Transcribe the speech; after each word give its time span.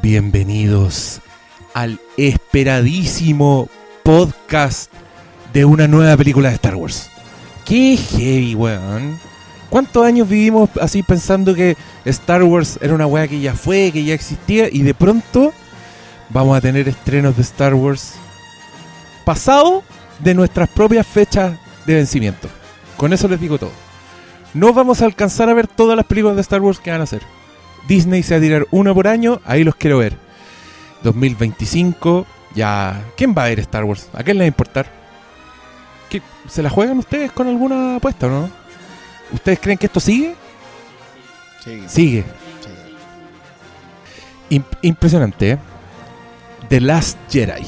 Bienvenidos 0.00 1.20
al 1.74 2.00
esperadísimo 2.16 3.68
podcast 4.02 4.90
de 5.52 5.64
una 5.66 5.86
nueva 5.86 6.16
película 6.16 6.48
de 6.48 6.54
Star 6.54 6.76
Wars. 6.76 7.10
¡Qué 7.66 7.96
heavy, 7.96 8.54
weón! 8.54 9.20
¿Cuántos 9.68 10.04
años 10.04 10.28
vivimos 10.28 10.70
así 10.80 11.02
pensando 11.02 11.54
que 11.54 11.76
Star 12.06 12.42
Wars 12.42 12.78
era 12.80 12.94
una 12.94 13.06
weá 13.06 13.28
que 13.28 13.40
ya 13.40 13.54
fue, 13.54 13.90
que 13.92 14.02
ya 14.02 14.14
existía 14.14 14.68
y 14.70 14.82
de 14.82 14.94
pronto 14.94 15.52
vamos 16.30 16.56
a 16.56 16.60
tener 16.60 16.88
estrenos 16.88 17.36
de 17.36 17.42
Star 17.42 17.74
Wars 17.74 18.14
pasado 19.24 19.84
de 20.20 20.34
nuestras 20.34 20.68
propias 20.70 21.06
fechas 21.06 21.52
de 21.86 21.94
vencimiento? 21.94 22.48
Con 22.96 23.12
eso 23.12 23.28
les 23.28 23.40
digo 23.40 23.58
todo. 23.58 23.72
No 24.54 24.72
vamos 24.72 25.02
a 25.02 25.04
alcanzar 25.04 25.48
a 25.48 25.54
ver 25.54 25.66
todas 25.66 25.96
las 25.96 26.06
películas 26.06 26.36
de 26.36 26.42
Star 26.42 26.62
Wars 26.62 26.80
que 26.80 26.90
van 26.90 27.00
a 27.00 27.04
hacer. 27.04 27.22
Disney 27.88 28.22
se 28.22 28.34
va 28.34 28.38
a 28.38 28.40
tirar 28.40 28.66
una 28.70 28.94
por 28.94 29.08
año, 29.08 29.40
ahí 29.44 29.64
los 29.64 29.74
quiero 29.76 29.98
ver. 29.98 30.16
2025, 31.02 32.26
ya. 32.54 33.02
¿Quién 33.16 33.34
va 33.36 33.44
a 33.44 33.48
ver 33.48 33.60
Star 33.60 33.84
Wars? 33.84 34.08
¿A 34.12 34.22
quién 34.22 34.38
le 34.38 34.42
va 34.42 34.44
a 34.44 34.48
importar? 34.48 34.86
¿Qué- 36.08 36.22
¿Se 36.48 36.62
la 36.62 36.70
juegan 36.70 36.98
ustedes 36.98 37.32
con 37.32 37.48
alguna 37.48 37.96
apuesta 37.96 38.26
o 38.26 38.30
no? 38.30 38.50
¿Ustedes 39.32 39.58
creen 39.60 39.78
que 39.78 39.86
esto 39.86 40.00
sigue? 40.00 40.34
Sigue. 41.88 42.24
Im- 44.50 44.64
impresionante, 44.82 45.50
¿eh? 45.52 45.58
The 46.68 46.80
Last 46.80 47.18
Jedi. 47.30 47.62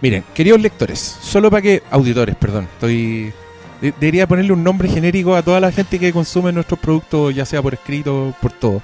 Miren, 0.00 0.24
queridos 0.34 0.60
lectores, 0.60 0.98
solo 0.98 1.50
para 1.50 1.62
que. 1.62 1.82
Auditores, 1.90 2.34
perdón, 2.36 2.68
estoy. 2.72 3.32
de- 3.80 3.92
debería 4.00 4.26
ponerle 4.28 4.52
un 4.52 4.62
nombre 4.64 4.88
genérico 4.88 5.34
a 5.34 5.42
toda 5.42 5.58
la 5.60 5.72
gente 5.72 5.98
que 5.98 6.12
consume 6.12 6.52
nuestros 6.52 6.78
productos, 6.78 7.34
ya 7.34 7.44
sea 7.44 7.60
por 7.60 7.74
escrito, 7.74 8.34
por 8.40 8.52
todo. 8.52 8.80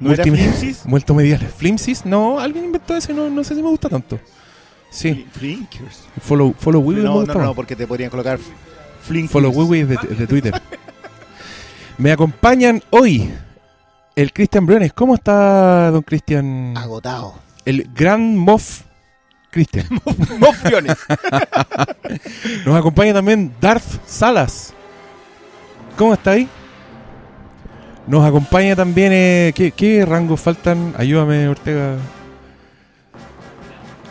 ¿No 0.00 0.12
era 0.12 0.22
Flimsis? 0.24 0.82
Multimediales. 0.86 1.52
¿Flimsis? 1.54 2.04
No, 2.04 2.38
alguien 2.38 2.64
inventó 2.66 2.96
ese, 2.96 3.12
no, 3.14 3.28
no 3.30 3.42
sé 3.44 3.54
si 3.54 3.62
me 3.62 3.68
gusta 3.68 3.88
tanto. 3.88 4.18
Sí, 4.90 5.10
Fli- 5.10 5.30
Flinkers. 5.32 6.04
Follow, 6.22 6.54
follow 6.58 6.80
Wiwi 6.80 7.02
No, 7.02 7.24
no, 7.24 7.34
no, 7.34 7.54
porque 7.54 7.74
te 7.76 7.86
podrían 7.86 8.10
colocar 8.10 8.38
Flinkers. 9.02 9.32
Follow 9.32 9.50
Wiwi 9.52 9.84
de, 9.84 9.96
de 9.96 10.26
Twitter. 10.26 10.60
me 11.98 12.12
acompañan 12.12 12.82
hoy 12.90 13.30
el 14.14 14.32
Cristian 14.32 14.64
Briones. 14.66 14.92
¿Cómo 14.92 15.14
está, 15.14 15.90
don 15.90 16.02
Cristian? 16.02 16.74
Agotado. 16.76 17.34
El 17.64 17.90
gran 17.94 18.36
Moff 18.36 18.82
Cristian. 19.50 19.86
Mofiones. 20.38 20.96
Nos 22.66 22.76
acompaña 22.76 23.12
también 23.14 23.52
Darth 23.60 23.84
Salas. 24.06 24.72
¿Cómo 25.96 26.14
está 26.14 26.32
ahí? 26.32 26.48
Nos 28.06 28.24
acompaña 28.24 28.76
también. 28.76 29.10
eh, 29.12 29.52
¿qué, 29.54 29.72
qué 29.72 30.04
rangos 30.06 30.40
faltan? 30.40 30.94
Ayúdame, 30.96 31.48
Ortega. 31.48 31.96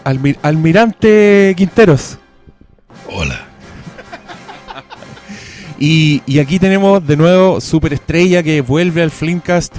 Almi- 0.03 0.37
Almirante 0.41 1.53
Quinteros. 1.57 2.17
Hola. 3.11 3.39
Y, 5.77 6.21
y 6.25 6.39
aquí 6.39 6.57
tenemos 6.57 7.05
de 7.05 7.17
nuevo 7.17 7.59
Superestrella 7.59 8.41
que 8.41 8.61
vuelve 8.61 9.01
al 9.03 9.11
Flimcast. 9.11 9.75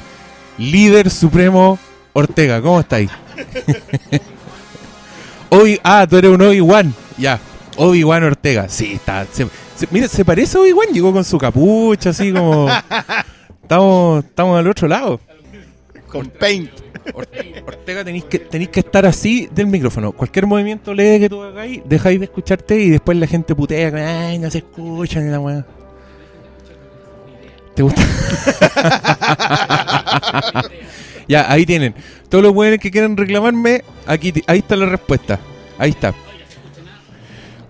Líder 0.59 1.09
supremo 1.09 1.79
Ortega. 2.13 2.61
¿Cómo 2.61 2.81
estáis? 2.81 3.11
Obi 5.49 5.81
ah, 5.83 6.07
tú 6.09 6.19
eres 6.19 6.31
un 6.33 6.43
Obi-Wan. 6.43 6.95
Ya. 7.17 7.41
Obi-Wan 7.79 8.25
Ortega. 8.25 8.69
Sí, 8.69 8.93
está. 8.95 9.25
se- 9.33 9.47
se- 9.75 9.89
mira, 9.91 10.07
se 10.09 10.23
parece 10.23 10.59
a 10.59 10.61
Obi-Wan. 10.61 10.89
Llegó 10.93 11.13
con 11.15 11.25
su 11.25 11.39
capucha, 11.39 12.11
así 12.11 12.31
como. 12.31 12.69
Estamos, 13.67 14.25
estamos 14.25 14.59
al 14.61 14.69
otro 14.69 14.87
lado. 14.87 15.19
Con 16.09 16.29
paint. 16.29 16.71
Or- 17.15 17.27
Ortega, 17.67 18.05
tenéis 18.05 18.25
que, 18.25 18.39
tenéis 18.39 18.71
que 18.71 18.79
estar 18.79 19.05
así 19.07 19.49
del 19.53 19.67
micrófono. 19.67 20.13
Cualquier 20.13 20.47
movimiento 20.47 20.95
leve 20.95 21.19
que 21.19 21.29
tú 21.29 21.43
hagáis, 21.43 21.83
dejáis 21.85 22.21
de 22.21 22.27
escucharte 22.27 22.79
y 22.81 22.91
después 22.91 23.19
la 23.19 23.27
gente 23.27 23.57
putea. 23.57 23.91
que, 23.91 24.01
Ay, 24.01 24.39
no 24.39 24.49
se 24.53 24.59
escuchan. 24.59 25.33
la 25.33 25.41
weá". 25.41 25.67
¿Te 27.75 27.83
gusta? 27.83 28.01
ya, 31.29 31.51
ahí 31.51 31.67
tienen. 31.67 31.93
Todos 32.29 32.45
los 32.45 32.55
buenos 32.55 32.79
que 32.79 32.93
quieran 32.93 33.17
reclamarme, 33.17 33.83
aquí, 34.07 34.33
ahí 34.47 34.59
está 34.59 34.77
la 34.77 34.87
respuesta. 34.87 35.41
Ahí 35.77 35.91
está. 35.91 36.15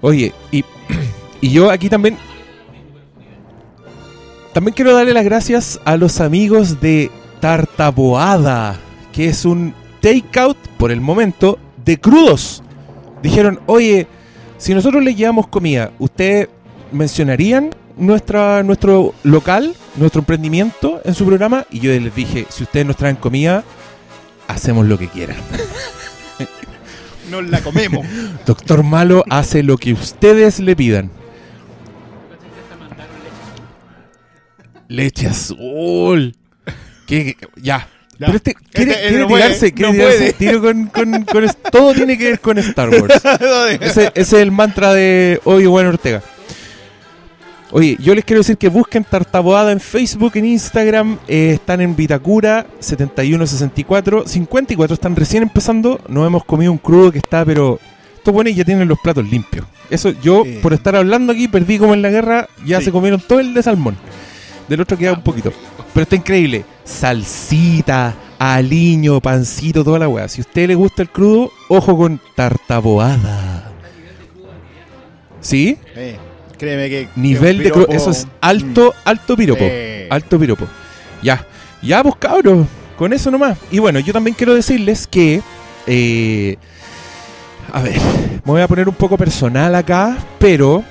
Oye, 0.03 0.35
y, 0.53 0.63
y 1.41 1.53
yo 1.53 1.71
aquí 1.71 1.89
también. 1.89 2.19
También 4.57 4.73
quiero 4.73 4.95
darle 4.95 5.13
las 5.13 5.27
gracias 5.27 5.79
a 5.85 5.99
los 5.99 6.19
amigos 6.19 6.81
de 6.81 7.11
Tartaboada, 7.41 8.79
que 9.13 9.27
es 9.27 9.45
un 9.45 9.75
takeout 10.01 10.57
por 10.79 10.91
el 10.91 11.03
momento 11.03 11.59
de 11.85 12.01
crudos. 12.01 12.63
Dijeron, 13.23 13.61
oye, 13.67 14.07
si 14.57 14.73
nosotros 14.73 15.05
les 15.05 15.15
llevamos 15.15 15.47
comida, 15.49 15.93
¿ustedes 15.99 16.49
mencionarían 16.91 17.69
nuestra, 17.99 18.63
nuestro 18.63 19.13
local, 19.25 19.75
nuestro 19.97 20.21
emprendimiento 20.21 21.03
en 21.05 21.13
su 21.13 21.27
programa? 21.27 21.67
Y 21.71 21.81
yo 21.81 21.91
les 21.91 22.15
dije, 22.15 22.47
si 22.49 22.63
ustedes 22.63 22.87
nos 22.87 22.97
traen 22.97 23.17
comida, 23.17 23.63
hacemos 24.49 24.87
lo 24.87 24.97
que 24.97 25.09
quieran. 25.09 25.37
Nos 27.31 27.47
la 27.51 27.61
comemos. 27.61 28.07
Doctor 28.47 28.85
Malo 28.85 29.23
hace 29.29 29.63
lo 29.63 29.77
que 29.77 29.93
ustedes 29.93 30.61
le 30.61 30.75
pidan. 30.75 31.11
Leche 34.89 35.27
azul. 35.29 36.35
¿Qué? 37.07 37.37
Ya. 37.57 37.89
Ya. 38.19 38.27
Pero 38.29 38.37
este 38.37 38.55
quiere, 38.55 38.93
Este, 38.93 39.03
quiere 39.09 39.19
no 39.23 39.29
puede, 39.29 39.43
tirarse, 39.45 39.73
quiere 39.73 39.89
no 39.93 39.95
tirarse 39.99 40.19
puede. 40.19 40.33
tiro 40.33 40.63
con, 40.63 40.87
con- 40.87 41.25
con 41.25 41.45
es- 41.45 41.57
todo 41.71 41.93
tiene 41.93 42.17
que 42.17 42.25
ver 42.31 42.41
con 42.41 42.57
Star 42.59 42.89
Wars. 42.89 43.15
Ese, 43.81 44.07
ese 44.07 44.11
es 44.15 44.33
el 44.33 44.51
mantra 44.53 44.95
de 44.95 45.39
Obi-Wan 45.45 45.87
Ortega. 45.87 46.23
Oye, 47.73 47.97
yo 48.01 48.15
les 48.15 48.25
quiero 48.25 48.41
decir 48.41 48.57
que 48.57 48.69
busquen 48.69 49.05
Tartaboada 49.05 49.73
en 49.73 49.81
Facebook, 49.81 50.33
en 50.37 50.47
Instagram. 50.47 51.19
eh, 51.29 51.51
están 51.55 51.81
en 51.81 51.95
Vitacura 51.97 52.67
7164. 52.79 54.27
54 54.27 54.95
están 54.95 55.17
recién 55.17 55.43
empezando. 55.43 56.01
Nos 56.09 56.27
hemos 56.27 56.45
comido 56.45 56.73
un 56.73 56.79
crudo 56.79 57.11
que 57.13 57.19
está, 57.19 57.45
pero 57.45 57.79
estos 58.17 58.33
buenos 58.33 58.55
ya 58.55 58.65
tienen 58.65 58.89
los 58.89 58.99
platos 59.01 59.29
limpios. 59.29 59.67
Eso 59.91 60.11
yo, 60.23 60.45
Eh. 60.47 60.61
por 60.63 60.73
estar 60.73 60.97
hablando 60.97 61.33
aquí, 61.33 61.49
perdí 61.49 61.79
como 61.79 61.93
en 61.93 62.03
la 62.03 62.11
guerra. 62.11 62.49
Ya 62.65 62.79
Sí. 62.79 62.87
se 62.87 62.93
comieron 62.93 63.21
todo 63.21 63.41
el 63.41 63.53
de 63.53 63.63
salmón. 63.63 63.97
Del 64.69 64.81
otro 64.81 64.97
queda 64.97 65.13
un 65.13 65.23
poquito. 65.23 65.53
Pero 65.93 66.03
está 66.03 66.17
increíble. 66.17 66.65
Salsita, 66.85 68.15
aliño, 68.39 69.21
pancito, 69.21 69.85
toda 69.85 69.99
la 69.99 70.09
weá. 70.09 70.29
Si 70.29 70.41
a 70.41 70.45
usted 70.45 70.69
le 70.69 70.75
gusta 70.75 71.03
el 71.03 71.11
crudo, 71.11 71.51
ojo 71.69 71.97
con 71.97 72.21
tartaboada. 72.35 73.73
¿Sí? 75.41 75.79
Eh, 75.95 76.17
créeme 76.59 76.89
que. 76.89 77.09
Nivel 77.17 77.59
que 77.59 77.65
de 77.65 77.71
crudo. 77.71 77.89
Eso 77.91 78.11
es 78.11 78.27
alto, 78.41 78.95
alto 79.05 79.37
piropo. 79.37 79.63
Eh, 79.63 80.09
Alto 80.11 80.39
piropo. 80.39 80.67
Ya. 81.23 81.47
Ya, 81.83 82.03
pues 82.03 82.17
cabros. 82.17 82.67
Con 82.99 83.13
eso 83.13 83.31
nomás. 83.31 83.59
Y 83.71 83.79
bueno, 83.79 84.01
yo 84.01 84.13
también 84.13 84.35
quiero 84.37 84.55
decirles 84.55 85.07
que. 85.07 85.41
eh, 85.87 86.57
a 87.73 87.83
ver, 87.83 87.95
me 88.45 88.53
voy 88.53 88.61
a 88.63 88.69
poner 88.69 88.89
un 88.89 88.95
poco 88.95 89.17
personal 89.19 89.75
acá, 89.75 90.17
pero 90.39 90.83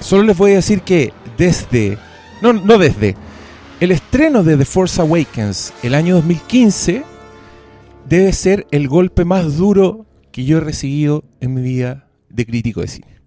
solo 0.00 0.22
les 0.24 0.36
voy 0.36 0.52
a 0.52 0.56
decir 0.56 0.82
que 0.82 1.12
desde. 1.36 1.98
No, 2.40 2.52
no 2.52 2.78
desde. 2.78 3.16
El 3.80 3.90
estreno 3.92 4.42
de 4.42 4.56
The 4.56 4.64
Force 4.64 5.00
Awakens 5.00 5.72
el 5.82 5.94
año 5.94 6.16
2015 6.16 7.04
debe 8.08 8.32
ser 8.32 8.66
el 8.70 8.88
golpe 8.88 9.24
más 9.24 9.56
duro 9.56 10.06
que 10.32 10.44
yo 10.44 10.58
he 10.58 10.60
recibido 10.60 11.24
en 11.40 11.54
mi 11.54 11.62
vida 11.62 12.08
de 12.28 12.46
crítico 12.46 12.80
de 12.80 12.88
cine. 12.88 13.20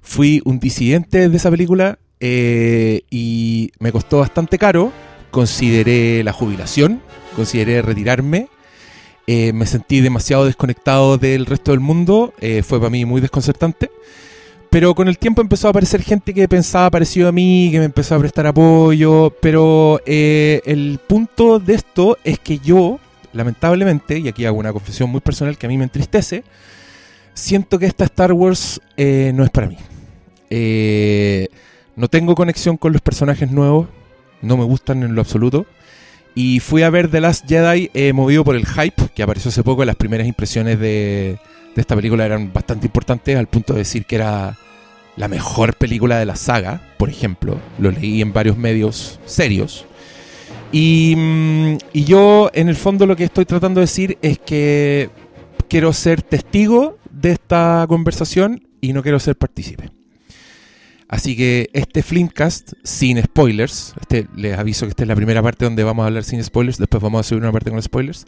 Fui 0.00 0.42
un 0.44 0.58
disidente 0.58 1.28
de 1.28 1.36
esa 1.36 1.50
película 1.50 1.98
eh, 2.20 3.02
y 3.10 3.70
me 3.78 3.92
costó 3.92 4.18
bastante 4.18 4.58
caro. 4.58 4.92
Consideré 5.30 6.22
la 6.24 6.32
jubilación, 6.32 7.00
consideré 7.36 7.82
retirarme. 7.82 8.48
eh, 9.26 9.52
me 9.52 9.66
sentí 9.66 10.00
demasiado 10.00 10.44
desconectado 10.44 11.16
del 11.16 11.46
resto 11.46 11.70
del 11.70 11.80
mundo. 11.80 12.34
eh, 12.40 12.62
fue 12.62 12.78
para 12.78 12.90
mí 12.90 13.04
muy 13.04 13.20
desconcertante. 13.20 13.90
Pero 14.72 14.94
con 14.94 15.06
el 15.06 15.18
tiempo 15.18 15.42
empezó 15.42 15.66
a 15.66 15.70
aparecer 15.70 16.00
gente 16.00 16.32
que 16.32 16.48
pensaba 16.48 16.90
parecido 16.90 17.28
a 17.28 17.32
mí, 17.32 17.68
que 17.70 17.78
me 17.78 17.84
empezó 17.84 18.14
a 18.14 18.18
prestar 18.18 18.46
apoyo. 18.46 19.30
Pero 19.42 20.00
eh, 20.06 20.62
el 20.64 20.98
punto 21.06 21.58
de 21.58 21.74
esto 21.74 22.16
es 22.24 22.38
que 22.38 22.58
yo, 22.58 22.98
lamentablemente, 23.34 24.18
y 24.18 24.28
aquí 24.28 24.46
hago 24.46 24.56
una 24.56 24.72
confesión 24.72 25.10
muy 25.10 25.20
personal 25.20 25.58
que 25.58 25.66
a 25.66 25.68
mí 25.68 25.76
me 25.76 25.84
entristece, 25.84 26.42
siento 27.34 27.78
que 27.78 27.84
esta 27.84 28.04
Star 28.04 28.32
Wars 28.32 28.80
eh, 28.96 29.32
no 29.34 29.44
es 29.44 29.50
para 29.50 29.66
mí. 29.66 29.76
Eh, 30.48 31.48
no 31.94 32.08
tengo 32.08 32.34
conexión 32.34 32.78
con 32.78 32.94
los 32.94 33.02
personajes 33.02 33.50
nuevos, 33.50 33.88
no 34.40 34.56
me 34.56 34.64
gustan 34.64 35.02
en 35.02 35.14
lo 35.14 35.20
absoluto. 35.20 35.66
Y 36.34 36.60
fui 36.60 36.82
a 36.82 36.90
ver 36.90 37.08
The 37.10 37.20
Last 37.20 37.46
Jedi 37.46 37.90
eh, 37.92 38.12
movido 38.12 38.44
por 38.44 38.56
el 38.56 38.66
hype 38.66 39.08
que 39.14 39.22
apareció 39.22 39.50
hace 39.50 39.62
poco. 39.62 39.84
Las 39.84 39.96
primeras 39.96 40.26
impresiones 40.26 40.78
de, 40.78 41.38
de 41.74 41.80
esta 41.80 41.94
película 41.94 42.24
eran 42.24 42.52
bastante 42.52 42.86
importantes 42.86 43.36
al 43.36 43.48
punto 43.48 43.74
de 43.74 43.80
decir 43.80 44.06
que 44.06 44.16
era 44.16 44.56
la 45.16 45.28
mejor 45.28 45.74
película 45.74 46.18
de 46.18 46.26
la 46.26 46.36
saga, 46.36 46.80
por 46.96 47.10
ejemplo. 47.10 47.58
Lo 47.78 47.90
leí 47.90 48.22
en 48.22 48.32
varios 48.32 48.56
medios 48.56 49.20
serios. 49.26 49.86
Y, 50.72 51.14
mm, 51.16 51.76
y 51.92 52.04
yo, 52.04 52.50
en 52.54 52.68
el 52.68 52.76
fondo, 52.76 53.06
lo 53.06 53.16
que 53.16 53.24
estoy 53.24 53.44
tratando 53.44 53.80
de 53.80 53.84
decir 53.86 54.18
es 54.22 54.38
que 54.38 55.10
quiero 55.68 55.92
ser 55.92 56.22
testigo 56.22 56.98
de 57.10 57.32
esta 57.32 57.84
conversación 57.88 58.66
y 58.80 58.92
no 58.92 59.02
quiero 59.02 59.20
ser 59.20 59.36
partícipe. 59.36 59.90
Así 61.12 61.36
que 61.36 61.68
este 61.74 62.02
Flimcast, 62.02 62.72
sin 62.82 63.22
spoilers, 63.22 63.92
este, 64.00 64.26
les 64.34 64.58
aviso 64.58 64.86
que 64.86 64.90
esta 64.90 65.02
es 65.04 65.08
la 65.08 65.14
primera 65.14 65.42
parte 65.42 65.66
donde 65.66 65.84
vamos 65.84 66.04
a 66.04 66.06
hablar 66.06 66.24
sin 66.24 66.42
spoilers, 66.42 66.78
después 66.78 67.02
vamos 67.02 67.20
a 67.20 67.28
subir 67.28 67.42
una 67.42 67.52
parte 67.52 67.70
con 67.70 67.82
spoilers. 67.82 68.24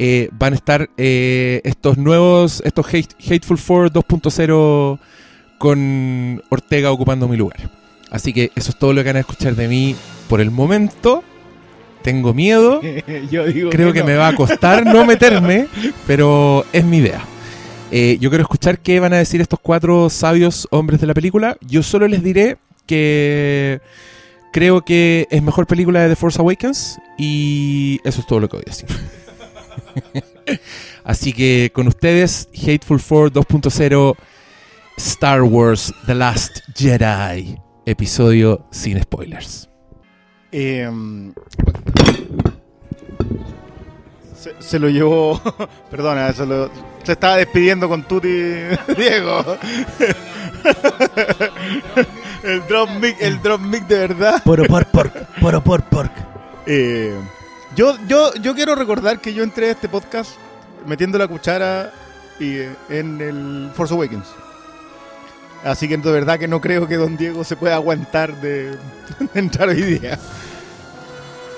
eh, 0.00 0.28
van 0.32 0.52
a 0.52 0.56
estar 0.56 0.90
eh, 0.96 1.60
estos 1.64 1.96
nuevos, 1.98 2.62
estos 2.66 2.84
Hate- 2.92 3.14
Hateful 3.24 3.58
Four 3.58 3.92
2.0 3.92 4.98
con 5.58 6.42
Ortega 6.50 6.90
ocupando 6.92 7.28
mi 7.28 7.36
lugar. 7.36 7.70
Así 8.10 8.32
que 8.32 8.50
eso 8.56 8.70
es 8.70 8.78
todo 8.78 8.92
lo 8.92 9.02
que 9.02 9.08
van 9.10 9.16
a 9.16 9.20
escuchar 9.20 9.54
de 9.54 9.68
mí 9.68 9.94
por 10.28 10.40
el 10.40 10.50
momento. 10.50 11.22
Tengo 12.02 12.34
miedo, 12.34 12.80
Yo 13.30 13.46
digo 13.46 13.70
creo 13.70 13.92
que 13.92 14.00
no. 14.00 14.06
me 14.06 14.16
va 14.16 14.28
a 14.28 14.34
costar 14.34 14.84
no 14.84 15.04
meterme, 15.06 15.66
pero 16.06 16.64
es 16.72 16.84
mi 16.84 16.98
idea. 16.98 17.24
Eh, 17.92 18.18
yo 18.20 18.30
quiero 18.30 18.42
escuchar 18.42 18.80
qué 18.80 18.98
van 18.98 19.12
a 19.12 19.18
decir 19.18 19.40
estos 19.40 19.60
cuatro 19.60 20.10
sabios 20.10 20.66
hombres 20.70 21.00
de 21.00 21.06
la 21.06 21.14
película. 21.14 21.56
Yo 21.60 21.82
solo 21.82 22.08
les 22.08 22.22
diré 22.22 22.56
que 22.86 23.80
creo 24.52 24.82
que 24.82 25.28
es 25.30 25.42
mejor 25.42 25.66
película 25.66 26.00
de 26.00 26.08
The 26.08 26.16
Force 26.16 26.40
Awakens 26.40 26.98
y 27.16 28.00
eso 28.04 28.20
es 28.20 28.26
todo 28.26 28.40
lo 28.40 28.48
que 28.48 28.56
voy 28.56 28.64
a 28.66 28.70
decir. 28.70 28.88
Así 31.04 31.32
que 31.32 31.70
con 31.72 31.86
ustedes, 31.86 32.48
Hateful 32.54 33.00
Four 33.00 33.32
2.0 33.32 34.16
Star 34.96 35.42
Wars 35.42 35.94
The 36.06 36.14
Last 36.14 36.60
Jedi, 36.74 37.56
episodio 37.84 38.66
sin 38.72 39.00
spoilers. 39.00 39.68
Eh, 40.50 40.90
se, 44.60 44.62
se 44.62 44.78
lo 44.78 44.88
llevó. 44.88 45.40
Perdona, 45.90 46.32
se, 46.32 46.46
lo- 46.46 46.70
se 47.02 47.12
estaba 47.12 47.36
despidiendo 47.36 47.88
con 47.88 48.02
Tuti 48.04 48.28
Diego. 48.96 49.44
el 52.42 52.66
drop 52.66 52.88
mic, 53.00 53.16
el 53.20 53.40
drop 53.42 53.60
mic 53.60 53.86
de 53.86 53.98
verdad. 53.98 54.42
Poro 54.44 54.64
por 54.64 54.86
pork, 54.86 55.12
poro 55.40 55.62
por 55.62 55.82
pork. 55.84 56.12
Eh, 56.66 57.14
yo, 57.74 57.96
yo, 58.08 58.34
yo 58.34 58.54
quiero 58.54 58.74
recordar 58.74 59.20
que 59.20 59.32
yo 59.34 59.42
entré 59.42 59.68
a 59.68 59.72
este 59.72 59.88
podcast 59.88 60.32
metiendo 60.86 61.18
la 61.18 61.28
cuchara 61.28 61.92
y, 62.40 62.58
en 62.88 63.20
el 63.20 63.70
Force 63.74 63.94
Awakens. 63.94 64.26
Así 65.64 65.88
que 65.88 65.96
de 65.96 66.12
verdad 66.12 66.38
que 66.38 66.46
no 66.48 66.60
creo 66.60 66.86
que 66.86 66.96
Don 66.96 67.16
Diego 67.16 67.42
se 67.42 67.56
pueda 67.56 67.74
aguantar 67.76 68.40
de, 68.40 68.70
de 68.72 68.78
entrar 69.34 69.68
hoy 69.68 69.82
día. 69.82 70.18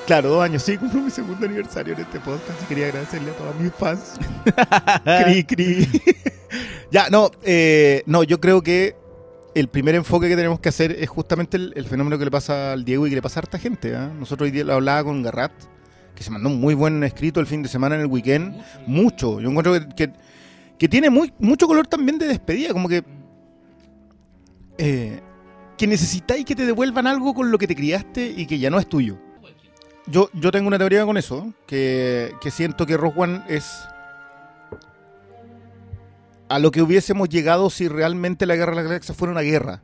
Claro, 0.08 0.30
dos 0.30 0.42
años, 0.42 0.62
sí, 0.62 0.78
cumplo 0.78 1.02
mi 1.02 1.10
segundo 1.10 1.44
aniversario 1.44 1.92
en 1.92 2.00
este 2.00 2.18
podcast 2.18 2.62
y 2.62 2.64
quería 2.64 2.86
agradecerle 2.86 3.30
a 3.30 3.34
todos 3.34 3.54
mis 3.60 3.70
fans. 3.74 4.14
cri, 5.24 5.44
cri. 5.44 5.86
ya, 6.90 7.10
no, 7.10 7.30
eh, 7.42 8.02
no, 8.06 8.22
yo 8.22 8.40
creo 8.40 8.62
que 8.62 8.96
el 9.54 9.68
primer 9.68 9.94
enfoque 9.96 10.30
que 10.30 10.36
tenemos 10.36 10.60
que 10.60 10.70
hacer 10.70 10.92
es 10.92 11.10
justamente 11.10 11.58
el, 11.58 11.74
el 11.76 11.84
fenómeno 11.84 12.18
que 12.18 12.24
le 12.24 12.30
pasa 12.30 12.72
al 12.72 12.86
Diego 12.86 13.06
y 13.06 13.10
que 13.10 13.16
le 13.16 13.20
pasa 13.20 13.40
a 13.40 13.42
harta 13.42 13.58
gente. 13.58 13.94
¿ah? 13.94 14.10
Nosotros 14.18 14.46
hoy 14.46 14.50
día 14.50 14.64
lo 14.64 14.72
hablaba 14.72 15.04
con 15.04 15.22
Garrat, 15.22 15.52
que 16.14 16.22
se 16.22 16.30
mandó 16.30 16.48
un 16.48 16.58
muy 16.58 16.72
buen 16.72 17.04
escrito 17.04 17.38
el 17.40 17.46
fin 17.46 17.62
de 17.62 17.68
semana 17.68 17.94
en 17.96 18.00
el 18.00 18.06
weekend. 18.06 18.56
Mucho. 18.86 19.40
Yo 19.40 19.50
encuentro 19.50 19.74
que, 19.74 19.88
que, 19.94 20.12
que 20.78 20.88
tiene 20.88 21.10
muy, 21.10 21.34
mucho 21.38 21.66
color 21.66 21.86
también 21.86 22.18
de 22.18 22.28
despedida, 22.28 22.72
como 22.72 22.88
que. 22.88 23.04
eh, 24.78 25.20
que 25.76 25.86
necesitáis 25.86 26.46
que 26.46 26.56
te 26.56 26.64
devuelvan 26.64 27.06
algo 27.06 27.34
con 27.34 27.50
lo 27.50 27.58
que 27.58 27.66
te 27.66 27.76
criaste 27.76 28.34
y 28.34 28.46
que 28.46 28.58
ya 28.58 28.70
no 28.70 28.78
es 28.78 28.88
tuyo. 28.88 29.18
Yo, 30.10 30.30
yo 30.32 30.50
tengo 30.50 30.68
una 30.68 30.78
teoría 30.78 31.04
con 31.04 31.16
eso, 31.18 31.52
que, 31.66 32.34
que 32.40 32.50
siento 32.50 32.86
que 32.86 32.96
Rogue 32.96 33.20
One 33.20 33.42
es 33.48 33.70
a 36.48 36.58
lo 36.58 36.70
que 36.70 36.80
hubiésemos 36.80 37.28
llegado 37.28 37.68
si 37.68 37.88
realmente 37.88 38.46
la 38.46 38.56
Guerra 38.56 38.70
de 38.72 38.76
la 38.76 38.82
Galaxia 38.84 39.14
fuera 39.14 39.32
una 39.32 39.42
guerra. 39.42 39.82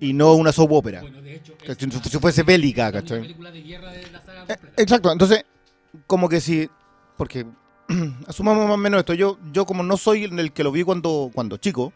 Y 0.00 0.12
no 0.12 0.34
una 0.34 0.52
soap 0.52 0.72
opera. 0.72 1.00
Bueno, 1.00 1.22
de 1.22 1.36
hecho, 1.36 1.54
Si 1.78 2.10
si 2.10 2.18
fuese 2.18 2.42
bélica, 2.42 2.88
una 2.88 2.92
¿cachai? 2.92 3.20
película 3.20 3.50
de 3.52 3.62
guerra 3.62 3.92
de 3.92 4.10
la 4.10 4.20
saga 4.22 4.44
Eh. 4.48 4.56
Exacto, 4.76 5.12
entonces, 5.12 5.44
como 6.06 6.28
que 6.28 6.40
si. 6.40 6.68
Porque 7.16 7.46
asumamos 8.26 8.64
más 8.66 8.74
o 8.74 8.78
menos 8.78 8.98
esto. 8.98 9.14
Yo, 9.14 9.38
yo 9.52 9.64
como 9.64 9.82
no 9.84 9.96
soy 9.96 10.24
el 10.24 10.52
que 10.52 10.64
lo 10.64 10.72
vi 10.72 10.82
cuando, 10.82 11.30
cuando 11.32 11.56
chico, 11.56 11.92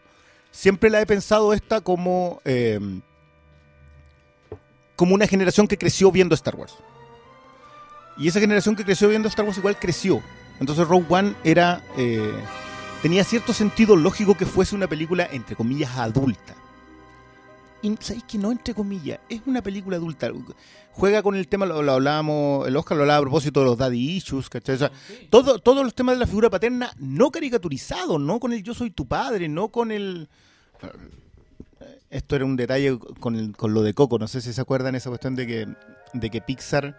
siempre 0.51 0.89
la 0.89 1.01
he 1.01 1.05
pensado 1.05 1.53
esta 1.53 1.81
como. 1.81 2.41
eh, 2.45 2.79
como 4.97 5.15
una 5.15 5.27
generación 5.27 5.67
que 5.69 5.77
creció 5.77 6.11
viendo 6.11 6.35
Star 6.35 6.55
Wars. 6.55 6.75
Y 8.17 8.27
esa 8.27 8.41
generación 8.41 8.75
que 8.75 8.83
creció 8.83 9.07
viendo 9.07 9.29
Star 9.29 9.45
Wars 9.45 9.57
igual 9.57 9.79
creció. 9.79 10.21
Entonces 10.59 10.85
Rogue 10.85 11.05
One 11.07 11.35
era. 11.45 11.81
eh, 11.95 12.33
tenía 13.01 13.23
cierto 13.23 13.53
sentido 13.53 13.95
lógico 13.95 14.35
que 14.35 14.45
fuese 14.45 14.75
una 14.75 14.87
película, 14.87 15.27
entre 15.31 15.55
comillas, 15.55 15.97
adulta. 15.97 16.55
Y 17.81 17.95
sabéis 17.99 18.23
que 18.23 18.37
no, 18.39 18.51
entre 18.51 18.73
comillas, 18.73 19.19
es 19.29 19.41
una 19.45 19.61
película 19.61 19.97
adulta. 19.97 20.31
Juega 20.93 21.21
con 21.21 21.35
el 21.35 21.47
tema, 21.47 21.67
lo, 21.67 21.83
lo 21.83 21.91
hablábamos, 21.93 22.67
el 22.67 22.75
Oscar 22.75 22.97
lo 22.97 23.03
hablaba 23.03 23.19
a 23.19 23.21
propósito 23.21 23.59
de 23.59 23.67
los 23.67 23.77
daddy 23.77 24.15
issues, 24.17 24.49
¿cachai? 24.49 24.75
O 24.75 24.79
sea, 24.79 24.91
todo, 25.29 25.59
todos 25.59 25.83
los 25.83 25.93
temas 25.93 26.15
de 26.15 26.21
la 26.21 26.27
figura 26.27 26.49
paterna 26.49 26.91
no 26.97 27.29
caricaturizados, 27.29 28.19
no 28.19 28.39
con 28.39 28.51
el 28.51 28.63
yo 28.63 28.73
soy 28.73 28.89
tu 28.89 29.07
padre, 29.07 29.47
no 29.47 29.69
con 29.69 29.91
el... 29.91 30.27
Esto 32.09 32.35
era 32.35 32.45
un 32.45 32.55
detalle 32.55 32.97
con, 33.19 33.35
el- 33.35 33.55
con 33.55 33.73
lo 33.73 33.81
de 33.83 33.93
Coco, 33.93 34.17
no 34.19 34.27
sé 34.27 34.41
si 34.41 34.53
se 34.53 34.61
acuerdan 34.61 34.95
esa 34.95 35.09
cuestión 35.09 35.35
de 35.35 35.45
que, 35.47 35.67
de 36.13 36.29
que 36.29 36.41
Pixar 36.41 36.97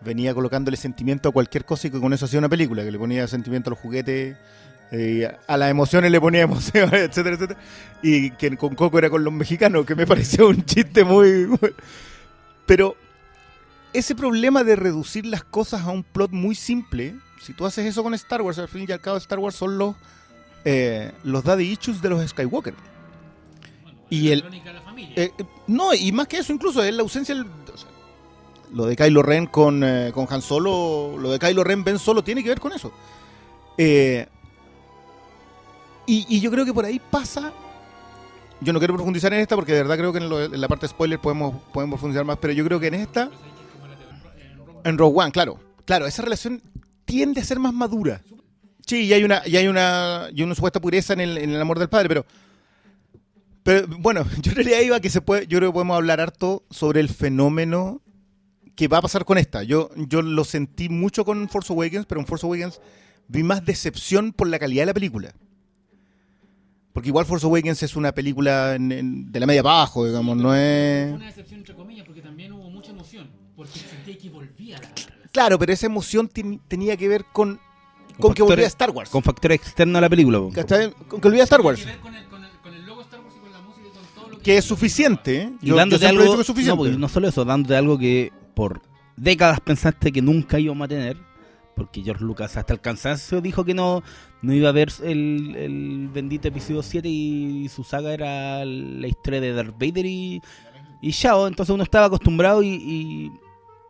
venía 0.00 0.32
colocándole 0.32 0.76
sentimiento 0.76 1.28
a 1.28 1.32
cualquier 1.32 1.64
cosa 1.64 1.88
y 1.88 1.90
que 1.90 2.00
con 2.00 2.12
eso 2.12 2.24
hacía 2.24 2.38
una 2.38 2.48
película, 2.48 2.82
que 2.84 2.90
le 2.92 2.98
ponía 2.98 3.26
sentimiento 3.28 3.68
a 3.68 3.72
los 3.72 3.78
juguetes, 3.78 4.36
eh, 4.90 5.30
a 5.46 5.56
las 5.58 5.70
emociones 5.70 6.10
le 6.10 6.20
ponía 6.20 6.42
emociones, 6.42 6.94
etcétera, 7.10 7.36
etcétera. 7.36 7.60
Y 8.02 8.30
que 8.32 8.56
con 8.56 8.74
Coco 8.74 8.98
era 8.98 9.10
con 9.10 9.22
los 9.24 9.32
mexicanos, 9.32 9.84
que 9.84 9.94
me 9.94 10.06
pareció 10.06 10.48
un 10.48 10.64
chiste 10.64 11.04
muy... 11.04 11.46
Pero 12.66 12.96
ese 13.92 14.14
problema 14.14 14.64
de 14.64 14.76
reducir 14.76 15.26
las 15.26 15.44
cosas 15.44 15.82
a 15.82 15.90
un 15.90 16.04
plot 16.04 16.30
muy 16.32 16.54
simple, 16.54 17.14
si 17.42 17.52
tú 17.52 17.66
haces 17.66 17.84
eso 17.86 18.02
con 18.02 18.14
Star 18.14 18.40
Wars, 18.42 18.58
al 18.58 18.68
fin 18.68 18.86
y 18.88 18.92
al 18.92 19.00
cabo 19.00 19.16
Star 19.18 19.38
Wars 19.38 19.56
son 19.56 19.78
los, 19.78 19.96
eh, 20.64 21.12
los 21.24 21.44
daddy 21.44 21.64
issues 21.72 22.00
de 22.02 22.08
los 22.10 22.26
Skywalker. 22.28 22.74
Y 24.10 24.30
el, 24.30 24.40
Crónica 24.42 24.68
de 24.70 24.74
la 24.74 24.80
familia. 24.82 25.12
eh, 25.16 25.32
eh, 25.38 25.44
no, 25.66 25.92
y 25.94 26.10
más 26.12 26.26
que 26.28 26.38
eso, 26.38 26.52
incluso 26.52 26.82
es 26.82 26.94
la 26.94 27.02
ausencia. 27.02 27.34
del- 27.34 27.44
o 27.44 27.76
sea, 27.76 27.88
lo 28.72 28.86
de 28.86 28.96
Kylo 28.96 29.22
Ren 29.22 29.46
con, 29.46 29.82
eh, 29.84 30.10
con 30.14 30.26
Han 30.30 30.42
Solo, 30.42 31.16
lo 31.18 31.30
de 31.30 31.38
Kylo 31.38 31.62
Ren 31.64 31.84
Ben 31.84 31.98
Solo 31.98 32.22
tiene 32.24 32.42
que 32.42 32.48
ver 32.48 32.60
con 32.60 32.72
eso. 32.72 32.92
Eh, 33.76 34.26
y, 36.06 36.26
y 36.28 36.40
yo 36.40 36.50
creo 36.50 36.64
que 36.64 36.72
por 36.72 36.84
ahí 36.84 37.00
pasa. 37.10 37.52
Yo 38.60 38.72
no 38.72 38.78
quiero 38.80 38.94
profundizar 38.94 39.32
en 39.32 39.40
esta 39.40 39.54
porque 39.54 39.72
de 39.72 39.82
verdad 39.82 39.96
creo 39.98 40.12
que 40.12 40.18
en, 40.18 40.28
lo- 40.28 40.42
en 40.42 40.60
la 40.60 40.66
parte 40.68 40.88
spoiler 40.88 41.18
podemos, 41.20 41.54
podemos 41.72 41.94
profundizar 41.98 42.24
más, 42.24 42.38
pero 42.38 42.52
yo 42.52 42.64
creo 42.64 42.80
que 42.80 42.88
en 42.88 42.94
esta, 42.94 43.30
en 44.84 44.98
Rogue 44.98 45.20
One, 45.20 45.30
claro, 45.30 45.60
claro, 45.84 46.06
esa 46.06 46.22
relación 46.22 46.60
tiende 47.04 47.40
a 47.40 47.44
ser 47.44 47.58
más 47.60 47.72
madura. 47.72 48.20
Sí, 48.84 49.04
y 49.04 49.12
hay 49.12 49.22
una, 49.22 49.42
y 49.46 49.56
hay 49.56 49.68
una, 49.68 50.28
y 50.34 50.42
una 50.42 50.54
supuesta 50.54 50.80
pureza 50.80 51.12
en 51.12 51.20
el, 51.20 51.38
en 51.38 51.50
el 51.50 51.60
amor 51.60 51.78
del 51.78 51.88
padre, 51.88 52.08
pero 52.08 52.24
pero 53.68 53.86
bueno, 53.98 54.24
yo 54.40 54.50
en 54.52 54.56
realidad 54.56 54.80
iba 54.80 54.96
a 54.96 55.00
que 55.00 55.10
se 55.10 55.20
puede, 55.20 55.46
yo 55.46 55.58
creo 55.58 55.68
que 55.70 55.74
podemos 55.74 55.96
hablar 55.96 56.20
harto 56.20 56.64
sobre 56.70 57.00
el 57.00 57.10
fenómeno 57.10 58.00
que 58.74 58.88
va 58.88 58.96
a 58.98 59.02
pasar 59.02 59.24
con 59.26 59.36
esta. 59.36 59.62
Yo, 59.62 59.90
yo 59.96 60.22
lo 60.22 60.44
sentí 60.44 60.88
mucho 60.88 61.24
con 61.26 61.48
Force 61.50 61.70
Awakens, 61.72 62.06
pero 62.06 62.20
en 62.20 62.26
Force 62.26 62.46
Awakens 62.46 62.80
vi 63.26 63.42
más 63.42 63.64
decepción 63.66 64.32
por 64.32 64.48
la 64.48 64.58
calidad 64.58 64.82
de 64.82 64.86
la 64.86 64.94
película. 64.94 65.34
Porque 66.92 67.08
igual 67.10 67.26
Force 67.26 67.44
Awakens 67.46 67.82
es 67.82 67.94
una 67.94 68.12
película 68.12 68.74
en- 68.74 68.90
en- 68.90 69.30
de 69.32 69.40
la 69.40 69.46
media 69.46 69.62
para 69.62 69.76
abajo, 69.76 70.06
digamos, 70.06 70.36
no 70.36 70.54
es... 70.54 71.12
una 71.12 71.26
decepción 71.26 71.60
entre 71.60 71.74
comillas 71.74 72.06
porque 72.06 72.22
también 72.22 72.52
hubo 72.52 72.70
mucha 72.70 72.90
emoción. 72.92 73.28
Porque 73.54 73.78
sentí 73.78 74.14
que 74.16 74.30
volvía 74.30 74.78
a 74.78 74.80
la 74.80 74.88
Claro, 75.30 75.58
pero 75.58 75.72
esa 75.72 75.86
emoción 75.86 76.26
ten- 76.28 76.60
tenía 76.68 76.96
que 76.96 77.06
ver 77.08 77.24
con, 77.32 77.60
con 78.18 78.32
que 78.32 78.42
factores- 78.42 78.48
volvía 78.48 78.64
a 78.64 78.68
Star 78.68 78.90
Wars. 78.90 79.10
Con 79.10 79.22
factor 79.22 79.52
externo 79.52 79.98
a 79.98 80.00
la 80.00 80.08
película. 80.08 80.38
Con 80.38 80.52
que 80.52 81.28
volvía 81.28 81.42
a 81.42 81.44
Star 81.44 81.60
Wars. 81.60 81.78
Tiene 81.80 81.92
que 81.92 81.98
ver 81.98 82.00
con 82.00 82.12
con, 82.12 82.14
con 82.14 82.14
el 82.24 82.27
que... 84.38 84.56
Es 84.58 84.64
suficiente. 84.64 85.42
¿eh? 85.42 85.52
Y 85.62 85.66
Yo, 85.66 85.70
yo 85.74 85.76
dándote 85.76 86.04
he 86.04 86.08
algo. 86.08 86.22
dicho 86.22 86.34
que 86.36 86.40
es 86.42 86.46
suficiente. 86.46 86.76
No, 86.76 86.82
pues, 86.84 86.98
no 86.98 87.08
solo 87.08 87.28
eso, 87.28 87.44
dándote 87.44 87.76
algo 87.76 87.98
que 87.98 88.32
por 88.54 88.80
décadas 89.16 89.60
pensaste 89.60 90.12
que 90.12 90.22
nunca 90.22 90.58
íbamos 90.58 90.84
a 90.86 90.88
tener. 90.88 91.16
Porque 91.76 92.02
George 92.02 92.24
Lucas 92.24 92.56
hasta 92.56 92.72
el 92.72 92.80
cansancio 92.80 93.40
dijo 93.40 93.64
que 93.64 93.72
no, 93.72 94.02
no 94.42 94.52
iba 94.52 94.68
a 94.68 94.72
ver 94.72 94.88
el, 95.04 95.54
el 95.56 96.08
bendito 96.12 96.48
episodio 96.48 96.82
7 96.82 97.08
y 97.08 97.68
su 97.68 97.84
saga 97.84 98.12
era 98.12 98.64
la 98.64 99.06
historia 99.06 99.40
de 99.40 99.52
Darth 99.52 99.74
Vader 99.78 100.04
y, 100.04 100.42
y 101.00 101.10
Shao. 101.12 101.46
Entonces 101.46 101.72
uno 101.72 101.84
estaba 101.84 102.06
acostumbrado 102.06 102.64
y, 102.64 102.68
y, 102.68 103.30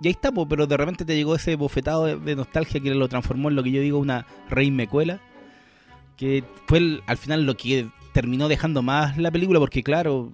y 0.02 0.06
ahí 0.06 0.10
está, 0.12 0.30
po, 0.30 0.46
pero 0.46 0.66
de 0.66 0.76
repente 0.76 1.06
te 1.06 1.16
llegó 1.16 1.34
ese 1.34 1.56
bofetado 1.56 2.04
de, 2.04 2.16
de 2.18 2.36
nostalgia 2.36 2.78
que 2.78 2.94
lo 2.94 3.08
transformó 3.08 3.48
en 3.48 3.56
lo 3.56 3.62
que 3.62 3.70
yo 3.70 3.80
digo 3.80 3.98
una 3.98 4.26
rey 4.50 4.70
mecuela. 4.70 5.20
Que 6.18 6.44
fue 6.66 6.78
el- 6.78 7.02
al 7.06 7.16
final 7.16 7.46
lo 7.46 7.56
que 7.56 7.88
terminó 8.20 8.48
dejando 8.48 8.82
más 8.82 9.16
la 9.16 9.30
película, 9.30 9.60
porque 9.60 9.84
claro, 9.84 10.32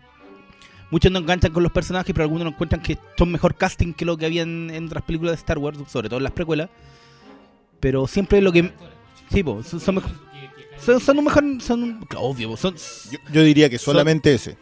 muchos 0.90 1.12
no 1.12 1.18
enganchan 1.18 1.52
con 1.52 1.62
los 1.62 1.70
personajes, 1.70 2.14
pero 2.14 2.22
algunos 2.24 2.44
no 2.44 2.50
encuentran 2.52 2.80
que 2.80 2.96
son 3.18 3.30
mejor 3.30 3.56
casting 3.56 3.92
que 3.92 4.06
lo 4.06 4.16
que 4.16 4.24
había 4.24 4.40
en, 4.40 4.70
en 4.72 4.86
otras 4.86 5.04
películas 5.04 5.32
de 5.32 5.36
Star 5.36 5.58
Wars, 5.58 5.78
sobre 5.86 6.08
todo 6.08 6.16
en 6.16 6.24
las 6.24 6.32
precuelas. 6.32 6.70
Pero 7.80 8.06
siempre 8.06 8.40
lo 8.40 8.52
que. 8.52 8.72
Sí, 9.30 9.42
po, 9.42 9.62
son, 9.62 9.80
son 9.80 9.96
mejor. 9.96 10.10
Son, 10.80 10.98
son 10.98 11.18
un 11.18 11.24
mejor. 11.24 11.44
Son 11.60 12.06
obvio, 12.16 12.56
son. 12.56 12.74
Yo, 13.10 13.18
yo 13.30 13.42
diría 13.42 13.68
que 13.68 13.76
solamente 13.78 14.32
ese. 14.32 14.56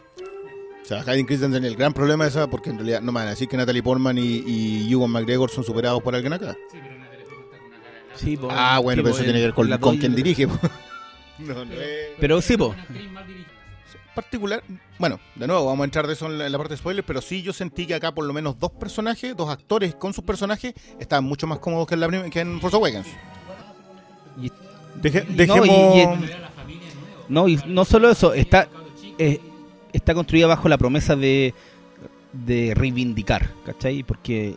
O 0.83 0.85
sea, 0.85 1.03
Hayden 1.07 1.27
Christensen, 1.27 1.65
el 1.65 1.77
gran 1.77 1.93
problema 1.93 2.27
es 2.27 2.33
esa, 2.35 2.49
porque 2.51 2.71
en 2.71 2.77
realidad 2.79 3.01
no 3.03 3.13
me 3.13 3.21
van 3.21 3.29
a 3.29 3.31
decir 3.31 3.47
que 3.47 3.57
Natalie 3.57 3.85
Portman 3.85 4.19
y, 4.19 4.43
y 4.45 4.93
Ewan 4.93 5.11
McGregor 5.13 5.49
son 5.49 5.63
superados 5.63 6.03
por 6.03 6.17
alguien 6.17 6.33
acá. 6.33 6.57
Sí, 8.17 8.37
po, 8.37 8.49
Ah, 8.51 8.81
bueno, 8.81 9.01
sí, 9.01 9.05
pero 9.05 9.15
po, 9.15 9.17
eso 9.17 9.25
tiene 9.25 9.39
que 9.39 9.45
ver 9.47 9.55
con, 9.55 9.69
con 9.69 9.81
doy- 9.95 9.99
quien 10.01 10.15
dirige. 10.17 10.49
po. 10.49 10.59
No, 11.47 11.65
no 11.65 11.73
es 11.75 12.11
Pero 12.21 12.41
sí, 12.41 12.57
po. 12.57 12.75
particular. 14.15 14.63
Bueno, 14.99 15.19
de 15.37 15.47
nuevo, 15.47 15.67
vamos 15.67 15.81
a 15.83 15.85
entrar 15.85 16.07
de 16.07 16.13
eso 16.13 16.27
en 16.27 16.39
la, 16.39 16.47
en 16.47 16.53
la 16.53 16.59
parte 16.59 16.75
de 16.75 16.79
spoilers, 16.79 17.07
pero 17.07 17.21
sí 17.23 17.43
yo 17.43 17.53
sentí 17.53 17.87
que 17.87 17.95
acá 17.95 18.13
por 18.13 18.25
lo 18.25 18.33
menos 18.33 18.59
dos 18.59 18.71
personajes, 18.73 19.37
dos 19.37 19.49
actores 19.51 19.95
con 19.95 20.13
sus 20.13 20.25
personajes, 20.25 20.75
estaban 21.01 21.25
mucho 21.25 21.47
más 21.47 21.59
cómodos 21.59 21.87
que 21.89 21.95
en, 21.95 22.01
la 22.01 22.31
que 22.31 22.41
en 22.41 22.61
Force 22.61 22.77
Awakens. 22.77 23.07
Y- 24.41 24.51
Deje- 25.01 25.25
No, 25.27 25.35
dejemos... 25.37 25.69
y- 25.69 26.01
y- 26.01 26.31
No, 27.29 27.49
y 27.49 27.59
no 27.67 27.85
solo 27.87 28.11
eso, 28.11 28.35
está, 28.35 28.69
eh, 29.19 29.41
está 29.93 30.13
construida 30.15 30.47
bajo 30.47 30.69
la 30.69 30.77
promesa 30.77 31.17
de, 31.17 31.55
de 32.35 32.75
reivindicar, 32.75 33.51
¿cachai? 33.65 34.03
Porque 34.03 34.57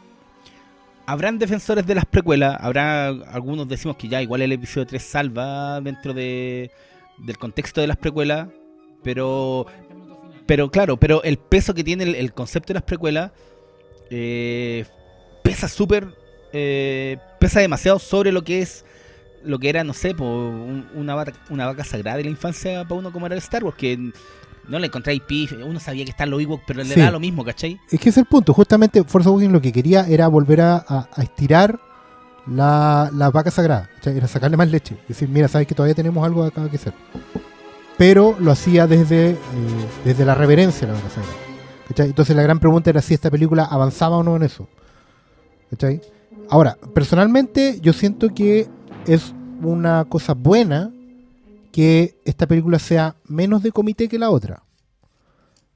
habrán 1.08 1.38
defensores 1.40 1.86
de 1.86 1.96
las 1.96 2.06
precuelas, 2.06 2.58
habrá 2.60 3.08
algunos 3.08 3.68
decimos 3.68 3.98
que 3.98 4.08
ya 4.08 4.22
igual 4.22 4.42
el 4.42 4.52
episodio 4.52 4.86
3 4.88 5.02
salva 5.02 5.80
dentro 5.82 6.14
de, 6.14 6.72
del 7.18 7.38
contexto 7.38 7.82
de 7.82 7.88
las 7.88 7.98
precuelas, 7.98 8.48
pero 9.04 9.66
pero 10.46 10.70
claro, 10.70 10.98
pero 10.98 11.24
el 11.24 11.38
peso 11.38 11.74
que 11.74 11.84
tiene 11.84 12.04
el, 12.04 12.34
concepto 12.34 12.68
de 12.68 12.76
las 12.76 12.84
precuelas 12.84 13.32
eh, 14.12 14.86
pesa 15.44 15.68
súper, 15.68 16.08
eh, 16.54 17.18
pesa 17.40 17.60
demasiado 17.62 17.98
sobre 18.00 18.32
lo 18.32 18.44
que 18.44 18.62
es 18.62 18.86
lo 19.44 19.60
que 19.60 19.70
era, 19.70 19.84
no 19.84 19.94
sé, 19.94 20.16
po, 20.16 20.24
un- 20.26 20.88
una, 20.96 21.14
vaca, 21.16 21.34
una 21.50 21.68
vaca 21.68 21.84
sagrada 21.84 22.18
de 22.18 22.24
la 22.24 22.30
infancia 22.32 22.84
para 22.84 22.96
uno 23.00 23.12
como 23.12 23.26
era 23.28 23.36
el 23.36 23.40
Star 23.42 23.64
Wars, 23.64 23.78
que 23.78 24.12
no 24.68 24.80
le 24.80 24.88
encontráis 24.88 25.22
pif, 25.22 25.54
uno 25.64 25.80
sabía 25.80 26.04
que 26.06 26.12
están 26.12 26.30
los 26.30 26.42
Ewoks, 26.42 26.64
pero 26.68 26.84
le 26.84 26.94
Sí. 26.94 27.00
da 27.00 27.12
lo 27.12 27.20
mismo, 27.20 27.44
¿cachai? 27.46 27.80
Es 27.92 28.00
que 28.00 28.10
ese 28.10 28.10
es 28.10 28.18
el 28.18 28.26
punto. 28.26 28.54
Justamente 28.54 29.04
Force 29.04 29.28
Awakens 29.30 29.52
lo 29.54 29.62
que 29.62 29.72
quería 29.72 30.08
era 30.08 30.28
volver 30.28 30.62
a, 30.62 30.78
a- 30.88 31.08
a 31.14 31.22
estirar 31.24 31.80
la, 32.48 33.10
la 33.14 33.30
vaca 33.32 33.52
sagrada. 33.52 33.90
¿cachai? 33.96 34.18
Era 34.18 34.28
sacarle 34.28 34.58
más 34.58 34.70
leche. 34.70 34.96
Es 35.04 35.08
decir, 35.10 35.30
mira, 35.30 35.48
sabes 35.48 35.68
que 35.68 35.76
todavía 35.76 35.96
tenemos 35.96 36.24
algo 36.26 36.44
acá 36.44 36.70
que 36.70 36.78
hacer. 36.78 36.94
Pero 37.98 38.36
lo 38.40 38.52
hacía 38.52 38.88
desde, 38.88 39.32
eh, 39.32 39.38
desde 40.04 40.26
la 40.26 40.36
reverencia 40.36 40.88
a 40.88 40.92
la 40.92 40.98
vaca 40.98 41.10
sagrada. 41.10 41.36
¿cachai? 41.88 42.08
Entonces 42.08 42.36
la 42.36 42.42
gran 42.44 42.60
pregunta 42.60 42.90
era 42.90 43.02
si 43.02 43.14
esta 43.14 43.30
película 43.32 43.64
avanzaba 43.66 44.18
o 44.18 44.24
no 44.24 44.36
en 44.36 44.44
eso. 44.44 44.68
¿cachai? 45.70 46.02
Ahora, 46.50 46.78
personalmente 46.94 47.80
yo 47.82 47.94
siento 47.94 48.30
que 48.34 48.68
es 49.08 49.34
una 49.62 50.06
cosa 50.06 50.34
buena 50.34 50.92
que 51.76 52.22
esta 52.24 52.48
película 52.48 52.80
sea 52.80 53.18
menos 53.28 53.62
de 53.62 53.74
comité 53.74 54.08
que 54.08 54.18
la 54.18 54.30
otra. 54.30 54.64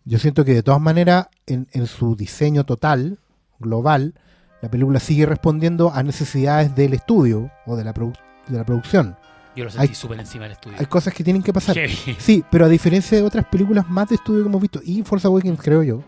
Yo 0.06 0.18
siento 0.18 0.46
que 0.46 0.54
de 0.54 0.64
todas 0.64 0.80
maneras, 0.80 1.28
en, 1.46 1.68
en 1.74 1.88
su 1.88 2.16
diseño 2.16 2.66
total, 2.66 3.20
global, 3.60 4.14
la 4.62 4.72
película 4.72 5.02
sigue 5.02 5.26
respondiendo 5.26 5.92
a 5.94 6.02
necesidades 6.02 6.74
del 6.74 6.94
estudio 6.94 7.52
o 7.66 7.76
de 7.76 7.84
la, 7.84 7.94
produ- 7.94 8.18
de 8.48 8.58
la 8.58 8.64
producción. 8.66 9.18
Yo 9.58 9.66
lo 9.66 9.72
sentí 9.72 9.94
súper 9.94 10.22
encima 10.22 10.44
del 10.46 10.54
estudio. 10.54 10.78
Hay 10.80 10.86
cosas 10.86 11.14
que 11.14 11.22
tienen 11.22 11.44
que 11.44 11.52
pasar. 11.52 11.76
Heavy. 11.76 12.16
Sí, 12.18 12.46
pero 12.50 12.64
a 12.64 12.70
diferencia 12.70 13.18
de 13.18 13.24
otras 13.26 13.46
películas 13.48 13.90
más 13.90 14.08
de 14.08 14.16
estudio 14.16 14.44
que 14.44 14.48
hemos 14.48 14.62
visto, 14.62 14.80
y 14.82 15.04
Force 15.04 15.28
Awakens 15.28 15.60
creo 15.62 15.84
yo, 15.84 16.02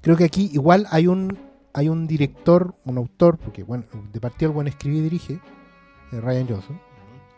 creo 0.00 0.16
que 0.16 0.24
aquí 0.24 0.48
igual 0.54 0.86
hay 0.90 1.06
un 1.06 1.36
hay 1.74 1.90
un 1.90 2.06
director, 2.06 2.74
un 2.86 2.96
autor, 2.96 3.36
porque 3.36 3.62
bueno, 3.62 3.84
de 4.10 4.20
partida 4.20 4.48
el 4.48 4.54
buen 4.54 4.68
escribe 4.68 4.96
y 4.96 5.00
dirige, 5.02 5.34
eh, 6.12 6.20
Ryan 6.22 6.48
Johnson. 6.48 6.80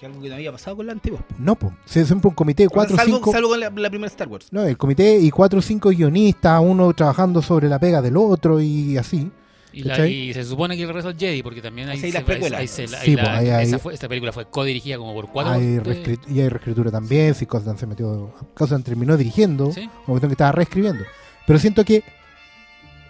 Que 0.00 0.06
algo 0.06 0.20
que 0.22 0.28
no 0.30 0.34
había 0.36 0.50
pasado 0.50 0.76
con 0.78 0.86
la 0.86 0.92
antigua. 0.92 1.20
No, 1.38 1.54
pues, 1.56 1.74
siempre 1.84 2.26
un 2.28 2.34
comité 2.34 2.62
de 2.62 2.68
cuatro 2.70 2.94
o 2.94 2.98
salvo, 2.98 3.16
cinco... 3.18 3.32
salvo 3.32 3.50
con 3.50 3.60
la, 3.60 3.68
la 3.70 3.90
primera 3.90 4.06
Star 4.08 4.28
Wars. 4.28 4.48
No, 4.50 4.62
el 4.64 4.78
comité 4.78 5.18
y 5.18 5.30
cuatro 5.30 5.58
o 5.58 5.62
cinco 5.62 5.90
guionistas, 5.90 6.60
uno 6.64 6.92
trabajando 6.94 7.42
sobre 7.42 7.68
la 7.68 7.78
pega 7.78 8.00
del 8.00 8.16
otro 8.16 8.60
y 8.62 8.96
así. 8.96 9.30
Y, 9.72 9.82
la- 9.84 9.90
¿Cachai? 9.92 10.12
y 10.12 10.34
se 10.34 10.42
supone 10.44 10.76
que 10.76 10.82
el 10.82 10.92
resto 10.92 11.10
es 11.10 11.16
Jedi, 11.18 11.42
porque 11.44 11.60
también 11.62 11.88
hay, 11.90 11.98
se- 11.98 12.10
se- 12.10 12.86
Sí, 12.88 13.16
pues, 13.16 13.94
esta 13.94 14.08
película 14.08 14.32
fue 14.32 14.46
codirigida 14.46 14.96
como 14.96 15.12
por 15.14 15.28
cuatro. 15.28 15.52
Hay 15.52 15.66
de- 15.76 15.82
reescrit- 15.82 16.28
y 16.28 16.40
hay 16.40 16.48
reescritura 16.48 16.90
también, 16.90 17.34
si 17.34 17.46
Costan 17.46 17.78
se 17.78 17.86
metió, 17.86 18.34
Costan 18.54 18.82
terminó 18.82 19.16
dirigiendo, 19.16 19.70
¿Sí? 19.70 19.88
o 20.02 20.06
cuestión 20.06 20.30
que 20.30 20.34
estaba 20.34 20.52
reescribiendo. 20.52 21.04
Pero 21.46 21.58
siento 21.58 21.84
que 21.84 22.02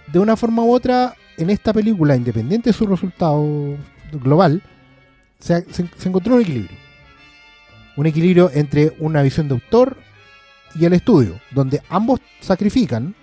de 0.08 0.18
una 0.18 0.36
forma 0.36 0.62
u 0.64 0.72
otra, 0.74 1.14
en 1.38 1.50
esta 1.50 1.72
película, 1.72 2.16
independiente 2.16 2.70
de 2.70 2.74
su 2.74 2.84
resultado 2.86 3.76
global, 4.12 4.62
se, 5.40 5.62
se- 5.72 5.88
se 5.96 6.08
encontró 6.08 6.36
un 6.36 6.42
equilibrio. 6.42 6.76
Un 7.96 8.06
equilibrio 8.06 8.50
entre 8.54 8.94
una 9.00 9.22
visión 9.22 9.48
de 9.48 9.54
autor 9.54 9.96
y 10.74 10.84
el 10.84 10.92
estudio, 10.92 11.34
donde 11.50 11.82
ambos 11.88 12.20
sacrifican, 12.40 13.14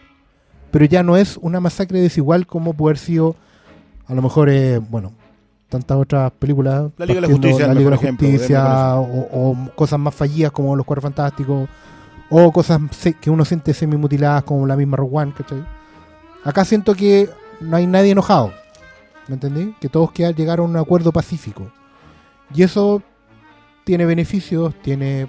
pero 0.71 0.85
ya 0.85 1.01
no 1.03 1.15
es 1.15 1.37
una 1.41 1.59
masacre 1.61 2.01
desigual 2.01 2.45
como 2.45 2.73
puede 2.73 2.91
haber 2.93 2.97
sido, 2.99 3.35
a 4.07 4.13
lo 4.13 4.21
mejor, 4.21 4.49
eh, 4.49 4.77
bueno, 4.79 5.13
tantas 5.69 5.97
otras 5.97 6.31
películas. 6.33 6.91
La 6.97 7.05
Liga 7.05 7.21
de 7.21 7.27
la 7.27 7.33
Justicia, 7.33 7.65
La 7.67 7.71
el 7.71 7.77
Liga 7.79 7.89
de 7.89 7.95
la 7.95 8.01
mejor 8.01 8.05
ejemplo, 8.05 8.27
Justicia, 8.29 8.63
démoslo 8.63 9.01
o, 9.31 9.51
o 9.51 9.75
cosas 9.75 9.99
más 9.99 10.13
fallidas 10.13 10.51
como 10.51 10.75
Los 10.75 10.85
Cuatro 10.85 11.01
Fantásticos, 11.01 11.69
o 12.29 12.51
cosas 12.51 12.81
que 13.21 13.29
uno 13.29 13.45
siente 13.45 13.73
semi-mutiladas 13.73 14.43
como 14.43 14.67
la 14.67 14.75
misma 14.75 14.97
Rogue 14.97 15.15
One, 15.17 15.33
¿cachai? 15.35 15.63
Acá 16.43 16.65
siento 16.65 16.93
que 16.93 17.29
no 17.61 17.77
hay 17.77 17.87
nadie 17.87 18.11
enojado, 18.11 18.51
¿me 19.29 19.35
entendí? 19.35 19.73
Que 19.79 19.87
todos 19.87 20.11
llegaron 20.13 20.67
a 20.67 20.69
un 20.69 20.77
acuerdo 20.77 21.11
pacífico. 21.13 21.71
Y 22.53 22.63
eso 22.63 23.01
tiene 23.83 24.05
beneficios, 24.05 24.73
tiene 24.81 25.21
eh, 25.21 25.27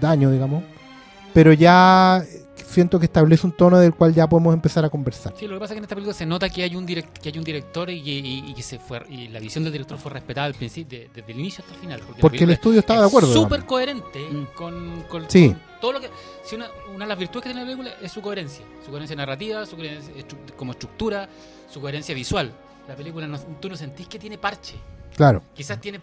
daño, 0.00 0.30
digamos, 0.30 0.62
pero 1.32 1.52
ya 1.52 2.22
siento 2.56 2.98
que 3.00 3.06
establece 3.06 3.46
un 3.46 3.52
tono 3.52 3.78
del 3.78 3.92
cual 3.94 4.14
ya 4.14 4.28
podemos 4.28 4.54
empezar 4.54 4.84
a 4.84 4.90
conversar. 4.90 5.34
Sí, 5.36 5.46
lo 5.48 5.54
que 5.56 5.60
pasa 5.60 5.72
es 5.72 5.76
que 5.76 5.78
en 5.78 5.84
esta 5.84 5.94
película 5.96 6.14
se 6.14 6.24
nota 6.24 6.48
que 6.48 6.62
hay 6.62 6.76
un 6.76 6.86
direct- 6.86 7.18
que 7.20 7.30
hay 7.30 7.38
un 7.38 7.44
director 7.44 7.90
y, 7.90 7.94
y- 7.98 8.44
y 8.50 8.54
que 8.54 8.62
se 8.62 8.78
fue 8.78 9.02
y 9.08 9.28
la 9.28 9.40
visión 9.40 9.64
del 9.64 9.72
director 9.72 9.98
fue 9.98 10.12
respetada 10.12 10.46
al 10.46 10.54
principio, 10.54 10.98
de- 11.00 11.10
desde 11.12 11.32
el 11.32 11.40
inicio 11.40 11.62
hasta 11.64 11.74
el 11.74 11.80
final. 11.80 12.00
Porque, 12.06 12.20
Porque 12.20 12.44
el 12.44 12.50
estudio 12.50 12.80
estaba 12.80 13.00
de 13.00 13.06
es 13.06 13.10
acuerdo. 13.12 13.32
Súper 13.32 13.64
coherente 13.66 14.20
Mm. 14.20 14.44
con, 14.54 15.02
con- 15.08 15.30
Sí. 15.30 15.48
con 15.48 15.58
todo 15.80 15.92
lo 15.94 16.00
que. 16.00 16.10
Si 16.44 16.54
una, 16.54 16.68
una 16.94 17.04
de 17.04 17.08
las 17.08 17.18
virtudes 17.18 17.42
que 17.44 17.48
tiene 17.50 17.60
la 17.62 17.66
película 17.66 17.90
es 18.02 18.12
su 18.12 18.20
coherencia. 18.22 18.64
Su 18.84 18.90
coherencia 18.90 19.16
narrativa, 19.16 19.66
su 19.66 19.76
coherencia 19.76 20.14
estru- 20.14 20.54
como 20.56 20.72
estructura, 20.72 21.28
su 21.68 21.80
coherencia 21.80 22.14
visual. 22.14 22.52
La 22.86 22.94
película, 22.94 23.26
no, 23.26 23.38
tú 23.60 23.68
no 23.68 23.76
sentís 23.76 24.06
que 24.06 24.18
tiene 24.18 24.38
parche. 24.38 24.76
Claro. 25.20 25.42
Quizás 25.54 25.78
tiene. 25.82 26.00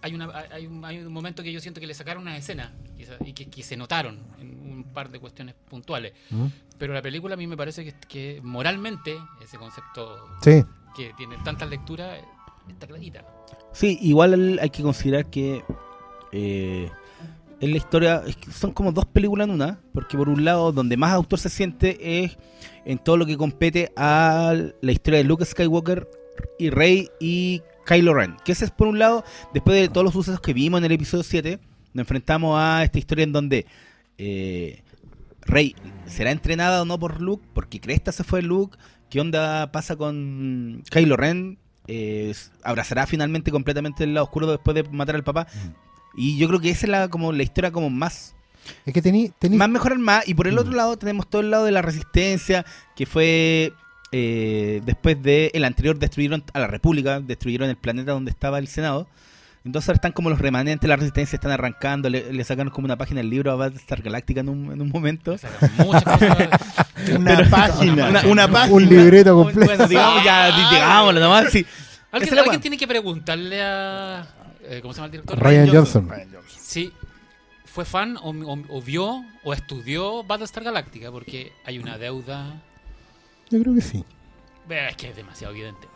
Hay, 0.00 0.14
una, 0.14 0.30
hay, 0.52 0.64
un, 0.66 0.84
hay 0.84 0.98
un 0.98 1.12
momento 1.12 1.42
que 1.42 1.52
yo 1.52 1.58
siento 1.60 1.80
que 1.80 1.88
le 1.88 1.92
sacaron 1.92 2.22
una 2.22 2.36
escena 2.36 2.72
quizás, 2.96 3.16
y 3.24 3.32
que, 3.32 3.50
que 3.50 3.64
se 3.64 3.76
notaron 3.76 4.18
en 4.38 4.48
un 4.72 4.84
par 4.84 5.10
de 5.10 5.18
cuestiones 5.18 5.56
puntuales. 5.68 6.12
¿Mm? 6.30 6.46
Pero 6.78 6.94
la 6.94 7.02
película 7.02 7.34
a 7.34 7.36
mí 7.36 7.48
me 7.48 7.56
parece 7.56 7.84
que, 7.84 7.94
que 8.08 8.40
moralmente, 8.44 9.18
ese 9.42 9.58
concepto 9.58 10.24
Sí. 10.44 10.62
que 10.96 11.12
tiene 11.16 11.36
tantas 11.44 11.68
lecturas, 11.68 12.16
está 12.68 12.86
clarita. 12.86 13.24
Sí, 13.72 13.98
igual 14.02 14.60
hay 14.62 14.70
que 14.70 14.82
considerar 14.84 15.26
que 15.26 15.64
eh, 16.30 16.88
en 17.60 17.70
la 17.72 17.76
historia 17.76 18.22
es 18.24 18.36
que 18.36 18.52
son 18.52 18.72
como 18.72 18.92
dos 18.92 19.06
películas 19.06 19.48
en 19.48 19.54
una, 19.54 19.80
porque 19.92 20.16
por 20.16 20.28
un 20.28 20.44
lado 20.44 20.70
donde 20.70 20.96
más 20.96 21.12
autor 21.12 21.40
se 21.40 21.48
siente 21.48 22.22
es 22.24 22.38
en 22.86 22.98
todo 22.98 23.16
lo 23.16 23.26
que 23.26 23.36
compete 23.36 23.92
a 23.96 24.54
la 24.80 24.92
historia 24.92 25.18
de 25.18 25.24
Luke 25.24 25.44
Skywalker 25.44 26.08
y 26.58 26.70
Rey 26.70 27.10
y 27.20 27.60
Kylo 27.90 28.14
Ren. 28.14 28.36
Que 28.44 28.52
ese 28.52 28.64
es 28.66 28.70
por 28.70 28.86
un 28.86 28.98
lado, 28.98 29.24
después 29.52 29.80
de 29.80 29.88
todos 29.88 30.04
los 30.04 30.12
sucesos 30.12 30.40
que 30.40 30.52
vimos 30.54 30.78
en 30.78 30.84
el 30.84 30.92
episodio 30.92 31.24
7, 31.24 31.58
nos 31.92 32.02
enfrentamos 32.04 32.56
a 32.58 32.84
esta 32.84 32.98
historia 32.98 33.24
en 33.24 33.32
donde 33.32 33.66
eh, 34.18 34.82
Rey 35.42 35.74
será 36.06 36.30
entrenada 36.30 36.82
o 36.82 36.84
no 36.84 36.98
por 36.98 37.20
Luke, 37.20 37.44
porque 37.52 37.80
Cresta 37.80 38.12
se 38.12 38.22
fue 38.24 38.42
Luke, 38.42 38.78
qué 39.08 39.20
onda 39.20 39.72
pasa 39.72 39.96
con 39.96 40.82
Kylo 40.90 41.16
Ren, 41.16 41.58
eh, 41.88 42.32
abrazará 42.62 43.06
finalmente 43.06 43.50
completamente 43.50 44.04
el 44.04 44.14
lado 44.14 44.24
oscuro 44.26 44.46
después 44.46 44.74
de 44.76 44.84
matar 44.84 45.16
al 45.16 45.24
papá. 45.24 45.48
Y 46.16 46.38
yo 46.38 46.46
creo 46.48 46.60
que 46.60 46.70
esa 46.70 46.86
es 46.86 46.90
la, 46.90 47.08
como 47.08 47.32
la 47.32 47.42
historia 47.42 47.72
como 47.72 47.90
más 47.90 48.36
Es 48.86 48.92
que 48.94 49.02
tení, 49.02 49.32
tení- 49.40 49.56
más 49.56 49.68
mejorar 49.68 49.98
más. 49.98 50.28
Y 50.28 50.34
por 50.34 50.46
el 50.46 50.58
otro 50.58 50.72
lado 50.72 50.96
tenemos 50.96 51.28
todo 51.28 51.40
el 51.42 51.50
lado 51.50 51.64
de 51.64 51.72
la 51.72 51.82
resistencia, 51.82 52.64
que 52.94 53.06
fue 53.06 53.72
eh, 54.12 54.80
después 54.84 55.22
de 55.22 55.50
el 55.54 55.64
anterior 55.64 55.98
destruyeron 55.98 56.42
a 56.52 56.58
la 56.58 56.66
República, 56.66 57.20
destruyeron 57.20 57.68
el 57.70 57.76
planeta 57.76 58.12
donde 58.12 58.30
estaba 58.30 58.58
el 58.58 58.68
Senado. 58.68 59.06
Entonces 59.62 59.88
ahora 59.90 59.96
están 59.96 60.12
como 60.12 60.30
los 60.30 60.38
remanentes 60.38 60.88
la 60.88 60.96
resistencia, 60.96 61.36
están 61.36 61.52
arrancando, 61.52 62.08
le, 62.08 62.32
le 62.32 62.44
sacaron 62.44 62.72
como 62.72 62.86
una 62.86 62.96
página 62.96 63.20
del 63.20 63.28
libro 63.28 63.52
a 63.52 63.56
Battlestar 63.56 64.00
Galactica 64.00 64.40
en 64.40 64.48
un, 64.48 64.72
en 64.72 64.80
un 64.80 64.88
momento. 64.88 65.36
Muchas 65.78 66.02
cosas. 66.04 66.48
Una 67.18 67.48
página, 67.50 68.08
Una- 68.08 68.22
una, 68.26 68.48
página. 68.48 68.74
un 68.74 68.86
libreto 68.88 69.34
completo. 69.34 69.66
Bueno, 69.66 69.86
digamos, 69.88 70.24
ya 70.24 70.46
digámoslo 70.70 71.20
nomás. 71.20 71.50
Sí. 71.52 71.64
¿Alguien, 72.12 72.60
tiene 72.60 72.76
que 72.76 72.86
preguntarle 72.88 73.62
a. 73.62 74.26
eh, 74.64 74.80
¿Cómo 74.82 74.92
se 74.92 74.98
llama 74.98 75.06
el 75.06 75.12
director? 75.12 75.38
Ryan 75.38 75.68
Johnson. 75.68 76.10
Sí. 76.58 76.92
fue 77.64 77.84
fan 77.84 78.16
o, 78.18 78.30
o- 78.30 78.64
o 78.68 78.82
vio 78.82 79.24
o 79.44 79.52
estudió 79.54 80.24
Battlestar 80.24 80.64
Galactica, 80.64 81.10
porque 81.10 81.52
hay 81.64 81.78
una 81.78 81.96
deuda. 81.98 82.62
Yo 83.50 83.60
creo 83.60 83.74
que 83.74 83.80
sí. 83.80 84.04
Es 84.68 84.96
que 84.96 85.08
es 85.10 85.16
demasiado 85.16 85.52
evidente. 85.52 85.88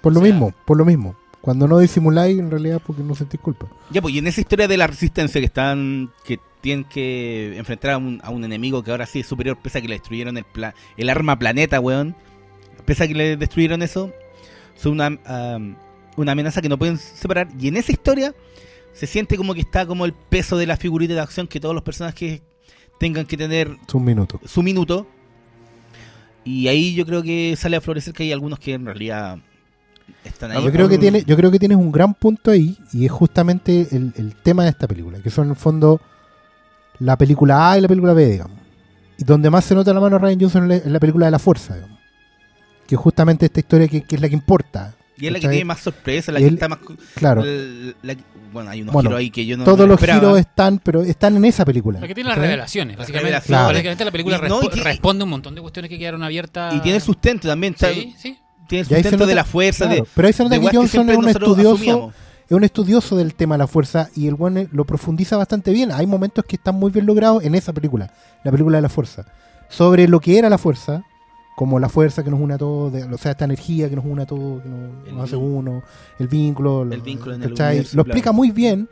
Por 0.00 0.12
lo 0.12 0.20
O 0.20 0.22
sea- 0.22 0.32
mismo, 0.32 0.54
por 0.64 0.76
lo 0.76 0.84
mismo. 0.84 1.16
Cuando 1.40 1.66
no 1.68 1.78
disimuláis, 1.78 2.38
en 2.38 2.50
realidad, 2.50 2.80
porque 2.84 3.02
no 3.02 3.14
sentís 3.14 3.40
culpa. 3.40 3.66
Ya, 3.90 4.02
pues, 4.02 4.14
y 4.14 4.18
en 4.18 4.26
esa 4.26 4.40
historia 4.40 4.66
de 4.68 4.76
la 4.76 4.86
resistencia 4.86 5.40
que 5.40 5.46
están, 5.46 6.10
que 6.24 6.38
tienen 6.60 6.84
que 6.84 7.56
enfrentar 7.56 7.92
a 7.92 7.98
un, 7.98 8.20
a 8.24 8.30
un 8.30 8.44
enemigo 8.44 8.82
que 8.82 8.90
ahora 8.90 9.06
sí 9.06 9.20
es 9.20 9.26
superior, 9.26 9.56
pese 9.62 9.78
a 9.78 9.80
que 9.80 9.88
le 9.88 9.94
destruyeron 9.94 10.36
el, 10.36 10.44
pla- 10.44 10.74
el 10.96 11.08
arma 11.10 11.38
planeta, 11.38 11.80
weón. 11.80 12.14
Pese 12.84 13.04
a 13.04 13.08
que 13.08 13.14
le 13.14 13.36
destruyeron 13.36 13.82
eso, 13.82 14.12
son 14.74 14.92
una, 14.92 15.06
am, 15.26 15.76
una 16.16 16.32
amenaza 16.32 16.60
que 16.60 16.68
no 16.68 16.78
pueden 16.78 16.98
separar. 16.98 17.48
Y 17.58 17.68
en 17.68 17.76
esa 17.76 17.92
historia 17.92 18.34
se 18.92 19.06
siente 19.06 19.36
como 19.36 19.54
que 19.54 19.60
está 19.60 19.86
como 19.86 20.04
el 20.04 20.12
peso 20.12 20.56
de 20.56 20.66
la 20.66 20.76
figurita 20.76 21.14
de 21.14 21.20
acción 21.20 21.46
que 21.46 21.60
todos 21.60 21.74
los 21.74 21.84
personajes 21.84 22.42
tengan 22.98 23.26
que 23.26 23.36
tener 23.36 23.76
Es 23.86 23.94
un 23.94 24.04
minuto. 24.04 24.40
su 24.44 24.62
minuto. 24.62 25.06
Y 26.44 26.68
ahí 26.68 26.94
yo 26.94 27.04
creo 27.04 27.22
que 27.22 27.54
sale 27.56 27.76
a 27.76 27.80
florecer 27.80 28.14
que 28.14 28.22
hay 28.22 28.32
algunos 28.32 28.58
que 28.58 28.74
en 28.74 28.86
realidad 28.86 29.38
están 30.24 30.52
ahí. 30.52 30.64
Yo 30.64 30.72
creo 30.72 30.88
que 30.88 30.98
tiene, 30.98 31.22
yo 31.24 31.36
creo 31.36 31.50
que 31.50 31.58
tienes 31.58 31.76
un 31.76 31.92
gran 31.92 32.14
punto 32.14 32.50
ahí 32.50 32.76
y 32.92 33.04
es 33.04 33.12
justamente 33.12 33.88
el, 33.90 34.12
el 34.16 34.34
tema 34.36 34.64
de 34.64 34.70
esta 34.70 34.86
película, 34.86 35.18
que 35.20 35.30
son 35.30 35.44
en 35.46 35.50
el 35.50 35.56
fondo 35.56 36.00
la 37.00 37.16
película 37.16 37.70
A 37.70 37.78
y 37.78 37.80
la 37.80 37.88
película 37.88 38.12
B, 38.12 38.26
digamos. 38.26 38.58
Y 39.18 39.24
donde 39.24 39.50
más 39.50 39.64
se 39.64 39.74
nota 39.74 39.92
la 39.92 40.00
mano 40.00 40.18
de 40.18 40.24
Ryan 40.24 40.40
Johnson 40.40 40.62
es 40.64 40.68
la, 40.68 40.76
es 40.76 40.92
la 40.92 41.00
película 41.00 41.26
de 41.26 41.32
la 41.32 41.38
fuerza, 41.38 41.74
digamos. 41.74 41.98
Que 42.86 42.94
es 42.94 43.00
justamente 43.00 43.46
esta 43.46 43.60
historia 43.60 43.88
que, 43.88 44.02
que 44.02 44.16
es 44.16 44.22
la 44.22 44.28
que 44.28 44.34
importa. 44.34 44.94
Y 45.20 45.26
es 45.26 45.32
la 45.32 45.40
que 45.40 45.48
tiene 45.48 45.64
más 45.64 45.80
sorpresa, 45.80 46.30
la 46.32 46.38
que 46.38 46.46
está 46.46 46.68
más... 46.68 46.78
Claro, 47.14 47.44
la- 47.44 47.92
la- 48.14 48.16
bueno, 48.52 48.70
hay 48.70 48.80
unos 48.82 48.92
Bueno, 48.94 49.10
giros 49.10 49.20
ahí 49.20 49.30
que 49.30 49.44
yo 49.44 49.56
no 49.58 49.64
todos 49.64 49.78
no 49.80 49.86
los 49.86 50.00
giros 50.00 50.38
están, 50.38 50.78
pero 50.78 51.02
están 51.02 51.36
en 51.36 51.44
esa 51.44 51.64
película. 51.64 52.00
La 52.00 52.06
que 52.08 52.14
tiene 52.14 52.30
las 52.30 52.38
revelaciones. 52.38 52.96
Las 52.96 53.00
Básicamente, 53.04 53.24
revelaciones. 53.24 53.58
Claro. 53.58 53.68
básicamente 53.74 54.04
la 54.04 54.10
película 54.10 54.40
Y 54.44 54.48
no, 54.48 54.60
tiene- 54.60 54.84
responde 54.84 55.22
a 55.22 55.24
un 55.24 55.30
montón 55.30 55.54
de 55.54 55.60
cuestiones 55.60 55.88
que 55.90 55.98
quedaron 55.98 56.22
abiertas. 56.22 56.74
Y 56.74 56.80
tiene 56.80 57.00
sustento 57.00 57.46
también. 57.48 57.74
Sí, 57.78 58.14
sí. 58.16 58.38
Tiene 58.68 58.84
sustento 58.84 59.26
de 59.26 59.34
la 59.34 59.44
fuerza. 59.44 59.86
Claro, 59.86 60.02
de, 60.04 60.08
pero 60.14 60.26
ahí 60.28 60.32
se 60.32 60.42
nota 60.44 60.54
de 60.58 60.60
que 60.68 60.76
Johnson 60.76 61.10
es 61.10 61.16
un 61.16 61.28
estudioso, 61.28 61.74
asumíamos. 61.74 62.14
es 62.48 62.52
un 62.56 62.64
estudioso 62.64 63.16
del 63.16 63.34
tema 63.34 63.54
de 63.54 63.58
la 63.58 63.66
fuerza 63.66 64.08
y 64.14 64.26
el 64.28 64.36
one 64.38 64.68
lo 64.72 64.84
profundiza 64.86 65.36
bastante 65.36 65.70
bien. 65.72 65.90
Hay 65.92 66.06
momentos 66.06 66.44
que 66.46 66.56
están 66.56 66.74
muy 66.76 66.90
bien 66.90 67.04
logrados 67.06 67.42
en 67.44 67.54
esa 67.54 67.72
película, 67.72 68.10
la 68.44 68.50
película 68.50 68.78
de 68.78 68.82
la 68.82 68.88
fuerza, 68.88 69.24
sobre 69.68 70.06
lo 70.08 70.20
que 70.20 70.38
era 70.38 70.48
la 70.50 70.58
fuerza, 70.58 71.02
como 71.58 71.80
la 71.80 71.88
fuerza 71.88 72.22
que 72.22 72.30
nos 72.30 72.38
une 72.40 72.54
a 72.54 72.58
todos, 72.58 72.92
de- 72.92 73.02
o 73.02 73.18
sea, 73.18 73.32
esta 73.32 73.44
energía 73.46 73.90
que 73.90 73.96
nos 73.96 74.04
une 74.04 74.22
a 74.22 74.26
todos, 74.26 74.62
que 74.62 74.68
nos, 74.68 75.08
El 75.08 75.14
nos 75.16 75.24
hace 75.24 75.34
uno, 75.34 75.82
el 76.20 76.28
vínculo, 76.28 76.82
El 76.84 76.90
lo- 76.90 77.02
vínculo 77.02 77.34
en 77.34 77.42
el 77.42 77.50
lo 77.50 77.56
claro. 77.56 77.80
explica 77.80 78.30
muy 78.30 78.52
bien, 78.52 78.88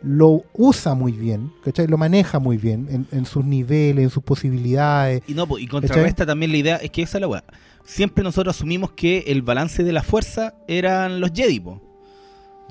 lo 0.00 0.42
usa 0.54 0.94
muy 0.94 1.12
bien, 1.12 1.52
¿cachai? 1.62 1.86
lo 1.86 1.98
maneja 1.98 2.38
muy 2.38 2.56
bien 2.56 2.86
en, 2.90 3.06
en 3.12 3.26
sus 3.26 3.44
niveles, 3.44 4.04
en 4.04 4.10
sus 4.10 4.22
posibilidades. 4.22 5.22
Y 5.28 5.34
no, 5.34 5.46
po, 5.46 5.58
y 5.58 5.66
contrarresta 5.66 6.24
también 6.24 6.50
la 6.50 6.56
idea, 6.58 6.76
es 6.76 6.90
que 6.90 7.02
esa 7.02 7.18
es 7.18 7.20
la 7.20 7.28
weá. 7.28 7.44
Siempre 7.84 8.24
nosotros 8.24 8.56
asumimos 8.56 8.92
que 8.92 9.24
el 9.26 9.42
balance 9.42 9.84
de 9.84 9.92
la 9.92 10.02
fuerza 10.02 10.54
eran 10.66 11.20
los 11.20 11.30
Jedi, 11.34 11.60
po. 11.60 11.82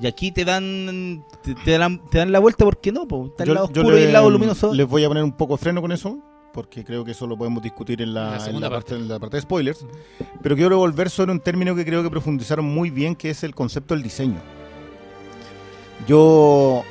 Y 0.00 0.06
aquí 0.08 0.32
te 0.32 0.44
dan 0.44 1.22
te, 1.44 1.54
te 1.54 1.76
dan, 1.78 2.00
te 2.10 2.18
dan 2.18 2.32
la 2.32 2.38
vuelta 2.40 2.64
porque 2.64 2.90
no, 2.92 3.06
po. 3.06 3.26
Está 3.26 3.44
el 3.44 3.48
Yo- 3.48 3.54
lado 3.54 3.66
oscuro 3.66 3.96
y 3.96 4.00
le- 4.00 4.06
el 4.06 4.12
lado 4.12 4.30
luminoso. 4.30 4.72
Les 4.74 4.86
voy 4.88 5.04
a 5.04 5.08
poner 5.08 5.22
un 5.22 5.32
poco 5.36 5.54
de 5.56 5.58
freno 5.62 5.80
con 5.80 5.92
eso, 5.92 6.18
porque 6.52 6.84
creo 6.84 7.04
que 7.04 7.12
eso 7.12 7.26
lo 7.26 7.36
podemos 7.36 7.62
discutir 7.62 8.00
en 8.02 8.14
la, 8.14 8.20
La 8.22 8.26
en 8.28 8.38
la 8.38 8.44
segunda 8.44 8.70
parte, 8.70 8.90
parte. 8.90 9.02
en 9.02 9.08
la 9.08 9.18
parte 9.18 9.36
de 9.36 9.40
spoilers. 9.42 9.84
Pero 10.42 10.56
quiero 10.56 10.78
volver 10.78 11.10
sobre 11.10 11.32
un 11.32 11.40
término 11.40 11.74
que 11.74 11.84
creo 11.84 12.02
que 12.02 12.10
profundizaron 12.10 12.64
muy 12.64 12.90
bien, 12.90 13.14
que 13.14 13.30
es 13.30 13.44
el 13.44 13.54
concepto 13.54 13.94
del 13.94 14.02
diseño. 14.02 14.40
Yo 16.06 16.84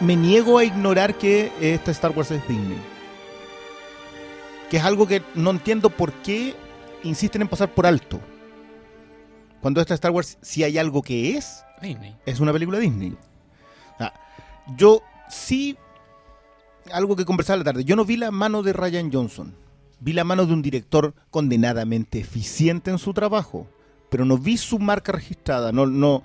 me 0.00 0.16
niego 0.16 0.58
a 0.58 0.64
ignorar 0.64 1.16
que 1.16 1.52
esta 1.60 1.90
Star 1.90 2.12
Wars 2.12 2.30
es 2.30 2.46
Disney. 2.48 2.78
Que 4.70 4.76
es 4.78 4.84
algo 4.84 5.06
que 5.06 5.22
no 5.34 5.50
entiendo 5.50 5.90
por 5.90 6.12
qué 6.22 6.54
insisten 7.02 7.42
en 7.42 7.48
pasar 7.48 7.74
por 7.74 7.86
alto. 7.86 8.20
Cuando 9.60 9.80
esta 9.80 9.94
Star 9.94 10.10
Wars, 10.10 10.38
si 10.40 10.64
hay 10.64 10.78
algo 10.78 11.02
que 11.02 11.36
es, 11.36 11.64
Disney. 11.82 12.16
es 12.24 12.40
una 12.40 12.52
película 12.52 12.78
Disney. 12.78 13.16
O 13.94 13.98
sea, 13.98 14.14
yo 14.76 15.02
sí, 15.28 15.76
algo 16.92 17.16
que 17.16 17.24
conversaba 17.24 17.58
la 17.58 17.64
tarde, 17.64 17.84
yo 17.84 17.96
no 17.96 18.04
vi 18.04 18.16
la 18.16 18.30
mano 18.30 18.62
de 18.62 18.72
Ryan 18.72 19.12
Johnson, 19.12 19.54
vi 20.00 20.12
la 20.12 20.24
mano 20.24 20.46
de 20.46 20.52
un 20.52 20.62
director 20.62 21.14
condenadamente 21.30 22.20
eficiente 22.20 22.90
en 22.90 22.98
su 22.98 23.12
trabajo, 23.12 23.66
pero 24.10 24.24
no 24.24 24.38
vi 24.38 24.56
su 24.56 24.78
marca 24.78 25.12
registrada, 25.12 25.72
no, 25.72 25.86
no, 25.86 26.22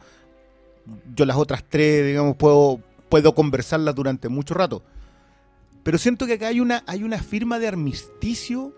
yo 1.16 1.26
las 1.26 1.38
otras 1.38 1.64
tres, 1.68 2.06
digamos, 2.06 2.36
puedo, 2.36 2.80
puedo 3.10 3.36
conversarlas 3.36 3.96
durante 3.96 4.30
mucho 4.30 4.54
rato, 4.54 4.84
pero 5.84 5.98
siento 5.98 6.26
que 6.26 6.34
acá 6.34 6.48
hay 6.48 6.60
una, 6.60 6.84
hay 6.88 7.04
una 7.04 7.20
firma 7.20 7.60
de 7.60 7.68
armisticio 7.68 8.74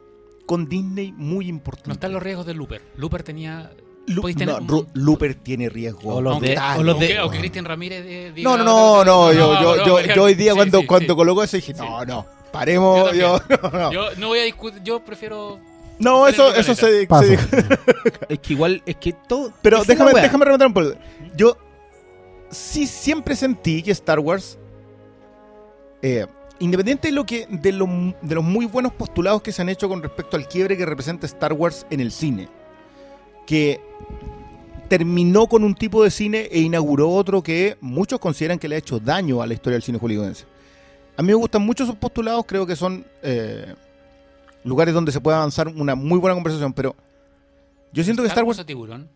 con 0.47 0.67
Disney 0.67 1.11
muy 1.11 1.47
importante. 1.47 1.89
No 1.89 1.93
están 1.93 2.11
los 2.11 2.23
riesgos 2.23 2.45
de 2.47 2.53
Looper. 2.53 2.81
Looper 2.95 3.21
tenía. 3.21 3.71
No, 4.07 4.57
un- 4.57 4.87
Looper 4.93 5.35
tiene 5.35 5.69
riesgo. 5.69 6.15
O 6.15 6.21
los 6.21 6.39
de- 6.39 6.57
o 6.77 6.83
los 6.83 6.97
de- 6.99 7.05
Aunque, 7.07 7.17
aunque 7.17 7.39
Cristian 7.39 7.65
Ramírez 7.65 8.33
diga 8.33 8.49
No, 8.49 8.57
no, 8.57 8.63
no, 8.63 9.03
no, 9.03 9.33
yo, 9.33 9.53
no, 9.53 9.61
yo, 9.61 10.01
no, 10.01 10.01
yo, 10.15 10.23
hoy 10.23 10.33
día 10.33 10.53
sí, 10.53 10.57
cuando, 10.57 10.79
sí, 10.79 10.85
cuando 10.87 11.13
sí. 11.13 11.17
colocó 11.17 11.43
eso 11.43 11.57
dije, 11.57 11.73
Sí. 11.73 11.79
no, 11.81 12.05
no, 12.05 12.25
paremos, 12.51 13.11
Yo 13.13 13.39
yo, 13.39 13.41
no, 13.63 13.69
no. 13.79 13.91
Yo 13.91 14.15
no 14.17 14.27
voy 14.29 14.39
a 14.39 14.43
discutir, 14.43 14.81
yo 14.83 14.99
prefiero. 15.03 15.59
No, 15.99 16.27
eso, 16.27 16.53
eso 16.55 16.73
se, 16.75 17.05
se. 17.07 17.07
Es 18.29 18.39
que 18.39 18.53
igual, 18.53 18.81
es 18.85 18.95
que 18.97 19.13
todo. 19.13 19.51
Pero 19.61 19.83
déjame, 19.83 20.13
déjame 20.13 20.45
remontar 20.45 20.67
un 20.67 20.73
poco. 20.73 20.91
Yo 21.35 21.57
sí 22.49 22.87
siempre 22.87 23.35
sentí 23.35 23.81
que 23.83 23.91
Star 23.91 24.19
Wars, 24.19 24.57
eh, 26.01 26.25
independiente 26.59 27.07
de 27.09 27.13
lo 27.13 27.25
que 27.25 27.45
de, 27.49 27.71
lo- 27.71 28.13
de 28.21 28.35
los 28.35 28.43
muy 28.43 28.65
buenos 28.67 28.93
postulados 28.93 29.41
que 29.41 29.51
se 29.51 29.61
han 29.61 29.69
hecho 29.69 29.89
con 29.89 30.01
respecto 30.01 30.37
al 30.37 30.47
quiebre 30.47 30.77
que 30.77 30.85
representa 30.85 31.25
Star 31.25 31.53
Wars 31.53 31.85
en 31.89 31.99
el 31.99 32.11
cine, 32.11 32.47
que 33.47 33.81
terminó 34.87 35.47
con 35.47 35.63
un 35.63 35.73
tipo 35.75 36.03
de 36.03 36.11
cine 36.11 36.47
e 36.51 36.59
inauguró 36.59 37.09
otro 37.09 37.41
que 37.41 37.77
muchos 37.81 38.19
consideran 38.19 38.59
que 38.59 38.67
le 38.67 38.75
ha 38.75 38.79
hecho 38.79 38.99
daño 38.99 39.41
a 39.41 39.47
la 39.47 39.53
historia 39.53 39.75
del 39.75 39.83
cine 39.83 39.97
hollywoodense. 39.97 40.45
A 41.17 41.21
mí 41.23 41.27
me 41.29 41.33
gustan 41.33 41.63
mucho 41.63 41.83
esos 41.83 41.95
postulados, 41.95 42.45
creo 42.47 42.65
que 42.67 42.75
son 42.75 43.05
eh, 43.23 43.73
lugares 44.63 44.93
donde 44.93 45.11
se 45.11 45.19
puede 45.19 45.35
avanzar 45.37 45.67
una 45.67 45.95
muy 45.95 46.19
buena 46.19 46.35
conversación, 46.35 46.71
pero 46.73 46.95
yo 47.91 48.03
siento 48.03 48.21
que 48.21 48.27
Star 48.29 48.43
Wars 48.43 48.63
Tiburón. 48.65 49.09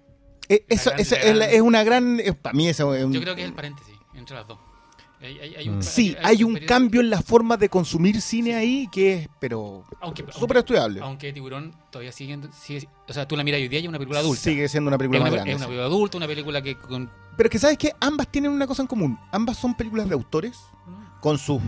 eh, 0.49 0.63
gran- 0.67 0.99
esa 0.99 1.15
es, 1.15 1.35
gran- 1.37 1.49
es 1.49 1.61
una 1.61 1.83
gran. 1.83 2.19
Para 2.41 2.53
mí, 2.53 2.67
eso 2.67 2.93
es 2.95 3.05
un- 3.05 3.13
Yo 3.13 3.21
creo 3.21 3.35
que 3.35 3.41
es 3.43 3.47
el 3.47 3.53
paréntesis 3.53 3.93
entre 4.15 4.35
las 4.35 4.47
dos. 4.47 4.57
Hay, 5.23 5.37
hay- 5.39 5.55
hay 5.55 5.69
un, 5.69 5.77
Mm. 5.77 5.83
Sí, 5.83 6.15
hay 6.23 6.43
un 6.43 6.55
cambio 6.65 6.99
en 7.01 7.09
la 7.11 7.21
forma 7.21 7.55
de 7.57 7.69
consumir 7.69 8.19
cine 8.21 8.55
ahí 8.55 8.87
que 8.91 9.13
es, 9.13 9.29
pero. 9.39 9.83
Aunque, 10.01 10.23
Súper 10.23 10.57
aunque, 10.57 10.59
estudiable. 10.59 10.99
aunque 11.01 11.31
Tiburón 11.33 11.73
todavía 11.91 12.11
sigue, 12.11 12.39
sigue- 12.59 12.87
O 13.07 13.13
sea, 13.13 13.27
tú 13.27 13.35
la 13.35 13.43
miras 13.43 13.59
hoy 13.61 13.67
día 13.67 13.79
y 13.79 13.83
es 13.83 13.89
una 13.89 13.99
película 13.99 14.19
adulta. 14.19 14.41
Sigue 14.41 14.67
siendo 14.67 14.87
una 14.87 14.95
es 14.95 14.97
película 14.99 15.19
una, 15.21 15.29
es 15.29 15.33
grande. 15.35 15.51
una 15.55 15.59
sí. 15.59 15.65
película 15.67 15.85
adulta, 15.85 16.17
una 16.17 16.27
película 16.27 16.61
que 16.61 16.75
con. 16.75 17.09
Pero 17.37 17.49
que 17.49 17.59
sabes 17.59 17.77
que 17.77 17.91
ambas 17.99 18.27
tienen 18.29 18.51
una 18.51 18.65
cosa 18.65 18.81
en 18.81 18.87
común. 18.87 19.19
Ambas 19.31 19.57
son 19.57 19.75
películas 19.75 20.07
de 20.07 20.13
autores, 20.15 20.57
con 21.19 21.37
sus 21.37 21.61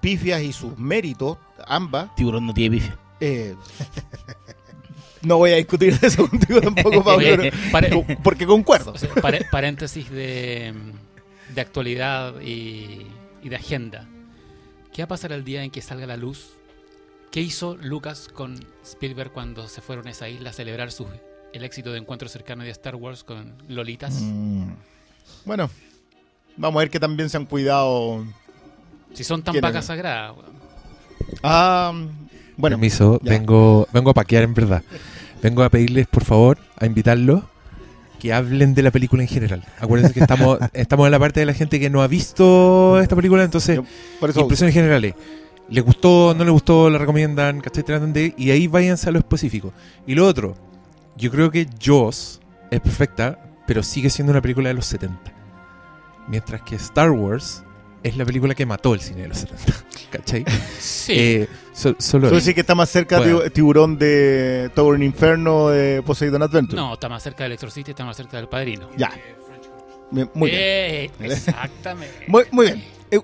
pifias 0.00 0.42
y 0.42 0.52
sus 0.52 0.76
méritos, 0.78 1.38
ambas. 1.66 2.14
Tiburón 2.14 2.46
no 2.46 2.52
tiene 2.54 2.76
bife. 2.76 2.92
eh, 3.20 3.56
no 5.22 5.38
voy 5.38 5.52
a 5.52 5.56
discutir 5.56 5.96
eso 6.02 6.28
contigo 6.28 6.60
tampoco, 6.60 7.02
Pablo, 7.72 8.04
porque 8.22 8.46
concuerdo. 8.46 8.92
o 8.92 8.98
sea, 8.98 9.08
pare- 9.14 9.46
paréntesis 9.50 10.10
de, 10.10 10.74
de 11.54 11.60
actualidad 11.60 12.40
y, 12.40 13.06
y 13.42 13.48
de 13.48 13.56
agenda. 13.56 14.08
¿Qué 14.92 15.02
va 15.02 15.04
a 15.04 15.08
pasar 15.08 15.32
el 15.32 15.44
día 15.44 15.64
en 15.64 15.70
que 15.70 15.80
salga 15.80 16.06
la 16.06 16.16
luz? 16.16 16.50
¿Qué 17.30 17.40
hizo 17.40 17.76
Lucas 17.76 18.28
con 18.32 18.54
Spielberg 18.84 19.32
cuando 19.32 19.66
se 19.68 19.80
fueron 19.80 20.06
a 20.06 20.10
esa 20.10 20.28
isla 20.28 20.50
a 20.50 20.52
celebrar 20.52 20.92
su, 20.92 21.06
el 21.54 21.64
éxito 21.64 21.92
de 21.92 21.98
encuentro 21.98 22.28
cercano 22.28 22.62
de 22.62 22.70
Star 22.70 22.94
Wars 22.94 23.24
con 23.24 23.54
Lolitas? 23.68 24.20
Mm. 24.20 24.72
Bueno, 25.46 25.70
vamos 26.56 26.78
a 26.78 26.80
ver 26.80 26.90
que 26.90 27.00
también 27.00 27.30
se 27.30 27.38
han 27.38 27.46
cuidado. 27.46 28.24
Si 29.14 29.24
son 29.24 29.42
tan 29.42 29.52
¿Quién 29.52 29.62
vacas 29.62 29.86
sagradas. 29.86 30.36
Ah, 31.42 31.92
bueno, 32.56 32.76
Permiso, 32.76 33.18
ya. 33.22 33.30
vengo, 33.30 33.88
vengo 33.92 34.10
a 34.10 34.14
paquear 34.14 34.42
en 34.42 34.52
verdad. 34.52 34.82
Vengo 35.42 35.62
a 35.62 35.70
pedirles, 35.70 36.06
por 36.06 36.24
favor, 36.24 36.58
a 36.76 36.86
invitarlos 36.86 37.44
que 38.20 38.32
hablen 38.32 38.74
de 38.74 38.82
la 38.82 38.90
película 38.90 39.22
en 39.22 39.28
general. 39.28 39.64
Acuérdense 39.80 40.14
que 40.14 40.20
estamos, 40.20 40.58
estamos 40.72 41.06
en 41.06 41.10
la 41.12 41.18
parte 41.18 41.40
de 41.40 41.46
la 41.46 41.54
gente 41.54 41.80
que 41.80 41.90
no 41.90 42.02
ha 42.02 42.06
visto 42.06 42.98
esta 43.00 43.16
película, 43.16 43.42
entonces, 43.44 43.76
Yo- 43.76 43.84
por 44.20 44.30
eso. 44.30 44.40
impresiones 44.40 44.74
generales. 44.74 45.14
¿Les 45.68 45.82
gustó? 45.84 46.34
¿No 46.36 46.44
les 46.44 46.52
gustó? 46.52 46.90
¿La 46.90 46.98
recomiendan? 46.98 47.60
¿Cachai? 47.60 47.82
Tratan 47.82 48.12
de- 48.12 48.34
y 48.36 48.50
ahí 48.50 48.66
váyanse 48.66 49.08
a 49.08 49.12
lo 49.12 49.18
específico. 49.18 49.72
Y 50.06 50.14
lo 50.14 50.26
otro, 50.26 50.54
yo 51.16 51.30
creo 51.30 51.50
que 51.50 51.66
Jaws 51.82 52.40
es 52.70 52.80
perfecta, 52.80 53.38
pero 53.66 53.82
sigue 53.82 54.10
siendo 54.10 54.32
una 54.32 54.42
película 54.42 54.68
de 54.68 54.74
los 54.74 54.86
70. 54.86 55.32
Mientras 56.28 56.62
que 56.62 56.76
Star 56.76 57.10
Wars 57.10 57.64
es 58.02 58.16
la 58.16 58.24
película 58.24 58.54
que 58.54 58.66
mató 58.66 58.94
el 58.94 59.00
cine 59.00 59.22
de 59.22 59.28
los 59.28 59.38
70. 59.38 59.72
¿Cachai? 60.10 60.44
Sí. 60.78 61.12
Eh, 61.16 61.48
so- 61.72 61.94
solo 61.98 62.28
Tú 62.28 62.34
decís 62.36 62.54
que 62.54 62.60
está 62.60 62.74
más 62.74 62.90
cerca 62.90 63.18
Bueno. 63.18 63.40
de 63.40 63.50
tiburón 63.50 63.96
de 63.98 64.70
Tower 64.74 64.98
in 64.98 65.04
Inferno 65.06 65.68
de 65.70 66.02
Poseidon 66.02 66.42
Adventure. 66.42 66.76
no, 66.76 66.94
está 66.94 67.08
más 67.08 67.22
cerca 67.22 67.44
del 67.44 67.52
Exorcista 67.52 67.90
y 67.90 67.92
está 67.92 68.04
más 68.04 68.16
cerca 68.16 68.36
del 68.36 68.48
Padrino. 68.48 68.88
Ya. 68.96 69.10
Bien, 70.10 70.30
Muy 70.34 70.50
bien. 70.50 70.62
Eh, 70.62 71.10
exactamente. 71.20 72.24
Muy, 72.28 72.44
muy 72.50 72.66
bien. 72.66 72.84
Eh, 73.10 73.20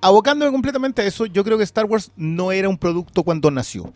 abocándome 0.00 0.52
completamente 0.52 1.02
a 1.02 1.04
eso, 1.06 1.26
yo 1.26 1.42
creo 1.44 1.58
que 1.58 1.64
Star 1.64 1.84
Wars 1.86 2.12
no 2.16 2.52
era 2.52 2.68
un 2.68 2.78
producto 2.78 3.22
cuando 3.24 3.50
nació. 3.50 3.92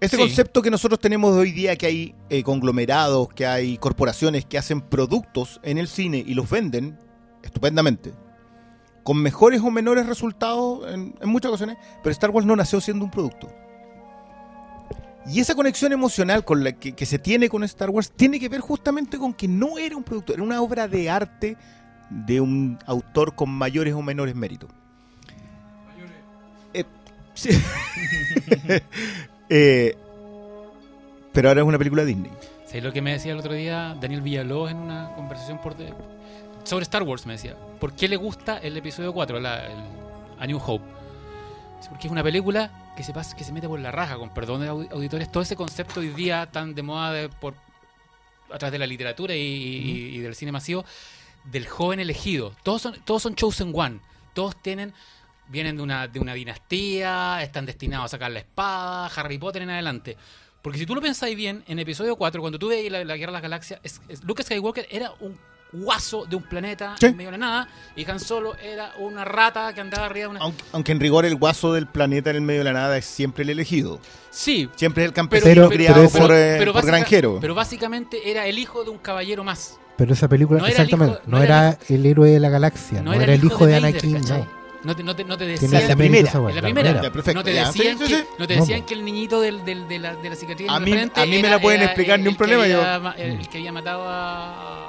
Este 0.00 0.16
Sí. 0.16 0.22
concepto 0.22 0.62
que 0.62 0.70
nosotros 0.70 1.00
tenemos 1.00 1.34
hoy 1.34 1.50
día, 1.52 1.74
que 1.76 1.86
hay 1.86 2.14
eh, 2.30 2.42
conglomerados, 2.44 3.28
que 3.34 3.46
hay 3.46 3.78
corporaciones 3.78 4.44
que 4.44 4.56
hacen 4.58 4.80
productos 4.80 5.60
en 5.64 5.76
el 5.78 5.88
cine 5.88 6.22
y 6.24 6.34
los 6.34 6.48
venden 6.48 6.96
estupendamente, 7.42 8.12
con 9.02 9.20
mejores 9.20 9.60
o 9.60 9.70
menores 9.72 10.06
resultados 10.06 10.92
en, 10.92 11.14
en 11.20 11.28
muchas 11.28 11.48
ocasiones, 11.50 11.78
pero 12.02 12.12
Star 12.12 12.30
Wars 12.30 12.46
no 12.46 12.54
nació 12.54 12.80
siendo 12.80 13.04
un 13.04 13.10
producto. 13.10 13.48
Y 15.26 15.40
esa 15.40 15.54
conexión 15.56 15.92
emocional 15.92 16.44
con 16.44 16.62
la 16.64 16.72
que, 16.72 16.92
que 16.92 17.04
se 17.04 17.18
tiene 17.18 17.48
con 17.48 17.64
Star 17.64 17.90
Wars 17.90 18.12
tiene 18.14 18.38
que 18.38 18.48
ver 18.48 18.60
justamente 18.60 19.18
con 19.18 19.34
que 19.34 19.48
no 19.48 19.78
era 19.78 19.96
un 19.96 20.04
producto, 20.04 20.32
era 20.32 20.42
una 20.44 20.62
obra 20.62 20.86
de 20.88 21.10
arte 21.10 21.56
de 22.08 22.40
un 22.40 22.78
autor 22.86 23.34
con 23.34 23.50
mayores 23.50 23.92
o 23.94 24.00
menores 24.00 24.34
méritos. 24.36 24.70
Eh, 26.72 26.84
sí. 27.34 27.50
Eh, 29.48 29.96
pero 31.32 31.48
ahora 31.48 31.60
es 31.62 31.66
una 31.66 31.78
película 31.78 32.04
Disney. 32.04 32.30
¿Sabes 32.66 32.82
lo 32.84 32.92
que 32.92 33.00
me 33.02 33.12
decía 33.12 33.32
el 33.32 33.38
otro 33.38 33.54
día 33.54 33.96
Daniel 34.00 34.20
Villalobos 34.20 34.70
en 34.70 34.76
una 34.78 35.14
conversación 35.14 35.58
por 35.58 35.76
de- 35.76 35.92
sobre 36.64 36.82
Star 36.82 37.02
Wars? 37.02 37.24
Me 37.26 37.32
decía, 37.34 37.56
¿por 37.80 37.92
qué 37.94 38.08
le 38.08 38.16
gusta 38.16 38.58
el 38.58 38.76
episodio 38.76 39.12
4, 39.12 39.40
la, 39.40 39.66
el, 39.66 39.78
A 40.38 40.46
New 40.46 40.60
Hope? 40.64 40.84
Porque 41.88 42.08
es 42.08 42.12
una 42.12 42.22
película 42.22 42.92
que 42.96 43.02
se, 43.04 43.12
pasa, 43.12 43.36
que 43.36 43.44
se 43.44 43.52
mete 43.52 43.68
por 43.68 43.78
la 43.78 43.90
raja, 43.92 44.16
con 44.16 44.30
perdón 44.34 44.60
de 44.62 44.70
audi- 44.70 44.90
auditores, 44.92 45.30
todo 45.30 45.42
ese 45.42 45.56
concepto 45.56 46.00
hoy 46.00 46.08
día 46.08 46.48
tan 46.50 46.74
de 46.74 46.82
moda 46.82 47.12
de, 47.12 47.28
por, 47.28 47.54
a 48.52 48.58
través 48.58 48.72
de 48.72 48.78
la 48.78 48.86
literatura 48.86 49.34
y, 49.34 49.38
y- 49.40 50.16
y 50.16 50.18
del 50.18 50.34
cine 50.34 50.52
masivo, 50.52 50.84
del 51.44 51.66
joven 51.68 52.00
elegido. 52.00 52.52
Todos 52.64 52.82
son, 52.82 52.96
todos 53.04 53.22
son 53.22 53.34
chosen 53.34 53.72
one. 53.74 54.00
Todos 54.34 54.56
tienen 54.56 54.92
vienen 55.48 55.76
de 55.76 55.82
una, 55.82 56.08
de 56.08 56.20
una 56.20 56.34
dinastía, 56.34 57.42
están 57.42 57.66
destinados 57.66 58.06
a 58.06 58.08
sacar 58.08 58.30
la 58.30 58.40
espada, 58.40 59.06
Harry 59.06 59.38
Potter 59.38 59.62
en 59.62 59.70
adelante. 59.70 60.16
Porque 60.62 60.78
si 60.78 60.86
tú 60.86 60.94
lo 60.94 61.00
pensáis 61.00 61.36
bien, 61.36 61.64
en 61.66 61.78
episodio 61.78 62.16
4, 62.16 62.40
cuando 62.40 62.58
tú 62.58 62.68
veis 62.68 62.90
la, 62.90 63.04
la 63.04 63.16
Guerra 63.16 63.30
de 63.30 63.34
las 63.34 63.42
Galaxias, 63.42 63.80
es- 63.82 64.00
es- 64.08 64.24
Luke 64.24 64.42
Skywalker 64.42 64.86
era 64.90 65.12
un 65.20 65.38
guaso 65.70 66.24
de 66.24 66.34
un 66.34 66.42
planeta 66.42 66.94
Sí. 66.98 67.06
en 67.06 67.16
medio 67.16 67.30
de 67.30 67.38
la 67.38 67.46
nada, 67.46 67.68
y 67.94 68.10
Han 68.10 68.18
Solo 68.20 68.56
era 68.56 68.92
una 68.98 69.24
rata 69.24 69.72
que 69.74 69.80
andaba 69.82 70.06
arriba 70.06 70.24
de 70.24 70.30
una... 70.30 70.40
Aunque, 70.40 70.64
aunque 70.72 70.92
en 70.92 71.00
rigor 71.00 71.24
el 71.26 71.36
guaso 71.36 71.72
del 71.74 71.86
planeta 71.86 72.30
en 72.30 72.36
el 72.36 72.42
medio 72.42 72.60
de 72.60 72.64
la 72.64 72.72
nada 72.72 72.96
es 72.96 73.04
siempre 73.04 73.44
el 73.44 73.50
elegido. 73.50 74.00
Sí, 74.30 74.68
Siempre 74.76 75.04
es 75.04 75.08
el 75.08 75.14
campesino 75.14 75.52
Pero- 75.54 75.68
criado 75.68 76.08
pero 76.12 76.26
por, 76.26 76.34
eh, 76.34 76.56
por 76.58 76.72
básica- 76.74 76.86
granjero. 76.92 77.38
pero 77.40 77.54
básicamente 77.54 78.30
era 78.30 78.46
el 78.46 78.58
hijo 78.58 78.82
de 78.84 78.90
un 78.90 78.98
caballero 78.98 79.44
más. 79.44 79.78
Pero 79.96 80.12
esa 80.14 80.28
película, 80.28 80.60
No 80.60 80.66
era 80.66 80.76
el 80.76 80.82
exactamente, 80.82 81.18
hijo- 81.20 81.30
no, 81.30 81.38
no 81.38 81.42
era 81.44 81.68
era 81.70 81.78
el 81.88 82.06
héroe 82.06 82.30
de 82.30 82.40
la 82.40 82.48
galaxia, 82.48 83.02
no, 83.02 83.12
era 83.12 83.34
el 83.34 83.44
hijo 83.44 83.66
de, 83.66 83.72
Vader, 83.74 83.88
Anakin, 83.90 84.12
¿cachai? 84.20 84.38
no. 84.42 84.57
No 84.84 84.94
te, 84.94 85.02
no 85.02 85.14
te, 85.16 85.24
no 85.24 85.36
te 85.36 85.44
decían... 85.44 85.72
la 85.88 85.96
mérito 85.96 85.96
primera, 85.96 86.32
En 86.50 86.54
la 86.54 86.62
primera. 86.62 87.02
Ya, 87.02 87.12
perfecto, 87.12 87.40
no 87.40 87.44
te 87.44 87.52
ya, 87.54 87.66
decían, 87.66 87.98
sí, 87.98 88.06
sí, 88.06 88.12
que, 88.14 88.24
no 88.38 88.46
te 88.46 88.54
decían 88.56 88.86
que 88.86 88.94
el 88.94 89.04
niñito 89.04 89.40
del, 89.40 89.64
del- 89.64 89.88
de, 89.88 89.98
la, 89.98 90.14
de 90.14 90.30
la 90.30 90.36
cicatriz 90.36 90.68
A 90.70 90.76
en 90.76 90.84
mí- 90.84 90.92
la 90.92 91.22
a 91.22 91.26
mí 91.26 91.42
me 91.42 91.48
la 91.50 91.60
pueden 91.60 91.80
era 91.80 91.90
explicar 91.90 92.18
el- 92.18 92.22
ni 92.24 92.28
un 92.30 92.36
problema, 92.36 92.62
había 92.62 93.16
yo- 93.16 93.22
el, 93.22 93.48
que 93.48 93.58
había 93.58 93.72
matado 93.72 94.02
a, 94.08 94.88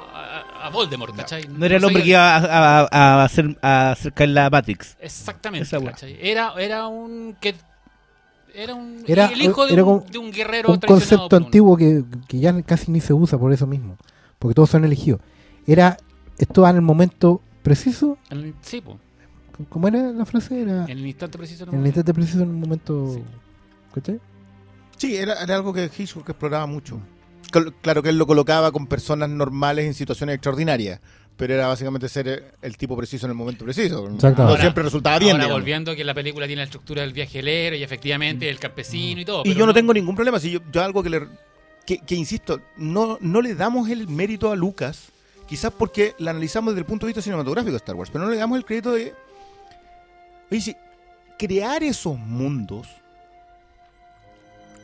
a, 0.62 0.66
a 0.66 0.70
Voldemort, 0.70 1.16
¿cachai? 1.16 1.48
No 1.48 1.66
era 1.66 1.76
el 1.76 1.84
hombre 1.84 2.02
que 2.04 2.10
iba 2.10 2.36
a, 2.36 2.80
a- 2.82 2.88
a 3.20 3.24
hacer, 3.24 3.58
a 3.62 3.90
acercar 3.90 4.28
la 4.28 4.48
Matrix. 4.48 4.96
Exactamente. 5.00 5.68
¿cachai? 5.84 6.16
Era, 6.20 6.54
era 6.58 6.86
un... 6.86 7.36
que 7.40 7.54
Era 8.54 8.74
un 8.76 9.02
Era- 9.08 9.26
el 9.26 9.42
hijo 9.42 9.66
de, 9.66 9.72
era 9.72 9.82
un, 9.84 10.06
de 10.06 10.18
un 10.18 10.30
guerrero 10.30 10.70
Un 10.70 10.78
concepto 10.78 11.34
antiguo 11.36 11.76
que, 11.76 12.04
que 12.28 12.38
ya 12.38 12.60
casi 12.62 12.90
ni 12.92 13.00
se 13.00 13.12
usa 13.12 13.38
por 13.38 13.52
eso 13.52 13.66
mismo, 13.66 13.96
porque 14.38 14.54
todos 14.54 14.70
son 14.70 14.84
elegidos. 14.84 15.20
Era, 15.66 15.96
esto 16.38 16.66
en 16.68 16.76
el 16.76 16.82
momento 16.82 17.40
preciso, 17.62 18.18
El- 18.30 18.54
sí, 18.62 18.80
po, 18.80 18.98
¿cómo 19.68 19.88
era 19.88 20.10
la 20.12 20.24
frase? 20.26 20.62
Era 20.62 20.84
en 20.84 20.90
el 20.98 21.06
instante 21.06 21.38
preciso. 21.38 21.64
en 21.64 21.74
el 21.80 21.86
instante 21.86 22.14
preciso, 22.14 22.42
en 22.42 22.50
el 22.50 22.56
momento... 22.56 23.14
Sí. 23.14 23.22
¿Cachai? 23.94 24.20
Sí, 24.96 25.16
era, 25.16 25.42
era 25.42 25.56
algo 25.56 25.72
que 25.72 25.90
Hitchcock 25.96 26.28
exploraba 26.28 26.66
mucho. 26.66 27.00
Col- 27.52 27.74
Claro 27.82 28.02
que 28.02 28.10
él 28.10 28.18
lo 28.18 28.26
colocaba 28.26 28.70
con 28.70 28.86
personas 28.86 29.28
normales 29.30 29.86
en 29.86 29.94
situaciones 29.94 30.34
extraordinarias, 30.36 31.00
pero 31.36 31.54
era 31.54 31.66
básicamente 31.66 32.08
ser 32.08 32.28
eh, 32.28 32.42
el 32.62 32.76
tipo 32.76 32.96
preciso 32.96 33.26
en 33.26 33.30
el 33.30 33.36
momento 33.36 33.64
preciso. 33.64 34.04
Exactamente. 34.04 34.42
No 34.42 34.48
Ahora- 34.48 34.60
siempre 34.60 34.82
resultaba 34.84 35.18
bien. 35.18 35.32
Ahora 35.32 35.44
digamos. 35.44 35.60
volviendo 35.62 35.96
que 35.96 36.04
la 36.04 36.14
película 36.14 36.46
tiene 36.46 36.60
la 36.60 36.64
estructura 36.66 37.02
del 37.02 37.12
viajelero 37.12 37.74
y 37.76 37.82
efectivamente 37.82 38.48
el 38.48 38.58
campesino 38.60 39.20
y 39.22 39.24
todo. 39.24 39.40
Y 39.40 39.48
pero 39.48 39.58
yo 39.58 39.66
no 39.66 39.74
tengo 39.74 39.92
ningún 39.94 40.14
problema. 40.14 40.38
Si 40.38 40.50
yo, 40.52 40.60
yo 40.70 40.82
algo 40.84 41.02
que 41.02 41.10
le. 41.10 41.26
Que, 41.86 41.98
que 41.98 42.14
insisto, 42.14 42.60
no, 42.76 43.16
no 43.20 43.40
le 43.42 43.54
damos 43.56 43.88
el 43.88 44.06
mérito 44.06 44.52
a 44.52 44.54
Lucas, 44.54 45.08
quizás 45.48 45.72
porque 45.72 46.14
la 46.18 46.30
analizamos 46.30 46.74
desde 46.74 46.80
el 46.80 46.86
punto 46.86 47.06
de 47.06 47.08
vista 47.10 47.22
cinematográfico 47.22 47.72
de 47.72 47.78
Star 47.78 47.96
Wars, 47.96 48.10
pero 48.12 48.24
no 48.26 48.30
le 48.30 48.36
damos 48.36 48.58
el 48.58 48.64
crédito 48.66 48.92
de. 48.92 49.12
Oye, 50.50 50.60
si 50.60 50.76
crear 51.38 51.82
esos 51.82 52.18
mundos. 52.18 52.86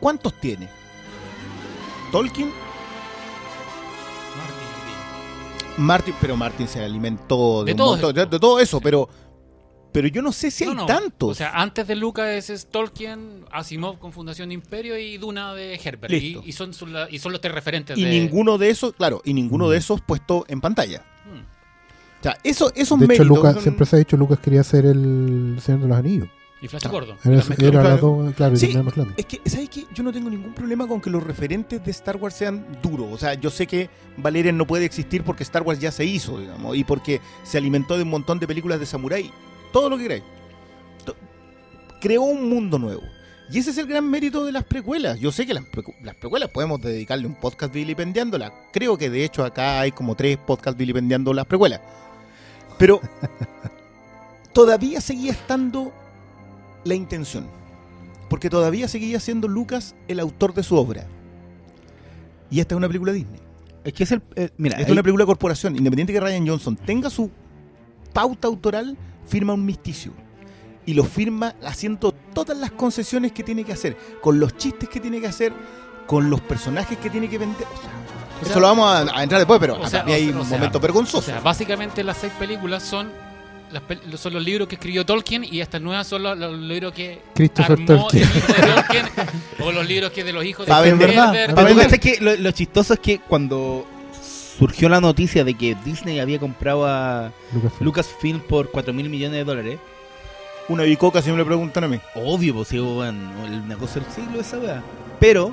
¿Cuántos 0.01 0.35
tiene? 0.35 0.69
Tolkien, 2.13 2.51
Martin, 4.37 5.85
Martin, 5.85 6.15
pero 6.21 6.37
Martin 6.37 6.69
se 6.69 6.83
alimentó 6.85 7.65
de, 7.65 7.73
De 7.73 7.77
todo 7.77 7.97
montón- 7.97 8.15
de- 8.15 8.27
de 8.27 8.39
todo 8.39 8.61
eso, 8.61 8.81
pero. 8.81 9.09
Pero 9.93 10.09
yo 10.09 10.21
no 10.21 10.31
sé 10.31 10.51
si 10.51 10.65
No, 10.67 10.71
hay 10.73 10.77
no. 10.77 10.85
tantos. 10.87 11.31
O 11.31 11.35
sea, 11.35 11.53
antes 11.55 11.87
de 11.87 11.97
Lucas 11.97 12.51
es, 12.51 12.67
Tolkien, 12.69 13.47
Asimov 13.51 13.99
con 13.99 14.13
Fundación 14.13 14.53
Imperio 14.53 14.99
y 14.99 15.17
Duna 15.17 15.55
de 15.55 15.75
Herbert. 15.83 16.13
Y, 16.13 16.39
y 16.45 16.53
son, 16.53 16.73
y 17.11 17.19
son 17.19 17.33
los 17.33 17.41
tres 17.41 17.55
referentes 17.55 17.97
y 17.97 18.05
de... 18.05 18.11
ninguno 18.11 18.59
de 18.59 18.69
esos, 18.69 18.93
claro, 18.93 19.23
y 19.25 19.33
ninguno 19.33 19.71
de 19.71 19.79
esos 19.79 20.03
puesto 20.03 20.45
en 20.49 20.61
pantalla. 20.61 21.03
O 22.27 22.33
sea, 22.33 22.39
eso, 22.43 22.73
esos 22.75 22.99
De 22.99 23.05
hecho, 23.05 23.09
méritos 23.09 23.27
Lucas, 23.27 23.55
son- 23.55 23.63
siempre 23.63 23.87
se 23.87 23.97
ha 23.97 23.99
dicho 24.01 24.17
Lucas 24.17 24.39
quería 24.41 24.65
ser 24.65 24.85
el 24.87 25.59
Señor 25.63 25.83
de 25.83 25.89
los 25.89 25.97
Anillos. 25.97 26.29
Y 26.61 26.69
Flash 26.69 26.85
Ah. 26.87 26.89
Gordon. 26.89 27.17
Era, 27.23 27.35
era 27.37 27.71
claro. 27.83 28.33
claro, 28.35 28.57
Sí. 28.57 28.77
mezclando. 28.77 29.13
Es 29.17 29.27
que, 29.27 29.41
¿sabes 29.45 29.69
qué? 29.69 29.85
Yo 29.95 30.03
no 30.03 30.11
tengo 30.13 30.29
ningún 30.31 30.53
problema 30.55 30.89
con 30.89 31.01
que 31.01 31.11
los 31.11 31.23
referentes 31.23 31.85
de 31.85 31.91
Star 31.91 32.17
Wars 32.17 32.35
sean 32.35 32.67
duros. 32.83 33.09
O 33.13 33.19
sea, 33.19 33.35
yo 33.35 33.51
sé 33.51 33.67
que 33.67 33.91
Valerian 34.17 34.57
no 34.57 34.67
puede 34.67 34.87
existir 34.87 35.23
porque 35.23 35.43
Star 35.45 35.63
Wars 35.63 35.79
ya 35.79 35.93
se 35.93 36.05
hizo, 36.07 36.41
digamos, 36.41 36.77
y 36.77 36.83
porque 36.83 37.21
se 37.45 37.59
alimentó 37.59 37.97
de 37.97 38.03
un 38.05 38.11
montón 38.11 38.41
de 38.41 38.47
películas 38.49 38.81
de 38.81 38.87
samurái. 38.87 39.31
Todo 39.73 39.89
lo 39.91 39.97
que 39.99 40.05
queráis. 40.05 40.23
Creó 42.01 42.23
un 42.23 42.49
mundo 42.49 42.79
nuevo. 42.79 43.03
Y 43.51 43.59
ese 43.59 43.71
es 43.71 43.79
el 43.79 43.87
gran 43.87 44.09
mérito 44.11 44.45
de 44.45 44.51
las 44.53 44.65
precuelas. 44.65 45.21
Yo 45.21 45.31
sé 45.31 45.47
que 45.47 45.55
las, 45.55 45.65
las 46.03 46.17
precuelas 46.17 46.49
podemos 46.51 46.81
dedicarle 46.81 47.27
un 47.27 47.35
podcast 47.37 47.73
vilipendiándolas. 47.73 48.51
Creo 48.73 48.99
que 48.99 49.09
de 49.09 49.25
hecho 49.25 49.45
acá 49.45 49.81
hay 49.81 49.93
como 49.93 50.15
tres 50.17 50.37
podcasts 50.37 50.77
vilipendiando 50.77 51.33
las 51.33 51.47
precuelas. 51.47 51.81
Pero 52.79 53.01
todavía 54.53 55.01
seguía 55.01 55.33
estando 55.33 55.93
la 56.85 56.95
intención. 56.95 57.47
Porque 58.29 58.51
todavía 58.51 58.89
seguía 58.89 59.21
siendo 59.21 59.49
Lucas 59.49 59.95
el 60.09 60.21
autor 60.21 60.55
de 60.55 60.63
su 60.63 60.77
obra. 60.77 61.07
Y 62.51 62.61
esta 62.61 62.75
es 62.75 62.77
una 62.77 62.89
película 62.89 63.13
Disney. 63.13 63.41
Es 63.85 63.93
que 63.93 64.03
es 64.03 64.13
el. 64.13 64.23
eh, 64.35 64.51
mira, 64.57 64.77
Esta 64.77 64.89
es 64.89 64.93
una 64.93 65.03
película 65.03 65.25
corporación. 65.27 65.77
Independiente 65.77 66.13
que 66.13 66.21
Ryan 66.21 66.47
Johnson 66.47 66.77
tenga 66.77 67.09
su 67.09 67.31
pauta 68.13 68.49
autoral, 68.49 68.97
firma 69.27 69.53
un 69.53 69.65
misticio. 69.65 70.13
Y 70.87 70.95
lo 70.95 71.05
firma 71.05 71.55
haciendo 71.65 72.13
todas 72.13 72.57
las 72.57 72.71
concesiones 72.73 73.33
que 73.33 73.43
tiene 73.43 73.65
que 73.65 73.73
hacer. 73.73 73.97
Con 74.21 74.41
los 74.41 74.57
chistes 74.57 74.89
que 74.89 75.01
tiene 75.01 75.21
que 75.21 75.27
hacer. 75.27 75.53
Con 76.07 76.31
los 76.31 76.41
personajes 76.41 76.99
que 76.99 77.11
tiene 77.11 77.29
que 77.29 77.39
vender. 77.39 77.67
O 77.67 77.81
sea, 77.81 77.91
O 78.39 78.43
eso 78.45 78.53
sea, 78.53 78.61
lo 78.61 78.67
vamos 78.69 78.89
a, 79.13 79.19
a 79.19 79.23
entrar 79.23 79.39
después, 79.41 79.59
pero 79.61 79.75
o 79.75 79.77
acá 79.79 79.89
sea, 79.89 80.05
hay 80.07 80.29
o 80.31 80.39
un 80.41 80.45
sea, 80.47 80.57
momento 80.59 80.79
vergonzoso. 80.81 81.19
O 81.19 81.23
sea, 81.23 81.41
básicamente 81.41 82.03
las 82.05 82.17
seis 82.19 82.33
películas 82.39 82.83
son 82.83 83.11
las 83.73 83.83
pel- 83.83 84.17
son 84.17 84.33
los 84.35 84.45
libros 84.45 84.69
que 84.69 84.77
escribió 84.77 85.05
Tolkien 85.05 85.43
y 85.45 85.61
estas 85.61 85.81
nuevas 85.81 86.07
son 86.07 86.23
los, 86.23 86.39
los 86.39 86.57
libros 86.59 86.93
que 86.93 87.21
Christopher 87.35 87.73
armó 87.73 87.87
Tolkien. 87.87 88.23
el 88.23 88.37
hijo 88.37 88.53
de 88.53 88.73
Tolkien 88.75 89.07
o 89.61 89.73
los 89.73 89.87
libros 89.87 90.11
que 90.13 90.23
de 90.25 90.33
los 90.33 90.45
hijos 90.45 90.67
de 90.67 90.73
vender, 90.83 91.09
¿verdad? 91.09 91.33
Pero 91.33 91.67
tú 91.69 91.77
cachai 91.77 91.99
que 91.99 92.19
lo, 92.21 92.37
lo 92.37 92.51
chistoso 92.53 92.95
es 92.95 93.01
que 93.01 93.19
cuando 93.19 93.85
surgió 94.59 94.89
la 94.89 95.01
noticia 95.01 95.43
de 95.45 95.55
que 95.55 95.75
Disney 95.85 96.21
había 96.21 96.39
comprado 96.39 96.87
a 96.87 97.33
Lucasfilm. 97.53 97.85
Lucasfilm 97.85 98.41
por 98.41 98.71
4 98.71 98.93
mil 98.95 99.09
millones 99.11 99.37
de 99.39 99.45
dólares, 99.45 99.79
Una 100.69 100.85
bicoca 100.85 101.21
si 101.21 101.31
me 101.31 101.37
lo 101.37 101.45
preguntan 101.45 101.85
a 101.85 101.89
mí. 101.89 101.99
obvio, 102.15 102.55
pues 102.55 102.69
sí, 102.69 102.79
bueno, 102.79 103.45
el 103.47 103.67
negocio 103.67 104.01
del 104.01 104.11
siglo 104.13 104.41
esa 104.41 104.59
weá. 104.59 104.83
Pero 105.21 105.53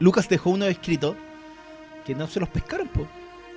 Lucas 0.00 0.28
dejó 0.28 0.50
uno 0.50 0.64
escrito 0.66 1.14
que 2.04 2.14
no 2.16 2.26
se 2.26 2.40
los 2.40 2.48
pescaron, 2.48 2.88
pues. 2.88 3.06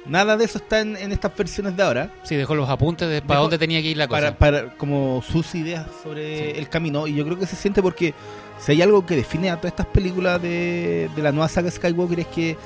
Nada 0.06 0.36
de 0.36 0.44
eso 0.44 0.58
está 0.58 0.82
en, 0.82 0.98
en 0.98 1.14
estas 1.14 1.34
versiones 1.36 1.78
de 1.78 1.82
ahora. 1.84 2.12
Sí, 2.24 2.36
dejó 2.36 2.56
los 2.56 2.70
apuntes 2.70 3.08
de 3.10 3.22
para 3.22 3.40
Dejó- 3.40 3.44
dónde 3.44 3.58
tenía 3.58 3.82
que 3.82 3.88
ir 3.88 3.98
la 3.98 4.08
cosa. 4.10 4.36
para, 4.38 4.62
para 4.64 4.74
como 4.76 5.22
sus 5.26 5.56
ideas 5.56 5.88
sobre 6.04 6.60
el 6.60 6.68
camino 6.68 7.08
y 7.08 7.16
yo 7.16 7.24
creo 7.24 7.40
que 7.40 7.46
se 7.48 7.56
siente 7.56 7.82
porque 7.82 8.14
si 8.60 8.74
hay 8.74 8.82
algo 8.82 9.06
que 9.06 9.16
define 9.16 9.50
a 9.50 9.56
todas 9.56 9.72
estas 9.72 9.86
películas 9.86 10.42
de, 10.42 11.10
de 11.16 11.22
la 11.22 11.32
nueva 11.32 11.48
saga 11.48 11.72
Skywalker 11.72 12.20
es 12.20 12.28
que 12.28 12.58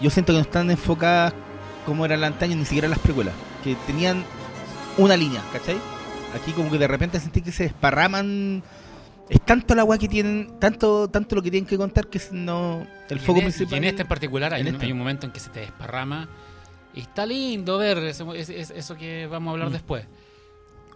yo 0.00 0.10
siento 0.10 0.32
que 0.32 0.38
no 0.38 0.42
están 0.42 0.68
enfocadas 0.72 1.34
como 1.86 2.04
eran 2.04 2.20
la 2.20 2.26
antaño 2.26 2.56
ni 2.56 2.64
siquiera 2.64 2.88
las 2.88 2.98
precuelas 2.98 3.34
que 3.62 3.76
tenían 3.86 4.24
una 4.98 5.16
línea 5.16 5.42
¿cachai? 5.52 5.76
aquí 6.34 6.50
como 6.50 6.68
que 6.68 6.78
de 6.78 6.88
repente 6.88 7.20
sentí 7.20 7.42
que 7.42 7.52
se 7.52 7.62
desparraman 7.62 8.64
Es 9.28 9.40
tanto 9.44 9.74
la 9.74 9.82
weá 9.84 9.98
que 9.98 10.08
tienen, 10.08 10.58
tanto, 10.60 11.08
tanto 11.08 11.34
lo 11.36 11.42
que 11.42 11.50
tienen 11.50 11.66
que 11.66 11.76
contar 11.76 12.06
que 12.08 12.18
es 12.18 12.30
no. 12.32 12.86
El 13.08 13.16
Y 13.16 13.20
foco 13.20 13.38
en, 13.40 13.46
e- 13.46 13.50
principal. 13.50 13.74
y 13.74 13.76
en 13.78 13.84
este 13.84 14.02
en 14.02 14.08
particular 14.08 14.54
hay, 14.54 14.60
en 14.60 14.68
un, 14.68 14.74
este. 14.74 14.86
hay 14.86 14.92
un 14.92 14.98
momento 14.98 15.26
en 15.26 15.32
que 15.32 15.40
se 15.40 15.50
te 15.50 15.60
desparrama. 15.60 16.28
Y 16.94 17.00
está 17.00 17.26
lindo 17.26 17.76
ver 17.78 17.98
eso, 17.98 18.32
es- 18.34 18.48
es- 18.50 18.70
eso 18.70 18.94
que 18.96 19.26
vamos 19.26 19.50
a 19.50 19.52
hablar 19.52 19.68
Mm. 19.70 19.72
después. 19.72 20.04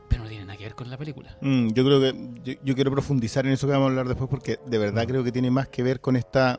Pero 0.08 0.22
no 0.24 0.28
tiene 0.28 0.44
nada 0.44 0.56
que 0.56 0.64
ver 0.64 0.74
con 0.74 0.88
la 0.90 0.96
película. 0.96 1.36
Mm, 1.40 1.68
yo 1.68 1.84
creo 1.84 2.00
que 2.00 2.14
yo, 2.44 2.60
yo 2.64 2.74
quiero 2.74 2.90
profundizar 2.90 3.46
en 3.46 3.52
eso 3.52 3.66
que 3.66 3.72
vamos 3.72 3.86
a 3.86 3.90
hablar 3.90 4.08
después 4.08 4.28
porque 4.30 4.58
de 4.66 4.78
verdad 4.78 5.06
creo 5.06 5.22
que 5.24 5.32
tiene 5.32 5.50
más 5.50 5.68
que 5.68 5.82
ver 5.82 6.00
con 6.00 6.16
esta. 6.16 6.58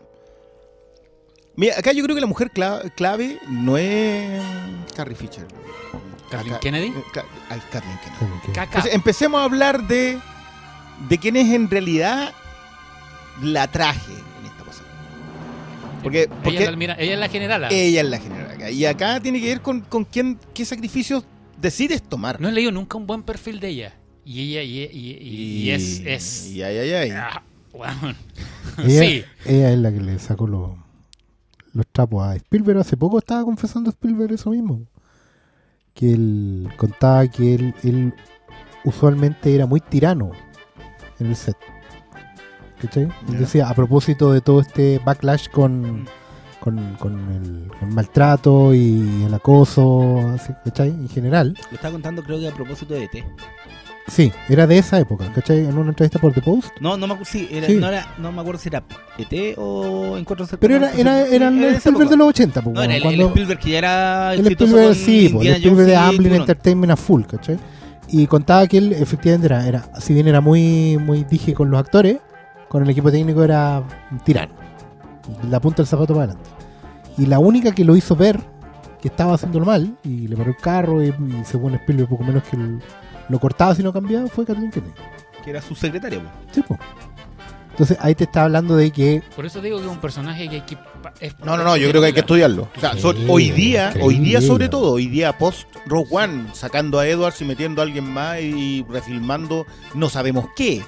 Mira, 1.55 1.77
acá 1.77 1.91
yo 1.91 2.03
creo 2.03 2.15
que 2.15 2.21
la 2.21 2.27
mujer 2.27 2.49
cla- 2.53 2.93
clave 2.95 3.39
no 3.49 3.77
es 3.77 4.41
Carrie 4.95 5.15
Fisher. 5.15 5.45
¿Kathleen 6.29 6.59
Kennedy? 6.59 6.87
eh, 6.87 7.21
ay, 7.49 7.61
Kathleen 7.71 7.97
Kennedy. 7.99 8.59
Entonces, 8.59 8.93
empecemos 8.93 9.41
a 9.41 9.43
hablar 9.43 9.85
de, 9.85 10.17
de 11.09 11.17
quién 11.17 11.35
es 11.35 11.49
en 11.53 11.69
realidad 11.69 12.31
la 13.41 13.67
traje 13.67 14.11
en 14.11 14.45
esta 14.45 14.63
pasada. 14.63 14.87
Porque, 16.03 16.23
ella, 16.23 16.35
porque 16.43 16.57
es 16.59 16.63
la, 16.65 16.69
almira- 16.69 16.95
ella 16.99 17.13
es 17.13 17.19
la 17.19 17.29
generala. 17.29 17.67
ella 17.71 18.01
es 18.01 18.07
la 18.07 18.19
general 18.19 18.51
acá. 18.51 18.71
Y 18.71 18.85
acá 18.85 19.19
tiene 19.19 19.39
que 19.39 19.47
ver 19.47 19.61
con, 19.61 19.81
con 19.81 20.05
quién, 20.05 20.37
qué 20.53 20.65
sacrificios 20.65 21.23
decides 21.59 22.01
tomar. 22.03 22.39
No 22.41 22.49
he 22.49 22.51
leído 22.51 22.71
nunca 22.71 22.97
un 22.97 23.07
buen 23.07 23.23
perfil 23.23 23.59
de 23.59 23.67
ella. 23.69 23.93
Y 24.23 24.41
ella 24.57 24.61
y, 24.63 24.83
y- 24.83 25.17
y- 25.21 25.63
y 25.63 25.71
es... 25.71 25.99
es 26.05 26.47
Y 26.51 26.61
ay, 26.63 26.77
ay, 26.77 26.91
ay. 26.93 27.09
Ah, 27.11 27.41
weón. 27.73 28.15
Ella, 28.77 29.01
sí. 29.01 29.23
ella 29.45 29.71
es 29.73 29.79
la 29.79 29.91
que 29.91 29.99
le 29.99 30.17
sacó 30.19 30.45
los, 30.47 30.71
los 31.73 31.85
trapos 31.91 32.23
a 32.23 32.35
Spielberg. 32.35 32.79
Hace 32.79 32.95
poco 32.95 33.17
estaba 33.17 33.43
confesando 33.43 33.89
Spielberg 33.89 34.31
eso 34.33 34.51
mismo. 34.51 34.81
Que 35.93 36.13
él 36.13 36.69
contaba 36.77 37.27
que 37.27 37.55
él, 37.55 37.73
él 37.83 38.13
usualmente 38.85 39.53
era 39.53 39.65
muy 39.65 39.79
tirano 39.81 40.31
en 41.21 41.27
el 41.27 41.35
set. 41.35 41.57
¿Cachai? 42.81 43.07
Ya. 43.29 43.37
decía, 43.37 43.69
a 43.69 43.75
propósito 43.75 44.33
de 44.33 44.41
todo 44.41 44.59
este 44.59 44.99
backlash 45.05 45.49
con, 45.49 46.07
con, 46.59 46.95
con 46.95 47.71
el, 47.81 47.87
maltrato 47.93 48.73
y 48.73 49.23
el 49.23 49.33
acoso, 49.33 50.35
¿cachai? 50.65 50.89
En 50.89 51.07
general. 51.07 51.55
Lo 51.69 51.75
estaba 51.75 51.91
contando, 51.91 52.23
creo 52.23 52.39
que 52.39 52.47
a 52.47 52.53
propósito 52.53 52.95
de 52.95 53.01
E 53.01 53.09
ET. 53.13 53.25
Sí, 54.07 54.31
era 54.49 54.65
de 54.65 54.79
esa 54.79 54.99
época, 54.99 55.31
¿cachai? 55.31 55.59
En 55.59 55.77
una 55.77 55.89
entrevista 55.89 56.17
por 56.17 56.33
The 56.33 56.41
Post. 56.41 56.71
No, 56.79 56.97
no 56.97 57.05
me 57.05 57.13
acuerdo, 57.13 57.31
sí, 57.31 57.47
era, 57.51 57.67
Sí. 57.67 57.75
No, 57.75 57.87
era, 57.87 58.15
no 58.17 58.31
me 58.31 58.41
acuerdo 58.41 58.59
si 58.59 58.69
era 58.69 58.83
ET 59.17 59.57
o 59.57 60.17
Encuentro 60.17 60.47
Cercano. 60.47 60.59
Pero 60.59 60.75
era, 60.75 60.93
era, 60.95 61.27
era 61.27 61.47
el 61.49 61.75
Spielberg 61.75 62.09
de 62.09 62.17
los 62.17 62.27
80, 62.29 62.61
pues, 62.63 62.75
No, 62.75 62.81
era 62.81 62.95
el, 62.95 63.21
Spielberg 63.21 63.59
que 63.59 63.69
ya 63.69 63.77
era 63.77 64.33
El 64.33 64.47
Spielberg, 64.47 64.95
sí, 64.95 65.29
pues, 65.31 65.47
el 65.47 65.53
Spielberg 65.53 65.87
de 65.87 65.95
Amblin 65.95 66.17
Tiburón. 66.23 66.41
Entertainment 66.41 66.91
a 66.91 66.95
full, 66.95 67.23
¿cachai? 67.23 67.59
Y 68.11 68.27
contaba 68.27 68.67
que 68.67 68.77
él 68.77 68.93
efectivamente 68.93 69.47
era, 69.47 69.65
era, 69.67 69.83
si 69.99 70.13
bien 70.13 70.27
era 70.27 70.41
muy, 70.41 70.97
muy 70.97 71.23
dije 71.23 71.53
con 71.53 71.71
los 71.71 71.79
actores, 71.79 72.17
con 72.67 72.83
el 72.83 72.89
equipo 72.89 73.09
técnico 73.11 73.43
era 73.43 73.81
un 74.11 74.19
tirano. 74.19 74.53
La 75.49 75.59
punta 75.61 75.77
del 75.77 75.87
zapato 75.87 76.13
para 76.13 76.25
adelante. 76.33 76.49
Y 77.17 77.25
la 77.25 77.39
única 77.39 77.71
que 77.71 77.85
lo 77.85 77.95
hizo 77.95 78.15
ver 78.15 78.39
que 79.01 79.07
estaba 79.07 79.33
haciéndolo 79.35 79.65
mal, 79.65 79.95
y 80.03 80.27
le 80.27 80.35
paró 80.35 80.49
el 80.51 80.57
carro, 80.57 81.01
y, 81.03 81.07
y 81.07 81.41
según 81.45 81.73
Spielberg 81.75 82.09
poco 82.09 82.23
menos 82.23 82.43
que 82.43 82.55
el- 82.55 82.81
lo 83.29 83.39
cortaba 83.39 83.73
si 83.73 83.81
no 83.81 83.91
cambiaba, 83.93 84.27
fue 84.27 84.45
Kathleen 84.45 84.71
Kennedy. 84.71 84.93
Que 85.43 85.49
era 85.51 85.61
su 85.61 85.73
secretario. 85.73 86.19
po. 86.21 86.29
Sí, 86.51 86.61
po. 86.61 86.77
Entonces 87.71 87.97
ahí 88.01 88.13
te 88.15 88.25
está 88.25 88.43
hablando 88.43 88.75
de 88.75 88.91
que 88.91 89.23
Por 89.35 89.45
eso 89.45 89.61
digo 89.61 89.77
que 89.79 89.85
es 89.85 89.89
un 89.91 89.99
personaje 89.99 90.47
que 90.49 90.55
hay 90.55 90.61
que... 90.61 90.77
No, 91.43 91.57
no, 91.57 91.63
no, 91.63 91.77
yo 91.77 91.89
creo 91.89 92.01
que 92.01 92.07
hay 92.07 92.13
que 92.13 92.19
estudiarlo. 92.19 92.67
O 92.75 92.79
sea, 92.79 92.95
so- 92.97 93.13
hoy 93.27 93.49
día, 93.51 93.87
increíble. 93.87 94.03
hoy 94.07 94.19
día 94.23 94.41
sobre 94.41 94.69
todo, 94.69 94.91
hoy 94.93 95.07
día 95.07 95.37
post 95.37 95.67
Rogue 95.87 96.07
One, 96.11 96.45
sacando 96.53 96.99
a 96.99 97.07
Edwards 97.07 97.41
y 97.41 97.45
metiendo 97.45 97.81
a 97.81 97.85
alguien 97.85 98.03
más 98.11 98.39
y 98.41 98.85
refilmando 98.89 99.65
no 99.95 100.09
sabemos 100.09 100.45
qué. 100.55 100.83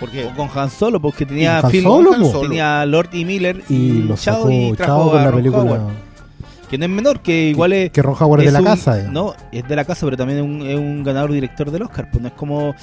Porque 0.00 0.26
O 0.26 0.34
con 0.36 0.48
Han 0.54 0.70
Solo, 0.70 1.00
porque 1.00 1.24
tenía 1.26 1.60
Y 1.62 1.64
Han 1.66 1.70
Phil- 1.72 1.82
Solo, 1.82 2.12
Han. 2.12 2.24
Solo. 2.30 2.48
tenía 2.48 2.84
Lord 2.86 3.08
y 3.14 3.24
Miller 3.24 3.62
y 3.68 4.02
lo 4.02 4.16
Chao, 4.16 4.36
sacó 4.42 4.50
y 4.50 4.72
trajo 4.74 4.92
Chao 5.00 5.10
con 5.10 5.20
a 5.20 5.24
la 5.24 5.32
película 5.32 5.62
Howard, 5.62 5.80
que 6.68 6.78
no 6.78 6.84
es 6.84 6.90
menor, 6.90 7.20
que 7.20 7.48
igual 7.50 7.72
es, 7.72 7.90
que 7.90 8.02
Ron 8.02 8.16
Howard 8.20 8.40
es 8.40 8.46
de 8.46 8.52
la 8.52 8.58
un- 8.60 8.64
casa. 8.64 8.96
digamos. 8.96 9.14
No, 9.14 9.34
es 9.52 9.66
de 9.66 9.76
la 9.76 9.84
casa, 9.84 10.06
pero 10.06 10.16
también 10.16 10.38
es 10.40 10.44
un, 10.44 10.62
es 10.66 10.76
un 10.76 11.02
ganador 11.02 11.32
director 11.32 11.70
del 11.70 11.82
Oscar. 11.82 12.08
Pues 12.10 12.20
no 12.22 12.28
es 12.28 12.34
como, 12.34 12.74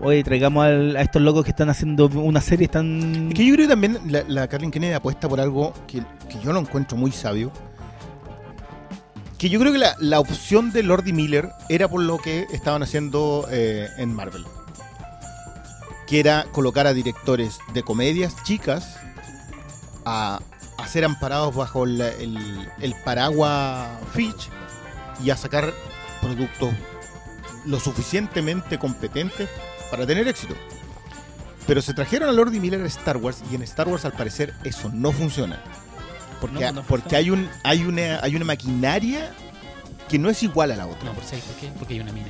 oye, 0.00 0.24
traigamos 0.24 0.64
al- 0.64 0.96
a 0.96 1.02
estos 1.02 1.20
locos 1.22 1.44
que 1.44 1.50
están 1.50 1.68
haciendo 1.70 2.06
una 2.06 2.40
serie 2.40 2.68
tan. 2.68 3.28
Es 3.28 3.34
que 3.34 3.44
yo 3.46 3.54
creo 3.54 3.66
que 3.66 3.72
también 3.72 3.98
la, 4.06 4.22
la 4.26 4.48
Kathleen 4.48 4.70
Kennedy 4.70 4.92
apuesta 4.94 5.28
por 5.28 5.40
algo 5.40 5.72
que, 5.86 6.00
que 6.28 6.38
yo 6.42 6.52
lo 6.52 6.60
encuentro 6.60 6.96
muy 6.96 7.12
sabio. 7.12 7.50
Que 9.38 9.50
yo 9.50 9.60
creo 9.60 9.72
que 9.72 9.78
la, 9.78 9.94
la 10.00 10.20
opción 10.20 10.72
de 10.72 10.82
Lord 10.82 11.06
y 11.06 11.12
Miller 11.12 11.50
era 11.68 11.86
por 11.88 12.00
lo 12.00 12.16
que 12.18 12.46
estaban 12.52 12.82
haciendo 12.82 13.46
eh, 13.50 13.88
en 13.98 14.14
Marvel. 14.14 14.44
Que 16.06 16.20
era 16.20 16.46
colocar 16.52 16.86
a 16.86 16.94
directores 16.94 17.58
de 17.74 17.82
comedias 17.82 18.36
chicas 18.44 18.96
a, 20.06 20.40
a 20.84 20.88
ser 20.88 21.04
amparados 21.04 21.54
bajo 21.54 21.86
la- 21.86 22.08
el, 22.08 22.68
el 22.80 22.94
paraguas 23.04 23.88
Fitch 24.12 24.48
y 25.22 25.30
a 25.30 25.36
sacar 25.36 25.72
productos 26.20 26.72
lo 27.66 27.80
suficientemente 27.80 28.78
competentes 28.78 29.48
para 29.90 30.06
tener 30.06 30.26
éxito. 30.28 30.54
Pero 31.66 31.80
se 31.80 31.94
trajeron 31.94 32.28
a 32.28 32.32
Lord 32.32 32.52
y 32.54 32.60
Miller 32.60 32.82
a 32.82 32.86
Star 32.86 33.16
Wars 33.16 33.42
y 33.50 33.54
en 33.54 33.62
Star 33.62 33.88
Wars 33.88 34.04
al 34.04 34.12
parecer 34.12 34.52
eso 34.64 34.90
no 34.92 35.12
funciona. 35.12 35.62
Porque, 36.40 36.60
No, 36.60 36.72
no 36.72 36.82
porque 36.82 37.16
hay, 37.16 37.30
un, 37.30 37.48
hay, 37.62 37.84
una, 37.84 38.20
hay 38.22 38.36
una 38.36 38.44
maquinaria 38.44 39.32
que 40.08 40.18
no 40.18 40.28
es 40.28 40.42
igual 40.42 40.72
a 40.72 40.76
la 40.76 40.86
otra. 40.86 41.04
No, 41.04 41.12
¿por 41.14 41.24
¿sabes 41.24 41.42
por 41.44 41.54
qué? 41.56 41.68
Porque 41.78 41.94
hay 41.94 42.00
una 42.00 42.12
mina. 42.12 42.28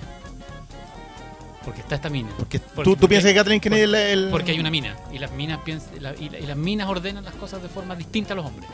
Porque 1.65 1.81
está 1.81 1.95
esta 1.95 2.11
mina. 2.11 2.29
Porque 2.37 2.59
Porque- 2.61 2.83
tú, 2.91 2.97
tú 2.97 3.09
piensas 3.09 3.31
que 3.31 3.35
porque- 3.35 3.41
Kathleen 3.41 3.61
Kennedy 3.61 3.83
es 3.83 3.89
la- 3.89 4.09
el... 4.09 4.29
Porque 4.31 4.53
hay 4.53 4.61
una 4.61 4.71
mina. 4.71 4.97
Y 5.13 5.19
las 5.19 5.33
minas 5.33 5.61
piens- 5.65 5.85
la- 6.01 6.15
y, 6.15 6.29
la- 6.29 6.39
y 6.39 6.47
las 6.47 6.57
minas 6.57 6.89
ordenan 6.89 7.25
las 7.25 7.35
cosas 7.35 7.63
de 7.63 7.69
forma 7.69 7.95
distinta 7.97 8.35
a 8.35 8.37
los 8.37 8.47
hombres. 8.47 8.69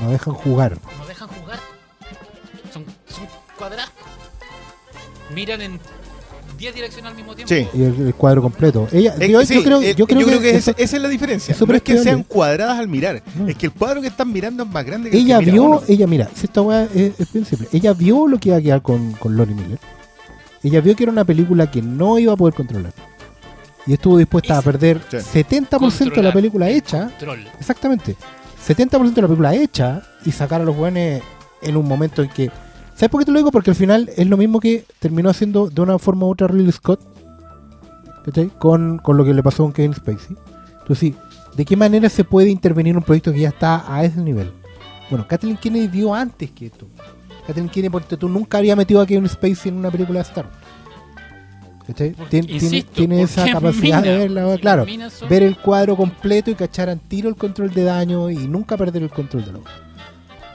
No 0.00 0.10
dejan 0.10 0.34
jugar. 0.34 0.78
No 0.98 1.06
dejan 1.06 1.28
jugar. 1.28 1.58
Son, 2.72 2.84
son 3.08 3.26
cuadrados. 3.56 3.92
Miran 5.34 5.60
en 5.62 5.80
10 6.58 6.74
direcciones 6.74 7.10
al 7.10 7.16
mismo 7.16 7.34
tiempo. 7.34 7.52
Sí. 7.54 7.66
Y 7.74 7.82
el, 7.84 8.06
el 8.08 8.14
cuadro 8.14 8.42
completo. 8.42 8.88
Ella, 8.92 9.14
Eh, 9.20 9.28
yo, 9.30 9.42
yo 9.42 9.62
creo, 9.62 9.82
eh, 9.82 9.94
yo 9.94 10.06
creo 10.06 10.40
que, 10.40 10.50
esa, 10.50 10.70
eso- 10.72 10.74
esa 10.78 10.96
es 10.96 11.02
la 11.02 11.08
diferencia. 11.08 11.56
no 11.58 11.74
es 11.74 11.82
que 11.82 11.98
sean 11.98 12.22
cuadradas 12.24 12.78
al 12.78 12.88
mirar, 12.88 13.22
No. 13.36 13.48
es 13.48 13.56
que 13.56 13.66
el 13.66 13.72
cuadro 13.72 14.00
que 14.00 14.08
están 14.08 14.32
mirando 14.32 14.62
es 14.64 14.68
más 14.68 14.84
grande 14.84 15.10
que 15.10 15.16
ella 15.18 15.38
el 15.38 15.44
que 15.44 15.52
mira 15.52 15.62
vio, 15.62 15.70
uno. 15.70 15.82
ella 15.88 16.06
mira, 16.06 16.28
si 16.34 16.46
esta 16.46 16.62
weá 16.62 16.84
es, 16.94 17.18
es 17.20 17.32
bien 17.32 17.44
simple. 17.44 17.68
Ella 17.72 17.92
vio 17.92 18.26
lo 18.26 18.38
que 18.38 18.50
iba 18.50 18.58
a 18.58 18.60
quedar 18.62 18.82
con, 18.82 19.12
con 19.12 19.36
Lori 19.36 19.54
Miller. 19.54 19.78
Ella 20.64 20.80
vio 20.80 20.96
que 20.96 21.04
era 21.04 21.12
una 21.12 21.24
película 21.24 21.70
que 21.70 21.80
no 21.82 22.18
iba 22.18 22.32
a 22.32 22.36
poder 22.36 22.54
controlar. 22.54 22.92
Y 23.86 23.92
estuvo 23.92 24.16
dispuesta 24.18 24.58
a 24.58 24.62
perder 24.62 25.00
Sí. 25.10 25.18
70% 25.44 26.14
de 26.14 26.22
la 26.22 26.32
película 26.32 26.68
hecha. 26.70 27.10
Troll. 27.18 27.40
Exactamente. 27.60 28.16
70% 28.66 29.12
de 29.14 29.22
la 29.22 29.28
película 29.28 29.54
hecha 29.54 30.02
y 30.24 30.32
sacar 30.32 30.62
a 30.62 30.64
los 30.64 30.74
buenos 30.74 31.22
en 31.62 31.76
un 31.76 31.86
momento 31.86 32.22
en 32.22 32.30
que. 32.30 32.50
¿Sabes 32.94 33.10
por 33.10 33.20
qué 33.20 33.26
te 33.26 33.32
lo 33.32 33.38
digo? 33.38 33.50
Porque 33.52 33.70
al 33.70 33.76
final 33.76 34.10
es 34.16 34.26
lo 34.26 34.36
mismo 34.36 34.58
que 34.58 34.84
terminó 35.00 35.28
haciendo 35.28 35.68
de 35.68 35.82
una 35.82 35.98
forma 35.98 36.26
u 36.26 36.30
otra 36.30 36.48
Ridley 36.48 36.72
Scott. 36.72 37.00
Con, 38.58 38.98
con 38.98 39.16
lo 39.18 39.24
que 39.24 39.34
le 39.34 39.42
pasó 39.42 39.64
con 39.64 39.72
Kevin 39.72 39.92
Spacey. 39.94 40.36
Entonces, 40.80 40.98
sí, 40.98 41.14
¿de 41.56 41.64
qué 41.66 41.76
manera 41.76 42.08
se 42.08 42.24
puede 42.24 42.48
intervenir 42.48 42.92
en 42.92 42.96
un 42.98 43.02
proyecto 43.02 43.32
que 43.32 43.40
ya 43.40 43.50
está 43.50 43.84
a 43.86 44.02
ese 44.02 44.20
nivel? 44.22 44.50
Bueno, 45.10 45.26
Kathleen 45.28 45.58
Kennedy 45.58 45.88
dio 45.88 46.14
antes 46.14 46.50
que 46.50 46.66
esto. 46.66 46.86
Kathleen 47.46 47.68
Kennedy, 47.68 47.90
porque 47.90 48.16
tú 48.16 48.28
nunca 48.28 48.58
había 48.58 48.74
metido 48.76 49.00
a 49.00 49.06
Kevin 49.06 49.28
Spacey 49.28 49.70
en 49.70 49.78
una 49.78 49.90
película 49.90 50.20
de 50.20 50.22
Star 50.28 50.46
Wars. 50.46 50.56
¿Cachai? 51.86 52.12
Porque, 52.12 52.38
Tien- 52.40 52.46
tiene, 52.46 52.64
insisto, 52.64 52.92
tiene 52.94 53.22
esa 53.22 53.44
capacidad 53.52 54.02
de 54.02 54.16
verla, 54.16 54.56
claro 54.58 54.86
son- 55.10 55.28
ver 55.28 55.42
el 55.42 55.58
cuadro 55.58 55.96
completo 55.96 56.50
y 56.50 56.54
cachar 56.54 56.88
al 56.88 56.98
tiro 57.00 57.28
el 57.28 57.36
control 57.36 57.74
de 57.74 57.84
daño 57.84 58.30
y 58.30 58.48
nunca 58.48 58.76
perder 58.78 59.02
el 59.02 59.10
control 59.10 59.44
de 59.44 59.52
lo 59.52 59.60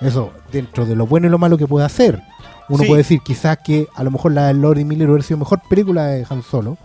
Eso, 0.02 0.32
dentro 0.52 0.86
de 0.88 0.96
lo 0.96 1.06
bueno 1.06 1.28
y 1.28 1.30
lo 1.30 1.38
malo 1.38 1.58
que 1.58 1.68
puede 1.68 1.86
hacer. 1.86 2.20
Uno 2.68 2.84
Sí. 2.84 2.88
puede 2.88 3.00
decir 3.04 3.20
quizás 3.24 3.58
que 3.64 3.88
a 3.96 4.04
lo 4.04 4.10
mejor 4.12 4.32
la 4.32 4.48
de 4.48 4.54
Lord 4.56 4.80
y 4.80 4.86
Miller 4.86 5.10
hubiera 5.10 5.24
sido 5.24 5.38
mejor 5.38 5.62
película 5.70 6.06
de 6.08 6.26
Han 6.30 6.42
Solo. 6.44 6.78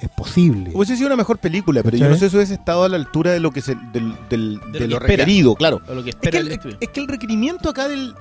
Es 0.00 0.08
posible. 0.08 0.70
Hubiese 0.74 0.96
sido 0.96 1.06
una 1.08 1.16
mejor 1.16 1.38
película, 1.38 1.80
pero 1.82 1.96
yo 1.96 2.08
no 2.08 2.16
sé 2.16 2.28
si 2.28 2.34
hubiese 2.36 2.54
estado 2.54 2.82
a 2.84 2.88
la 2.88 2.96
altura 2.96 3.30
de 3.32 3.38
lo 3.40 3.50
que 3.52 3.60
se, 3.60 3.76
del, 3.92 4.14
del- 4.28 4.58
De 4.72 4.78
de 4.80 4.88
lo 4.88 4.94
lo 4.94 4.98
que 4.98 5.04
espera. 5.04 5.24
requerido, 5.24 5.54
claro. 5.54 5.80
O 5.88 5.94
lo 5.94 6.02
que 6.02 6.10
Es 6.10 6.16
espera 6.16 6.32
que, 6.32 6.38
el 6.38 6.46
el, 6.48 6.52
estudio. 6.54 6.76
es 6.80 6.88
que 6.88 7.00
el 7.00 7.08
requerimiento 7.08 7.68
acá 7.68 7.86
del... 7.88 8.14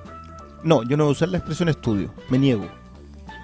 No, 0.64 0.84
yo 0.84 0.98
no 0.98 1.06
voy 1.06 1.12
a 1.12 1.14
usar 1.14 1.30
la 1.30 1.38
expresión 1.38 1.70
estudio, 1.70 2.14
me 2.30 2.38
niego. 2.38 2.68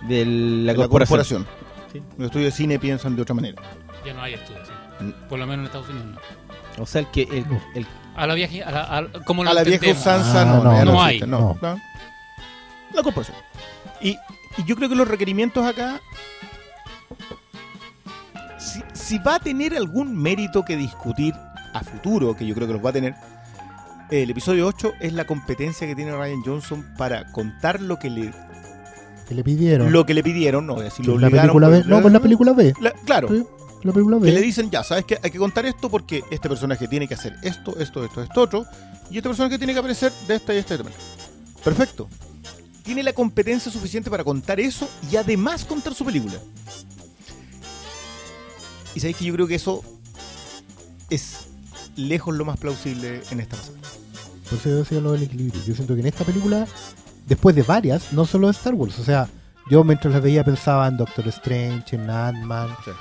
de 0.08 0.26
la, 0.26 0.74
La 0.74 0.76
corporación. 0.88 1.44
corporación. 1.44 1.48
Sí. 1.92 2.02
Los 2.18 2.26
estudios 2.28 2.54
de 2.54 2.58
cine 2.58 2.80
piensan 2.80 3.16
de 3.16 3.22
otra 3.24 3.34
manera. 3.36 3.62
Ya 4.06 4.14
no 4.14 4.22
hay 4.22 4.36
estudios, 4.36 4.68
sí. 4.68 5.04
Mm. 5.04 5.12
Por 5.30 5.40
lo 5.40 5.48
menos 5.48 5.60
en 5.62 5.66
Estados 5.66 5.90
Unidos 5.90 6.08
no. 6.78 6.84
O 6.84 6.86
sea, 6.86 7.02
el 7.02 7.08
que 7.08 7.24
el, 7.24 7.46
el- 7.76 7.88
A 8.16 8.28
la 8.28 8.34
vieja, 8.36 8.68
a 8.68 8.72
la, 8.72 8.84
a- 8.84 9.02
lo 9.02 9.10
A 9.50 9.54
la 9.54 9.64
vieja 9.64 9.92
usanza 9.92 10.42
Ah, 10.42 10.46
no, 10.46 10.64
no, 10.64 10.74
ya 10.78 10.86
no 10.86 11.04
existe, 11.06 11.26
hay. 11.26 11.30
no, 11.32 11.58
No. 11.62 11.76
no. 11.76 11.82
La 12.94 13.04
corporación. 13.04 13.36
Y, 14.02 14.12
y 14.58 14.66
yo 14.66 14.76
creo 14.76 14.88
que 14.90 14.96
los 14.96 15.08
requerimientos 15.08 15.66
acá... 15.66 16.00
Si, 18.60 18.82
si 18.94 19.18
va 19.20 19.36
a 19.36 19.40
tener 19.40 19.76
algún 19.76 20.16
mérito 20.18 20.64
que 20.66 20.76
discutir 20.76 21.34
a 21.74 21.82
futuro, 21.82 22.36
que 22.36 22.46
yo 22.46 22.54
creo 22.56 22.68
que 22.68 22.74
los 22.74 22.84
va 22.86 22.90
a 22.90 22.94
tener, 22.94 23.16
el 24.12 24.30
episodio 24.30 24.68
8 24.68 24.94
es 25.02 25.14
la 25.14 25.26
competencia 25.26 25.86
que 25.88 25.96
tiene 25.96 26.16
Ryan 26.16 26.42
Johnson 26.44 26.86
para 26.98 27.32
contar 27.32 27.82
lo 27.82 28.00
que 28.00 28.10
le, 28.10 28.34
Que 29.28 29.36
le 29.36 29.44
pidieron. 29.44 29.92
lo 29.92 30.06
que 30.06 30.14
le 30.14 30.24
pidieron, 30.24 30.66
no 30.66 30.78
a 30.80 30.84
decir 30.84 31.04
Que 31.06 31.12
lo 31.12 31.16
es 31.16 31.22
la 31.22 31.28
obligaron, 31.28 31.48
película 31.58 31.68
B. 31.70 31.84
No, 31.86 32.02
pues 32.02 32.14
la 32.14 32.20
película 32.20 32.54
B. 32.54 32.74
La- 32.80 32.92
claro, 32.94 33.28
Sí. 33.28 33.44
la 33.84 33.92
película 33.94 34.18
Que 34.18 34.24
B. 34.26 34.32
le 34.32 34.42
dicen, 34.42 34.70
ya, 34.72 34.84
¿sabes 34.84 35.06
qué? 35.06 35.20
Hay 35.22 35.32
que 35.32 35.38
contar 35.38 35.66
esto 35.66 35.90
porque 35.90 36.24
este 36.32 36.48
personaje 36.50 36.88
tiene 36.88 37.08
que 37.08 37.14
hacer 37.16 37.36
esto, 37.44 37.78
esto, 37.80 38.04
esto, 38.06 38.24
esto, 38.24 38.42
otro. 38.42 38.66
Y 39.10 39.18
este 39.18 39.30
personaje 39.30 39.58
tiene 39.58 39.74
que 39.74 39.80
aparecer 39.80 40.12
de 40.28 40.36
esta 40.36 40.54
y 40.54 40.58
esta 40.58 40.78
manera. 40.78 40.96
Perfecto. 41.64 42.08
Tiene 42.84 43.04
la 43.04 43.12
competencia 43.14 43.70
suficiente 43.72 44.10
para 44.10 44.24
contar 44.24 44.60
eso 44.62 44.88
y 45.12 45.18
además 45.18 45.66
contar 45.66 45.94
su 45.94 46.06
película. 46.06 46.36
Y 48.96 49.00
sabéis 49.00 49.18
que 49.18 49.26
yo 49.26 49.34
creo 49.34 49.48
que 49.48 49.56
eso 49.56 49.84
es 51.10 51.48
lejos 51.96 52.36
lo 52.36 52.46
más 52.46 52.58
plausible 52.58 53.22
en 53.32 53.40
esta 53.42 53.58
pasada. 53.58 53.78
Por 54.50 54.60
eso 54.60 54.70
yo 54.70 54.78
decía 54.78 55.00
lo 55.02 55.12
del 55.14 55.24
equilibrio. 55.24 55.62
Yo 55.66 55.76
siento 55.76 55.94
que 55.96 56.02
en 56.02 56.08
esta 56.08 56.24
película, 56.24 56.66
después 57.28 57.56
de 57.56 57.64
varias, 57.64 58.14
no 58.14 58.26
solo 58.26 58.48
de 58.48 58.52
Star 58.52 58.74
Wars, 58.74 58.98
o 59.00 59.04
sea, 59.04 59.28
yo 59.70 59.84
mientras 59.84 60.14
las 60.14 60.24
veía 60.24 60.44
pensaba 60.46 60.88
en 60.88 60.98
Doctor 60.98 61.28
Strange, 61.28 61.96
en 61.96 62.10
Ant-Man, 62.10 62.70
Sí. 62.86 62.92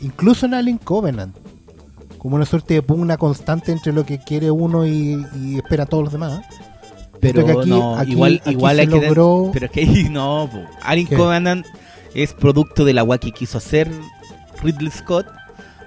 incluso 0.00 0.46
en 0.46 0.54
Alien 0.54 0.78
Covenant. 0.78 1.34
Como 2.18 2.34
una 2.36 2.44
suerte 2.44 2.74
de 2.74 2.82
pugna 2.82 3.16
constante 3.16 3.70
entre 3.70 3.92
lo 3.92 4.04
que 4.04 4.18
quiere 4.18 4.50
uno 4.50 4.84
y, 4.84 5.24
y 5.36 5.56
espera 5.56 5.84
a 5.84 5.86
todos 5.86 6.02
los 6.04 6.12
demás. 6.12 6.40
Pero 7.20 7.44
que 7.46 7.52
aquí- 7.52 7.70
no, 7.70 7.96
aquí- 7.96 8.12
igual, 8.12 8.40
aquí 8.42 8.50
igual 8.50 8.74
se 8.76 8.80
hay 8.82 8.86
que 8.88 8.92
tener- 8.94 9.08
logró- 9.16 9.50
Pero 9.52 9.66
es 9.66 9.72
que 9.72 9.80
ahí 9.80 10.08
no, 10.10 10.48
po. 10.52 10.58
Alien 10.82 11.06
¿Qué? 11.06 11.16
Covenant 11.16 11.64
es 12.14 12.32
producto 12.34 12.84
de 12.84 12.92
la 12.94 13.02
agua 13.02 13.18
que 13.18 13.30
quiso 13.32 13.58
hacer 13.58 13.88
Ridley 14.62 14.90
Scott 14.90 15.26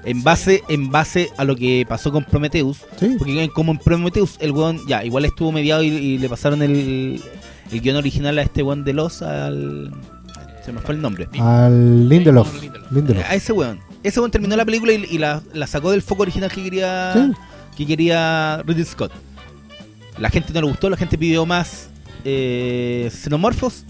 en 0.06 0.24
base, 0.24 0.64
en 0.70 0.90
base 0.90 1.30
a 1.38 1.44
lo 1.44 1.56
que 1.56 1.86
pasó 1.88 2.12
con 2.12 2.24
Prometheus. 2.26 2.80
Sí, 3.00 3.16
Porque 3.18 3.50
como 3.54 3.72
en 3.72 3.78
Prometheus, 3.78 4.38
el 4.40 4.52
weón 4.52 4.80
ya, 4.88 5.04
igual 5.06 5.26
estuvo 5.26 5.52
mediado 5.52 5.84
y, 5.84 5.88
y 5.90 6.18
le 6.18 6.28
pasaron 6.30 6.62
el, 6.62 7.22
el 7.72 7.82
guion 7.82 7.96
original 7.98 8.38
a 8.40 8.42
este 8.42 8.64
weón 8.64 8.84
de 8.84 8.94
los 8.94 9.22
al. 9.22 9.92
Se 10.66 10.72
me 10.72 10.80
fue 10.80 10.96
el 10.96 11.02
nombre. 11.02 11.28
al 11.40 12.08
Lindelof. 12.10 12.62
Lindelof. 12.92 13.24
A 13.30 13.36
ese 13.36 13.52
weón. 13.52 13.80
Ese 14.04 14.20
weón 14.20 14.32
terminó 14.32 14.56
la 14.56 14.66
película 14.66 14.94
y, 14.94 15.06
y 15.10 15.18
la, 15.18 15.42
la 15.54 15.68
sacó 15.68 15.92
del 15.92 16.02
foco 16.02 16.24
original 16.24 16.52
que 16.52 16.64
quería 16.64 17.14
Sí. 17.14 17.32
que 17.78 17.86
quería 17.86 18.62
Ridley 18.66 18.86
Scott. 18.86 19.12
La 20.20 20.30
gente 20.30 20.54
no 20.54 20.62
le 20.62 20.68
gustó, 20.68 20.90
la 20.90 20.98
gente 20.98 21.18
pidió 21.18 21.46
más 21.46 21.90
eh, 22.26 23.10
xenomorfos. 23.12 23.86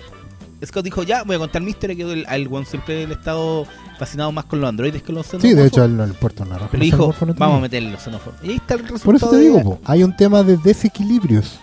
Scott 0.65 0.86
dijo, 0.86 1.04
ya, 1.04 1.24
voy 1.24 1.36
a 1.36 1.39
contar 1.39 1.62
mi 1.62 1.71
historia, 1.71 1.95
que 1.95 2.04
el, 2.04 2.26
al 2.28 2.47
weón 2.47 2.65
siempre 2.65 3.04
he 3.04 3.12
estado 3.12 3.65
fascinado 4.01 4.31
más 4.31 4.45
con 4.45 4.59
los 4.59 4.67
androides 4.67 5.01
que 5.03 5.13
los 5.13 5.25
xenomorfos. 5.25 5.49
Sí, 5.49 5.55
de 5.55 5.65
hecho, 5.67 5.85
el, 5.85 5.99
el 5.99 6.13
puerto 6.13 6.43
naranja. 6.43 6.67
Pero 6.71 6.83
dijo, 6.83 7.13
no 7.25 7.33
vamos 7.35 7.57
a 7.59 7.61
meterle 7.61 7.91
los 7.91 8.01
xenóforos. 8.01 8.39
Y 8.43 8.49
ahí 8.49 8.55
está 8.57 8.73
el 8.73 8.79
resultado. 8.81 9.05
Por 9.05 9.15
eso 9.15 9.29
te 9.29 9.35
de- 9.37 9.41
digo, 9.43 9.61
po, 9.61 9.79
hay 9.85 10.03
un 10.03 10.15
tema 10.15 10.43
de 10.43 10.57
desequilibrios, 10.57 11.59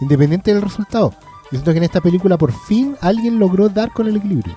independiente 0.00 0.52
del 0.52 0.62
resultado. 0.62 1.10
Yo 1.44 1.50
siento 1.58 1.70
que 1.72 1.78
en 1.78 1.84
esta 1.84 2.00
película 2.00 2.36
por 2.36 2.52
fin 2.66 2.96
alguien 3.00 3.38
logró 3.38 3.68
dar 3.68 3.92
con 3.92 4.08
el 4.08 4.16
equilibrio, 4.16 4.56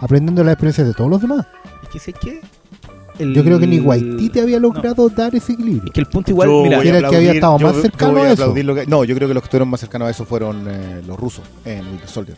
aprendiendo 0.00 0.42
las 0.44 0.52
experiencias 0.54 0.86
de 0.88 0.94
todos 0.94 1.08
los 1.10 1.20
demás. 1.20 1.46
Es 1.82 1.88
que 1.90 1.98
sé 1.98 2.12
que... 2.12 2.40
el- 3.20 3.34
Yo 3.34 3.44
creo 3.44 3.58
que 3.58 3.66
ni 3.66 3.78
Waititi 3.80 4.40
había 4.40 4.58
logrado 4.58 5.08
dar 5.10 5.28
ese 5.34 5.52
Es 5.52 5.58
equilibrio. 5.58 5.92
que 5.92 6.00
el 6.00 6.06
punto 6.06 6.30
igual, 6.30 6.48
Yo 6.48 6.62
mira, 6.62 6.82
era 6.82 6.98
el 6.98 7.08
que 7.10 7.16
había 7.16 7.32
estado 7.32 7.58
yo- 7.58 7.66
más 7.66 7.76
yo 7.76 7.82
cercano 7.82 8.16
a 8.22 8.24
eso. 8.30 8.32
aplaudir 8.42 8.64
lo 8.64 8.74
que- 8.74 8.86
no, 8.86 9.04
yo 9.04 9.14
creo 9.14 9.28
que 9.28 9.34
los 9.34 9.42
que 9.42 9.46
estuvieron 9.46 9.68
más 9.68 9.80
cercanos 9.80 10.08
a 10.08 10.10
eso 10.10 10.24
fueron 10.24 10.66
eh, 10.68 11.02
los 11.06 11.18
rusos 11.18 11.44
en 11.64 11.86
Winter 11.86 12.08
Soldier. 12.08 12.36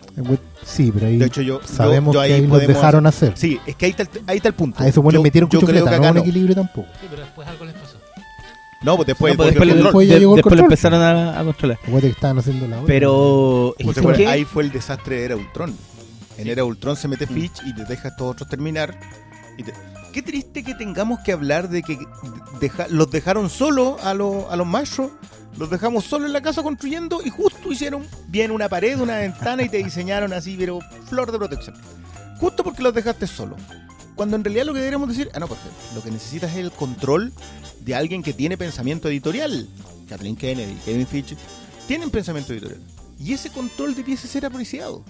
Sí, 0.64 0.90
pero 0.92 1.06
ahí 1.06 1.16
De 1.18 1.26
hecho, 1.26 1.40
yo, 1.42 1.60
sabemos 1.64 2.14
yo- 2.14 2.22
yo 2.22 2.28
que 2.28 2.34
ahí 2.34 2.46
los 2.46 2.66
dejaron 2.66 3.06
hacer. 3.06 3.32
Sí, 3.36 3.58
es 3.66 3.76
que 3.76 3.86
ahí 3.86 3.90
está 3.92 4.02
el, 4.02 4.08
ahí 4.26 4.36
está 4.36 4.48
el 4.48 4.54
punto. 4.54 4.82
A 4.82 4.86
eso 4.88 5.00
bueno 5.02 5.18
Yo- 5.18 5.22
metieron 5.22 5.48
yo 5.50 5.60
creo 5.60 5.84
que 5.84 5.90
no 5.90 5.96
acá 5.96 6.08
un 6.10 6.14
no. 6.16 6.20
equilibrio 6.20 6.54
tampoco. 6.54 6.88
Sí, 7.00 7.06
pero 7.10 7.22
después 7.22 7.48
algo 7.48 7.64
les 7.64 7.74
pasó. 7.74 7.96
No, 8.84 8.96
pues 8.96 9.06
después, 9.06 9.32
no, 9.34 9.36
pues 9.36 9.50
después, 9.50 9.74
después 9.76 10.08
ya 10.08 10.14
de- 10.18 10.26
después 10.26 10.56
lo 10.56 10.62
empezaron 10.64 11.00
a, 11.00 11.38
a 11.38 11.44
controlar. 11.44 11.78
Que 11.78 12.06
estaban 12.08 12.38
haciendo 12.38 12.66
la. 12.66 12.80
Pero... 12.84 13.76
es 13.78 13.84
Pues 13.86 14.16
que 14.16 14.26
ahí 14.26 14.44
fue 14.44 14.64
el 14.64 14.72
desastre 14.72 15.18
de 15.18 15.24
Era 15.26 15.36
Ultron. 15.36 15.72
En 16.36 16.48
Era 16.48 16.64
Ultron 16.64 16.96
se 16.96 17.06
mete 17.06 17.26
Fitch 17.28 17.60
y 17.64 17.74
te 17.74 17.84
deja 17.84 18.08
a 18.08 18.10
estos 18.10 18.30
otros 18.32 18.48
terminar. 18.48 18.98
y 19.56 19.62
te- 19.64 19.72
Qué 20.12 20.22
triste 20.22 20.62
que 20.62 20.74
tengamos 20.74 21.20
que 21.20 21.32
hablar 21.32 21.68
de 21.68 21.82
que 21.82 21.98
los 22.90 23.10
dejaron 23.10 23.48
solo 23.50 23.96
a, 24.02 24.14
los- 24.14 24.44
a 24.50 24.56
los 24.56 24.66
maestros. 24.66 25.10
Los 25.58 25.68
dejamos 25.70 26.04
solo 26.04 26.24
en 26.26 26.32
la 26.32 26.40
casa 26.40 26.62
construyendo 26.62 27.20
y 27.22 27.28
justo 27.30 27.70
hicieron 27.72 28.06
bien 28.28 28.50
una 28.50 28.68
pared, 28.70 28.98
una 28.98 29.18
ventana 29.18 29.62
y 29.62 29.68
te 29.68 29.78
diseñaron 29.82 30.32
así, 30.32 30.56
pero 30.58 30.78
flor 31.08 31.30
de 31.30 31.38
protección. 31.38 31.76
Justo 32.38 32.64
porque 32.64 32.82
los 32.82 32.94
dejaste 32.94 33.26
solo. 33.26 33.56
Cuando 34.14 34.36
en 34.36 34.44
realidad 34.44 34.64
lo 34.66 34.72
que 34.72 34.78
deberíamos 34.80 35.08
decir, 35.08 35.30
ah, 35.34 35.40
no, 35.40 35.46
porque 35.48 35.64
lo 35.94 36.02
que 36.02 36.10
necesitas 36.10 36.50
es 36.52 36.56
el 36.58 36.70
control 36.72 37.32
de 37.80 37.94
alguien 37.94 38.22
que 38.22 38.32
tiene 38.32 38.56
pensamiento 38.56 39.08
editorial. 39.08 39.68
Kathleen 40.08 40.36
Kennedy, 40.36 40.74
Kevin 40.84 41.06
Fitch, 41.06 41.36
tienen 41.86 42.10
pensamiento 42.10 42.52
editorial. 42.52 42.80
Y 43.18 43.32
ese 43.34 43.50
control 43.50 43.94
debiese 43.94 44.28
ser 44.28 44.46
apreciado. 44.46 45.04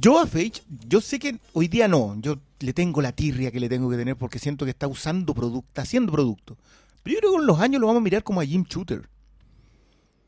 Yo 0.00 0.18
a 0.18 0.26
Feige, 0.26 0.62
yo 0.88 1.00
sé 1.00 1.18
que 1.18 1.38
hoy 1.52 1.68
día 1.68 1.88
no, 1.88 2.16
yo 2.20 2.38
le 2.60 2.72
tengo 2.72 3.00
la 3.02 3.12
tirria 3.12 3.50
que 3.50 3.60
le 3.60 3.68
tengo 3.68 3.90
que 3.90 3.96
tener 3.96 4.16
porque 4.16 4.38
siento 4.38 4.64
que 4.64 4.70
está 4.70 4.86
usando 4.86 5.34
producto, 5.34 5.80
haciendo 5.80 6.12
producto. 6.12 6.56
Pero 7.02 7.14
yo 7.14 7.20
creo 7.20 7.30
que 7.32 7.36
con 7.38 7.46
los 7.46 7.60
años 7.60 7.80
lo 7.80 7.86
vamos 7.86 8.00
a 8.00 8.04
mirar 8.04 8.22
como 8.22 8.40
a 8.40 8.44
Jim 8.44 8.64
Shooter. 8.68 9.08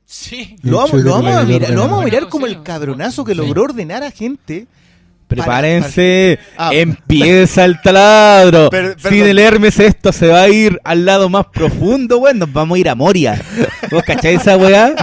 Sí. 0.04 0.56
Lo 0.62 0.78
vamos, 0.78 0.90
Shooter 0.92 1.04
lo 1.04 1.12
vamos 1.12 1.34
a 1.34 1.44
mirar, 1.44 1.70
lo 1.70 1.80
vamos 1.80 1.98
a 1.98 2.00
ordenó. 2.00 2.04
mirar 2.04 2.28
como 2.28 2.46
el 2.46 2.62
cabronazo 2.62 3.24
que 3.24 3.34
logró 3.34 3.64
ordenar 3.64 4.02
a 4.02 4.10
gente. 4.10 4.66
Prepárense, 5.28 6.38
Ah. 6.56 6.70
empieza 6.72 7.64
el 7.64 7.80
taladro. 7.82 8.70
Per- 8.70 8.96
Sin 8.98 9.22
el 9.24 9.38
Hermes 9.38 9.78
esto 9.78 10.12
se 10.12 10.28
va 10.28 10.42
a 10.42 10.48
ir 10.48 10.80
al 10.84 11.04
lado 11.04 11.28
más 11.28 11.46
profundo, 11.46 12.18
bueno, 12.18 12.40
nos 12.46 12.52
vamos 12.52 12.76
a 12.76 12.78
ir 12.80 12.88
a 12.88 12.94
Moria. 12.94 13.40
¿Vos 13.90 14.02
cacháis 14.02 14.40
esa 14.40 14.56
weá? 14.56 14.94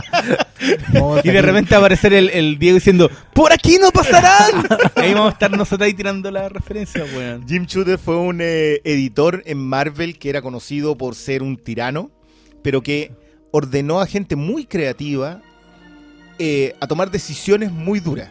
No, 0.94 1.18
Y 1.24 1.30
de 1.30 1.42
repente 1.42 1.72
va 1.72 1.78
a 1.78 1.80
aparecer 1.82 2.14
el, 2.14 2.30
el 2.30 2.58
Diego 2.58 2.76
diciendo, 2.76 3.10
¡Por 3.34 3.54
aquí 3.54 3.78
no 3.80 3.92
pasarán! 3.92 4.66
Ahí 4.96 5.14
vamos 5.14 5.30
a 5.30 5.34
estar 5.34 5.52
nosotros 5.52 5.86
ahí 5.86 5.94
tirando 5.94 6.32
la 6.32 6.50
referencia, 6.50 7.04
weón. 7.16 7.46
Jim 7.48 7.66
Shooter 7.66 8.00
fue 8.00 8.18
un 8.18 8.40
eh, 8.42 8.82
editor 8.84 9.44
en 9.46 9.60
Marvel 9.60 10.18
que 10.18 10.30
era 10.30 10.42
conocido 10.42 10.98
por 10.98 11.14
ser 11.16 11.44
un 11.44 11.58
tirano, 11.58 12.10
pero 12.64 12.82
que 12.82 13.12
ordenó 13.52 14.02
a 14.02 14.08
gente 14.08 14.36
muy 14.36 14.66
creativa 14.66 15.42
eh, 16.40 16.74
a 16.80 16.88
tomar 16.88 17.12
decisiones 17.12 17.72
muy 17.72 18.00
duras. 18.00 18.30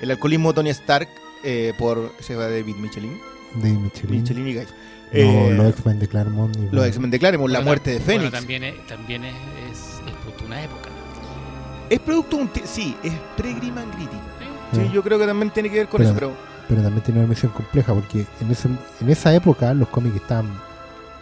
El 0.00 0.10
alcoholismo 0.10 0.50
de 0.52 0.56
Tony 0.56 0.70
Stark 0.70 1.08
eh, 1.46 1.72
por 1.78 2.12
se 2.20 2.34
llama 2.34 2.46
David 2.46 2.76
Michelin, 2.76 3.18
de 3.62 3.72
Michelin. 3.72 4.20
Michelin 4.22 4.48
y 4.48 4.54
Guy. 4.54 4.64
No, 4.64 4.68
Eh, 5.12 5.50
los 5.56 5.66
X-Men 5.70 5.98
de 6.00 6.08
Claremont. 6.08 6.56
y- 6.56 6.68
los 6.74 6.84
X-Men 6.86 7.10
de 7.10 7.18
Claremont, 7.18 7.52
la 7.52 7.60
muerte 7.60 7.92
de 7.92 8.00
Fénix. 8.00 8.30
Bueno, 8.30 8.36
también 8.38 8.64
es, 8.64 8.86
también 8.86 9.24
es, 9.24 9.34
es, 9.70 9.78
es 10.06 10.12
producto 10.20 10.40
de 10.42 10.46
una 10.46 10.62
época. 10.64 10.88
Es 11.88 12.00
producto 12.00 12.36
de 12.36 12.42
un... 12.42 12.50
Sí, 12.64 12.96
es 13.04 13.12
pre-Grim 13.36 13.78
and 13.78 13.94
Gritty. 13.94 14.16
Sí, 14.72 14.80
Sí. 14.80 14.90
yo 14.92 15.02
creo 15.04 15.18
que 15.18 15.26
también 15.26 15.50
tiene 15.52 15.70
que 15.70 15.76
ver 15.76 15.88
con 15.88 15.98
Pero- 15.98 16.10
eso, 16.10 16.18
pero... 16.18 16.32
pero 16.68 16.82
también 16.82 17.02
tiene 17.04 17.20
una 17.20 17.28
misión 17.28 17.52
compleja 17.52 17.94
porque 17.94 18.26
en, 18.40 18.50
ese, 18.50 18.68
en 19.00 19.08
esa 19.08 19.32
época 19.32 19.72
los 19.72 19.88
cómics 19.88 20.16
estaban, 20.16 20.52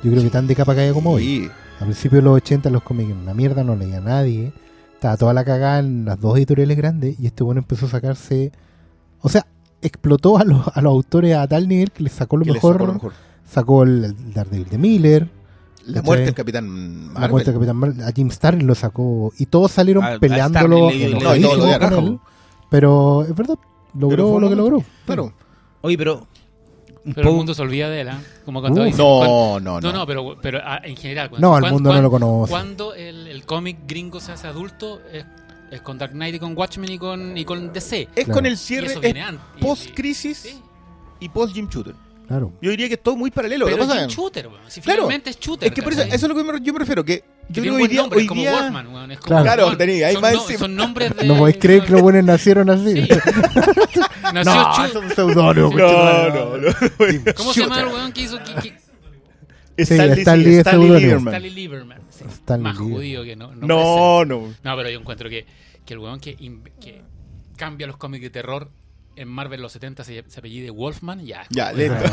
yo 0.02 0.10
creo 0.10 0.22
que 0.22 0.30
tan 0.30 0.46
de 0.46 0.56
capa 0.56 0.74
caída 0.74 0.94
como 0.94 1.10
hoy. 1.10 1.22
Sí. 1.22 1.50
A 1.80 1.84
principios 1.84 2.22
de 2.22 2.30
los 2.30 2.36
80 2.38 2.70
los 2.70 2.82
cómics 2.82 3.10
eran 3.10 3.22
una 3.22 3.34
mierda, 3.34 3.62
no 3.62 3.76
leía 3.76 3.98
a 3.98 4.00
nadie. 4.00 4.52
Estaba 4.94 5.18
toda 5.18 5.34
la 5.34 5.44
cagada 5.44 5.80
en 5.80 6.06
las 6.06 6.18
dos 6.18 6.38
editoriales 6.38 6.76
grandes 6.78 7.20
y 7.20 7.26
este 7.26 7.44
bueno 7.44 7.60
empezó 7.60 7.84
a 7.84 7.90
sacarse... 7.90 8.50
O 9.20 9.28
sea, 9.28 9.44
explotó 9.86 10.38
a 10.38 10.44
los, 10.44 10.66
a 10.74 10.80
los 10.80 10.90
autores 10.92 11.36
a 11.36 11.46
tal 11.46 11.68
nivel 11.68 11.90
que 11.92 12.02
les 12.02 12.12
sacó 12.12 12.36
lo 12.36 12.44
que 12.44 12.52
mejor. 12.52 12.72
sacó 12.74 12.86
lo 12.86 12.92
mejor. 12.94 13.12
Sacó 13.48 13.82
el, 13.84 14.04
el 14.04 14.32
Daredevil 14.34 14.68
de 14.68 14.78
Miller, 14.78 15.28
La 15.86 16.02
muerte 16.02 16.24
del 16.26 16.34
Capitán 16.34 16.68
Marvel. 16.68 17.20
la 17.22 17.28
muerte 17.28 17.50
del 17.50 17.54
Capitán 17.60 17.76
Marvel, 17.76 18.02
a 18.02 18.12
Jim 18.12 18.30
Starlin 18.30 18.66
lo 18.66 18.74
sacó 18.74 19.32
y 19.38 19.46
todos 19.46 19.70
salieron 19.70 20.02
A- 20.04 20.14
a 20.14 20.18
peleándolo 20.18 20.88
Starlin 20.88 21.00
le- 21.00 21.08
le- 21.10 21.24
No, 21.24 21.36
y 21.36 21.40
todo 21.42 21.56
lo 21.56 21.78
con 21.78 22.04
él. 22.06 22.18
Pero 22.70 23.22
es 23.22 23.34
verdad, 23.34 23.56
logró 23.98 24.40
lo 24.40 24.48
que 24.48 24.56
logró. 24.56 24.82
Claro. 25.06 25.32
Oye, 25.82 25.96
pero... 25.98 26.26
Pero 27.14 27.28
el 27.28 27.36
mundo 27.36 27.52
se 27.52 27.60
olvida 27.60 27.90
de 27.90 28.00
él, 28.00 28.08
¿ah? 28.08 28.18
Como 28.46 28.62
cuando 28.62 28.80
Uh. 28.80 28.84
dicen, 28.84 28.98
No, 29.04 29.60
no, 29.60 29.78
no, 29.78 29.92
no. 29.92 29.92
no, 29.92 30.06
pero, 30.06 30.36
pero 30.40 30.60
ah, 30.64 30.80
en 30.82 30.96
general. 30.96 31.28
cuando- 31.28 31.46
No, 31.50 31.58
el 31.66 31.70
mundo 31.70 31.92
no 31.92 32.00
lo 32.00 32.10
conoce. 32.10 32.50
Cuando 32.50 32.94
el, 32.94 33.26
el 33.26 33.44
cómic 33.44 33.80
gringo 33.86 34.20
se 34.20 34.32
hace 34.32 34.46
adulto 34.46 35.02
es, 35.12 35.26
es 35.70 35.80
con 35.80 35.98
Dark 35.98 36.12
Knight 36.12 36.34
y 36.36 36.38
con 36.38 36.56
Watchmen 36.56 36.90
y 36.90 36.98
con, 36.98 37.36
y 37.36 37.44
con 37.44 37.72
DC. 37.72 38.08
Es 38.14 38.24
Claro. 38.24 38.32
con 38.34 38.46
el 38.46 38.56
cierre. 38.58 38.94
Y- 39.56 39.60
post-crisis 39.60 40.38
Sí. 40.38 40.60
y 41.20 41.28
post-Jim 41.28 41.68
Shooter. 41.68 41.94
Claro. 42.26 42.52
Yo 42.62 42.70
diría 42.70 42.88
que 42.88 42.94
es 42.94 43.02
todo 43.02 43.16
muy 43.16 43.30
paralelo. 43.30 43.66
Pero 43.66 43.84
shooter. 44.08 44.48
Si 44.68 44.80
Claro. 44.80 45.02
finalmente 45.02 45.28
es 45.28 45.38
shooter. 45.38 45.68
Es 45.68 45.74
que 45.74 45.82
por 45.82 45.92
eso, 45.92 46.02
eso 46.02 46.14
es 46.14 46.22
lo 46.22 46.34
que 46.34 46.42
me- 46.42 46.60
yo 46.62 46.72
me 46.72 46.78
refiero. 46.78 47.04
Que 47.04 47.18
Que 47.18 47.24
yo 47.50 47.62
creo 47.62 47.74
hoy 47.74 47.86
día. 47.86 48.00
nombre, 48.00 48.16
Hoy 48.16 48.22
es 48.22 48.28
como 48.28 48.40
día 48.40 48.52
Wolfman, 48.52 48.86
weón. 48.94 49.10
Es 49.10 49.18
como, 49.18 49.26
Claro. 49.28 49.44
Claro, 49.44 49.64
weón, 49.66 49.76
tenía, 49.78 50.06
hay 50.06 50.12
son, 50.14 50.22
más 50.22 50.32
no- 50.32 50.58
son 50.58 50.74
nombres 50.74 51.14
de. 51.16 51.26
No 51.26 51.36
podéis 51.36 51.58
creer 51.58 51.84
que 51.84 51.92
los 51.92 52.00
buenos 52.00 52.24
nacieron 52.24 52.70
así. 52.70 53.02
Sí. 53.02 53.08
Nació 54.32 54.54
no, 54.54 54.84
es 54.86 54.94
un. 54.94 55.34
No, 55.34 55.52
no, 55.52 56.56
no. 56.56 56.68
¿Cómo 57.36 57.52
se 57.52 57.60
llama 57.60 57.80
el 57.80 57.86
weón 57.88 58.12
que 58.12 58.22
hizo 58.22 58.38
que- 58.42 58.54
que- 58.70 58.78
Stanley. 59.76 60.14
Lieberman. 61.00 61.34
Stanley 61.34 61.50
Lieberman? 61.50 61.98
Sí. 62.28 62.58
Más 62.58 62.76
judío 62.78 63.22
que 63.24 63.36
no. 63.36 63.54
No, 63.54 64.24
No, 64.24 64.24
no. 64.62 64.76
pero 64.76 64.90
yo 64.90 64.98
encuentro 65.00 65.28
que, 65.28 65.46
que 65.84 65.94
el 65.94 66.00
weón 66.00 66.20
que, 66.20 66.36
que 66.80 67.02
cambia 67.56 67.86
los 67.86 67.96
cómics 67.96 68.22
de 68.22 68.30
terror 68.30 68.70
en 69.16 69.28
Marvel 69.28 69.62
los 69.62 69.70
70 69.72 70.02
se, 70.02 70.24
se 70.26 70.38
apellide 70.40 70.70
Wolfman, 70.70 71.24
ya. 71.24 71.46
Ya, 71.50 71.72
lento. 71.72 72.02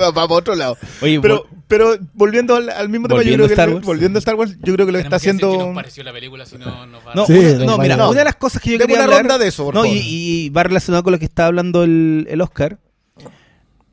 Va 0.00 0.12
para 0.12 0.26
otro 0.26 0.54
lado. 0.54 0.76
Oye, 1.02 1.20
Pero, 1.20 1.46
pero 1.68 1.96
volviendo 2.14 2.56
al, 2.56 2.70
al 2.70 2.88
mismo 2.88 3.08
tema, 3.08 3.22
yo 3.22 3.24
Volviendo 3.36 3.44
creo 3.44 3.48
que 3.48 3.52
a 3.52 3.54
Star 3.54 3.68
lo- 3.68 3.74
Wars. 3.76 3.86
volviendo 3.86 4.16
a 4.16 4.20
Star 4.20 4.34
Wars, 4.36 4.56
yo 4.62 4.72
creo 4.74 4.86
que 4.86 4.92
lo 4.92 4.98
está 4.98 5.10
que 5.10 5.14
decir 5.16 5.30
haciendo. 5.30 5.52
¿Qué 5.58 5.64
nos 5.66 5.74
pareció 5.74 6.02
la 6.04 6.12
película? 6.12 6.46
Si 6.46 6.56
no, 6.56 6.86
nos 6.86 7.06
va 7.06 7.12
a- 7.12 7.14
No, 7.14 7.26
Sí, 7.26 7.32
una- 7.34 7.52
no, 7.58 7.64
no, 7.64 7.78
mira, 7.78 8.08
una 8.08 8.18
de 8.20 8.24
las 8.24 8.36
cosas 8.36 8.62
que 8.62 8.70
yo 8.72 8.78
quería 8.78 8.94
una 8.96 9.04
hablar... 9.04 9.20
ronda 9.20 9.38
de 9.38 9.48
eso, 9.48 9.64
por 9.64 9.74
No, 9.74 9.82
favor. 9.82 9.94
y, 9.96 10.00
y 10.46 10.48
va 10.50 10.62
relacionado 10.62 11.02
con 11.04 11.12
lo 11.12 11.18
que 11.18 11.24
está 11.26 11.46
hablando 11.46 11.84
el, 11.84 12.26
el 12.30 12.40
Oscar. 12.40 12.78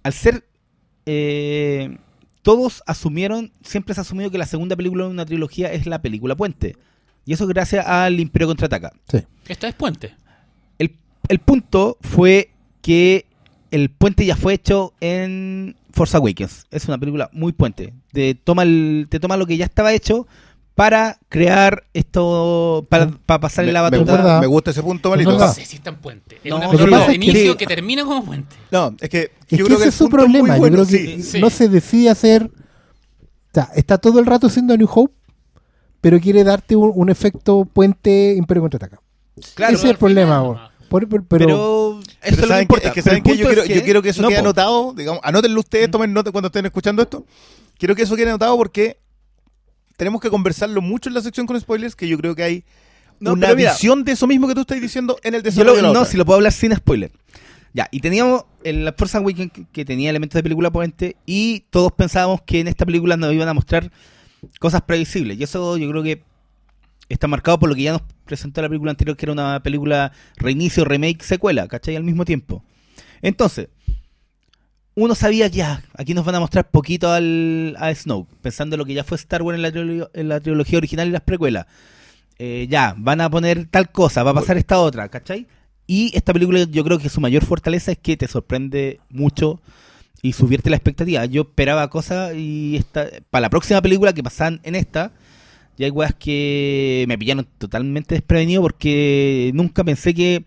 al 0.03 0.13
ser 0.13 0.45
eh, 1.05 1.97
todos 2.49 2.81
asumieron, 2.87 3.51
siempre 3.61 3.93
se 3.93 3.99
ha 3.99 4.01
asumido 4.01 4.31
que 4.31 4.39
la 4.39 4.47
segunda 4.47 4.75
película 4.75 5.03
de 5.03 5.11
una 5.11 5.23
trilogía 5.23 5.71
es 5.71 5.85
la 5.85 6.01
película 6.01 6.35
Puente. 6.35 6.75
Y 7.23 7.33
eso 7.33 7.45
gracias 7.45 7.85
al 7.85 8.19
Imperio 8.19 8.47
Contraataca. 8.47 8.91
Esta 9.47 9.67
es 9.67 9.75
Puente. 9.75 10.15
El, 10.79 10.95
el 11.27 11.37
punto 11.37 11.99
fue 12.01 12.49
que 12.81 13.27
el 13.69 13.91
puente 13.91 14.25
ya 14.25 14.35
fue 14.35 14.55
hecho 14.55 14.95
en 14.99 15.75
Force 15.91 16.17
Awakens. 16.17 16.65
Es 16.71 16.87
una 16.87 16.97
película 16.97 17.29
muy 17.33 17.51
puente. 17.51 17.93
Te 18.13 18.33
toma, 18.33 18.63
el, 18.63 19.05
te 19.11 19.19
toma 19.19 19.37
lo 19.37 19.45
que 19.45 19.55
ya 19.55 19.65
estaba 19.65 19.93
hecho 19.93 20.25
para 20.79 21.19
crear 21.27 21.83
esto, 21.93 22.87
para, 22.89 23.09
para 23.25 23.41
pasar 23.41 23.65
Me, 23.65 23.73
la 23.73 23.81
me 23.89 23.97
batuta. 23.97 24.39
me 24.39 24.47
gusta 24.47 24.71
ese 24.71 24.81
punto, 24.81 25.09
verdad. 25.09 25.25
No 25.37 25.53
sé 25.53 25.65
si 25.65 25.75
está 25.75 25.89
en 25.89 25.97
Puente. 25.97 26.39
Es 26.41 26.49
No, 26.49 26.55
una 26.55 26.69
película 26.69 26.99
de 26.99 27.05
que- 27.07 27.13
inicio 27.15 27.57
que 27.57 27.67
termina 27.67 28.05
como 28.05 28.23
Puente. 28.23 28.55
No, 28.71 28.95
es 29.01 29.09
que 29.09 29.23
Es 29.23 29.29
que 29.49 29.57
creo 29.57 29.67
ese 29.75 29.83
que 29.83 29.89
es 29.89 29.95
su 29.95 30.07
problema. 30.07 30.55
bueno, 30.55 30.77
yo 30.77 30.85
creo 30.85 30.87
que 31.17 31.21
sí. 31.21 31.41
no 31.41 31.49
se 31.49 31.67
decide 31.67 32.09
hacer. 32.09 32.43
O 32.43 33.53
sea, 33.53 33.69
está 33.75 33.97
todo 33.97 34.19
el 34.21 34.25
rato 34.25 34.47
haciendo 34.47 34.77
New 34.77 34.87
Hope, 34.89 35.13
pero 35.99 36.17
quiere 36.21 36.45
darte 36.45 36.77
un, 36.77 36.93
un 36.95 37.09
efecto 37.09 37.65
puente 37.65 38.35
Imperio 38.37 38.61
contraataca. 38.61 39.01
Claro, 39.55 39.75
ese 39.75 39.85
es 39.87 39.91
el 39.91 39.97
problema. 39.97 40.71
Por- 40.87 41.09
por- 41.09 41.25
pero, 41.25 41.27
pero, 41.27 41.99
eso 41.99 42.09
Pero 42.21 42.31
es 42.31 42.37
lo 42.37 42.41
que 42.43 42.47
¿saben 42.47 42.61
importa. 42.61 42.91
qué? 42.93 42.99
Es 43.01 43.05
que. 43.05 43.35
Yo 43.37 43.47
quiero, 43.47 43.63
es 43.63 43.69
yo 43.75 43.83
quiero 43.83 44.01
que 44.01 44.09
eso 44.11 44.21
no, 44.21 44.29
quede 44.29 44.37
po. 44.37 44.45
anotado. 44.45 44.93
Digamos, 44.93 45.19
anótenlo 45.25 45.59
ustedes, 45.59 45.91
tomen 45.91 46.13
nota 46.13 46.31
cuando 46.31 46.47
estén 46.47 46.65
escuchando 46.65 47.01
esto. 47.01 47.25
Quiero 47.77 47.95
que 47.95 48.03
eso 48.03 48.15
quede 48.15 48.29
anotado 48.29 48.55
porque 48.55 48.97
tenemos 49.99 50.19
que 50.21 50.29
conversarlo 50.31 50.81
mucho 50.81 51.09
en 51.09 51.13
la 51.13 51.21
sección 51.21 51.45
con 51.45 51.59
spoilers, 51.59 51.95
que 51.95 52.07
yo 52.07 52.17
creo 52.17 52.33
que 52.33 52.41
hay 52.43 52.63
No, 53.19 53.33
una 53.33 53.53
mira, 53.53 53.73
visión 53.73 54.03
de 54.03 54.13
eso 54.13 54.25
mismo 54.25 54.47
que 54.47 54.55
tú 54.55 54.61
estás 54.61 54.79
diciendo 54.81 55.17
en 55.23 55.35
el 55.35 55.41
Yo 55.43 55.51
desarrollo 55.51 55.71
lo- 55.71 55.75
de 55.75 55.81
la 55.83 55.87
no, 55.93 55.99
otra. 55.99 56.11
si 56.11 56.17
lo 56.17 56.25
puedo 56.25 56.37
hablar 56.37 56.53
sin 56.53 56.73
spoiler. 56.75 57.11
Ya, 57.73 57.87
y 57.91 57.99
teníamos 57.99 58.45
el 58.63 58.83
la 58.85 58.93
Force 58.93 59.15
Awakens 59.17 59.51
que, 59.51 59.65
que 59.71 59.85
tenía 59.85 60.09
elementos 60.09 60.35
de 60.39 60.41
película 60.43 60.71
puente 60.71 61.17
y 61.27 61.65
todos 61.69 61.91
pensábamos 61.91 62.41
que 62.41 62.61
en 62.61 62.67
esta 62.67 62.85
película 62.85 63.15
nos 63.17 63.31
iban 63.33 63.47
a 63.47 63.53
mostrar 63.53 63.91
cosas 64.59 64.81
previsibles. 64.81 65.37
Y 65.37 65.43
eso 65.43 65.77
yo 65.77 65.87
creo 65.89 66.01
que 66.01 66.23
está 67.09 67.27
marcado 67.27 67.59
por 67.59 67.69
lo 67.69 67.75
que 67.75 67.83
ya 67.83 67.91
nos 67.91 68.01
presentó 68.25 68.61
la 68.61 68.69
película 68.69 68.91
anterior, 68.91 69.15
que 69.17 69.25
era 69.25 69.33
una 69.33 69.61
película 69.61 70.11
reinicio, 70.37 70.85
remake, 70.85 71.21
secuela, 71.23 71.67
¿cachai? 71.67 71.95
Al 71.95 72.03
mismo 72.03 72.25
tiempo. 72.25 72.63
Entonces, 73.21 73.67
uno 75.03 75.15
sabía 75.15 75.47
ya, 75.47 75.83
aquí 75.93 76.13
nos 76.13 76.25
van 76.25 76.35
a 76.35 76.39
mostrar 76.39 76.69
poquito 76.69 77.11
al, 77.11 77.75
a 77.79 77.93
Snoke, 77.93 78.29
pensando 78.41 78.75
en 78.75 78.79
lo 78.79 78.85
que 78.85 78.93
ya 78.93 79.03
fue 79.03 79.15
Star 79.17 79.41
Wars 79.41 79.55
en 79.55 79.61
la, 79.61 79.71
trilogía- 79.71 80.09
en 80.13 80.29
la 80.29 80.39
trilogía 80.39 80.77
original 80.77 81.07
y 81.07 81.11
las 81.11 81.21
precuelas. 81.21 81.65
Eh, 82.37 82.67
ya, 82.69 82.95
van 82.97 83.21
a 83.21 83.29
poner 83.29 83.65
tal 83.65 83.91
cosa, 83.91 84.23
va 84.23 84.31
a 84.31 84.33
pasar 84.35 84.57
esta 84.57 84.79
otra, 84.79 85.09
¿cachai? 85.09 85.47
Y 85.87 86.11
esta 86.15 86.33
película 86.33 86.63
yo 86.63 86.83
creo 86.83 86.99
que 86.99 87.09
su 87.09 87.19
mayor 87.19 87.43
fortaleza 87.43 87.91
es 87.91 87.97
que 87.97 88.15
te 88.15 88.27
sorprende 88.27 88.99
mucho 89.09 89.59
y 90.21 90.33
subirte 90.33 90.69
la 90.69 90.75
expectativa. 90.75 91.25
Yo 91.25 91.41
esperaba 91.41 91.89
cosas 91.89 92.35
y 92.35 92.75
esta, 92.77 93.07
para 93.29 93.41
la 93.43 93.49
próxima 93.49 93.81
película 93.81 94.13
que 94.13 94.23
pasaban 94.23 94.59
en 94.63 94.75
esta, 94.75 95.11
ya 95.77 95.85
hay 95.85 95.91
weas 95.91 96.13
que 96.13 97.05
me 97.07 97.17
pillaron 97.17 97.47
totalmente 97.57 98.15
desprevenido 98.15 98.61
porque 98.61 99.51
nunca 99.53 99.83
pensé 99.83 100.13
que, 100.13 100.45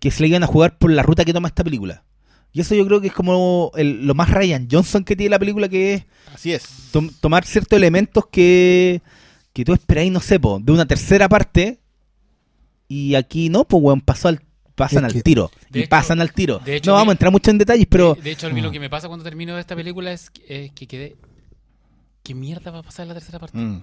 que 0.00 0.10
se 0.10 0.22
le 0.22 0.28
iban 0.28 0.42
a 0.42 0.46
jugar 0.46 0.78
por 0.78 0.90
la 0.90 1.02
ruta 1.02 1.24
que 1.24 1.32
toma 1.32 1.48
esta 1.48 1.62
película. 1.64 2.02
Y 2.54 2.60
eso 2.60 2.74
yo 2.74 2.86
creo 2.86 3.00
que 3.02 3.08
es 3.08 3.12
como 3.12 3.70
el- 3.74 4.06
lo 4.06 4.14
más 4.14 4.30
Ryan 4.30 4.66
Johnson 4.70 5.04
que 5.04 5.14
tiene 5.16 5.30
la 5.30 5.38
película, 5.38 5.68
que 5.68 5.94
es 5.94 6.04
Así 6.32 6.52
es. 6.52 6.62
tom- 6.92 7.10
tomar 7.20 7.44
ciertos 7.44 7.76
elementos 7.76 8.24
que, 8.30 9.02
que 9.52 9.64
tú 9.64 9.72
esperáis, 9.74 10.10
no 10.10 10.20
sé, 10.20 10.38
po, 10.40 10.58
de 10.62 10.72
una 10.72 10.86
tercera 10.86 11.28
parte. 11.28 11.80
Y 12.88 13.14
aquí 13.16 13.48
no, 13.50 13.64
pues, 13.64 13.82
weón, 13.82 14.00
pasó 14.00 14.28
al, 14.28 14.40
pasan 14.76 15.04
al 15.04 15.22
tiro. 15.22 15.50
De 15.70 15.80
y 15.80 15.82
hecho- 15.82 15.90
pasan 15.90 16.20
al 16.20 16.32
tiro. 16.32 16.60
de 16.64 16.76
hecho, 16.76 16.90
no 16.92 16.94
vamos 16.96 17.08
a 17.10 17.12
entrar 17.12 17.32
mucho 17.32 17.50
en 17.50 17.58
detalles, 17.58 17.86
pero 17.90 18.14
de, 18.14 18.22
de 18.22 18.30
hecho, 18.30 18.46
a 18.46 18.50
mí 18.50 18.60
lo 18.60 18.70
que 18.70 18.78
me 18.80 18.88
pasa 18.88 19.08
cuando 19.08 19.24
termino 19.24 19.58
esta 19.58 19.74
película 19.74 20.12
es, 20.12 20.30
que- 20.30 20.66
es 20.66 20.72
que 20.72 20.86
quedé. 20.86 21.16
¿Qué 22.22 22.34
mierda 22.34 22.70
va 22.70 22.78
a 22.78 22.82
pasar 22.82 23.02
en 23.02 23.08
la 23.08 23.14
tercera 23.14 23.38
parte? 23.38 23.58
Mm. 23.58 23.82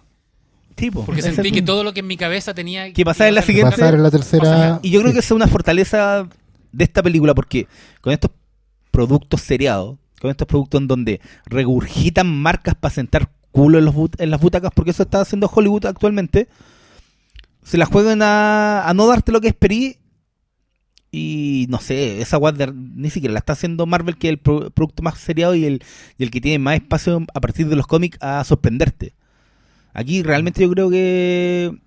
tipo. 0.76 1.06
Porque 1.06 1.22
sentí 1.22 1.52
que 1.52 1.62
todo 1.62 1.84
lo 1.84 1.94
que 1.94 2.00
en 2.00 2.08
mi 2.08 2.16
cabeza 2.16 2.54
tenía. 2.54 2.92
Que 2.94 3.04
pasaba 3.04 3.28
en 3.28 3.36
la 3.36 3.42
siguiente- 3.42 3.72
pasar 3.72 3.94
en 3.96 4.02
la 4.04 4.10
tercera. 4.12 4.80
Y 4.82 4.90
yo 4.92 5.02
creo 5.02 5.12
que 5.14 5.20
esa 5.20 5.28
es 5.28 5.32
una 5.36 5.48
fortaleza 5.50 6.28
de 6.72 6.84
esta 6.86 7.04
película, 7.04 7.36
porque 7.36 7.68
con 8.00 8.14
estos 8.14 8.32
productos 8.92 9.42
seriados, 9.42 9.98
con 10.20 10.30
estos 10.30 10.48
productos 10.48 10.82
en 10.82 10.88
donde 10.88 11.22
regurgitan 11.46 12.28
marcas 12.28 12.76
para 12.76 12.94
sentar 12.94 13.32
culo 13.52 13.80
en, 13.80 13.86
los 13.86 13.96
but- 13.96 14.22
las 14.22 14.40
butacas, 14.40 14.72
porque 14.74 14.92
eso 14.92 15.04
está 15.04 15.22
haciendo 15.22 15.50
Hollywood 15.54 15.86
actualmente, 15.86 16.48
se 17.64 17.78
la 17.78 17.86
juegan 17.86 18.22
a, 18.22 18.88
a 18.88 18.94
no 18.94 19.08
darte 19.08 19.32
lo 19.32 19.42
que 19.42 19.48
esperí. 19.50 19.98
Y 21.14 21.66
no 21.68 21.82
sé, 21.82 22.22
esa 22.22 22.38
Warner 22.38 22.74
ni 22.74 23.10
siquiera 23.10 23.34
la 23.34 23.40
está 23.40 23.52
haciendo 23.52 23.86
Marvel, 23.86 24.18
que 24.18 24.28
es 24.28 24.32
el 24.32 24.38
pro- 24.38 24.70
producto 24.70 25.04
más 25.04 25.18
seriado 25.20 25.56
y 25.56 25.66
el, 25.66 25.84
y 26.18 26.24
el 26.24 26.32
que 26.32 26.40
tiene 26.40 26.58
más 26.58 26.76
espacio 26.76 27.26
a 27.34 27.42
partir 27.42 27.68
de 27.68 27.76
los 27.76 27.86
cómics 27.86 28.18
a 28.22 28.42
sorprenderte. 28.46 29.14
Aquí 29.94 30.24
realmente 30.24 30.62
yo 30.62 30.70
creo 30.72 30.90
que 30.90 31.78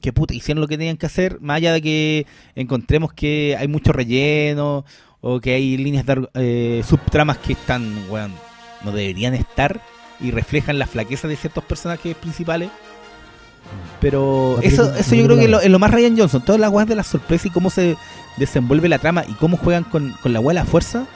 que 0.00 0.12
puta, 0.12 0.34
hicieron 0.34 0.60
lo 0.60 0.68
que 0.68 0.76
tenían 0.78 0.96
que 0.96 1.06
hacer, 1.06 1.40
más 1.40 1.56
allá 1.56 1.72
de 1.72 1.80
que 1.82 2.26
encontremos 2.54 3.12
que 3.12 3.56
hay 3.58 3.68
mucho 3.68 3.92
relleno 3.92 4.84
o 5.22 5.40
que 5.40 5.54
hay 5.54 5.78
líneas 5.78 6.04
de 6.04 6.28
eh, 6.34 6.82
subtramas 6.86 7.38
que 7.38 7.54
están, 7.54 8.06
weón, 8.10 8.34
no 8.84 8.92
deberían 8.92 9.34
estar 9.34 9.80
y 10.20 10.30
reflejan 10.32 10.78
la 10.78 10.86
flaqueza 10.86 11.26
de 11.28 11.36
ciertos 11.36 11.64
personajes 11.64 12.14
principales. 12.16 12.68
Pero 14.00 14.58
eso, 14.62 14.94
eso 14.94 15.14
yo 15.14 15.24
creo 15.24 15.38
que 15.38 15.44
es 15.44 15.50
lo, 15.50 15.60
es 15.60 15.70
lo 15.70 15.78
más 15.78 15.90
Ryan 15.92 16.18
Johnson, 16.18 16.42
todas 16.44 16.60
las 16.60 16.70
weas 16.70 16.88
de 16.88 16.96
la 16.96 17.04
sorpresa 17.04 17.48
y 17.48 17.50
cómo 17.50 17.70
se 17.70 17.96
desenvuelve 18.36 18.88
la 18.88 18.98
trama 18.98 19.24
y 19.26 19.32
cómo 19.34 19.56
juegan 19.56 19.84
con, 19.84 20.12
con 20.22 20.32
la 20.32 20.40
wea 20.40 20.54
de 20.54 20.64
la 20.66 20.70
fuerza. 20.70 21.06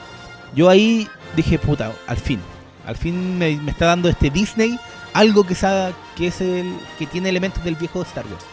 Yo 0.55 0.69
ahí 0.69 1.07
dije, 1.35 1.59
puta, 1.59 1.91
al 2.07 2.17
fin, 2.17 2.39
al 2.85 2.95
fin 2.95 3.37
me, 3.37 3.55
me 3.57 3.71
está 3.71 3.85
dando 3.87 4.09
este 4.09 4.29
Disney 4.29 4.79
algo 5.13 5.45
que, 5.45 5.53
sa- 5.55 5.91
que 6.15 6.27
es 6.27 6.39
el 6.41 6.73
que 6.97 7.05
tiene 7.05 7.29
elementos 7.29 7.63
del 7.63 7.75
viejo 7.75 8.01
Star 8.03 8.25
Wars. 8.25 8.45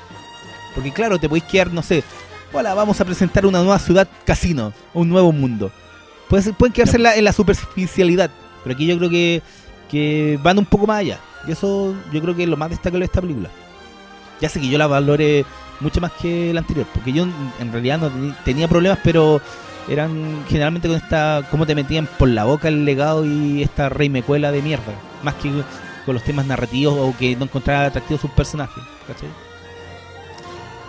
Porque 0.74 0.92
claro, 0.92 1.18
te 1.18 1.28
podéis 1.28 1.44
quedar, 1.44 1.72
no 1.72 1.82
sé, 1.82 2.02
hola, 2.54 2.74
vamos 2.74 3.00
a 3.00 3.04
presentar 3.04 3.44
una 3.46 3.58
nueva 3.60 3.78
ciudad 3.78 4.08
casino, 4.24 4.72
un 4.92 5.08
nuevo 5.08 5.32
mundo. 5.32 5.70
Puede 6.28 6.42
ser- 6.44 6.54
pueden 6.54 6.72
quedarse 6.72 6.96
en 6.96 7.02
la, 7.02 7.16
en 7.16 7.24
la 7.24 7.32
superficialidad, 7.32 8.30
pero 8.62 8.74
aquí 8.74 8.86
yo 8.86 8.96
creo 8.98 9.10
que, 9.10 9.42
que 9.90 10.38
van 10.42 10.58
un 10.58 10.64
poco 10.66 10.86
más 10.86 10.98
allá. 11.00 11.18
Y 11.46 11.52
eso 11.52 11.94
yo 12.12 12.22
creo 12.22 12.34
que 12.34 12.44
es 12.44 12.48
lo 12.48 12.56
más 12.56 12.70
destacable 12.70 13.00
de 13.00 13.06
esta 13.06 13.20
película. 13.20 13.50
Ya 14.40 14.48
sé 14.48 14.60
que 14.60 14.68
yo 14.68 14.78
la 14.78 14.86
valore 14.86 15.44
mucho 15.80 16.00
más 16.00 16.12
que 16.12 16.52
la 16.54 16.60
anterior, 16.60 16.86
porque 16.94 17.12
yo 17.12 17.26
en 17.60 17.72
realidad 17.72 17.98
no 17.98 18.10
tenía 18.44 18.68
problemas, 18.68 18.98
pero 19.02 19.40
eran 19.88 20.44
generalmente 20.48 20.88
con 20.88 20.96
esta, 20.96 21.46
cómo 21.50 21.66
te 21.66 21.74
metían 21.74 22.08
por 22.18 22.28
la 22.28 22.44
boca 22.44 22.68
el 22.68 22.84
legado 22.84 23.26
y 23.26 23.62
esta 23.62 23.88
rey 23.88 24.08
mecuela 24.08 24.50
de 24.50 24.62
mierda, 24.62 24.92
más 25.22 25.34
que 25.34 25.50
con 26.06 26.14
los 26.14 26.22
temas 26.24 26.46
narrativos 26.46 26.94
o 26.98 27.14
que 27.18 27.36
no 27.36 27.44
encontraba 27.44 27.86
atractivos 27.86 28.20
sus 28.22 28.30
personajes. 28.30 28.82
¿cachai? 29.06 29.28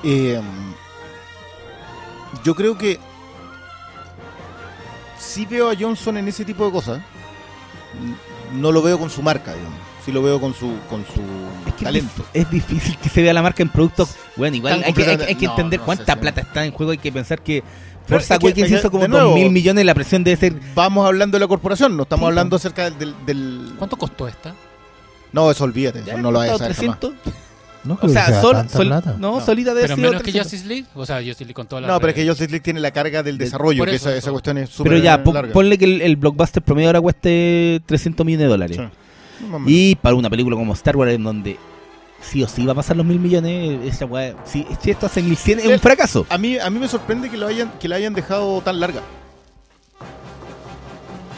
Eh, 0.03 0.39
yo 2.43 2.55
creo 2.55 2.77
que 2.77 2.99
sí 5.19 5.45
veo 5.45 5.69
a 5.69 5.75
Johnson 5.79 6.17
en 6.17 6.27
ese 6.27 6.45
tipo 6.45 6.65
de 6.65 6.71
cosas. 6.71 7.01
No 8.53 8.71
lo 8.71 8.81
veo 8.81 8.97
con 8.99 9.09
su 9.09 9.21
marca, 9.21 9.53
digamos. 9.53 9.79
Sí 10.05 10.11
lo 10.11 10.21
veo 10.21 10.39
con 10.39 10.53
su, 10.53 10.71
con 10.88 11.03
su 11.05 11.19
Es 11.67 11.73
que 11.73 11.79
es 11.79 11.83
talento. 11.83 12.25
es 12.33 12.49
difícil 12.51 12.95
que 12.99 13.09
se 13.09 13.23
vea 13.23 13.33
la 13.33 13.41
marca 13.41 13.63
en 13.63 13.69
productos. 13.69 14.15
Bueno, 14.36 14.55
igual 14.57 14.83
hay 14.86 14.93
que, 14.93 15.03
hay, 15.03 15.17
hay 15.21 15.45
entender 15.45 15.79
no, 15.79 15.83
no 15.83 15.86
cuánta 15.86 16.13
sé 16.13 16.19
plata 16.19 16.41
está 16.41 16.63
en 16.63 16.71
juego. 16.71 16.91
Hay 16.91 16.99
que 16.99 17.11
pensar 17.11 17.41
que 17.41 17.63
Forza 18.07 18.36
Awakens 18.36 18.57
es 18.65 18.69
que, 18.71 18.75
hizo 18.79 18.91
como 18.91 19.03
de 19.03 19.07
2 19.09 19.19
nuevo, 19.19 19.36
mil 19.36 19.49
millones. 19.51 19.83
La 19.83 19.95
presión 19.95 20.23
debe 20.23 20.38
ser. 20.38 20.53
Vamos 20.75 21.07
hablando 21.07 21.38
de 21.38 21.39
la 21.39 21.47
corporación, 21.47 21.97
no 21.97 22.03
estamos 22.03 22.21
Sí, 22.23 22.27
hablando 22.27 22.55
acerca 22.55 22.91
del, 22.91 23.15
del- 23.25 23.73
¿Cuánto 23.79 23.97
costó 23.97 24.27
esta? 24.27 24.53
No, 25.31 25.49
eso 25.49 25.63
olvídate, 25.63 26.01
eso 26.01 26.17
no 26.19 26.31
lo 26.31 26.38
vas 26.39 26.49
a 26.49 26.51
¿Costado 26.51 26.73
saber 26.73 26.91
jamás. 26.91 27.19
300? 27.86 27.88
No 27.88 27.97
O 28.01 28.09
sea, 28.09 28.41
sol- 28.41 28.55
tanta 28.55 28.77
sol- 28.77 28.88
plata. 28.88 29.15
no, 29.19 29.39
No. 29.39 29.45
solita 29.45 29.73
debe 29.73 29.88
Pero 29.88 29.97
menos 29.97 30.13
que 30.21 30.31
300. 30.31 30.51
Justice 30.51 30.67
League. 30.67 30.86
O 30.95 31.05
sea, 31.05 31.17
Justice 31.17 31.43
League 31.45 31.53
con 31.53 31.67
toda 31.67 31.81
la. 31.81 31.88
No, 31.88 31.99
pero 31.99 32.09
es 32.09 32.15
que 32.15 32.27
Justice 32.27 32.49
League 32.49 32.63
tiene 32.63 32.79
la 32.79 32.91
carga 32.91 33.23
del 33.23 33.38
desarrollo, 33.38 33.79
por 33.81 33.89
que 33.89 33.95
eso, 33.95 34.09
esa, 34.09 34.17
eso. 34.17 34.25
esa 34.27 34.31
cuestión 34.31 34.57
es 34.57 34.69
súper 34.69 34.91
Pero 34.91 35.03
ya, 35.03 35.17
larga. 35.17 35.53
ponle 35.53 35.77
que 35.77 35.86
el, 35.86 36.01
el 36.01 36.15
blockbuster 36.15 36.61
promedio 36.63 36.89
ahora 36.89 37.01
cueste 37.01 37.81
300 37.86 38.25
millones 38.25 38.45
de 38.45 38.49
dólares. 38.49 38.77
Sí. 38.77 38.83
Y 39.67 39.95
para 39.95 40.15
una 40.15 40.29
película 40.29 40.55
como 40.55 40.73
Star 40.73 40.95
Wars, 40.95 41.11
en 41.13 41.23
donde 41.23 41.57
sí 42.21 42.41
o 42.41 42.47
sí 42.47 42.65
va 42.65 42.71
a 42.71 42.75
pasar 42.75 42.95
los 42.97 43.05
mil 43.05 43.19
millones, 43.19 43.79
esa 43.86 44.05
weá, 44.05 44.33
si, 44.45 44.65
si 44.81 44.89
esto 44.91 45.05
hace 45.05 45.21
1100 45.21 45.59
es 45.59 45.65
un 45.67 45.79
fracaso. 45.79 46.25
A 46.29 46.38
mí, 46.38 46.57
a 46.57 46.69
mí 46.69 46.79
me 46.79 46.88
sorprende 46.88 47.29
que 47.29 47.38
lo 47.38 47.45
hayan, 47.47 47.71
que 47.79 47.88
la 47.88 47.97
hayan 47.97 48.13
dejado 48.13 48.61
tan 48.61 48.79
larga. 48.79 49.01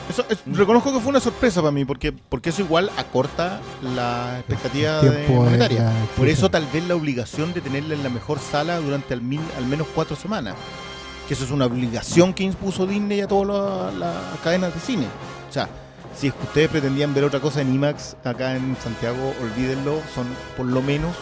Eso, 0.09 0.25
es- 0.29 0.39
reconozco 0.45 0.93
que 0.93 0.99
fue 0.99 1.09
una 1.09 1.19
sorpresa 1.19 1.61
para 1.61 1.71
mí, 1.71 1.83
porque, 1.85 2.11
porque 2.13 2.49
eso 2.49 2.61
igual 2.61 2.89
acorta 2.97 3.59
la 3.83 4.37
expectativa 4.39 5.01
de 5.01 5.27
monetaria. 5.27 5.83
la 5.83 5.91
Por 6.15 6.27
eso 6.27 6.49
tal 6.49 6.65
vez 6.71 6.87
la 6.87 6.95
obligación 6.95 7.53
de 7.53 7.61
tenerla 7.61 7.93
en 7.93 8.03
la 8.03 8.09
mejor 8.09 8.39
sala 8.39 8.77
durante 8.79 9.13
al, 9.13 9.21
min- 9.21 9.45
al 9.57 9.65
menos 9.65 9.87
cuatro 9.93 10.15
semanas. 10.15 10.55
Que 11.27 11.33
eso 11.33 11.43
es 11.43 11.51
una 11.51 11.65
obligación 11.65 12.33
que 12.33 12.43
impuso 12.43 12.87
Disney 12.87 13.19
a 13.19 13.27
todas 13.27 13.93
las 13.95 14.15
cadenas 14.43 14.73
de 14.73 14.79
cine. 14.79 15.07
O 15.49 15.51
sea, 15.53 15.67
si 16.15 16.27
es 16.27 16.33
que 16.33 16.43
ustedes 16.43 16.69
pretendían 16.69 17.13
ver 17.13 17.25
otra 17.25 17.41
cosa 17.41 17.61
en 17.61 17.73
IMAX 17.75 18.15
acá 18.23 18.55
en 18.55 18.77
Santiago, 18.81 19.33
olvídenlo, 19.41 20.01
son 20.15 20.25
por 20.55 20.65
lo 20.65 20.81
menos 20.81 21.15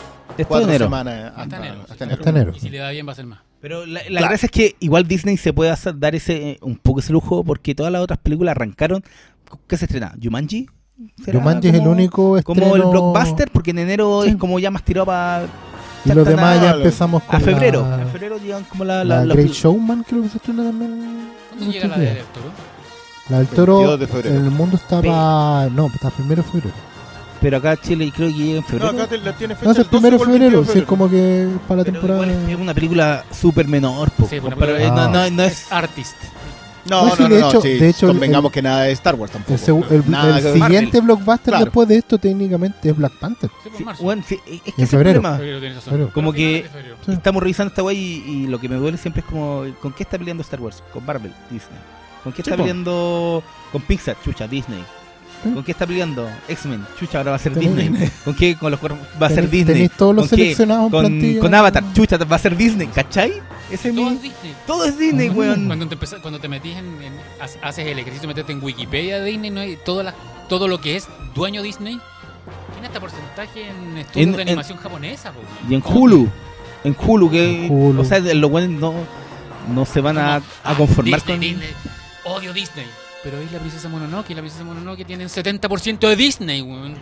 cuatro 0.48 0.72
semanas 0.78 1.32
hasta, 1.36 1.42
Hasta 1.42 1.58
enero. 1.58 1.82
hasta 1.90 2.04
enero. 2.04 2.20
Hasta 2.20 2.30
enero. 2.30 2.54
Y 2.56 2.60
si 2.60 2.70
le 2.70 2.78
da 2.78 2.92
bien 2.92 3.08
va 3.08 3.14
a 3.14 3.16
ser 3.16 3.26
más. 3.26 3.40
Pero 3.66 3.84
la, 3.88 4.02
la 4.02 4.06
Claro. 4.08 4.28
gracia 4.28 4.46
es 4.46 4.52
que 4.52 4.76
igual 4.80 5.08
Disney 5.08 5.38
se 5.38 5.52
puede 5.52 5.72
hacer, 5.72 5.98
dar 5.98 6.14
ese 6.14 6.52
eh, 6.52 6.58
un 6.62 6.76
poco 6.78 7.00
ese 7.00 7.12
lujo 7.12 7.44
porque 7.44 7.74
todas 7.74 7.92
las 7.92 8.00
otras 8.04 8.20
películas 8.20 8.52
arrancaron. 8.52 9.04
¿Qué 9.68 9.76
se 9.76 9.86
estrena? 9.86 10.14
¿Jumanji? 10.22 10.68
¿Será 11.24 11.40
Jumanji 11.40 11.70
es 11.70 11.74
el 11.74 11.88
único 11.88 12.40
Como 12.44 12.76
el 12.76 12.82
blockbuster, 12.84 13.50
porque 13.52 13.72
en 13.72 13.80
enero 13.80 14.22
Sí. 14.24 14.30
es 14.30 14.36
como 14.36 14.60
ya 14.60 14.70
más 14.70 14.84
tirado 14.84 15.08
para. 15.08 15.48
Y 16.06 16.10
los 16.14 16.28
demás 16.28 16.62
ya 16.62 16.72
empezamos 16.74 17.24
con 17.24 17.36
A 17.38 17.40
febrero. 17.40 17.82
la, 17.90 18.04
A 18.04 18.06
febrero 18.06 18.38
llegan 18.38 18.66
como 18.66 18.84
la. 18.86 19.04
la 19.04 19.16
la, 19.22 19.26
la- 19.26 19.34
Great 19.34 19.50
Showman, 19.52 20.04
creo 20.04 20.22
que 20.22 20.30
se 20.30 20.38
estrena 20.38 20.64
también. 20.66 21.32
¿Cuándo 21.58 21.72
llega 21.72 21.88
la 21.88 21.96
estos 21.96 22.00
de 22.06 22.14
días. 22.14 22.26
Toro? 22.34 22.52
La 23.30 23.38
del 23.40 23.48
toro 23.48 23.74
22 23.78 24.00
de 24.00 24.08
febrero. 24.08 24.36
en 24.36 24.46
el 24.46 24.52
mundo 24.52 24.76
estaba. 24.78 25.68
No, 25.72 25.88
está 25.88 26.12
primero 26.12 26.44
de 26.44 26.50
febrero. 26.52 26.76
Pero 27.46 27.58
acá 27.58 27.78
Chile 27.78 28.12
creo 28.16 28.28
que 28.30 28.34
llega 28.34 28.50
en 28.50 28.56
No, 28.56 28.64
febrero. 28.64 28.90
acá 28.90 29.06
te- 29.08 29.18
la 29.20 29.34
tiene 29.38 29.54
fecha 29.54 29.66
No, 29.66 29.72
es 29.74 29.78
el 29.78 29.84
el 29.86 29.90
12 29.92 30.02
primero 30.02 30.18
de 30.18 30.24
o 30.24 30.24
el 30.24 30.30
22 30.40 30.66
febrero, 30.66 30.74
si 30.74 30.80
es 30.80 30.86
como 30.86 31.08
que 31.12 31.48
para 31.68 31.78
la 31.78 31.84
Pero 31.84 31.94
temporada. 32.00 32.26
igual 32.26 32.50
es, 32.50 32.58
una 32.58 32.74
película 32.74 33.24
súper 33.30 33.68
menor. 33.68 34.10
po, 34.10 34.28
Sí, 34.28 34.40
una 34.40 34.56
pero, 34.56 34.76
eh, 34.78 34.88
no, 34.90 35.10
no, 35.12 35.30
no 35.30 35.44
es. 35.44 35.72
Artist. 35.72 36.16
No, 36.90 37.06
No, 37.06 37.16
no, 37.16 37.30
no, 37.30 37.36
de 37.36 37.42
no, 37.42 37.50
hecho- 37.50 37.62
sí, 37.62 37.70
de 37.70 37.90
hecho, 37.90 38.08
el- 38.08 38.14
convengamos 38.14 38.52
que 38.52 38.64
nada 38.64 38.82
de 38.82 38.94
Star 38.94 39.14
Wars 39.14 39.32
tampoco. 39.32 39.86
El, 39.92 39.96
el- 39.96 40.10
Nada 40.10 40.40
el 40.40 40.54
siguiente 40.54 41.00
blockbuster 41.02 41.52
Claro. 41.52 41.66
después 41.66 41.88
de 41.88 41.98
esto 41.98 42.18
técnicamente 42.18 42.90
es 42.90 42.98
Black 42.98 43.14
Panther. 43.20 43.52
Sí, 43.78 43.84
por 43.84 43.96
Sí, 43.96 44.04
bueno, 44.04 44.24
es 44.24 44.28
que 44.28 44.36
En 44.48 44.56
es 44.66 44.80
el 44.80 44.88
febrero. 44.88 45.22
problema. 45.22 45.38
Febrero 45.38 45.60
tienes 45.60 45.76
razón. 45.78 45.92
Febrero. 45.92 46.12
Como 46.16 46.34
que- 46.34 46.66
febrero. 46.72 46.96
Estamos 47.08 47.44
revisando 47.44 47.70
esta 47.70 47.84
wey 47.84 47.96
y, 47.96 48.32
y 48.32 48.48
lo 48.48 48.60
que 48.60 48.70
me 48.70 48.76
duele 48.78 48.98
siempre 48.98 49.20
es 49.20 49.26
como 49.28 49.66
¿con 49.84 49.94
qué 49.94 50.02
está 50.02 50.18
peleando 50.18 50.42
Star 50.42 50.62
Wars? 50.62 50.82
Con 50.92 51.06
Marvel, 51.06 51.32
Disney. 51.52 51.78
¿Con 52.24 52.34
qué 52.34 52.42
está 52.42 52.58
peleando 52.58 53.44
con 53.72 53.84
Pixar? 53.84 54.16
Chucha, 54.26 54.48
Disney. 54.48 54.84
Sí. 55.46 55.54
¿Con 55.54 55.64
qué 55.64 55.72
está 55.72 55.86
peleando 55.88 56.28
X-Men? 56.48 56.86
Chucha, 57.00 57.20
ahora 57.20 57.32
va 57.32 57.36
a 57.38 57.40
ser 57.40 57.58
Disney. 57.58 58.12
¿Con 58.24 58.34
qué? 58.36 58.56
Con 58.58 58.72
los 58.72 58.80
va 58.82 59.28
a 59.28 59.30
ser 59.30 59.50
Disney. 59.50 59.74
Tenéis 59.76 59.92
todos 59.92 60.16
los 60.16 60.28
¿Con 60.28 60.38
qué? 60.38 60.44
seleccionados 60.44 60.92
Con, 60.92 61.02
plantilla. 61.02 61.40
con 61.40 61.54
Avatar, 61.54 61.84
chucha, 61.94 62.18
va 62.18 62.36
a 62.36 62.40
ser 62.40 62.58
Disney, 62.58 62.88
¿cachai? 62.88 63.34
Ese 63.72 63.90
es 63.90 63.96
Todo 63.96 64.10
mi... 64.10 64.16
es 64.16 64.22
Disney. 64.22 64.56
Todo 64.68 64.86
es 64.86 64.98
Disney, 64.98 65.28
Ah. 65.30 65.34
weón. 65.34 65.68
Cuando 65.68 65.88
te, 65.88 65.96
empezás- 65.96 66.20
cuando 66.22 66.40
te 66.40 66.48
metís 66.48 66.76
en, 66.78 66.86
en- 67.02 67.14
ha- 67.40 67.68
haces 67.68 67.86
el 67.88 67.98
ejercicio 68.00 68.22
de 68.22 68.28
meterte 68.28 68.52
en 68.52 68.64
Wikipedia 68.64 69.20
de 69.20 69.26
Disney, 69.30 69.50
no 69.52 69.62
hay 69.62 69.78
todo, 69.86 70.04
la- 70.04 70.14
todo 70.50 70.68
lo 70.68 70.82
que 70.82 70.96
es 70.96 71.08
dueño 71.34 71.62
Disney 71.62 72.00
tiene 72.74 72.88
hasta 72.88 73.00
porcentaje 73.00 73.70
en 73.70 73.98
estudios 73.98 74.28
En- 74.28 74.32
de 74.36 74.42
en- 74.42 74.48
animación 74.50 74.78
japonesa. 74.78 75.32
po. 75.32 75.40
Y 75.70 75.76
en 75.76 75.82
¿Cómo 75.82 76.00
Hulu. 76.00 76.30
En 76.84 76.96
Hulu, 77.00 77.32
que... 77.32 77.66
En 77.66 77.72
Hulu. 77.72 78.02
O 78.02 78.06
sea, 78.06 78.20
los 78.20 78.52
buenos 78.52 78.80
no, 78.80 78.94
no 79.74 79.86
se 79.86 80.02
van 80.02 80.18
a, 80.20 80.36
a 80.36 80.42
ah, 80.64 80.76
conformar 80.76 81.20
Disney, 81.22 81.36
con... 81.36 81.40
Disney, 81.40 81.70
odio 82.26 82.54
Disney. 82.54 82.86
Pero 83.26 83.40
es 83.40 83.52
la 83.52 83.60
princesa 83.60 83.90
Mononoke 83.90 84.30
y 84.30 84.36
la 84.36 84.42
princesa 84.42 84.64
Mononoke 84.64 85.04
tienen 85.06 85.28
70% 85.28 86.08
de 86.08 86.16
Disney, 86.16 86.62
weón. 86.62 86.96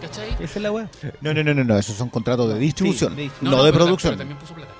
¿Cachai? 0.00 0.28
Esa 0.40 0.44
es 0.44 0.62
la 0.62 0.70
weá. 0.72 0.88
No, 1.20 1.32
no, 1.32 1.42
no, 1.42 1.54
no, 1.54 1.64
no, 1.64 1.78
esos 1.78 1.96
son 1.96 2.08
contratos 2.10 2.52
de 2.52 2.58
distribución, 2.60 3.14
Sí, 3.16 3.22
de- 3.22 3.30
no, 3.40 3.50
No, 3.52 3.64
de 3.64 3.72
pero 3.72 3.84
producción, 3.86 4.10
pero 4.12 4.18
también 4.18 4.38
puso 4.38 4.54
plata. 4.54 4.70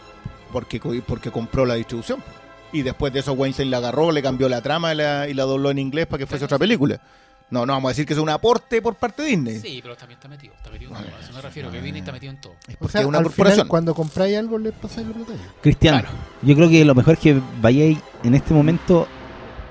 porque, 0.52 0.78
porque 1.06 1.30
compró 1.30 1.64
la 1.64 1.74
distribución. 1.74 2.22
Y 2.72 2.82
después 2.82 3.12
de 3.12 3.20
eso 3.20 3.32
Weinstein 3.32 3.70
la 3.70 3.78
agarró, 3.78 4.12
le 4.12 4.22
cambió 4.22 4.48
la 4.48 4.60
trama 4.62 4.92
y 4.92 4.96
la, 4.96 5.28
y 5.28 5.34
la 5.34 5.44
dobló 5.44 5.70
en 5.70 5.78
inglés 5.78 6.06
para 6.06 6.18
que 6.18 6.26
fuese 6.26 6.44
otra 6.44 6.58
película. 6.58 7.00
No, 7.50 7.66
no 7.66 7.74
vamos 7.74 7.88
a 7.88 7.92
decir 7.92 8.06
que 8.06 8.14
es 8.14 8.18
un 8.18 8.30
aporte 8.30 8.80
por 8.80 8.94
parte 8.94 9.22
de 9.22 9.28
Disney. 9.28 9.60
Sí, 9.60 9.80
pero 9.82 9.94
también 9.94 10.16
está 10.18 10.26
metido. 10.28 10.54
Está 10.54 10.70
metido 10.70 10.90
en 10.90 10.96
todo. 11.04 11.16
A 11.16 11.20
eso 11.20 11.32
me 11.34 11.40
refiero, 11.42 11.70
que 11.70 11.80
Disney 11.82 12.00
está 12.00 12.12
metido 12.12 12.32
en 12.32 12.40
todo. 12.40 12.54
Es 12.66 12.74
O 12.74 12.78
porque 12.78 12.92
sea, 12.92 13.00
es 13.02 13.06
una 13.06 13.18
al 13.18 13.24
corporación. 13.24 13.56
final, 13.56 13.68
cuando 13.68 13.94
compráis 13.94 14.38
algo, 14.38 14.58
le 14.58 14.72
pasáis 14.72 15.06
la 15.06 15.12
plata. 15.14 15.32
Cristian, 15.60 16.00
Claro. 16.00 16.16
yo 16.40 16.54
creo 16.56 16.68
que 16.70 16.84
lo 16.84 16.94
mejor 16.94 17.14
es 17.14 17.20
que 17.20 17.40
vayáis 17.60 17.98
en 18.24 18.34
este 18.34 18.54
momento 18.54 19.06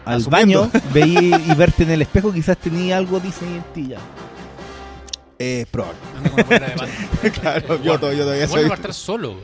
al 0.06 0.22
Asumiendo. 0.22 0.70
baño, 0.70 0.82
veí 0.93 1.34
y 1.47 1.54
verte 1.56 1.84
en 1.84 1.91
el 1.91 2.02
espejo, 2.02 2.32
quizás 2.34 2.58
tenía 2.58 2.97
algo 2.97 3.20
Disney 3.20 3.56
en 3.56 3.64
ti 3.74 3.88
ya. 3.89 3.97
Eh, 5.39 5.66
probable. 5.72 5.97
Claro, 7.41 7.82
yo, 7.84 7.99
to- 7.99 8.14
yo 8.14 8.24
todavía 8.26 8.45
Warner 8.45 8.49
soy... 8.49 8.64
va 8.66 8.74
a 8.74 8.76
estar 8.76 8.93
solo. 8.93 9.36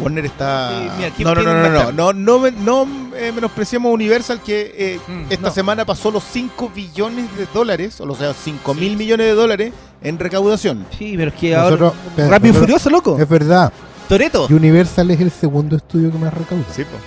Warner 0.00 0.26
está... 0.26 0.70
Sí, 0.70 0.90
mira, 0.98 1.10
¿quién 1.10 1.28
no, 1.28 1.34
no, 1.34 1.42
no, 1.42 1.52
no, 1.54 1.68
no, 1.68 1.92
no, 1.92 2.12
no, 2.12 2.38
me- 2.38 2.50
no, 2.52 2.88
eh, 3.16 3.32
menospreciemos 3.32 3.92
Universal 3.92 4.40
que 4.42 4.74
eh, 4.76 5.00
Mm, 5.08 5.22
esta 5.30 5.48
no. 5.48 5.54
semana 5.54 5.84
pasó 5.84 6.10
los 6.10 6.22
5 6.24 6.70
billones 6.74 7.24
de 7.36 7.46
dólares, 7.54 8.00
o 8.00 8.14
sea, 8.14 8.34
5 8.34 8.74
mil 8.74 8.96
millones 8.96 9.26
de 9.26 9.32
dólares 9.34 9.72
en 10.02 10.18
recaudación. 10.18 10.86
Sí, 10.96 11.14
pero 11.16 11.30
es 11.30 11.36
que 11.36 11.54
Nosotros- 11.54 11.94
ahora... 12.16 12.28
Rápido 12.30 12.54
y 12.54 12.56
Furioso, 12.58 12.90
loco. 12.90 13.16
Es 13.20 13.28
verdad. 13.28 13.72
Toreto. 14.08 14.46
Universal 14.50 15.10
es 15.10 15.20
el 15.20 15.30
segundo 15.30 15.76
estudio 15.76 16.10
que 16.12 16.18
más 16.18 16.32
recauda. 16.34 16.64
Sí, 16.74 16.82
pues. 16.84 17.02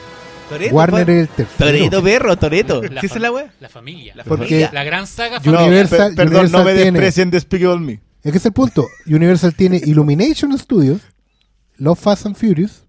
Warner 0.71 1.09
es 1.09 1.21
el 1.21 1.27
tercero. 1.29 1.57
Toreto, 1.71 2.03
perro, 2.03 2.37
Toreto. 2.37 2.81
La 2.83 3.01
¿Qué 3.01 3.07
es 3.07 3.15
la 3.19 3.31
weá? 3.31 3.51
La 3.59 3.69
familia. 3.69 4.15
La 4.15 4.23
Porque- 4.23 4.45
familia. 4.45 4.69
La 4.73 4.83
gran 4.83 5.07
saga 5.07 5.39
familiar. 5.39 5.67
Universal- 5.67 6.15
Per- 6.15 6.15
perdón, 6.15 6.33
no 6.51 6.59
Universal 6.59 6.65
me 6.65 6.73
tiene- 6.73 6.91
desprecien 6.99 7.31
Despicable 7.31 7.79
Me. 7.85 7.99
Es 8.23 8.31
que 8.31 8.37
es 8.37 8.45
el 8.45 8.53
punto. 8.53 8.87
Universal 9.07 9.55
tiene 9.55 9.81
Illumination 9.83 10.57
Studios, 10.57 11.01
Love 11.77 11.99
Fast 11.99 12.25
and 12.27 12.35
Furious 12.35 12.83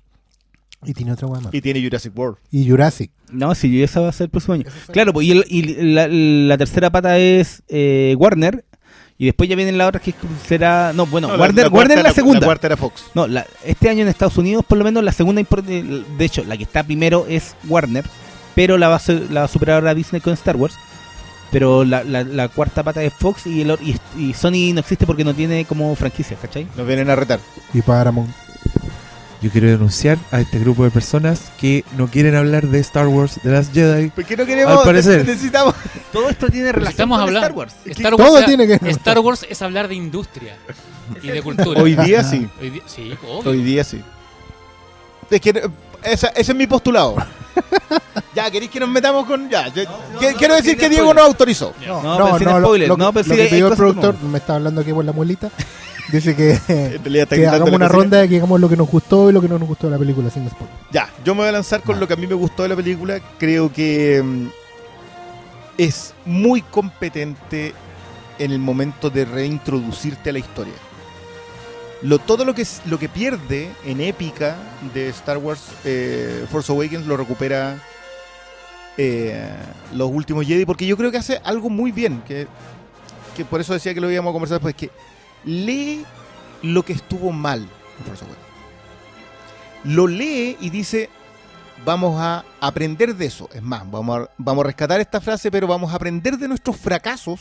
y 0.84 0.92
tiene 0.92 1.12
otra 1.12 1.26
guay 1.28 1.42
más. 1.42 1.54
Y 1.54 1.60
tiene 1.62 1.82
Jurassic 1.82 2.16
World. 2.18 2.36
Y 2.50 2.68
Jurassic. 2.68 3.10
No, 3.30 3.54
si 3.54 3.82
esa 3.82 4.00
va 4.00 4.08
a 4.10 4.12
ser 4.12 4.24
el 4.26 4.30
próximo 4.30 4.54
año. 4.54 4.64
Claro, 4.92 5.12
pues, 5.14 5.26
y, 5.26 5.30
el- 5.32 5.44
y 5.48 5.62
la, 5.94 6.06
la 6.08 6.58
tercera 6.58 6.90
pata 6.90 7.18
es 7.18 7.62
eh, 7.68 8.14
Warner. 8.18 8.64
Y 9.22 9.26
después 9.26 9.48
ya 9.48 9.54
vienen 9.54 9.78
las 9.78 9.86
otras 9.86 10.02
que 10.02 10.14
será. 10.48 10.92
No, 10.92 11.06
bueno, 11.06 11.28
No, 11.28 11.34
Warner, 11.36 11.70
cuarta 11.70 11.76
Warner 11.76 11.98
es 11.98 12.02
la 12.02 12.08
era- 12.08 12.14
segunda. 12.16 12.40
La 12.40 12.46
cuarta 12.46 12.66
era 12.66 12.76
Fox. 12.76 13.04
No, 13.14 13.28
la- 13.28 13.46
este 13.64 13.88
año 13.88 14.02
en 14.02 14.08
Estados 14.08 14.36
Unidos, 14.36 14.64
por 14.66 14.78
lo 14.78 14.82
menos, 14.84 15.04
la 15.04 15.12
segunda. 15.12 15.40
impor- 15.40 15.62
De 15.62 16.24
hecho, 16.24 16.42
la 16.42 16.56
que 16.56 16.64
está 16.64 16.82
primero 16.82 17.24
es 17.28 17.54
Warner. 17.68 18.04
Pero 18.56 18.78
la 18.78 18.88
va 18.88 18.96
a, 18.96 18.98
ser- 18.98 19.30
la 19.30 19.40
va 19.42 19.44
a 19.46 19.48
superar 19.48 19.76
ahora 19.76 19.94
Disney 19.94 20.20
con 20.20 20.32
Star 20.32 20.56
Wars. 20.56 20.74
Pero 21.52 21.84
la, 21.84 22.02
la- 22.02 22.24
la 22.24 22.48
cuarta 22.48 22.82
pata 22.82 23.00
es 23.04 23.12
Fox 23.12 23.46
y, 23.46 23.60
el, 23.60 23.70
or- 23.70 23.78
y, 23.80 23.94
y 24.18 24.34
Sony 24.34 24.72
no 24.74 24.80
existe 24.80 25.06
porque 25.06 25.22
no 25.22 25.34
tiene 25.34 25.64
como 25.66 25.94
franquicia, 25.94 26.36
¿cachai? 26.42 26.66
Nos 26.76 26.84
vienen 26.84 27.08
a 27.08 27.14
retar. 27.14 27.38
Y 27.72 27.80
Paramount. 27.80 28.28
Yo 29.42 29.50
quiero 29.50 29.66
denunciar 29.66 30.18
a 30.30 30.40
este 30.40 30.60
grupo 30.60 30.84
de 30.84 30.90
personas 30.90 31.50
que 31.60 31.84
no 31.96 32.06
quieren 32.06 32.36
hablar 32.36 32.68
de 32.68 32.78
Star 32.78 33.08
Wars 33.08 33.40
The 33.42 33.48
Last 33.50 33.74
Jedi. 33.74 34.10
¿Por 34.10 34.24
qué 34.24 34.36
no 34.36 34.46
queremos? 34.46 34.78
Al 34.78 34.84
parecer. 34.84 35.26
Necesitamos. 35.26 35.74
Todo 36.12 36.28
esto 36.28 36.48
tiene 36.48 36.70
relación 36.70 36.90
estamos 36.92 37.18
con 37.18 37.26
hablando. 37.28 37.46
Star 37.48 37.58
Wars. 37.58 37.74
Star 37.84 38.16
Todo 38.16 38.32
Wars, 38.34 38.46
tiene 38.46 38.66
que- 38.68 38.90
Star 38.90 39.18
Wars 39.18 39.44
es 39.48 39.60
hablar 39.60 39.88
de 39.88 39.96
industria 39.96 40.56
y 41.20 41.28
de 41.28 41.42
cultura. 41.42 41.82
Hoy 41.82 41.96
día 41.96 42.22
sí. 42.22 42.48
Hoy 42.60 42.70
día- 42.70 42.82
sí, 42.86 43.12
obvio. 43.28 43.50
Hoy 43.50 43.62
día 43.64 43.82
sí. 43.82 44.00
Es 45.28 45.40
que 45.40 45.68
esa- 46.04 46.28
ese 46.28 46.52
es 46.52 46.56
mi 46.56 46.68
postulado. 46.68 47.16
ya, 48.36 48.48
¿queréis 48.48 48.70
que 48.70 48.78
nos 48.78 48.88
metamos 48.90 49.26
con.? 49.26 49.50
Ya, 49.50 49.72
que- 49.72 49.84
no, 49.84 50.18
quiero 50.38 50.54
no, 50.54 50.54
decir 50.54 50.76
que 50.78 50.88
Diego 50.88 51.06
spoiler. 51.06 51.16
nos 51.16 51.24
autorizó. 51.26 51.74
No, 51.84 52.00
No, 52.02 52.18
no, 52.18 52.24
pero 52.26 52.38
sin 52.38 52.46
no, 52.48 52.60
lo- 52.60 52.66
spoiler. 52.68 52.88
lo, 52.88 52.96
No, 52.96 53.12
pero 53.12 53.26
lo 53.28 53.34
que 53.34 53.46
pidió 53.46 53.66
el 53.68 53.74
productor, 53.76 54.22
me 54.22 54.38
está 54.38 54.54
hablando 54.54 54.82
aquí 54.82 54.92
por 54.92 55.04
la 55.04 55.12
muelita, 55.12 55.50
dice 56.10 56.34
que, 56.36 56.58
gritando 57.04 57.48
hagamos 57.50 57.72
una 57.74 57.88
ronda 57.88 58.18
de 58.18 58.28
que 58.28 58.34
digamos 58.34 58.60
lo 58.60 58.68
que 58.68 58.76
nos 58.76 58.88
gustó 58.88 59.30
y 59.30 59.32
lo 59.32 59.40
que 59.40 59.48
no 59.48 59.58
nos 59.58 59.68
gustó 59.68 59.86
de 59.86 59.92
la 59.92 59.98
película 59.98 60.30
sin 60.30 60.48
spoiler. 60.48 60.74
Ya, 60.90 61.08
yo 61.24 61.34
me 61.34 61.40
voy 61.42 61.48
a 61.48 61.52
lanzar 61.52 61.82
con 61.82 62.00
lo 62.00 62.06
que 62.08 62.14
a 62.14 62.16
mí 62.16 62.26
me 62.26 62.34
gustó 62.34 62.62
de 62.64 62.70
la 62.70 62.76
película. 62.76 63.20
Creo 63.38 63.72
que 63.72 64.22
mm, 64.24 64.46
es 65.78 66.14
muy 66.24 66.62
competente 66.62 67.74
en 68.38 68.50
el 68.50 68.58
momento 68.58 69.10
de 69.10 69.24
reintroducirte 69.24 70.30
a 70.30 70.32
la 70.32 70.38
historia. 70.38 70.74
Lo, 72.02 72.18
todo 72.18 72.44
lo 72.44 72.54
que, 72.54 72.62
es- 72.62 72.82
lo 72.86 72.98
que 72.98 73.08
pierde 73.08 73.70
en 73.84 74.00
épica 74.00 74.56
de 74.92 75.08
Star 75.10 75.38
Wars 75.38 75.62
eh, 75.84 76.44
Force 76.50 76.72
Awakens 76.72 77.06
lo 77.06 77.16
recupera 77.16 77.80
eh, 78.98 79.48
los 79.94 80.10
últimos 80.10 80.44
Jedi, 80.46 80.64
porque 80.66 80.84
yo 80.86 80.96
creo 80.96 81.12
que 81.12 81.18
hace 81.18 81.40
algo 81.44 81.70
muy 81.70 81.92
bien, 81.92 82.20
que, 82.26 82.48
que 83.36 83.44
por 83.44 83.60
eso 83.60 83.72
decía 83.72 83.94
que 83.94 84.00
lo 84.00 84.10
íbamos 84.10 84.30
a 84.30 84.32
conversar 84.32 84.56
después, 84.58 84.74
que 84.74 84.90
lee 85.44 86.04
lo 86.62 86.84
que 86.84 86.92
estuvo 86.92 87.32
mal 87.32 87.60
en 87.60 88.04
Force 88.04 88.24
Awakens. 88.24 88.46
Lo 89.84 90.06
lee 90.06 90.56
y 90.60 90.70
dice, 90.70 91.10
vamos 91.84 92.20
a 92.20 92.44
aprender 92.60 93.14
de 93.14 93.26
eso. 93.26 93.48
Es 93.52 93.62
más, 93.62 93.88
vamos 93.90 94.20
a, 94.20 94.30
vamos 94.38 94.64
a 94.64 94.66
rescatar 94.68 95.00
esta 95.00 95.20
frase, 95.20 95.50
pero 95.50 95.66
vamos 95.66 95.92
a 95.92 95.96
aprender 95.96 96.38
de 96.38 96.48
nuestros 96.48 96.76
fracasos, 96.76 97.40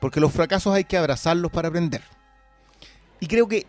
porque 0.00 0.20
los 0.20 0.32
fracasos 0.32 0.74
hay 0.74 0.84
que 0.84 0.96
abrazarlos 0.96 1.50
para 1.50 1.68
aprender. 1.68 2.02
Y 3.20 3.26
creo 3.26 3.48
que 3.48 3.66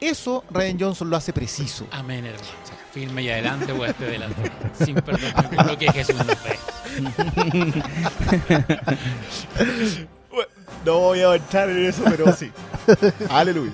eso 0.00 0.44
Ryan 0.50 0.78
Johnson 0.80 1.08
lo 1.10 1.16
hace 1.16 1.32
preciso. 1.32 1.86
Amén, 1.90 2.26
hermano. 2.26 2.48
Firme 2.92 3.22
y 3.22 3.30
adelante, 3.30 3.72
o 3.72 3.84
este 3.84 4.04
delante. 4.04 4.50
Sin 4.84 4.96
perdón, 4.96 5.32
lo 5.66 5.78
que 5.78 5.92
Jesús 5.92 6.16
nos 6.16 6.36
ve. 6.42 6.58
No 10.84 10.98
voy 10.98 11.20
a 11.20 11.34
entrar 11.34 11.68
en 11.68 11.84
eso, 11.84 12.02
pero 12.04 12.32
sí. 12.32 12.50
Aleluya. 13.28 13.72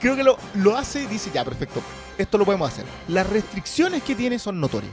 Creo 0.00 0.14
que 0.14 0.22
lo, 0.22 0.38
lo 0.54 0.76
hace 0.76 1.02
y 1.02 1.06
dice, 1.06 1.30
ya, 1.32 1.44
perfecto, 1.44 1.82
esto 2.18 2.38
lo 2.38 2.44
podemos 2.44 2.70
hacer. 2.70 2.84
Las 3.08 3.28
restricciones 3.28 4.02
que 4.02 4.14
tiene 4.14 4.38
son 4.38 4.60
notorias. 4.60 4.92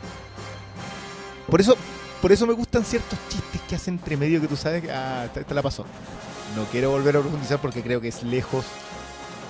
Por 1.47 1.61
eso, 1.61 1.77
por 2.21 2.31
eso 2.31 2.47
me 2.47 2.53
gustan 2.53 2.83
ciertos 2.83 3.19
chistes 3.29 3.61
que 3.67 3.75
hace 3.75 3.91
entre 3.91 4.17
medio 4.17 4.41
que 4.41 4.47
tú 4.47 4.55
sabes 4.55 4.81
que, 4.81 4.91
ah, 4.91 5.25
esta, 5.25 5.41
esta 5.41 5.53
la 5.53 5.61
pasó. 5.61 5.85
No 6.55 6.65
quiero 6.65 6.91
volver 6.91 7.17
a 7.17 7.19
profundizar 7.19 7.59
porque 7.59 7.83
creo 7.83 8.01
que 8.01 8.07
es 8.07 8.23
lejos. 8.23 8.65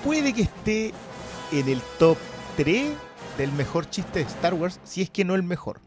Puede 0.03 0.34
que 0.34 0.43
esté 0.43 0.93
en 1.51 1.70
el 1.70 1.82
top 1.99 2.18
3 2.57 2.91
del 3.38 3.51
mejor 3.53 3.89
chiste 3.89 4.20
de 4.20 4.26
Star 4.26 4.53
Wars, 4.53 4.80
si 4.84 5.01
es 5.01 5.09
que 5.09 5.24
no 5.24 5.36
el 5.36 5.43
mejor. 5.43 5.80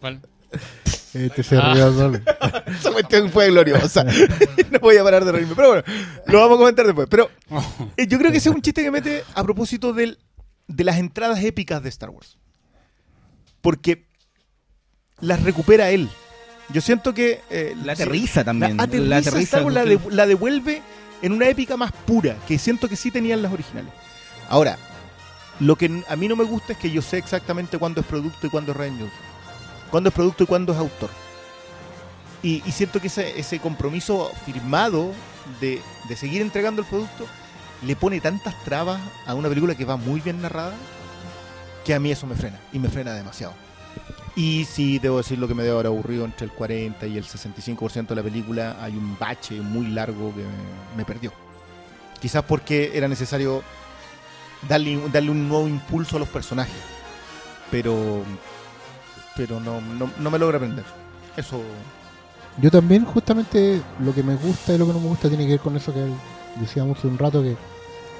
¿Cuál? 0.00 0.20
Este 1.14 1.42
se 1.42 1.56
Ah. 1.58 1.74
rió 1.74 1.92
solo. 1.92 2.18
Esa 2.66 2.90
cuestión 2.92 3.30
fue 3.30 3.48
gloriosa. 3.50 4.04
no 4.70 4.78
voy 4.80 4.96
a 4.96 5.04
parar 5.04 5.24
de 5.24 5.32
reírme. 5.32 5.54
Pero 5.54 5.68
bueno, 5.68 5.82
lo 6.26 6.38
vamos 6.40 6.56
a 6.56 6.58
comentar 6.58 6.86
después. 6.86 7.06
Pero 7.10 7.30
eh, 7.96 8.06
yo 8.06 8.18
creo 8.18 8.30
que 8.30 8.38
ese 8.38 8.48
es 8.48 8.54
un 8.54 8.62
chiste 8.62 8.82
que 8.82 8.90
mete 8.90 9.22
a 9.34 9.42
propósito 9.44 9.92
del, 9.92 10.18
de 10.68 10.84
las 10.84 10.96
entradas 10.98 11.42
épicas 11.44 11.82
de 11.82 11.88
Star 11.90 12.10
Wars. 12.10 12.38
Porque 13.60 14.06
las 15.20 15.42
recupera 15.42 15.90
él. 15.90 16.08
Yo 16.72 16.80
siento 16.80 17.12
que. 17.14 17.40
eh, 17.50 17.74
La 17.84 17.94
sí, 17.94 18.02
aterriza 18.02 18.44
también. 18.44 18.76
La 18.76 18.84
aterriza, 18.84 19.08
La 19.08 19.16
aterriza 19.18 19.42
Star 19.58 19.64
Wars, 19.64 19.74
la, 19.74 19.82
porque- 19.82 19.98
de- 20.10 20.14
la 20.16 20.26
devuelve 20.26 20.82
en 21.20 21.32
una 21.32 21.48
épica 21.48 21.76
más 21.76 21.92
pura, 21.92 22.36
que 22.48 22.58
siento 22.58 22.88
que 22.88 22.96
sí 22.96 23.10
tenían 23.10 23.42
las 23.42 23.52
originales. 23.52 23.92
Ahora, 24.48 24.76
lo 25.60 25.76
que 25.76 26.02
a 26.08 26.16
mí 26.16 26.26
no 26.28 26.34
me 26.36 26.44
gusta 26.44 26.72
es 26.72 26.78
que 26.78 26.90
yo 26.90 27.02
sé 27.02 27.18
exactamente 27.18 27.78
cuándo 27.78 28.00
es 28.00 28.06
producto 28.06 28.46
y 28.46 28.50
cuándo 28.50 28.72
es 28.72 28.78
Ryan 28.78 28.98
Johnson. 28.98 29.18
Cuándo 29.92 30.08
es 30.08 30.14
producto 30.14 30.44
y 30.44 30.46
cuándo 30.46 30.72
es 30.72 30.78
autor. 30.78 31.10
Y, 32.42 32.62
y 32.66 32.72
siento 32.72 32.98
que 32.98 33.08
ese, 33.08 33.60
compromiso 33.60 34.32
firmado 34.46 35.12
de, 35.60 35.82
seguir 36.16 36.40
entregando 36.40 36.80
el 36.80 36.88
producto 36.88 37.26
le 37.82 37.94
pone 37.94 38.18
tantas 38.18 38.54
trabas 38.64 39.00
a 39.26 39.34
una 39.34 39.50
película 39.50 39.74
que 39.74 39.84
va 39.84 39.96
muy 39.96 40.20
bien 40.20 40.40
narrada 40.40 40.72
que 41.84 41.94
a 41.94 42.00
mí 42.00 42.10
eso 42.10 42.26
me 42.26 42.34
frena. 42.34 42.58
Y 42.72 42.78
me 42.78 42.88
frena 42.88 43.12
demasiado. 43.12 43.52
Y 44.34 44.64
sí, 44.64 44.98
debo 44.98 45.18
decir 45.18 45.38
lo 45.38 45.46
que 45.46 45.54
me 45.54 45.62
debo 45.62 45.74
haber 45.74 45.88
aburrido 45.88 46.24
entre 46.24 46.46
el 46.46 46.52
40 46.52 47.06
y 47.06 47.18
el 47.18 47.24
65% 47.24 48.06
de 48.06 48.14
la 48.14 48.22
película. 48.22 48.78
Hay 48.80 48.96
un 48.96 49.18
bache 49.18 49.60
muy 49.60 49.88
largo 49.88 50.34
que 50.34 50.40
me, 50.40 50.96
me 50.96 51.04
perdió. 51.04 51.34
Quizás 52.18 52.44
porque 52.44 52.92
era 52.94 53.08
necesario 53.08 53.62
darle, 54.66 54.98
darle 55.12 55.30
un 55.30 55.50
nuevo 55.50 55.68
impulso 55.68 56.16
a 56.16 56.20
los 56.20 56.28
personajes. 56.30 56.80
Pero 57.70 58.24
pero 59.36 59.60
no, 59.60 59.80
no, 59.80 60.10
no 60.18 60.30
me 60.30 60.38
logra 60.38 60.56
aprender. 60.56 60.84
Eso. 61.36 61.60
Yo 62.60 62.70
también, 62.70 63.04
justamente, 63.04 63.80
lo 64.00 64.14
que 64.14 64.22
me 64.22 64.36
gusta 64.36 64.74
y 64.74 64.78
lo 64.78 64.86
que 64.86 64.92
no 64.92 65.00
me 65.00 65.08
gusta 65.08 65.28
tiene 65.28 65.44
que 65.44 65.52
ver 65.52 65.60
con 65.60 65.76
eso 65.76 65.92
que 65.92 66.04
decíamos 66.60 66.98
hace 66.98 67.06
un 67.06 67.18
rato, 67.18 67.42
que, 67.42 67.56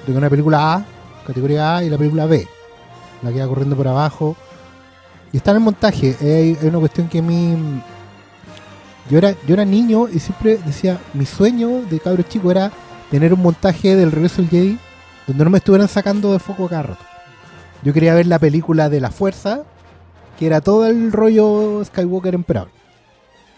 que 0.05 0.11
una 0.11 0.29
película 0.29 0.73
A, 0.73 0.85
categoría 1.27 1.77
A, 1.77 1.83
y 1.83 1.89
la 1.89 1.97
película 1.97 2.25
B, 2.25 2.47
la 3.21 3.31
que 3.31 3.39
va 3.39 3.47
corriendo 3.47 3.75
por 3.75 3.87
abajo. 3.87 4.35
Y 5.31 5.37
está 5.37 5.51
en 5.51 5.57
el 5.57 5.63
montaje. 5.63 6.15
Hay, 6.19 6.57
hay 6.59 6.67
una 6.67 6.79
cuestión 6.79 7.07
que 7.07 7.19
a 7.19 7.21
mí... 7.21 7.81
Yo 9.09 9.17
era, 9.17 9.35
yo 9.45 9.53
era 9.53 9.65
niño 9.65 10.07
y 10.07 10.19
siempre 10.19 10.57
decía, 10.65 10.97
mi 11.13 11.25
sueño 11.25 11.81
de 11.89 11.99
cabro 11.99 12.23
chico 12.23 12.49
era 12.49 12.71
tener 13.11 13.33
un 13.33 13.41
montaje 13.41 13.97
del 13.97 14.11
regreso 14.13 14.41
del 14.41 14.49
Jedi 14.49 14.79
donde 15.27 15.43
no 15.43 15.49
me 15.49 15.57
estuvieran 15.57 15.87
sacando 15.89 16.31
de 16.31 16.39
foco 16.39 16.69
cada 16.69 16.83
rato. 16.83 17.05
Yo 17.83 17.93
quería 17.93 18.13
ver 18.13 18.27
la 18.27 18.39
película 18.39 18.89
de 18.89 19.01
la 19.01 19.11
fuerza, 19.11 19.63
era 20.45 20.61
todo 20.61 20.85
el 20.87 21.11
rollo 21.11 21.83
Skywalker 21.85 22.35
Emperador. 22.35 22.69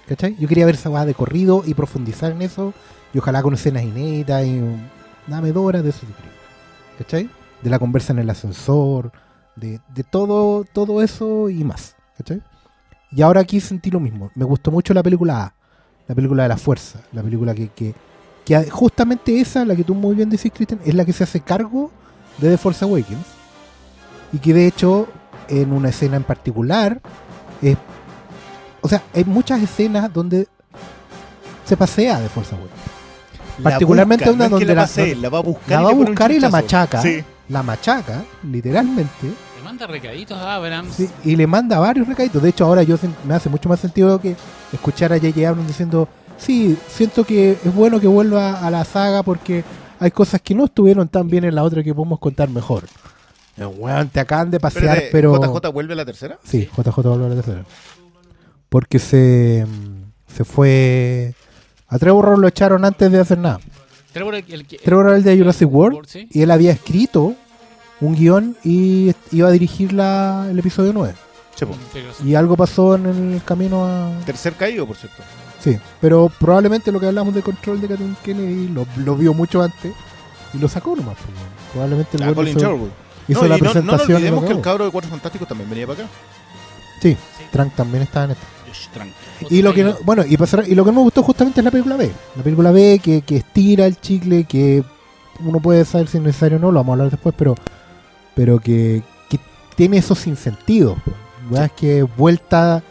¿Cachai? 0.07 0.35
Yo 0.37 0.47
quería 0.47 0.65
ver 0.65 0.75
esa 0.75 0.89
weá 0.89 1.05
de 1.05 1.13
corrido 1.13 1.63
y 1.65 1.73
profundizar 1.73 2.31
en 2.31 2.41
eso. 2.41 2.73
Y 3.13 3.17
ojalá 3.17 3.41
con 3.41 3.53
escenas 3.53 3.83
inéditas 3.83 4.45
y 4.45 4.61
dame 5.27 5.51
dos 5.51 5.65
horas 5.65 5.83
de 5.83 5.89
eso. 5.89 6.05
¿Cachai? 6.97 7.29
De 7.61 7.69
la 7.69 7.79
conversa 7.79 8.13
en 8.13 8.19
el 8.19 8.29
ascensor, 8.29 9.11
de, 9.55 9.79
de 9.93 10.03
todo, 10.03 10.63
todo 10.65 11.01
eso 11.01 11.49
y 11.49 11.63
más. 11.63 11.95
¿Cachai? 12.17 12.41
Y 13.11 13.21
ahora 13.21 13.41
aquí 13.41 13.59
sentí 13.59 13.89
lo 13.89 13.99
mismo. 13.99 14.29
Me 14.35 14.45
gustó 14.45 14.71
mucho 14.71 14.93
la 14.93 15.01
película 15.01 15.43
A, 15.43 15.53
la 16.07 16.15
película 16.15 16.43
de 16.43 16.49
la 16.49 16.57
fuerza, 16.57 17.01
la 17.13 17.23
película 17.23 17.55
que, 17.55 17.69
que, 17.69 17.95
que 18.43 18.69
justamente 18.69 19.39
esa, 19.39 19.63
la 19.65 19.75
que 19.75 19.83
tú 19.83 19.95
muy 19.95 20.15
bien 20.15 20.29
decís, 20.29 20.51
Cristian, 20.53 20.81
es 20.85 20.93
la 20.93 21.05
que 21.05 21.13
se 21.13 21.23
hace 21.23 21.39
cargo 21.39 21.91
de 22.37 22.49
The 22.49 22.57
Force 22.57 22.83
Awakens. 22.83 23.25
Y 24.33 24.39
que 24.39 24.53
de 24.53 24.67
hecho, 24.67 25.07
en 25.49 25.71
una 25.73 25.89
escena 25.89 26.17
en 26.17 26.23
particular, 26.23 26.99
es 27.61 27.77
o 28.81 28.87
sea, 28.87 29.01
hay 29.13 29.23
muchas 29.25 29.61
escenas 29.63 30.13
donde 30.13 30.47
se 31.65 31.75
pasea 31.75 32.19
de 32.19 32.29
Force 32.29 32.53
Awakens. 32.53 32.73
la 33.57 33.63
Particularmente 33.71 34.25
busca, 34.25 34.35
una 34.35 34.49
no 34.49 34.57
es 34.57 34.59
que 34.59 34.65
donde 34.65 34.75
la, 34.75 34.81
la- 34.81 34.87
pasee, 34.87 35.15
la 35.15 35.29
va 35.29 35.37
a 35.39 35.41
buscar, 35.41 35.69
La 35.69 35.81
y 35.81 35.83
va 35.85 35.89
a 35.89 35.93
buscar 36.05 36.31
y 36.31 36.39
la 36.39 36.49
machaca. 36.49 37.01
Sí. 37.01 37.23
La 37.49 37.63
machaca, 37.63 38.23
literalmente, 38.43 39.27
Le 39.57 39.63
manda 39.63 39.87
recaditos 39.87 40.37
a 40.37 40.55
Abrams. 40.55 40.93
sí, 40.95 41.09
y 41.23 41.35
le 41.35 41.47
manda 41.47 41.79
varios 41.79 42.07
recaditos. 42.07 42.41
De 42.43 42.49
hecho, 42.49 42.65
ahora 42.65 42.83
yo 42.83 42.97
me 43.27 43.33
hace 43.35 43.49
mucho 43.49 43.69
más 43.69 43.79
sentido 43.79 44.19
que 44.19 44.35
escuchar 44.71 45.11
a 45.13 45.17
J.J. 45.17 45.47
Abrams 45.49 45.67
diciendo, 45.67 46.07
sí, 46.37 46.77
siento 46.87 47.23
que 47.23 47.51
es 47.63 47.73
bueno 47.73 47.99
que 47.99 48.07
vuelva 48.07 48.59
a 48.65 48.69
la 48.71 48.83
saga 48.85 49.23
porque 49.23 49.63
hay 49.99 50.11
cosas 50.11 50.41
que 50.41 50.53
no 50.53 50.65
estuvieron 50.65 51.07
tan 51.07 51.27
bien 51.29 51.43
en 51.43 51.55
la 51.55 51.63
otra 51.63 51.81
que 51.83 51.93
podemos 51.93 52.19
contar 52.19 52.49
mejor. 52.49 52.83
Weón, 53.57 54.09
te 54.09 54.19
acaban 54.19 54.51
de 54.51 54.59
pasear, 54.59 54.83
Espérate, 54.97 55.09
pero... 55.11 55.35
¿JJ 55.41 55.71
vuelve 55.71 55.93
a 55.93 55.95
la 55.97 56.05
tercera? 56.05 56.37
Sí, 56.43 56.69
JJ 56.77 57.01
volvió 57.03 57.25
a 57.25 57.29
la 57.29 57.35
tercera. 57.35 57.63
Porque 58.69 58.99
se, 58.99 59.65
se 60.27 60.43
fue... 60.43 61.33
A 61.87 61.97
Trevor 61.99 62.37
lo 62.37 62.47
echaron 62.47 62.83
antes 62.83 63.11
de 63.11 63.19
hacer 63.19 63.37
nada. 63.37 63.59
Trevor, 64.11 64.35
el, 64.35 64.65
que- 64.65 64.77
Trevor 64.79 65.07
era 65.07 65.17
el 65.17 65.23
de 65.23 65.37
Jurassic 65.37 65.71
World 65.71 66.05
¿sí? 66.07 66.27
y 66.31 66.41
él 66.41 66.51
había 66.51 66.71
escrito 66.71 67.35
un 68.01 68.15
guion 68.15 68.57
y 68.63 69.09
est- 69.09 69.33
iba 69.33 69.47
a 69.47 69.51
dirigir 69.51 69.93
la, 69.93 70.47
el 70.49 70.57
episodio 70.59 70.91
9. 70.93 71.13
Sí, 71.55 71.65
po. 71.65 71.75
Y 72.25 72.35
algo 72.35 72.57
pasó 72.57 72.95
en 72.95 73.05
el 73.35 73.43
camino 73.43 73.85
a... 73.85 74.11
Tercer 74.25 74.53
caído, 74.53 74.85
por 74.85 74.97
cierto. 74.97 75.21
Sí, 75.61 75.77
pero 76.01 76.29
probablemente 76.39 76.91
lo 76.91 76.99
que 76.99 77.07
hablamos 77.07 77.33
de 77.33 77.41
control 77.41 77.79
de 77.81 77.87
Kathleen 77.87 78.17
Kennedy 78.23 78.67
lo, 78.67 78.85
lo 78.97 79.15
vio 79.15 79.33
mucho 79.33 79.61
antes 79.63 79.93
y 80.53 80.57
lo 80.57 80.67
sacó 80.67 80.95
nomás. 80.95 81.15
pues. 81.15 81.29
Probablemente 81.71 82.17
el 82.17 82.23
weón 82.23 82.35
Colin 82.35 82.57
hizo, 82.57 82.59
Sherwood. 82.67 82.89
Hizo 83.27 83.41
No, 83.43 83.47
la 83.47 83.57
y 83.57 83.61
no, 83.61 83.65
no 83.65 83.73
nos 83.73 83.73
presentación. 83.73 84.09
lo 84.11 84.15
olvidemos 84.17 84.45
que 84.45 84.51
el 84.53 84.61
cabro 84.61 84.85
de 84.85 84.91
Cuatro 84.91 85.09
Fantásticos 85.09 85.47
también 85.47 85.69
venía 85.69 85.87
para 85.87 86.03
acá. 86.03 86.11
Sí, 87.01 87.17
Trank 87.51 87.73
también 87.75 88.03
estaba 88.03 88.25
en 88.25 88.31
esto. 88.31 88.45
Y 89.49 89.61
lo 89.61 89.73
que 89.73 89.83
no, 89.83 89.95
bueno, 90.03 90.23
y, 90.27 90.37
pasar- 90.37 90.65
y 90.67 90.75
lo 90.75 90.83
que 90.83 90.91
no 90.91 90.97
me 90.97 91.03
gustó 91.03 91.23
justamente 91.23 91.59
es 91.61 91.63
la 91.65 91.71
película 91.71 91.95
B. 91.95 92.11
La 92.35 92.43
película 92.43 92.71
B 92.71 92.99
que, 93.03 93.21
que 93.21 93.37
estira 93.37 93.85
el 93.85 93.99
chicle, 93.99 94.43
que 94.45 94.83
uno 95.39 95.59
puede 95.59 95.85
saber 95.85 96.07
si 96.07 96.17
es 96.17 96.23
necesario 96.23 96.57
o 96.57 96.61
no, 96.61 96.71
lo 96.71 96.79
vamos 96.79 96.91
a 96.91 96.93
hablar 96.93 97.11
después, 97.11 97.33
pero 97.37 97.55
pero 98.35 98.59
que, 98.59 99.01
que 99.29 99.39
tiene 99.75 99.97
esos 99.97 100.19
sinsentidos. 100.19 100.97
Es 101.53 101.71
que 101.73 102.03
vuelta 102.03 102.81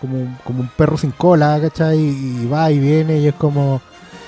como, 0.00 0.16
un- 0.18 0.38
como 0.44 0.60
un 0.60 0.68
perro 0.68 0.96
sin 0.98 1.10
cola, 1.12 1.58
¿cachai? 1.60 1.98
Y, 1.98 2.46
va 2.46 2.70
y 2.72 2.78
viene 2.78 3.18
y 3.18 3.28
es 3.28 3.34
como, 3.34 3.80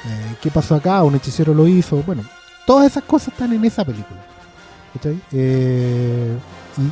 eh, 0.07 0.37
¿qué 0.41 0.51
pasó 0.51 0.75
acá? 0.77 1.03
Un 1.03 1.17
hechicero 1.17 1.55
lo 1.55 1.67
hizo. 1.67 1.97
Bueno, 2.07 2.23
todas 2.67 2.87
esas 2.87 3.03
cosas 3.05 3.29
están 3.29 3.53
en 3.53 3.65
esa 3.65 3.85
película. 3.85 4.21
Eh, 5.33 6.37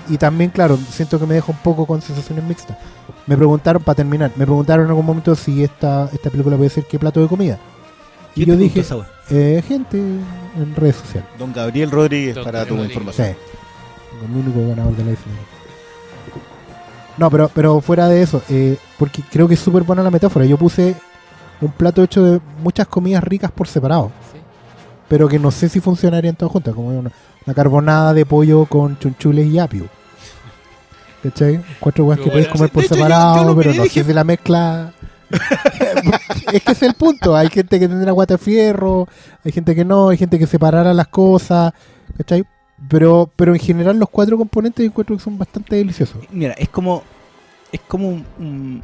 y, 0.08 0.14
y 0.14 0.18
también, 0.18 0.50
claro, 0.50 0.76
siento 0.90 1.18
que 1.18 1.26
me 1.26 1.34
deja 1.34 1.50
un 1.52 1.58
poco 1.58 1.86
con 1.86 2.00
sensaciones 2.02 2.44
mixtas. 2.44 2.76
Me 3.26 3.36
preguntaron, 3.36 3.82
para 3.82 3.96
terminar, 3.96 4.30
me 4.36 4.44
preguntaron 4.44 4.84
en 4.84 4.90
algún 4.90 5.06
momento 5.06 5.34
si 5.34 5.62
esta, 5.62 6.08
esta 6.12 6.30
película 6.30 6.56
puede 6.56 6.70
ser 6.70 6.84
qué 6.84 6.98
plato 6.98 7.20
de 7.20 7.28
comida. 7.28 7.58
Y 8.34 8.44
¿Quién 8.44 8.56
yo 8.56 8.62
dije, 8.62 8.84
eh, 9.30 9.62
gente 9.66 9.98
en 9.98 10.74
redes 10.76 10.96
sociales. 10.96 11.28
Don 11.38 11.52
Gabriel 11.52 11.90
Rodríguez, 11.90 12.34
Don 12.34 12.44
para 12.44 12.64
tu 12.64 12.74
información. 12.76 13.28
Sí. 13.28 13.34
El 14.24 14.36
único 14.36 14.68
ganador 14.68 14.96
de 14.96 15.04
la 15.04 15.10
IFE. 15.12 15.30
No, 17.16 17.30
pero, 17.30 17.48
pero 17.52 17.80
fuera 17.80 18.08
de 18.08 18.22
eso, 18.22 18.42
eh, 18.48 18.76
porque 18.98 19.22
creo 19.22 19.48
que 19.48 19.54
es 19.54 19.60
súper 19.60 19.82
buena 19.82 20.02
la 20.02 20.10
metáfora. 20.10 20.44
Yo 20.44 20.56
puse 20.56 20.94
un 21.60 21.72
plato 21.72 22.02
hecho 22.02 22.22
de 22.22 22.40
muchas 22.62 22.86
comidas 22.86 23.24
ricas 23.24 23.50
por 23.50 23.66
separado, 23.66 24.12
Sí. 24.32 24.38
pero 25.08 25.28
que 25.28 25.38
no 25.38 25.50
sé 25.50 25.68
si 25.68 25.80
funcionarían 25.80 26.36
todas 26.36 26.52
juntas, 26.52 26.74
como 26.74 26.88
una, 26.96 27.10
una 27.48 27.54
carbonada 27.54 28.12
de 28.12 28.26
pollo 28.26 28.66
con 28.66 28.98
chunchules 28.98 29.46
y 29.46 29.58
apio. 29.58 29.88
¿Cachai? 31.22 31.64
Cuatro 31.80 32.04
weas 32.04 32.18
que 32.18 32.24
Pero 32.24 32.32
podéis 32.32 32.48
bueno, 32.48 32.58
comer 32.58 32.70
por 32.70 32.82
de 32.82 32.86
hecho, 32.86 32.94
separado, 32.94 33.46
yo 33.48 33.56
pero 33.56 33.72
no 33.74 33.82
dije- 33.84 34.00
sé 34.02 34.04
si 34.04 34.12
la 34.12 34.24
mezcla... 34.24 34.92
es 36.52 36.62
que 36.62 36.72
es 36.72 36.82
el 36.82 36.92
punto. 36.92 37.34
Hay 37.34 37.48
gente 37.48 37.80
que 37.80 37.88
tendrá 37.88 38.12
guata 38.12 38.34
de 38.34 38.38
fierro, 38.38 39.08
hay 39.42 39.52
gente 39.52 39.74
que 39.74 39.84
no, 39.84 40.10
hay 40.10 40.18
gente 40.18 40.38
que 40.38 40.46
separara 40.46 40.92
las 40.92 41.08
cosas, 41.08 41.72
¿cachai? 42.18 42.44
Pero, 42.88 43.30
pero 43.34 43.54
en 43.54 43.60
general 43.60 43.98
los 43.98 44.10
cuatro 44.10 44.36
componentes 44.36 44.84
yo 44.84 44.90
encuentro 44.90 45.16
que 45.16 45.22
son 45.22 45.38
bastante 45.38 45.76
deliciosos. 45.76 46.18
Mira, 46.30 46.52
es 46.52 46.68
como. 46.68 47.02
Es 47.72 47.80
como 47.88 48.08
un, 48.38 48.82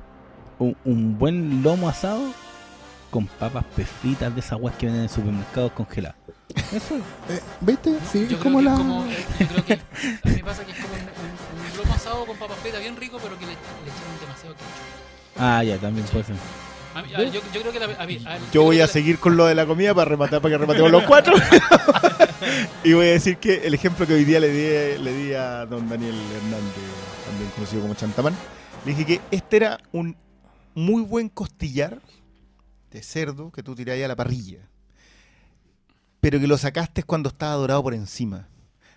un, 0.58 1.18
buen 1.18 1.62
lomo 1.62 1.88
asado 1.88 2.20
con 3.10 3.26
papas 3.26 3.64
pefitas 3.76 4.34
de 4.34 4.40
esas 4.40 4.58
weas 4.60 4.76
que 4.76 4.86
venden 4.86 5.02
en 5.04 5.08
supermercados 5.08 5.72
congeladas. 5.72 6.16
Eso 6.72 6.96
es. 6.96 7.02
Eh, 7.36 7.40
¿Viste? 7.60 7.98
Sí, 8.10 8.26
Yo 8.28 8.38
como 8.40 8.60
la... 8.60 8.72
es 8.72 8.78
como. 8.78 9.06
Yo 9.06 9.46
creo 9.48 9.64
que 9.64 9.72
a 9.74 9.76
mí 10.28 10.32
me 10.36 10.44
pasa 10.44 10.64
que 10.64 10.72
es 10.72 10.78
como 10.78 10.94
un, 10.94 11.00
un, 11.00 11.70
un 11.70 11.76
lomo 11.78 11.94
asado 11.94 12.26
con 12.26 12.36
papas 12.36 12.58
fritas 12.58 12.80
bien 12.80 12.96
rico, 12.96 13.18
pero 13.22 13.38
que 13.38 13.46
le, 13.46 13.52
le 13.52 13.56
echaron 13.56 14.20
demasiado 14.20 14.54
ketchup. 14.54 15.38
Ah, 15.38 15.64
ya, 15.64 15.78
también 15.78 16.06
puede 16.08 16.24
ser. 16.24 16.36
A 16.94 17.02
mí- 17.02 17.12
a- 17.14 17.24
yo, 17.24 17.40
yo 17.52 17.60
creo 17.60 17.72
que 17.72 17.80
la, 17.80 17.86
a 18.02 18.06
mí- 18.06 18.22
a- 18.26 18.38
Yo 18.38 18.44
creo 18.50 18.62
voy 18.64 18.78
a 18.78 18.86
la- 18.86 18.92
seguir 18.92 19.18
con 19.18 19.36
lo 19.36 19.46
de 19.46 19.54
la 19.54 19.66
comida 19.66 19.94
para 19.94 20.04
rematar, 20.10 20.40
para 20.40 20.54
que 20.54 20.58
rematemos 20.58 20.90
los 20.90 21.02
cuatro. 21.04 21.34
y 22.84 22.92
voy 22.92 23.06
a 23.06 23.10
decir 23.12 23.38
que 23.38 23.66
el 23.66 23.74
ejemplo 23.74 24.06
que 24.06 24.14
hoy 24.14 24.24
día 24.24 24.38
le 24.40 24.48
di, 24.48 25.02
le 25.02 25.12
di 25.12 25.32
a 25.34 25.66
don 25.66 25.88
Daniel 25.88 26.14
Hernández, 26.36 26.72
también 27.26 27.50
conocido 27.54 27.82
como 27.82 27.94
Chantamán, 27.94 28.34
le 28.84 28.92
dije 28.94 29.04
que 29.06 29.20
este 29.36 29.56
era 29.56 29.78
un 29.92 30.16
muy 30.74 31.02
buen 31.02 31.28
costillar 31.28 31.98
de 32.90 33.02
cerdo 33.02 33.50
que 33.50 33.62
tú 33.62 33.74
tirás 33.74 33.94
ahí 33.94 34.02
a 34.02 34.08
la 34.08 34.16
parrilla, 34.16 34.58
pero 36.24 36.40
que 36.40 36.46
lo 36.46 36.56
sacaste 36.56 37.02
cuando 37.02 37.28
estaba 37.28 37.52
dorado 37.54 37.82
por 37.82 37.92
encima. 37.92 38.48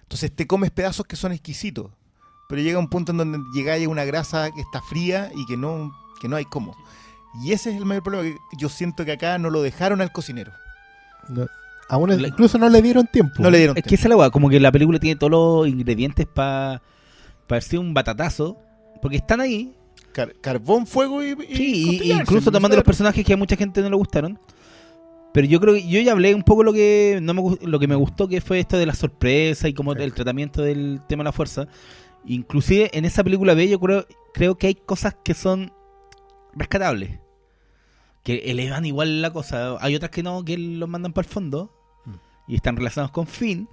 Entonces 0.04 0.34
te 0.34 0.48
comes 0.48 0.72
pedazos 0.72 1.06
que 1.06 1.18
son 1.18 1.34
exquisitos, 1.34 1.92
pero 2.48 2.62
llega 2.62 2.80
un 2.80 2.88
punto 2.88 3.12
en 3.12 3.18
donde 3.18 3.40
llegáis 3.54 3.86
a 3.86 3.90
una 3.90 4.06
grasa 4.06 4.50
que 4.52 4.62
está 4.62 4.82
fría 4.82 5.30
y 5.36 5.46
que 5.46 5.58
no 5.58 5.92
que 6.22 6.30
no 6.30 6.38
hay 6.38 6.46
cómo. 6.46 6.74
Y 7.44 7.52
ese 7.52 7.72
es 7.72 7.76
el 7.76 7.86
mayor 7.86 8.04
problema, 8.04 8.24
que 8.50 8.58
yo 8.58 8.70
siento 8.70 9.04
que 9.04 9.12
acá 9.12 9.38
no 9.38 9.50
lo 9.50 9.62
dejaron 9.62 10.00
al 10.00 10.12
cocinero. 10.14 10.54
No- 11.28 11.48
aún 11.90 12.12
es- 12.12 12.22
La- 12.22 12.30
incluso 12.30 12.58
no 12.58 12.70
le 12.70 12.82
dieron 12.82 13.06
tiempo. 13.08 13.34
No 13.44 13.50
le 13.52 13.58
dieron 13.58 13.78
Es 13.78 13.84
que 13.84 13.96
esa 13.96 14.06
es 14.06 14.10
la 14.10 14.16
weá, 14.16 14.30
como 14.30 14.50
que 14.50 14.60
la 14.62 14.72
película 14.72 14.98
tiene 14.98 15.18
todos 15.20 15.32
los 15.32 15.68
ingredientes 15.68 16.26
para 16.28 16.82
para 17.46 17.60
ser 17.62 17.80
un 17.80 17.94
batatazo. 17.94 18.58
Porque 19.02 19.18
están 19.18 19.42
ahí. 19.42 19.76
Car- 20.14 20.34
carbón, 20.42 20.88
fuego 20.88 21.22
y, 21.24 21.36
y 21.50 21.56
Sí, 21.56 22.12
incluso 22.14 22.50
sí, 22.50 22.52
tomando 22.52 22.76
los 22.78 22.84
personajes 22.86 23.24
que 23.26 23.34
a 23.34 23.38
mucha 23.38 23.56
gente 23.58 23.82
no 23.82 23.90
le 23.90 23.96
gustaron. 23.98 24.40
Pero 25.38 25.50
yo 25.50 25.60
creo 25.60 25.76
que 25.76 25.88
yo 25.88 26.02
ya 26.02 26.14
hablé 26.14 26.34
un 26.34 26.42
poco 26.42 26.64
lo 26.64 26.74
que 26.74 27.20
no 27.22 27.36
me 27.36 27.44
lo 27.62 27.78
que 27.78 27.88
me 27.88 27.94
gustó 27.94 28.28
que 28.28 28.42
fue 28.42 28.60
esto 28.60 28.76
de 28.76 28.88
la 28.88 28.96
sorpresa 28.96 29.68
y 29.68 29.74
como 29.76 29.94
el 29.94 30.12
tratamiento 30.12 30.64
del 30.64 31.00
tema 31.08 31.22
de 31.22 31.26
la 31.26 31.32
fuerza. 31.32 31.68
Inclusive 32.26 32.90
en 32.92 33.06
esa 33.06 33.24
película 33.24 33.54
B 33.54 33.70
yo 33.70 33.80
creo 33.80 34.08
creo 34.34 34.58
que 34.58 34.66
hay 34.66 34.74
cosas 34.74 35.16
que 35.24 35.36
son 35.36 35.72
rescatables. 36.56 37.20
Que 38.24 38.50
elevan 38.50 38.86
igual 38.86 39.22
la 39.22 39.32
cosa. 39.32 39.78
Hay 39.80 39.94
otras 39.94 40.10
que 40.10 40.24
no, 40.24 40.44
que 40.44 40.58
los 40.58 40.90
mandan 40.90 41.14
para 41.14 41.28
el 41.28 41.32
fondo. 41.32 41.72
Y 42.48 42.56
están 42.56 42.76
relacionados 42.76 43.12
con 43.12 43.28
Finn. 43.28 43.70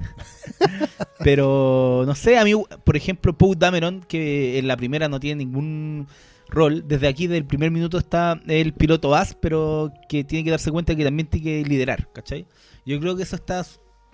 Pero 1.20 2.02
no 2.04 2.14
sé, 2.14 2.36
a 2.36 2.44
mí, 2.44 2.52
por 2.84 2.94
ejemplo, 2.94 3.38
Poe 3.38 3.56
Dameron, 3.56 4.02
que 4.02 4.58
en 4.58 4.68
la 4.68 4.76
primera 4.76 5.08
no 5.08 5.18
tiene 5.18 5.46
ningún 5.46 6.08
rol, 6.54 6.86
desde 6.86 7.08
aquí, 7.08 7.26
del 7.26 7.44
primer 7.44 7.70
minuto, 7.70 7.98
está 7.98 8.40
el 8.46 8.72
piloto 8.72 9.14
As, 9.14 9.34
pero 9.34 9.92
que 10.08 10.24
tiene 10.24 10.44
que 10.44 10.50
darse 10.50 10.70
cuenta 10.70 10.94
que 10.94 11.04
también 11.04 11.28
tiene 11.28 11.44
que 11.44 11.68
liderar, 11.68 12.10
¿cachai? 12.12 12.46
Yo 12.86 12.98
creo 13.00 13.16
que 13.16 13.24
eso 13.24 13.36
está, 13.36 13.64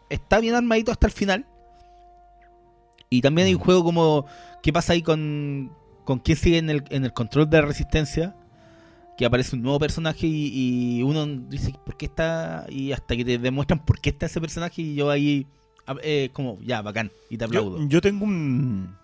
está 0.08 0.40
bien 0.40 0.54
armadito 0.54 0.90
hasta 0.90 1.06
el 1.06 1.12
final. 1.12 1.46
Y 3.08 3.20
también 3.22 3.48
hay 3.48 3.54
un 3.54 3.60
juego 3.60 3.84
como, 3.84 4.26
¿qué 4.62 4.72
pasa 4.72 4.92
ahí 4.92 5.02
con, 5.02 5.72
con 6.04 6.20
quién 6.20 6.36
sigue 6.36 6.58
en 6.58 6.70
el, 6.70 6.84
en 6.90 7.04
el 7.04 7.12
control 7.12 7.50
de 7.50 7.60
la 7.60 7.66
resistencia? 7.66 8.36
Que 9.18 9.26
aparece 9.26 9.56
un 9.56 9.62
nuevo 9.62 9.78
personaje 9.78 10.26
y, 10.26 10.98
y 10.98 11.02
uno 11.02 11.26
dice, 11.26 11.74
¿por 11.84 11.96
qué 11.96 12.06
está? 12.06 12.66
Y 12.68 12.92
hasta 12.92 13.16
que 13.16 13.24
te 13.24 13.38
demuestran 13.38 13.84
por 13.84 14.00
qué 14.00 14.10
está 14.10 14.26
ese 14.26 14.40
personaje 14.40 14.80
y 14.80 14.94
yo 14.94 15.10
ahí, 15.10 15.46
ah, 15.86 15.96
eh, 16.02 16.30
como, 16.32 16.58
ya, 16.62 16.80
bacán, 16.82 17.10
y 17.28 17.36
te 17.36 17.44
aplaudo. 17.44 17.78
Yo, 17.80 17.88
yo 17.88 18.00
tengo 18.00 18.24
un... 18.24 18.96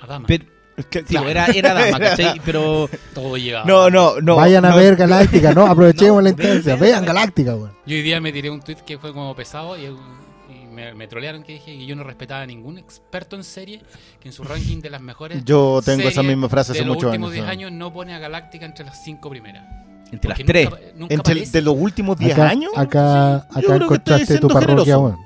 Adama. 0.00 0.26
Pero, 0.26 0.44
es 0.76 0.86
que- 0.86 1.00
sí, 1.00 1.04
claro. 1.06 1.28
era, 1.28 1.46
era 1.46 1.74
dama, 1.74 1.98
¿cachai? 1.98 2.40
Pero 2.44 2.88
Todo 3.14 3.36
llevaba. 3.36 3.66
No, 3.66 3.90
no, 3.90 4.20
no. 4.20 4.36
Vayan 4.36 4.64
a 4.64 4.70
no, 4.70 4.76
ver 4.76 4.96
Galáctica, 4.96 5.52
¿no? 5.52 5.66
Aprovechemos 5.66 6.16
No, 6.16 6.20
la 6.22 6.28
instancia. 6.30 6.74
ve- 6.76 6.80
Vean 6.88 7.04
Galáctica, 7.04 7.54
weón. 7.54 7.72
Yo 7.86 7.96
hoy 7.96 8.02
día 8.02 8.20
me 8.20 8.32
tiré 8.32 8.50
un 8.50 8.60
tweet 8.60 8.78
que 8.86 8.98
fue 8.98 9.12
como 9.12 9.34
pesado 9.36 9.76
y, 9.78 9.84
y 9.86 10.66
me, 10.72 10.92
me 10.94 11.06
trolearon 11.06 11.42
que 11.42 11.52
dije 11.54 11.76
que 11.76 11.86
yo 11.86 11.94
no 11.96 12.02
respetaba 12.04 12.42
a 12.42 12.46
ningún 12.46 12.78
experto 12.78 13.36
en 13.36 13.44
serie 13.44 13.80
que 14.20 14.28
en 14.28 14.32
su 14.32 14.42
ranking 14.44 14.80
de 14.80 14.90
las 14.90 15.00
mejores 15.00 15.44
Yo 15.44 15.80
tengo 15.84 16.08
esa 16.08 16.22
misma 16.22 16.48
frase 16.48 16.72
de 16.72 16.78
hace 16.80 16.86
los 16.86 16.96
muchos 16.96 17.08
últimos 17.10 17.28
años. 17.30 17.34
10 17.34 17.44
¿no? 17.46 17.50
años 17.52 17.72
no 17.72 17.92
pone 17.92 18.14
a 18.14 18.18
Galáctica 18.18 18.64
entre 18.66 18.84
las 18.84 19.02
5 19.04 19.30
primeras. 19.30 19.64
entre 20.12 20.28
las 20.30 20.38
Porque 20.38 20.44
tres. 20.44 20.70
Nunca, 20.70 20.80
nunca 20.96 21.14
Entre 21.14 21.32
el- 21.32 21.38
aparece. 21.38 21.58
de 21.58 21.62
los 21.62 21.74
últimos 21.78 22.18
10 22.18 22.32
Acá, 22.34 22.48
años. 22.48 22.72
acá, 22.76 23.46
Yo 23.60 23.72
acá 23.72 23.84
encontraste 23.84 24.38
tu 24.38 24.48
parroquia, 24.48 24.98
weón. 24.98 25.18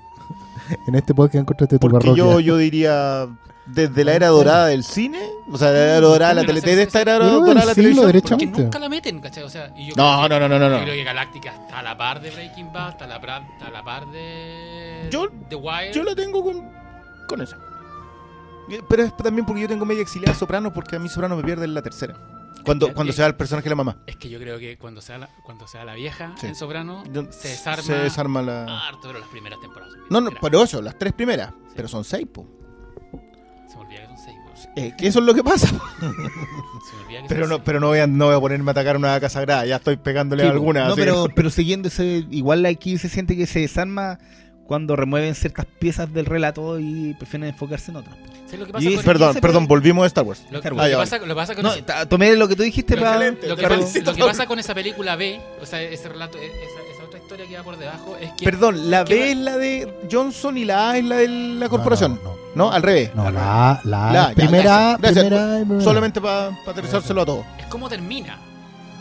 En 0.86 0.94
este 0.94 1.14
podcast 1.14 1.36
encontraste 1.42 1.76
tu 1.76 1.80
Porque 1.88 1.98
parroquia. 2.08 2.24
yo, 2.24 2.40
yo 2.40 2.56
diría, 2.56 3.28
desde 3.66 4.04
la 4.04 4.14
era 4.14 4.28
dorada 4.28 4.66
del 4.66 4.84
cine, 4.84 5.18
o 5.50 5.56
sea, 5.58 5.70
la 5.70 5.78
era 5.78 6.00
dorada 6.00 6.34
de 6.34 6.40
la 6.42 6.46
tele, 6.46 6.60
de 6.76 6.82
esta 6.82 7.00
era 7.00 7.18
dorada 7.18 7.60
de 7.60 7.66
la 7.66 7.74
televisión. 7.74 8.10
Porque 8.22 8.46
nunca 8.46 8.78
la 8.78 8.88
meten, 8.88 9.20
¿cachai? 9.20 9.42
O 9.44 9.50
sea, 9.50 9.72
y 9.76 9.88
yo 9.88 9.94
No, 9.96 10.24
creo 10.26 10.38
que- 10.40 10.48
no, 10.48 10.48
no, 10.48 10.58
no, 10.58 10.68
no. 10.70 10.78
Yo 10.78 10.82
creo 10.84 10.94
que 10.94 11.04
Galáctica 11.04 11.50
está 11.52 11.78
a 11.78 11.82
la 11.82 11.96
par 11.96 12.20
de 12.20 12.30
Breaking 12.30 12.72
Bad, 12.72 12.90
está 12.90 13.04
a 13.04 13.08
la 13.08 13.20
par, 13.20 13.42
está 13.54 13.66
a 13.66 13.70
la 13.70 13.82
par 13.84 14.06
de 14.08 15.08
Yo- 15.10 15.28
The 15.48 15.56
Wire. 15.56 15.92
Yo 15.92 16.02
la 16.02 16.14
tengo 16.14 16.42
con, 16.42 16.70
con 17.26 17.40
esa. 17.40 17.56
Pero 18.88 19.02
es 19.02 19.16
también 19.16 19.46
porque 19.46 19.62
yo 19.62 19.68
tengo 19.68 19.86
media 19.86 20.02
exiliada 20.02 20.34
Soprano, 20.34 20.72
porque 20.74 20.96
a 20.96 20.98
mí 20.98 21.08
Soprano 21.08 21.36
me 21.36 21.42
pierde 21.42 21.64
en 21.64 21.72
la 21.74 21.80
tercera. 21.82 22.14
Cuando, 22.64 22.88
que- 22.88 22.94
cuando 22.94 23.12
se 23.12 23.22
va 23.22 23.28
el 23.28 23.34
personaje 23.36 23.64
de 23.64 23.70
la 23.70 23.76
mamá. 23.76 24.02
Es 24.06 24.16
que 24.16 24.28
yo 24.28 24.38
creo 24.38 24.58
que 24.58 24.76
cuando 24.78 25.00
sea 25.00 25.18
la, 25.18 25.28
cuando 25.44 25.66
sea 25.68 25.84
la 25.84 25.94
vieja 25.94 26.34
Sí. 26.40 26.46
en 26.46 26.54
Soprano, 26.54 27.02
Yo- 27.12 27.30
se 27.30 27.48
desarma, 27.48 27.82
Se 27.82 27.94
desarma 27.94 28.42
la... 28.42 28.88
harto, 28.88 29.02
pero 29.08 29.18
las 29.20 29.28
primeras 29.28 29.60
temporadas. 29.60 29.94
No, 30.10 30.20
no, 30.20 30.30
pero 30.40 30.62
eso, 30.62 30.80
las 30.82 30.98
tres 30.98 31.12
primeras. 31.12 31.52
Pero 31.76 31.88
son 31.88 32.04
seis, 32.04 32.26
po. 32.32 32.46
Se 33.68 33.76
me 33.76 33.82
olvida 33.84 34.00
que 34.00 34.06
son 34.06 34.16
seis. 34.18 34.36
weón. 34.44 34.48
Eh, 34.76 34.94
que 34.98 35.06
eso 35.06 35.18
es 35.20 35.24
lo 35.24 35.34
que 35.34 35.44
pasa. 35.44 35.66
Se 36.00 36.06
me 36.06 37.04
olvida 37.04 37.22
que 37.22 37.28
Pero 37.28 37.40
son 37.42 37.48
no, 37.50 37.54
seis. 37.56 37.62
pero 37.64 37.80
no 37.80 37.86
voy, 37.88 37.98
a, 38.00 38.06
no 38.06 38.26
voy 38.26 38.34
a 38.36 38.40
ponerme 38.40 38.70
a 38.70 38.72
atacar 38.72 38.96
una 38.96 39.08
vaca 39.08 39.28
sagrada. 39.28 39.64
Ya 39.66 39.76
estoy 39.76 39.96
pegándole 39.96 40.42
Sí, 40.42 40.48
a 40.48 40.52
alguna. 40.52 40.88
No, 40.88 40.94
pero, 40.96 41.26
que- 41.28 41.34
pero 41.34 41.50
siguiendo 41.50 41.88
ese, 41.88 42.26
igual 42.30 42.64
aquí 42.66 42.98
se 42.98 43.08
siente 43.08 43.36
que 43.36 43.46
se 43.46 43.60
desarma 43.60 44.18
cuando 44.66 44.96
remueven 44.96 45.34
ciertas 45.34 45.64
piezas 45.66 46.12
del 46.12 46.26
relato 46.26 46.78
y 46.78 47.14
prefieren 47.14 47.48
enfocarse 47.48 47.90
en 47.90 47.96
otras. 47.98 48.16
¿Sabes 48.48 48.60
lo 48.60 48.66
que 48.66 48.72
pasa 48.72 48.84
Y 48.88 48.94
con- 48.96 49.04
Perdón, 49.04 49.30
ese- 49.32 49.40
perdón, 49.42 49.66
volvimos 49.66 50.04
a 50.04 50.06
Star 50.06 50.24
Wars. 50.24 50.40
Lo, 50.50 50.58
Star 50.58 50.72
lo 50.72 50.78
Wars. 50.78 50.86
que 50.86 50.92
ya, 50.92 50.98
pasa, 50.98 51.18
lo 51.18 51.26
que 51.26 51.34
pasa 51.34 51.54
con 51.54 51.62
No, 51.64 51.72
ese- 51.72 51.82
ta- 51.82 52.06
tomé 52.08 52.34
lo 52.34 52.48
que 52.48 52.56
tú 52.56 52.62
dijiste 52.62 52.96
Lo- 52.96 53.02
para... 53.02 53.14
excelente. 53.16 53.46
lo 53.48 53.56
que, 53.56 53.62
Te 53.62 53.68
pasa, 53.68 53.78
felicito, 53.80 54.10
lo 54.10 54.14
que 54.16 54.20
Pablo. 54.20 54.32
pasa 54.38 54.46
con 54.46 54.58
esa 54.58 54.74
película 54.74 55.16
B, 55.16 55.40
o 55.60 55.66
sea, 55.66 55.82
ese 55.82 56.08
relato, 56.08 56.38
e- 56.38 56.46
esa, 56.46 56.80
esa 56.94 57.04
otra 57.04 57.18
historia 57.18 57.46
que 57.46 57.56
va 57.58 57.62
por 57.62 57.76
debajo, 57.76 58.16
es 58.18 58.30
que 58.32 58.44
Perdón, 58.46 58.90
la 58.90 59.04
¿Qué 59.04 59.14
B 59.14 59.20
va- 59.20 59.26
es 59.26 59.36
la 59.36 59.56
de 59.58 59.94
Johnson 60.10 60.56
y 60.56 60.64
la 60.64 60.90
A 60.90 60.96
es 60.98 61.04
la 61.04 61.16
de 61.16 61.28
la 61.28 61.64
No, 61.66 61.68
corporación. 61.70 62.18
No, 62.24 62.30
No, 62.54 62.64
no. 62.64 62.72
al 62.72 62.82
revés. 62.82 63.14
No, 63.14 63.30
la, 63.30 63.80
la, 63.84 64.12
La, 64.12 64.12
ya, 64.30 64.34
primera, 64.34 64.62
gracias, 64.62 65.00
gracias. 65.00 65.24
primera, 65.26 65.58
primera. 65.58 65.84
Solamente 65.84 66.20
para 66.20 66.46
aterrizárselo 66.66 67.20
a 67.22 67.26
todos. 67.26 67.44
es 67.58 67.66
cómo 67.66 67.88
termina 67.90 68.38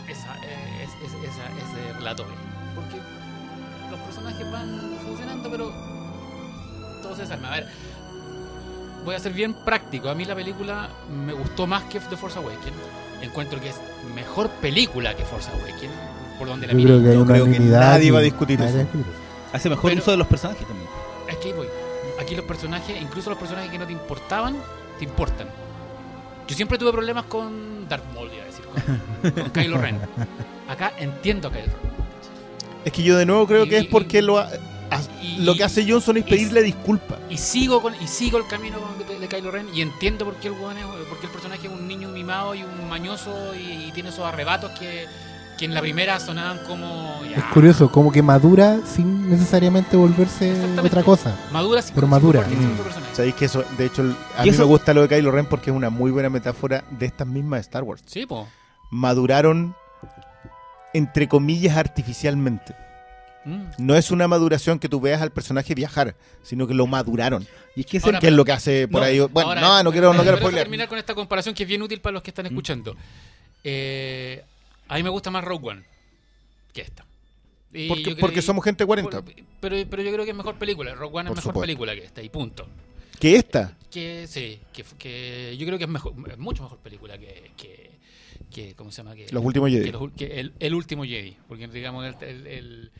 esa, 0.06 0.34
eh, 0.44 0.84
es- 0.84 1.08
es- 1.10 1.24
esa- 1.24 1.46
ese 1.88 1.98
relato 1.98 2.24
B. 2.24 2.30
Porque 2.74 2.96
los 3.90 4.00
personajes 4.00 4.52
van 4.52 4.78
funcionando, 5.06 5.50
pero 5.50 5.72
todo 7.02 7.16
se 7.16 7.22
desarma. 7.22 7.48
A 7.48 7.56
ver, 7.56 7.68
voy 9.08 9.14
a 9.16 9.20
ser 9.20 9.32
bien 9.32 9.54
práctico. 9.54 10.10
A 10.10 10.14
mí 10.14 10.26
la 10.26 10.34
película 10.34 10.90
me 11.10 11.32
gustó 11.32 11.66
más 11.66 11.84
que 11.84 11.98
The 11.98 12.16
Force 12.16 12.38
Awakens. 12.38 12.76
Encuentro 13.22 13.58
que 13.58 13.70
es 13.70 13.76
mejor 14.14 14.50
película 14.60 15.16
que 15.16 15.24
Force 15.24 15.50
Awakens, 15.50 15.92
por 16.38 16.46
donde 16.46 16.66
la 16.66 16.74
Yo 16.74 16.84
creo 16.84 17.02
que 17.02 17.08
hay 17.08 17.16
Yo 17.16 17.24
creo 17.26 17.50
que 17.50 17.58
nadie 17.60 18.10
va 18.10 18.18
a 18.18 18.22
discutir 18.22 18.60
eso. 18.60 18.86
Hace 19.52 19.70
mejor 19.70 19.90
Pero- 19.92 20.02
uso 20.02 20.10
de 20.10 20.18
los 20.18 20.26
personajes 20.26 20.66
también. 20.66 20.88
Es 21.26 21.36
que 21.38 21.48
ahí 21.48 21.54
voy. 21.54 21.66
Aquí 22.20 22.36
los 22.36 22.44
personajes, 22.44 23.00
incluso 23.00 23.30
los 23.30 23.38
personajes 23.38 23.70
que 23.70 23.78
no 23.78 23.86
te 23.86 23.92
importaban, 23.92 24.56
te 24.98 25.04
importan. 25.06 25.48
Yo 26.46 26.54
siempre 26.54 26.76
tuve 26.76 26.92
problemas 26.92 27.24
con 27.24 27.88
Darth 27.88 28.04
Maul, 28.12 28.30
iba 28.34 28.42
a 28.42 28.46
decir, 28.46 28.64
con, 28.66 29.30
con 29.42 29.50
Kylo 29.52 29.78
Ren. 29.78 29.98
Acá 30.68 30.92
entiendo 30.98 31.48
a 31.48 31.50
Kylo 31.50 31.64
Ren. 31.64 31.88
Es 32.84 32.92
que 32.92 33.02
yo 33.02 33.16
de 33.16 33.24
nuevo 33.24 33.46
creo 33.46 33.64
Y- 33.64 33.68
que 33.70 33.78
es 33.78 33.84
y- 33.84 33.88
porque 33.88 34.20
lo, 34.20 34.38
ha- 34.38 34.50
y- 35.22 35.38
lo 35.44 35.54
que 35.54 35.64
hace 35.64 35.84
Johnson 35.90 36.16
es 36.16 36.26
y- 36.26 36.30
pedirle 36.30 36.62
disculpas. 36.62 37.18
Y 37.30 37.36
sigo 37.36 37.82
con 37.82 37.94
y 38.00 38.06
sigo 38.06 38.38
el 38.38 38.46
camino 38.46 38.78
de, 39.08 39.18
de 39.18 39.28
Kylo 39.28 39.50
Ren 39.50 39.66
y 39.74 39.82
entiendo 39.82 40.24
por 40.24 40.34
qué 40.36 40.48
el 40.48 40.54
weón 40.54 40.78
es- 40.78 40.84
por 41.08 41.18
qué 41.20 41.26
el 41.26 41.32
personaje 41.32 41.66
es 41.66 41.72
un 41.72 41.86
niño 41.86 42.08
mimado 42.08 42.54
y 42.54 42.62
un 42.62 42.88
mañoso 42.88 43.54
y, 43.54 43.86
y 43.88 43.92
tiene 43.92 44.08
esos 44.10 44.24
arrebatos 44.24 44.70
que, 44.78 45.06
que 45.58 45.64
en 45.64 45.74
la 45.74 45.80
primera 45.80 46.18
sonaban 46.20 46.58
como 46.66 47.20
ya, 47.24 47.36
Es 47.38 47.44
curioso, 47.52 47.90
como 47.90 48.12
que 48.12 48.22
madura 48.22 48.78
sin 48.86 49.28
necesariamente 49.28 49.96
volverse 49.96 50.54
otra 50.82 51.02
cosa. 51.02 51.36
madura 51.52 51.82
sin- 51.82 51.94
Pero 51.94 52.06
madura. 52.06 52.40
Mm. 52.42 53.14
Sabéis 53.14 53.34
que 53.34 53.46
eso, 53.46 53.64
de 53.76 53.86
hecho, 53.86 54.02
a 54.36 54.42
Y 54.42 54.44
mí 54.44 54.54
eso- 54.54 54.60
me 54.62 54.66
gusta 54.68 54.94
lo 54.94 55.02
de 55.02 55.08
Kylo 55.08 55.32
Ren 55.32 55.46
porque 55.46 55.70
es 55.70 55.76
una 55.76 55.90
muy 55.90 56.10
buena 56.12 56.30
metáfora 56.30 56.84
de 56.90 57.06
estas 57.06 57.26
mismas 57.26 57.60
Star 57.62 57.82
Wars. 57.82 58.02
Sí, 58.06 58.24
po. 58.26 58.46
Maduraron, 58.90 59.74
entre 60.94 61.28
comillas, 61.28 61.76
artificialmente. 61.76 62.74
Mm. 63.48 63.70
No 63.78 63.94
es 63.96 64.10
una 64.10 64.28
maduración 64.28 64.78
que 64.78 64.88
tú 64.88 65.00
veas 65.00 65.22
al 65.22 65.30
personaje 65.32 65.74
viajar, 65.74 66.14
sino 66.42 66.66
que 66.66 66.74
lo 66.74 66.86
maduraron. 66.86 67.46
Y 67.76 67.80
es 67.80 67.86
que 67.86 67.96
ese 67.98 68.06
Ahora, 68.06 68.18
que 68.20 68.26
es 68.28 68.32
lo 68.32 68.44
que 68.44 68.52
hace 68.52 68.88
por 68.88 69.00
No, 69.00 69.06
ahí. 69.06 69.18
Bueno, 69.20 69.48
Ahora, 69.50 69.60
no, 69.60 69.82
no 69.84 69.92
quiero, 69.92 70.12
no 70.12 70.22
quiero 70.22 70.38
terminar 70.50 70.88
con 70.88 70.98
esta 70.98 71.14
comparación 71.14 71.54
que 71.54 71.62
es 71.62 71.68
bien 71.68 71.80
útil 71.82 72.00
para 72.00 72.12
los 72.14 72.22
que 72.22 72.30
están 72.30 72.46
escuchando. 72.46 72.96
Eh, 73.64 74.44
a 74.88 74.96
mí 74.96 75.02
me 75.02 75.10
gusta 75.10 75.30
más 75.30 75.44
Rogue 75.44 75.68
One 75.70 75.82
que 76.72 76.82
esta. 76.82 77.04
Y 77.72 77.88
Porque, 77.88 78.02
creo- 78.04 78.16
porque 78.18 78.42
somos 78.42 78.64
gente 78.64 78.84
40. 78.86 79.22
por- 79.22 79.34
pero, 79.60 79.76
pero 79.90 80.02
yo 80.02 80.12
creo 80.12 80.24
que 80.24 80.30
es 80.30 80.36
mejor 80.36 80.56
película. 80.56 80.94
Rogue 80.94 81.16
One 81.18 81.28
es 81.28 81.28
Por 81.28 81.36
mejor 81.36 81.42
supuesto. 81.42 81.60
película 81.60 81.94
que 81.94 82.04
esta, 82.04 82.22
y 82.22 82.28
punto. 82.28 82.66
Que 83.20 83.36
esta. 83.36 83.76
Que 83.90 84.26
sí, 84.28 84.60
que, 84.72 84.84
que 84.98 85.56
yo 85.58 85.66
creo 85.66 85.76
que 85.78 85.84
es 85.84 85.90
mejor, 85.90 86.14
mucho 86.38 86.62
mejor 86.62 86.78
película 86.78 87.18
que, 87.18 87.50
que, 87.56 87.87
que 88.48 88.74
¿cómo 88.74 88.90
se 88.90 88.98
llama? 89.02 89.14
Que, 89.14 89.26
Los 89.30 89.44
últimos 89.44 89.70
Jedi. 89.70 89.84
que 89.84 89.92
los 89.92 90.12
que 90.12 90.40
el, 90.40 90.52
el 90.58 90.74
último 90.74 91.04
Jedi. 91.04 91.36
Porque 91.48 91.68
digamos, 91.68 92.04
el, 92.22 92.90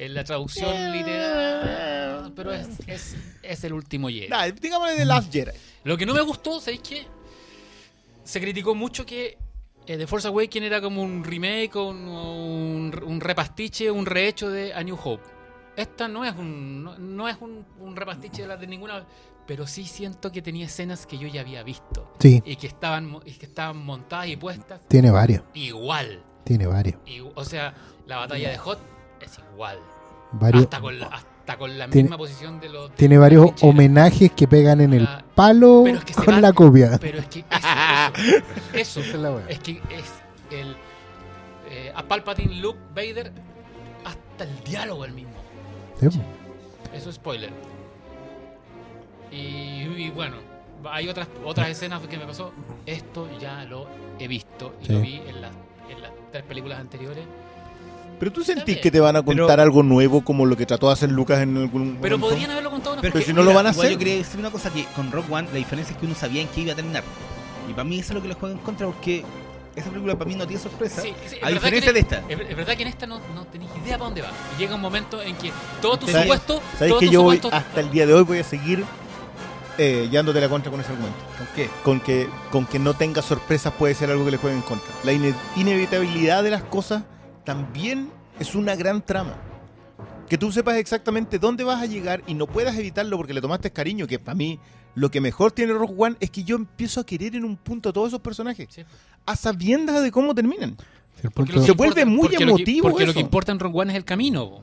la 0.00 0.24
traducción 0.24 0.92
literal, 0.92 2.32
pero 2.34 2.52
es, 2.52 2.68
es, 2.86 3.16
es 3.42 3.64
el 3.64 3.72
último 3.72 4.08
Jedi. 4.08 4.28
Nah, 4.28 4.46
digámosle 4.48 4.94
de 4.96 5.04
Last 5.04 5.32
Jedi. 5.32 5.52
Lo 5.84 5.96
que 5.96 6.06
no 6.06 6.14
me 6.14 6.20
gustó, 6.22 6.60
¿sabéis 6.60 6.80
qué? 6.80 7.06
Se 8.24 8.40
criticó 8.40 8.74
mucho 8.74 9.04
que 9.04 9.36
eh, 9.86 9.96
The 9.98 10.06
Force 10.06 10.28
Awakens 10.28 10.66
era 10.66 10.80
como 10.80 11.02
un 11.02 11.24
remake 11.24 11.74
o 11.76 11.88
un, 11.88 12.06
un, 12.08 13.02
un 13.04 13.20
repastiche, 13.20 13.90
un 13.90 14.06
rehecho 14.06 14.48
de 14.50 14.72
A 14.72 14.82
New 14.82 14.96
Hope. 15.02 15.24
Esta 15.76 16.06
no 16.06 16.24
es 16.24 16.34
un 16.36 16.84
no, 16.84 16.98
no 16.98 17.28
es 17.28 17.36
un, 17.40 17.64
un 17.80 17.96
repastiche 17.96 18.42
de 18.42 18.48
las 18.48 18.60
de 18.60 18.66
ninguna, 18.66 19.04
pero 19.46 19.66
sí 19.66 19.84
siento 19.84 20.30
que 20.32 20.40
tenía 20.42 20.66
escenas 20.66 21.06
que 21.06 21.18
yo 21.18 21.26
ya 21.28 21.40
había 21.40 21.62
visto 21.62 22.12
Sí, 22.18 22.42
y 22.44 22.56
que 22.56 22.66
estaban 22.68 23.18
y 23.24 23.32
que 23.32 23.46
estaban 23.46 23.76
montadas 23.78 24.28
y 24.28 24.36
puestas 24.36 24.80
tiene 24.88 25.10
varios, 25.10 25.42
igual. 25.54 26.22
tiene 26.44 26.66
varios. 26.66 26.96
Y- 27.06 27.20
o 27.20 27.44
sea, 27.44 27.74
la 28.06 28.18
batalla 28.18 28.50
de 28.50 28.58
Hot 28.58 28.78
es 29.20 29.38
igual. 29.52 29.78
varios 30.32 30.64
Hasta 30.64 30.80
con 30.80 30.98
la, 30.98 31.06
hasta 31.08 31.58
con 31.58 31.76
la 31.78 31.88
Tiene- 31.88 32.04
misma 32.04 32.16
posición 32.18 32.60
de 32.60 32.68
los 32.68 32.90
de 32.90 32.96
tiene 32.96 33.18
varios 33.18 33.50
homenajes 33.62 34.30
que 34.32 34.46
pegan 34.48 34.80
en 34.80 34.94
el 34.94 35.04
La- 35.04 35.24
palo 35.34 35.86
es 35.86 36.04
que 36.04 36.14
con 36.14 36.34
va- 36.36 36.40
la 36.40 36.52
copia. 36.52 36.98
Pero 37.00 37.18
es 37.18 37.26
que 37.26 37.40
eso, 38.72 39.00
eso, 39.00 39.00
eso, 39.18 39.40
es 39.48 39.58
que 39.58 39.72
es 39.90 40.12
el 40.50 40.76
eh, 41.68 41.90
a 41.94 42.02
Palpatine, 42.02 42.56
Luke, 42.56 42.78
Vader, 42.94 43.32
hasta 44.04 44.44
el 44.44 44.62
diálogo 44.64 45.04
el 45.04 45.12
mismo. 45.12 45.32
Sí. 46.00 46.08
Eso 46.94 47.08
es 47.10 47.16
spoiler. 47.16 47.50
Y, 49.32 49.82
y 49.96 50.10
bueno, 50.14 50.36
hay 50.90 51.08
otras 51.08 51.26
otras 51.44 51.68
escenas 51.68 52.00
que 52.02 52.18
me 52.18 52.26
pasó. 52.26 52.52
Esto 52.86 53.28
ya 53.40 53.64
lo 53.64 53.86
he 54.18 54.28
visto 54.28 54.74
y 54.82 54.86
Sí. 54.86 54.92
lo 54.92 55.00
vi 55.00 55.14
en 55.26 55.40
las, 55.40 55.52
en 55.90 56.02
las 56.02 56.10
tres 56.30 56.42
películas 56.44 56.80
anteriores. 56.80 57.24
Pero 58.18 58.30
tú 58.32 58.44
sentís 58.44 58.78
que 58.78 58.90
te 58.90 59.00
van 59.00 59.16
a 59.16 59.22
contar 59.22 59.46
Pero- 59.48 59.62
algo 59.62 59.82
nuevo 59.82 60.22
como 60.22 60.46
lo 60.46 60.56
que 60.56 60.64
trató 60.66 60.86
de 60.88 60.92
hacer 60.92 61.10
Lucas 61.10 61.40
en 61.40 61.56
algún 61.56 61.98
Pero 62.00 62.16
momento? 62.18 62.28
podrían 62.34 62.50
haberlo 62.52 62.70
contado 62.70 62.92
una 62.92 63.02
Pero 63.02 63.12
forma- 63.12 63.26
si 63.26 63.32
no 63.32 63.42
lo 63.42 63.52
van 63.52 63.66
a 63.66 63.70
hacer. 63.70 63.90
Yo 63.90 63.98
quería 63.98 64.16
decir 64.16 64.38
una 64.38 64.50
cosa 64.50 64.70
que 64.72 64.84
con 64.94 65.10
Rock 65.10 65.30
One 65.32 65.48
la 65.50 65.56
diferencia 65.58 65.92
es 65.92 65.98
que 65.98 66.06
uno 66.06 66.14
sabía 66.14 66.42
en 66.42 66.48
qué 66.48 66.60
iba 66.60 66.72
a 66.72 66.76
terminar. 66.76 67.02
Y 67.68 67.72
para 67.72 67.84
mí 67.84 67.98
eso 67.98 68.10
es 68.12 68.14
lo 68.16 68.22
que 68.22 68.28
le 68.28 68.34
juega 68.34 68.54
en 68.54 68.60
contra 68.60 68.86
porque 68.86 69.24
esa 69.74 69.88
película 69.88 70.14
para 70.16 70.28
mí 70.28 70.36
no 70.36 70.46
tiene 70.46 70.62
sorpresa. 70.62 71.00
Sí, 71.02 71.12
sí, 71.26 71.36
a 71.42 71.48
diferencia 71.48 71.88
que 71.90 71.94
de 71.94 72.00
esta. 72.00 72.22
Es, 72.28 72.56
verdad 72.56 72.76
que 72.76 72.82
en 72.82 72.88
esta 72.88 73.06
no, 73.08 73.18
no 73.34 73.44
tenéis 73.46 73.70
idea 73.82 73.96
para 73.98 74.04
dónde 74.04 74.22
va. 74.22 74.30
Y 74.56 74.60
llega 74.60 74.74
un 74.76 74.80
momento 74.82 75.20
en 75.22 75.34
que 75.36 75.50
todo 75.80 75.98
tu 75.98 76.06
¿Sabes- 76.06 76.22
supuesto. 76.22 76.62
¿Sabes 76.74 76.90
todo 76.90 77.00
que 77.00 77.06
tu 77.06 77.12
yo 77.12 77.22
voy, 77.22 77.36
supuesto- 77.38 77.56
hasta 77.56 77.80
el 77.80 77.90
día 77.90 78.06
de 78.06 78.12
hoy 78.14 78.22
voy 78.22 78.38
a 78.38 78.44
seguir 78.44 78.84
eh, 79.84 80.08
llevándote 80.10 80.40
la 80.40 80.48
contra 80.48 80.70
con 80.70 80.80
ese 80.80 80.90
argumento? 80.92 81.18
¿Con 81.38 81.46
qué? 81.54 81.68
Con 81.84 82.00
que, 82.00 82.28
con 82.50 82.66
que 82.66 82.78
no 82.78 82.94
tenga 82.94 83.22
sorpresas 83.22 83.72
puede 83.74 83.94
ser 83.94 84.10
algo 84.10 84.24
que 84.24 84.30
le 84.32 84.36
juegue 84.36 84.56
en 84.56 84.62
contra. 84.62 84.92
La 85.04 85.12
ine- 85.12 85.34
inevitabilidad 85.56 86.42
de 86.42 86.50
las 86.50 86.62
cosas 86.62 87.02
también 87.44 88.10
es 88.38 88.54
una 88.54 88.76
gran 88.76 89.02
trama. 89.02 89.34
Que 90.28 90.38
tú 90.38 90.50
sepas 90.52 90.76
exactamente 90.76 91.38
dónde 91.38 91.64
vas 91.64 91.82
a 91.82 91.86
llegar 91.86 92.22
y 92.26 92.34
no 92.34 92.46
puedas 92.46 92.76
evitarlo 92.76 93.16
porque 93.16 93.34
le 93.34 93.40
tomaste 93.40 93.70
cariño, 93.70 94.06
que 94.06 94.18
para 94.18 94.34
mí 94.34 94.58
lo 94.94 95.10
que 95.10 95.20
mejor 95.20 95.52
tiene 95.52 95.72
Rogue 95.74 95.94
One 95.96 96.16
es 96.20 96.30
que 96.30 96.42
yo 96.44 96.56
empiezo 96.56 97.00
a 97.00 97.06
querer 97.06 97.34
en 97.36 97.44
un 97.44 97.56
punto 97.56 97.90
a 97.90 97.92
todos 97.92 98.08
esos 98.08 98.20
personajes, 98.20 98.68
Sí. 98.70 98.82
a 99.26 99.36
sabiendas 99.36 100.02
de 100.02 100.10
cómo 100.10 100.34
terminan. 100.34 100.76
Sí, 101.20 101.28
Se 101.64 101.72
vuelve 101.72 102.04
muy 102.06 102.28
porque 102.28 102.32
lo 102.34 102.38
que- 102.56 102.62
emotivo 102.62 102.88
porque 102.88 103.06
lo 103.06 103.12
que 103.12 103.20
importa 103.20 103.52
en 103.52 103.58
Rogue 103.58 103.80
One 103.80 103.92
es 103.92 103.96
el 103.96 104.04
camino. 104.04 104.62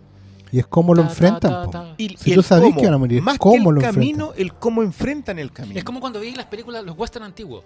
Y 0.52 0.60
es 0.60 0.68
cómo 0.68 0.94
lo 0.96 1.02
Ta, 1.04 1.08
ta, 1.08 1.12
enfrentan. 1.14 1.52
ta, 1.52 1.70
ta. 1.72 1.94
Y, 1.98 2.18
Si 2.18 2.32
y 2.32 2.36
tú 2.36 2.44
cómo, 2.48 2.76
que 2.78 2.86
van 2.86 2.94
a 2.94 2.98
morir, 2.98 3.22
más 3.22 3.38
¿cómo 3.38 3.54
que 3.54 3.70
el 3.70 3.76
lo 3.76 3.82
camino, 3.82 4.34
el 4.36 4.54
cómo 4.54 4.82
enfrentan 4.84 5.40
el 5.40 5.52
camino. 5.52 5.78
Es 5.78 5.84
como 5.84 6.00
cuando 6.00 6.20
veis 6.20 6.36
las 6.38 6.46
películas, 6.48 6.84
los 6.84 6.98
western 6.98 7.26
antiguos. 7.26 7.64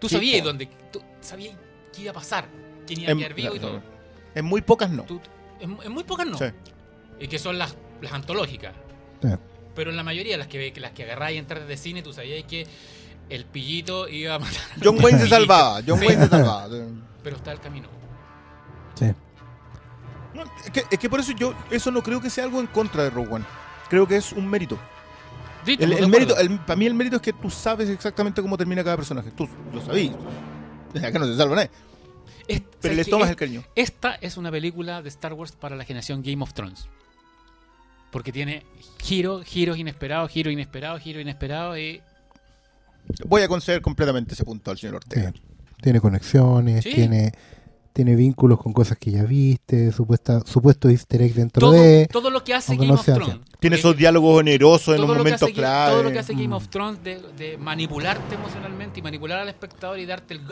Tú 0.00 0.08
Sí, 0.08 0.14
sabías 0.16 0.44
dónde. 0.44 0.68
Tú 0.92 1.00
sabías 1.20 1.54
qué 1.94 2.02
iba 2.02 2.10
a 2.10 2.14
pasar. 2.14 2.46
Quién 2.86 3.00
iba 3.00 3.08
a 3.08 3.12
En- 3.12 3.18
quedar 3.18 3.34
vivo 3.34 3.54
y 3.54 3.58
todo. 3.58 3.80
En 4.34 4.44
muy 4.44 4.60
pocas 4.60 4.90
no. 4.90 5.04
Tú- 5.04 5.20
en, 5.60 5.78
en 5.82 5.92
muy 5.92 6.04
pocas 6.04 6.26
no. 6.26 6.36
Sí. 6.36 6.44
Y 7.18 7.28
que 7.28 7.38
son 7.38 7.56
las, 7.58 7.74
las 8.02 8.12
antológicas. 8.12 8.74
Sí. 9.22 9.28
Pero 9.74 9.90
en 9.90 9.96
la 9.96 10.02
mayoría, 10.02 10.36
las 10.36 10.46
que, 10.48 10.72
las 10.76 10.92
que 10.92 11.04
agarráis 11.04 11.38
en 11.38 11.46
tardes 11.46 11.66
de 11.68 11.76
cine, 11.76 12.02
tú 12.02 12.12
sabías 12.12 12.44
que 12.44 12.66
el 13.30 13.44
pillito 13.46 14.08
iba 14.08 14.34
a 14.34 14.38
matar. 14.38 14.60
John 14.84 15.02
Wayne 15.02 15.18
se 15.20 15.28
salvaba, 15.28 15.80
John 15.86 15.98
Sí. 15.98 16.06
Wayne 16.06 16.22
se 16.24 16.28
salvaba. 16.28 16.68
Pero 17.22 17.36
está 17.36 17.52
el 17.52 17.60
camino. 17.60 17.88
Sí. 18.94 19.06
No, 20.36 20.44
es, 20.64 20.70
que, 20.70 20.84
es 20.90 20.98
que 20.98 21.08
por 21.10 21.20
eso 21.20 21.32
yo 21.32 21.54
eso 21.70 21.90
no 21.90 22.02
creo 22.02 22.20
que 22.20 22.30
sea 22.30 22.44
algo 22.44 22.60
en 22.60 22.66
contra 22.68 23.02
de 23.04 23.10
Rogue 23.10 23.28
One. 23.34 23.44
Creo 23.88 24.06
que 24.06 24.16
es 24.16 24.32
un 24.32 24.46
mérito. 24.48 24.78
Sí, 25.64 25.76
El, 25.80 26.08
mérito 26.08 26.36
el- 26.38 26.58
para 26.60 26.76
mí 26.76 26.86
el 26.86 26.94
mérito 26.94 27.16
es 27.16 27.22
que 27.22 27.32
tú 27.32 27.50
sabes 27.50 27.88
exactamente 27.88 28.40
cómo 28.42 28.56
termina 28.56 28.84
cada 28.84 28.96
personaje. 28.96 29.30
Tú 29.32 29.48
lo 29.72 29.84
sabías. 29.84 30.14
Acá 31.02 31.18
no 31.18 31.26
se 31.26 31.36
salva 31.36 31.56
nadie. 31.56 31.70
Es- 32.46 32.60
Pero 32.80 32.94
¿sabes 32.94 32.96
le 32.98 33.04
tomas 33.04 33.26
Es- 33.26 33.30
el 33.30 33.36
cariño. 33.36 33.64
Esta 33.74 34.14
es 34.16 34.36
una 34.36 34.50
película 34.50 35.02
de 35.02 35.08
Star 35.08 35.32
Wars 35.32 35.52
para 35.52 35.74
la 35.74 35.84
generación 35.84 36.22
Game 36.22 36.42
of 36.42 36.52
Thrones. 36.54 36.86
Porque 38.12 38.30
tiene 38.32 38.64
giros, 39.02 39.44
giros 39.44 39.76
inesperados, 39.78 40.30
giros 40.30 40.52
inesperados, 40.52 41.02
giros 41.02 41.22
inesperados 41.22 41.78
y 41.78 42.00
Voy 43.24 43.42
a 43.42 43.48
conceder 43.48 43.80
completamente 43.82 44.34
ese 44.34 44.44
punto 44.44 44.70
al 44.70 44.78
señor 44.78 44.94
Sí. 44.94 44.96
Ortega. 45.20 45.32
Tiene 45.80 46.00
conexiones, 46.00 46.82
Sí. 46.84 46.92
tiene, 46.94 47.32
tiene 47.96 48.14
vínculos 48.14 48.60
con 48.60 48.74
cosas 48.74 48.98
que 48.98 49.10
ya 49.10 49.22
viste, 49.22 49.90
supuesta, 49.90 50.40
supuesto 50.44 50.90
easter 50.90 51.22
egg 51.22 51.32
dentro 51.32 51.60
todo, 51.60 51.72
de... 51.72 52.06
todo 52.12 52.28
lo 52.28 52.44
que 52.44 52.52
hace 52.52 52.74
Game 52.76 52.88
no 52.88 52.94
of 52.94 53.04
Thrones. 53.06 53.36
Tiene 53.58 53.76
esos 53.76 53.96
diálogos 53.96 54.38
onerosos 54.40 54.94
en 54.94 55.00
los 55.00 55.16
momentos 55.16 55.48
clave. 55.50 55.92
Todo 55.92 56.02
lo 56.02 56.12
que 56.12 56.18
hace 56.18 56.34
Game 56.34 56.48
Mm. 56.48 56.52
of 56.52 56.68
Thrones 56.68 57.02
de, 57.02 57.22
de 57.38 57.56
manipularte 57.56 58.34
emocionalmente 58.34 59.00
y 59.00 59.02
manipular 59.02 59.38
al 59.38 59.48
espectador 59.48 59.98
y 59.98 60.04
darte 60.04 60.34
el, 60.34 60.42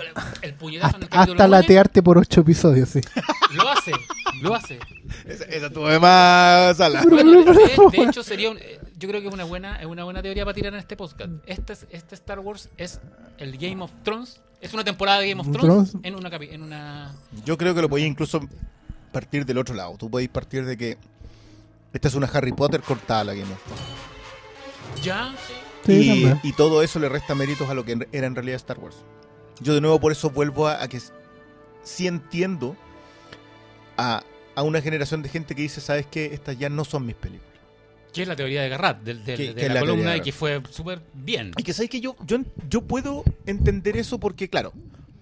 el 0.41 0.55
puñetazo 0.55 0.97
en 0.97 1.03
el 1.03 1.05
Hasta, 1.05 1.17
capítulo 1.19 1.43
hasta 1.43 1.49
latearte 1.49 2.03
por 2.03 2.17
ocho 2.17 2.41
episodios, 2.41 2.89
sí. 2.89 3.01
Lo 3.55 3.69
hace, 3.69 3.93
lo 4.41 4.55
hace. 4.55 4.79
Esa, 5.27 5.45
esa 5.45 5.71
tuvo 5.71 5.89
de 5.89 6.01
más 6.01 6.77
sala. 6.79 7.03
Bueno, 7.09 7.45
de, 7.45 7.53
de 7.99 8.03
hecho 8.05 8.23
sería 8.25 8.51
un- 8.51 8.57
eh, 8.59 8.81
yo 8.99 9.09
creo 9.09 9.21
que 9.21 9.29
es 9.29 9.35
una 9.35 9.45
buena 9.45 9.77
es 9.81 9.87
una 9.87 10.05
buena 10.05 10.23
teoría 10.23 10.45
para 10.45 10.55
tirar 10.55 10.73
en 10.75 10.81
este 10.81 10.97
podcast. 10.97 11.31
Este, 11.47 11.73
es- 11.73 11.87
este 11.91 12.15
Star 12.15 12.39
Wars 12.41 12.69
es 12.77 13.01
el 13.39 13.57
Game 13.59 13.83
of 13.83 13.91
Thrones, 14.03 14.41
es 14.61 14.73
una 14.75 14.85
temporada 14.85 15.21
de 15.21 15.29
Game 15.31 15.41
of 15.41 15.51
Thrones 15.51 15.91
Thrones. 15.91 16.07
en 16.07 16.15
una 16.15 16.31
capi- 16.31 16.49
en 16.53 16.63
una 16.63 17.15
Yo 17.45 17.57
creo 17.59 17.75
que 17.75 17.83
lo 17.83 17.89
podéis 17.89 18.09
incluso 18.09 18.41
partir 19.13 19.45
del 19.47 19.59
otro 19.59 19.75
lado. 19.75 19.97
Tú 19.99 20.11
podéis 20.11 20.29
partir 20.31 20.65
de 20.65 20.77
que 20.77 20.99
esta 21.93 22.09
es 22.09 22.15
una 22.15 22.27
Harry 22.27 22.53
Potter 22.53 22.81
cortada 22.83 23.25
la 23.25 23.35
Game 23.35 23.53
of 23.53 23.63
Thrones. 23.65 25.05
ya 25.05 25.35
Sí, 25.87 26.27
y, 26.43 26.53
todo 26.55 26.83
eso 26.83 26.99
le 26.99 27.11
resta 27.11 27.35
méritos 27.35 27.69
a 27.69 27.75
lo 27.75 27.85
que 27.85 28.09
era 28.11 28.27
en 28.27 28.35
realidad 28.35 28.57
Star 28.57 28.79
Wars. 28.79 28.97
Yo 29.61 29.75
de 29.75 29.83
nuevo 29.83 30.01
por 30.01 30.13
eso 30.13 30.31
vuelvo 30.31 30.67
a, 30.67 30.83
a 30.83 30.89
que 30.89 30.99
sí 31.83 32.07
entiendo 32.07 32.75
a, 33.99 34.23
a 34.55 34.63
una 34.63 34.81
generación 34.81 35.23
de 35.23 35.29
gente 35.29 35.55
que 35.55 35.61
dice, 35.61 35.83
¿sabes 35.83 36.07
qué? 36.07 36.27
Estas 36.33 36.59
ya 36.59 36.71
no 36.71 36.87
son 36.87 37.05
mis 37.05 37.15
películas. 37.17 37.54
Que 38.15 38.23
es 38.23 38.29
la 38.29 38.37
teoría 38.37 38.62
de 38.62 38.69
Garrat 38.69 39.03
Que- 39.03 39.15
de 39.15 39.35
que 39.37 39.61
es 39.62 39.69
la, 39.69 39.75
la 39.75 39.81
columna 39.81 40.11
de 40.12 40.17
y 40.19 40.21
que 40.23 40.33
fue 40.33 40.62
súper 40.71 41.03
bien. 41.12 41.53
Y 41.57 41.62
que 41.62 41.73
sabes 41.73 41.91
que 41.91 42.01
yo, 42.01 42.17
yo, 42.27 42.39
yo 42.71 42.81
puedo 42.83 43.25
entender 43.47 43.97
eso 43.97 44.19
porque, 44.19 44.49
claro, 44.49 44.73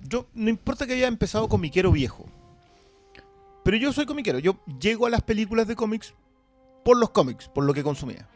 yo 0.09 0.27
no 0.35 0.51
importa 0.51 0.87
que 0.87 0.93
haya 0.93 1.09
empezado 1.09 1.49
comiquero 1.49 1.91
viejo, 1.91 2.27
pero 3.65 3.77
yo 3.77 3.93
soy 3.93 4.07
comiquero. 4.07 4.39
Yo 4.39 4.59
llego 4.81 5.07
a 5.07 5.11
las 5.11 5.23
películas 5.23 5.67
de 5.69 5.77
cómics 5.77 6.15
por 6.85 6.97
los 6.97 7.11
cómics, 7.11 7.49
por 7.49 7.65
lo 7.65 7.73
que 7.75 7.83
consumía. 7.83 8.29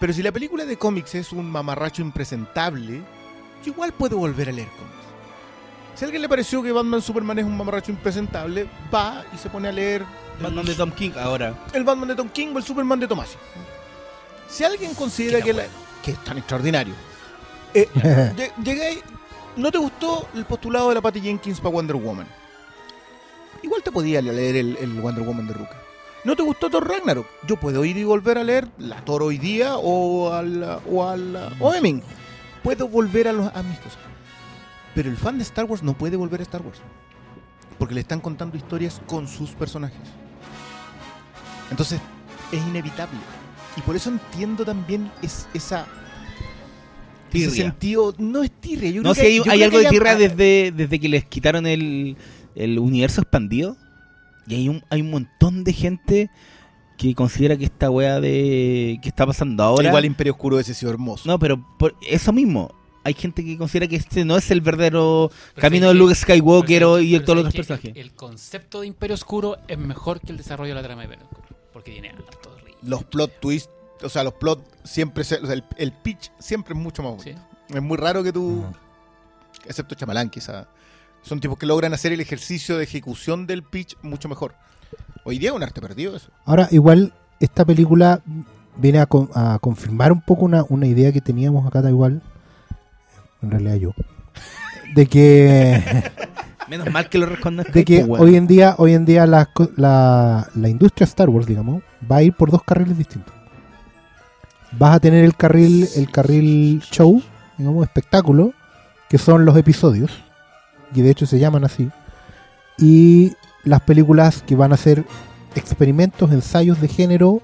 Pero 0.00 0.12
si 0.12 0.22
la 0.22 0.32
película 0.32 0.64
de 0.64 0.76
cómics 0.76 1.14
es 1.14 1.32
un 1.32 1.50
mamarracho 1.50 2.02
impresentable, 2.02 3.02
yo 3.64 3.72
igual 3.72 3.92
puedo 3.92 4.16
volver 4.18 4.48
a 4.48 4.52
leer 4.52 4.68
cómics. 4.68 5.03
Si 5.94 6.04
a 6.04 6.06
alguien 6.06 6.22
le 6.22 6.28
pareció 6.28 6.62
que 6.62 6.72
Batman 6.72 7.00
Superman 7.00 7.38
es 7.38 7.44
un 7.44 7.56
mamarracho 7.56 7.92
impresentable, 7.92 8.68
va 8.92 9.24
y 9.32 9.38
se 9.38 9.48
pone 9.48 9.68
a 9.68 9.72
leer 9.72 10.04
Batman 10.40 10.64
de 10.64 10.74
Tom 10.74 10.90
King 10.90 11.12
ahora. 11.20 11.54
el 11.72 11.84
Batman 11.84 12.08
de 12.08 12.16
Tom 12.16 12.28
King 12.28 12.48
o 12.54 12.58
el 12.58 12.64
Superman 12.64 12.98
de 13.00 13.06
Tomasi. 13.06 13.36
Si 14.48 14.64
alguien 14.64 14.94
considera 14.94 15.40
que, 15.40 15.52
la- 15.52 15.66
que 16.02 16.12
es 16.12 16.18
tan 16.24 16.38
extraordinario, 16.38 16.94
eh, 17.72 17.88
lle- 17.94 18.52
llegué, 18.62 19.02
¿no 19.56 19.70
te 19.70 19.78
gustó 19.78 20.28
el 20.34 20.44
postulado 20.44 20.88
de 20.88 20.96
la 20.96 21.00
Patty 21.00 21.20
Jenkins 21.20 21.60
para 21.60 21.70
Wonder 21.70 21.96
Woman? 21.96 22.26
Igual 23.62 23.82
te 23.82 23.92
podía 23.92 24.20
leer 24.20 24.56
el, 24.56 24.76
el 24.76 25.00
Wonder 25.00 25.24
Woman 25.24 25.46
de 25.46 25.54
Ruka. 25.54 25.76
¿No 26.24 26.34
te 26.36 26.42
gustó 26.42 26.70
Thor 26.70 26.88
Ragnarok? 26.88 27.26
Yo 27.46 27.56
puedo 27.56 27.84
ir 27.84 27.96
y 27.96 28.04
volver 28.04 28.38
a 28.38 28.44
leer 28.44 28.66
la 28.78 28.96
Thor 29.04 29.22
hoy 29.22 29.38
día 29.38 29.76
o 29.76 30.32
al 30.32 30.80
o 30.90 31.08
al 31.08 31.54
o 31.60 31.72
Hemming. 31.74 32.02
Puedo 32.62 32.88
volver 32.88 33.28
a, 33.28 33.32
los, 33.32 33.54
a 33.54 33.62
mis 33.62 33.78
cosas. 33.78 33.98
Pero 34.94 35.10
el 35.10 35.16
fan 35.16 35.38
de 35.38 35.42
Star 35.44 35.64
Wars 35.64 35.82
no 35.82 35.94
puede 35.96 36.16
volver 36.16 36.40
a 36.40 36.42
Star 36.44 36.62
Wars. 36.62 36.78
Porque 37.78 37.94
le 37.94 38.00
están 38.00 38.20
contando 38.20 38.56
historias 38.56 39.00
con 39.06 39.26
sus 39.26 39.50
personajes. 39.50 39.98
Entonces, 41.70 42.00
es 42.52 42.66
inevitable. 42.68 43.18
Y 43.76 43.80
por 43.80 43.96
eso 43.96 44.10
entiendo 44.10 44.64
también 44.64 45.10
es, 45.22 45.48
esa. 45.54 45.86
Ese 47.32 47.46
Tirria. 47.48 47.64
sentido. 47.64 48.14
No 48.18 48.44
es 48.44 48.50
tirria. 48.52 48.90
Yo 48.90 49.02
No, 49.02 49.12
creo 49.12 49.14
si 49.14 49.20
que- 49.22 49.26
hay, 49.26 49.36
yo 49.38 49.42
hay 49.50 49.58
creo 49.58 49.64
algo 49.66 49.78
que 49.78 49.84
de 49.84 49.90
tierra 49.90 50.14
desde, 50.14 50.72
desde 50.72 51.00
que 51.00 51.08
les 51.08 51.24
quitaron 51.24 51.66
el, 51.66 52.16
el 52.54 52.78
universo 52.78 53.20
expandido. 53.22 53.76
Y 54.46 54.54
hay 54.54 54.68
un, 54.68 54.84
hay 54.90 55.00
un 55.00 55.10
montón 55.10 55.64
de 55.64 55.72
gente 55.72 56.30
que 56.96 57.12
considera 57.16 57.56
que 57.56 57.64
esta 57.64 57.90
wea 57.90 58.20
de 58.20 59.00
que 59.02 59.08
está 59.08 59.26
pasando 59.26 59.64
ahora. 59.64 59.88
Igual 59.88 60.04
Imperio 60.04 60.34
Oscuro 60.34 60.60
ese 60.60 60.74
sido 60.74 60.92
hermoso. 60.92 61.28
no, 61.28 61.40
pero 61.40 61.60
por 61.76 61.96
eso 62.08 62.32
mismo. 62.32 62.70
Hay 63.04 63.14
gente 63.14 63.44
que 63.44 63.56
considera 63.58 63.86
que 63.86 63.96
este 63.96 64.24
no 64.24 64.36
es 64.36 64.50
el 64.50 64.60
verdadero 64.62 65.30
Pero 65.54 65.60
camino 65.62 65.88
de 65.88 65.94
Luke 65.94 66.14
Skywalker 66.14 66.78
pero 66.80 66.98
y 67.00 67.12
de 67.12 67.20
todos 67.20 67.36
los 67.36 67.46
otros 67.46 67.66
personajes. 67.66 67.92
El, 67.96 68.12
concepto 68.12 68.80
de 68.80 68.86
Imperio 68.86 69.14
Oscuro 69.14 69.58
es 69.68 69.76
mejor 69.78 70.20
que 70.20 70.32
el 70.32 70.38
desarrollo 70.38 70.70
de 70.74 70.80
la 70.80 70.82
trama 70.82 71.02
de 71.02 71.06
Imperio 71.06 71.26
Oscuro. 71.30 71.48
Porque 71.72 71.92
tiene 71.92 72.08
harto 72.10 72.56
ritmo. 72.64 72.78
Los 72.82 73.04
plot 73.04 73.40
twists. 73.40 73.70
O 74.02 74.08
sea, 74.08 74.24
los 74.24 74.34
plot 74.34 74.64
siempre. 74.84 75.22
se- 75.24 75.36
o 75.36 75.44
sea, 75.46 75.54
el, 75.54 75.64
el 75.76 75.92
pitch 75.92 76.32
siempre 76.38 76.74
es 76.74 76.80
mucho 76.80 77.02
más 77.02 77.16
bueno. 77.16 77.40
¿sí? 77.68 77.74
Es 77.74 77.82
muy 77.82 77.96
raro 77.98 78.22
que 78.24 78.32
tú. 78.32 78.64
Excepto 79.66 79.94
Chamalán, 79.94 80.30
quizá. 80.30 80.66
Son 81.22 81.40
tipos 81.40 81.56
que 81.58 81.66
logran 81.66 81.94
hacer 81.94 82.12
el 82.12 82.20
ejercicio 82.20 82.76
de 82.76 82.84
ejecución 82.84 83.46
del 83.46 83.62
pitch 83.62 83.96
mucho 84.02 84.28
mejor. 84.28 84.54
Hoy 85.24 85.38
día 85.38 85.50
es 85.50 85.56
un 85.56 85.62
arte 85.62 85.80
perdido 85.80 86.16
eso. 86.16 86.30
Ahora, 86.44 86.68
igual, 86.70 87.14
esta 87.40 87.64
película 87.64 88.22
viene 88.76 88.98
a, 89.00 89.06
con- 89.06 89.30
a 89.34 89.58
confirmar 89.60 90.12
un 90.12 90.20
poco 90.20 90.44
una, 90.44 90.64
una 90.68 90.86
idea 90.86 91.12
que 91.12 91.20
teníamos 91.22 91.66
acá, 91.66 91.80
da 91.80 91.88
igual, 91.88 92.22
en 93.44 93.50
realidad 93.50 93.76
yo, 93.76 93.92
de 94.94 95.06
que, 95.06 95.82
Menos 96.68 96.90
mal 96.90 97.08
que 97.08 97.18
lo 97.18 97.26
respondas. 97.26 97.66
de 97.72 97.84
que 97.84 98.04
hoy 98.08 98.36
en 98.36 98.46
día, 98.46 98.74
hoy 98.78 98.94
en 98.94 99.04
día 99.04 99.26
la, 99.26 99.50
la 99.76 100.68
industria 100.68 101.04
Star 101.04 101.28
Wars, 101.28 101.46
digamos, 101.46 101.82
va 102.10 102.16
a 102.16 102.22
ir 102.22 102.32
por 102.32 102.50
dos 102.50 102.62
carriles 102.62 102.96
distintos. 102.96 103.34
Vas 104.72 104.96
a 104.96 105.00
tener 105.00 105.24
el 105.24 105.36
carril, 105.36 105.88
el 105.94 106.10
carril 106.10 106.80
show, 106.80 107.22
digamos, 107.58 107.84
espectáculo, 107.84 108.52
que 109.08 109.18
son 109.18 109.44
los 109.44 109.56
episodios, 109.56 110.10
y 110.94 111.02
de 111.02 111.10
hecho 111.10 111.26
se 111.26 111.38
llaman 111.38 111.64
así, 111.64 111.90
y 112.78 113.32
las 113.62 113.80
películas 113.82 114.42
que 114.42 114.56
van 114.56 114.72
a 114.72 114.76
ser 114.76 115.04
experimentos, 115.54 116.32
ensayos 116.32 116.80
de 116.80 116.88
género 116.88 117.42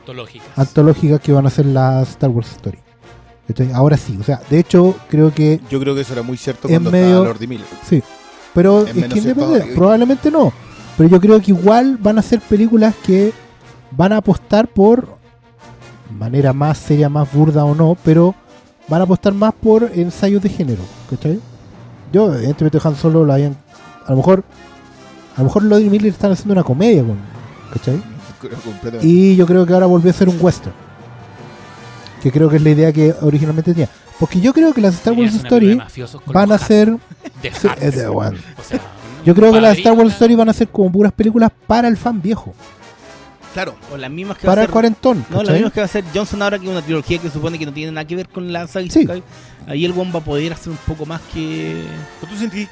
Antológicas. 0.00 0.48
antológicas 0.56 1.20
que 1.20 1.32
van 1.32 1.46
a 1.46 1.50
ser 1.50 1.66
las 1.66 2.10
Star 2.10 2.30
Wars 2.30 2.50
Story. 2.52 2.78
¿Cachai? 3.52 3.72
Ahora 3.72 3.96
sí, 3.96 4.16
o 4.20 4.22
sea, 4.22 4.40
de 4.48 4.60
hecho 4.60 4.94
creo 5.08 5.34
que 5.34 5.60
Yo 5.68 5.80
creo 5.80 5.94
que 5.94 6.02
eso 6.02 6.12
era 6.12 6.22
muy 6.22 6.36
cierto 6.36 6.68
En 6.68 6.74
cuando 6.74 6.90
medio- 6.92 7.24
estaba 7.24 7.46
Miller. 7.48 7.66
Sí, 7.88 8.02
pero 8.54 8.86
Es 8.86 8.92
que 8.94 9.20
cierto 9.20 9.52
probablemente 9.74 10.30
no. 10.30 10.52
Pero 10.96 11.08
yo 11.08 11.20
creo 11.20 11.40
que 11.40 11.50
igual 11.50 11.96
van 12.00 12.18
a 12.18 12.22
ser 12.22 12.40
películas 12.40 12.94
que 13.04 13.32
van 13.90 14.12
a 14.12 14.18
apostar 14.18 14.68
por 14.68 15.16
manera 16.16 16.52
más 16.52 16.78
seria, 16.78 17.08
más 17.08 17.32
burda 17.32 17.64
o 17.64 17.74
no, 17.74 17.96
pero 18.04 18.34
van 18.86 19.00
a 19.00 19.04
apostar 19.04 19.32
más 19.32 19.52
por 19.54 19.90
ensayos 19.94 20.42
de 20.42 20.48
género, 20.48 20.82
¿cachai? 21.08 21.40
Yo, 22.12 22.32
evidentemente, 22.34 22.78
Han 22.84 22.96
Solo 22.96 23.24
lo 23.24 23.32
habían. 23.32 23.56
A 24.06 24.10
lo 24.10 24.16
mejor. 24.18 24.44
A 25.36 25.38
lo 25.38 25.44
mejor 25.44 25.62
Lord 25.64 25.80
y 25.80 25.90
Miller 25.90 26.12
están 26.12 26.32
haciendo 26.32 26.52
una 26.52 26.62
comedia 26.64 27.02
con. 27.02 27.16
¿cachai? 27.72 28.02
Y 29.02 29.36
yo 29.36 29.46
creo 29.46 29.66
que 29.66 29.72
ahora 29.72 29.86
volvió 29.86 30.10
a 30.10 30.14
ser 30.14 30.28
un 30.28 30.36
western. 30.40 30.74
Que 32.22 32.30
creo 32.30 32.48
que 32.50 32.56
es 32.56 32.62
la 32.62 32.70
idea 32.70 32.92
que 32.92 33.14
originalmente 33.20 33.72
tenía. 33.72 33.88
Porque 34.18 34.40
yo 34.40 34.52
creo 34.52 34.74
que 34.74 34.80
las 34.80 34.94
Star 34.94 35.14
Wars 35.14 35.32
con 35.42 36.34
van 36.34 36.52
a 36.52 36.58
ser. 36.58 36.96
de 37.42 37.52
sí, 37.52 37.68
es 37.80 37.96
de- 37.96 38.08
bueno. 38.08 38.38
O 38.58 38.62
sea, 38.62 38.80
Yo 39.24 39.34
creo 39.34 39.52
que 39.52 39.60
las 39.60 39.78
Star 39.78 39.92
Wars 39.94 40.12
Story 40.12 40.34
van 40.34 40.48
a 40.48 40.52
ser 40.52 40.68
como 40.68 40.90
puras 40.92 41.12
películas 41.12 41.50
para 41.66 41.88
el 41.88 41.96
fan 41.96 42.20
viejo. 42.20 42.54
Claro. 43.54 43.74
O 43.92 43.96
las 43.96 44.10
mismas 44.10 44.36
que 44.38 44.46
Para 44.46 44.56
va 44.56 44.60
a 44.60 44.64
el 44.64 44.66
hacer- 44.66 44.72
cuarentón. 44.72 45.26
No, 45.28 45.42
las 45.42 45.52
mismas 45.54 45.72
que 45.72 45.80
va 45.80 45.84
a 45.84 45.86
hacer 45.86 46.04
Johnson 46.14 46.40
ahora, 46.42 46.58
que 46.58 46.66
es 46.66 46.70
una 46.70 46.82
trilogía 46.82 47.18
que 47.18 47.30
supone 47.30 47.58
que 47.58 47.66
no 47.66 47.72
tiene 47.72 47.90
nada 47.92 48.06
que 48.06 48.14
ver 48.16 48.28
con 48.28 48.52
la 48.52 48.66
saga. 48.68 48.86
Sí. 48.90 49.08
Ahí 49.66 49.84
el 49.84 49.92
one 49.92 50.12
va 50.12 50.20
a 50.20 50.24
poder 50.24 50.52
hacer 50.52 50.70
un 50.70 50.78
poco 50.86 51.04
más 51.06 51.20
que. 51.32 51.82
¿Tú 52.20 52.26
sentís- 52.36 52.68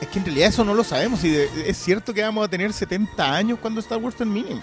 Es 0.00 0.08
que 0.08 0.18
en 0.18 0.24
realidad 0.26 0.48
eso 0.48 0.64
no 0.64 0.74
lo 0.74 0.82
sabemos. 0.84 1.22
Y 1.24 1.28
de- 1.30 1.48
es 1.66 1.76
cierto 1.78 2.12
que 2.12 2.22
vamos 2.22 2.44
a 2.44 2.48
tener 2.48 2.72
70 2.72 3.34
años 3.34 3.58
cuando 3.62 3.80
Star 3.80 3.98
Wars 3.98 4.16
termine. 4.16 4.60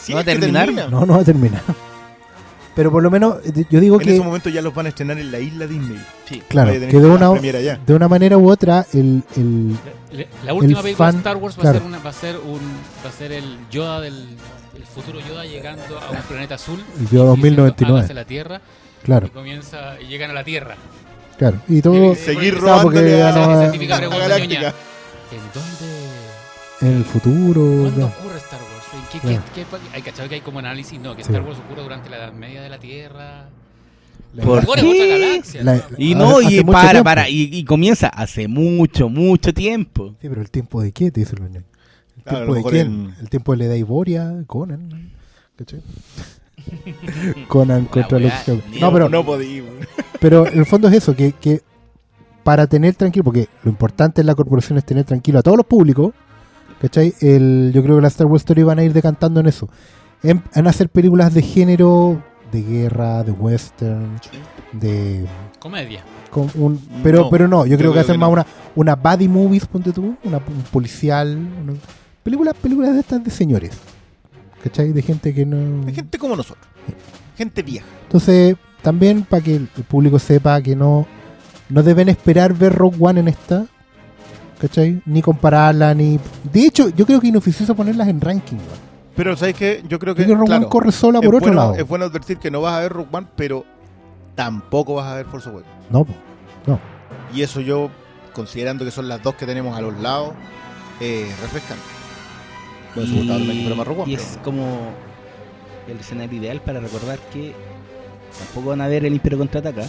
Sí, 0.00 0.12
¿No 0.12 0.16
va 0.16 0.22
a 0.22 0.24
terminar? 0.24 0.64
termina. 0.66 0.88
No, 0.88 1.04
no 1.04 1.14
va 1.14 1.20
a 1.20 1.24
terminar. 1.24 1.62
Pero 2.74 2.90
por 2.90 3.02
lo 3.02 3.10
menos, 3.10 3.36
eh, 3.44 3.64
yo 3.70 3.78
digo 3.80 4.00
En 4.00 4.06
que. 4.06 4.14
ese 4.14 4.22
momento 4.24 4.48
ya 4.48 4.60
los 4.60 4.74
van 4.74 4.86
a 4.86 4.88
estrenar 4.88 5.16
en 5.18 5.30
la 5.30 5.38
isla 5.38 5.66
Disney. 5.66 5.98
Sí. 6.28 6.42
Claro, 6.48 6.70
a 6.70 6.74
que 6.74 6.86
de 6.86 7.06
una, 7.06 7.30
de 7.86 7.94
una 7.94 8.08
manera 8.08 8.36
u 8.36 8.50
otra, 8.50 8.84
el, 8.92 9.22
el, 9.36 9.72
La, 10.12 10.24
la 10.46 10.54
última 10.54 10.78
el 10.80 10.84
película 10.84 10.96
fan- 11.06 11.12
de 11.14 11.18
Star 11.18 11.36
Wars 11.36 11.56
va, 11.56 11.60
claro. 11.62 11.76
a 11.76 11.80
ser 11.80 11.88
una, 11.88 11.98
va 12.00 12.10
a 12.10 12.12
ser 12.12 12.36
un 12.36 12.60
va 13.04 13.08
a 13.08 13.12
ser 13.12 13.32
el 13.32 13.58
Yoda 13.70 14.00
del 14.00 14.26
el 14.76 14.82
futuro 14.86 15.20
Yoda 15.20 15.44
llegando 15.44 15.98
a 16.00 16.10
un 16.10 16.18
planeta 16.28 16.56
azul 16.56 16.82
El 16.98 17.08
Yoda 17.10 17.24
y 17.24 17.26
2099. 17.28 17.70
diciendo, 17.76 17.96
"Hágase 17.96 18.14
la 18.14 18.24
Tierra 18.24 18.60
claro, 19.04 19.26
y 19.26 19.30
comienza 19.30 20.00
y 20.00 20.06
llegan 20.06 20.30
a 20.32 20.34
la 20.34 20.42
Tierra. 20.44 20.74
claro. 21.38 21.58
Y 21.68 21.80
todo 21.80 22.12
Y- 22.12 22.16
Seguir 22.16 22.58
Claro, 22.58 22.90
robando 22.90 23.00
a. 23.00 23.64
¿En 23.66 25.40
dónde 25.52 25.94
en 26.80 26.96
el 26.98 27.04
futuro. 27.04 27.60
¿Cuándo 27.82 28.06
ocurre 28.06 28.38
Star 28.38 28.60
Wars? 28.60 28.73
¿En 29.14 29.20
qué, 29.20 29.26
Claro. 29.28 29.42
qué- 29.54 29.60
qué 29.62 29.66
pa- 29.66 29.78
hay 29.94 30.02
cachado 30.02 30.28
que 30.28 30.34
hay 30.36 30.40
como 30.40 30.58
análisis? 30.58 30.98
No, 31.00 31.14
que 31.16 31.22
Sí. 31.24 31.30
Star 31.32 31.42
Wars 31.46 31.58
ocurre 31.64 31.82
durante 31.82 32.10
la 32.10 32.16
Edad 32.16 32.32
Media 32.32 32.62
de 32.62 32.68
la 32.68 32.78
Tierra. 32.78 33.48
¿Por 34.42 34.58
Ahora 34.66 34.82
qué? 34.82 34.90
es 34.90 35.02
otra 35.02 35.06
galaxia. 35.18 35.62
La- 35.64 35.74
¿no? 35.76 35.82
Y 35.96 36.12
Hace- 36.12 36.14
no, 36.18 36.38
hace 36.38 36.54
y 36.56 36.64
para, 36.64 36.90
tiempo. 36.90 37.04
para, 37.04 37.28
y, 37.28 37.42
y 37.52 37.64
comienza 37.64 38.08
hace 38.08 38.48
mucho, 38.48 39.08
mucho 39.08 39.54
tiempo. 39.54 40.16
Sí, 40.20 40.28
pero 40.28 40.40
el 40.40 40.50
tiempo 40.50 40.82
de 40.82 40.90
qué, 40.92 41.10
te 41.12 41.20
dice 41.20 41.36
el 41.36 41.42
ñoño? 41.44 41.62
¿El 42.16 42.22
Claro, 42.24 42.38
a 42.38 42.46
tiempo 42.46 42.54
de 42.54 42.70
quién? 42.72 42.86
en- 42.86 43.14
El 43.20 43.28
tiempo 43.30 43.52
de 43.52 43.58
la 43.58 43.64
edad 43.66 43.74
Iboria, 43.76 44.34
Conan, 44.48 45.12
¿cachai? 45.56 45.80
Conan 47.48 47.84
contra 47.86 48.18
ni 48.18 48.30
No, 48.80 48.92
pero, 48.92 49.08
No 49.08 49.24
podí. 49.24 49.62
pero 50.20 50.46
en 50.46 50.58
el 50.58 50.66
fondo 50.66 50.88
es 50.88 50.94
eso, 50.94 51.14
que, 51.14 51.32
que 51.32 51.60
para 52.42 52.66
tener 52.66 52.94
tranquilo, 52.94 53.24
porque 53.24 53.48
lo 53.62 53.70
importante 53.70 54.20
en 54.20 54.26
la 54.26 54.34
corporación 54.34 54.78
es 54.78 54.84
tener 54.84 55.04
tranquilo 55.04 55.38
a 55.38 55.42
todos 55.42 55.56
los 55.56 55.66
públicos, 55.66 56.12
¿cachai? 56.84 57.14
El, 57.20 57.70
yo 57.74 57.82
creo 57.82 57.96
que 57.96 58.02
las 58.02 58.12
Star 58.12 58.26
Wars 58.26 58.42
Story 58.42 58.62
van 58.62 58.78
a 58.78 58.84
ir 58.84 58.92
decantando 58.92 59.40
en 59.40 59.46
eso. 59.46 59.70
En, 60.22 60.42
en 60.54 60.66
hacer 60.66 60.90
películas 60.90 61.32
de 61.32 61.40
género, 61.40 62.22
de 62.52 62.62
guerra, 62.62 63.24
de 63.24 63.32
western, 63.32 64.20
de... 64.72 65.24
Comedia. 65.58 66.02
con 66.30 66.50
un, 66.56 66.78
pero, 67.02 67.22
No, 67.22 67.30
pero 67.30 67.48
no, 67.48 67.64
yo 67.64 67.72
yo 67.72 67.78
creo 67.78 67.92
que 67.94 68.00
hacen 68.00 68.14
que 68.16 68.18
más 68.18 68.28
no. 68.28 68.32
una, 68.34 68.46
una 68.74 68.94
buddy 68.96 69.28
movies, 69.28 69.66
ponte 69.66 69.92
tú, 69.92 70.14
una, 70.24 70.36
un 70.38 70.62
policial, 70.70 71.36
una- 71.62 71.72
películas, 72.22 72.54
películas 72.60 72.92
de 72.92 73.00
estas 73.00 73.24
de 73.24 73.30
señores, 73.30 73.72
¿cachai? 74.62 74.92
De 74.92 75.00
gente 75.02 75.32
que 75.34 75.46
no... 75.46 75.86
Hay 75.86 75.94
gente 75.94 76.18
como 76.18 76.36
nosotros. 76.36 76.66
Gente 77.38 77.62
vieja. 77.62 77.86
Entonces, 78.04 78.56
también 78.82 79.22
para 79.24 79.42
que 79.42 79.56
el 79.56 79.66
público 79.88 80.18
sepa 80.18 80.60
que 80.60 80.76
no, 80.76 81.06
no 81.70 81.82
deben 81.82 82.08
esperar 82.10 82.52
ver 82.54 82.72
Rogue 82.74 82.96
One 83.00 83.20
en 83.20 83.28
esta, 83.28 83.66
¿cachai? 84.66 85.02
Ni 85.06 85.20
compararla, 85.22 85.94
ni... 85.94 86.18
De 86.52 86.60
hecho, 86.66 86.88
yo 86.90 87.04
creo 87.06 87.20
que 87.20 87.26
es 87.26 87.30
inoficioso 87.30 87.74
ponerlas 87.74 88.08
en 88.08 88.20
ranking. 88.20 88.56
Pero 89.16 89.36
¿sabes 89.36 89.54
qué? 89.54 89.82
Yo 89.88 89.98
creo 89.98 90.14
Yo 90.14 90.16
que, 90.16 90.24
creo 90.24 90.26
que 90.26 90.34
Rogue 90.34 90.46
claro, 90.46 90.62
One 90.62 90.70
corre 90.70 90.92
sola 90.92 91.18
es 91.20 91.24
por 91.26 91.34
otro 91.36 91.46
bueno, 91.48 91.60
lado. 91.60 91.74
Es 91.76 91.86
bueno 91.86 92.04
advertir 92.06 92.38
que 92.38 92.50
no 92.50 92.60
vas 92.60 92.74
a 92.74 92.80
ver 92.80 92.92
Rogue 92.92 93.08
One, 93.12 93.26
pero 93.36 93.64
tampoco 94.34 94.94
vas 94.94 95.06
a 95.06 95.14
ver 95.16 95.26
Force 95.26 95.48
Awakens. 95.48 95.70
No, 95.90 96.04
po. 96.04 96.14
Y 97.34 97.42
eso 97.42 97.60
yo, 97.60 97.90
considerando 98.32 98.84
que 98.84 98.90
son 98.90 99.08
las 99.08 99.22
dos 99.22 99.34
que 99.34 99.44
tenemos 99.46 99.76
a 99.76 99.80
los 99.80 99.98
lados, 100.00 100.32
eh, 101.00 101.26
refrescante. 101.42 101.82
Bueno, 102.94 103.08
eso 103.10 103.18
gustaba 103.18 103.38
también, 103.40 103.64
pero 103.64 103.76
más 103.76 103.86
Rogue 103.86 104.02
One, 104.02 104.12
y 104.12 104.16
pero- 104.16 104.28
es 104.28 104.38
como 104.44 104.64
el 105.88 105.98
escenario 105.98 106.38
ideal 106.38 106.60
para 106.60 106.80
recordar 106.80 107.18
que 107.32 107.52
tampoco 108.38 108.70
van 108.70 108.80
a 108.80 108.86
ver 108.88 109.04
el 109.04 109.12
Imperio 109.14 109.38
Contraataca, 109.38 109.82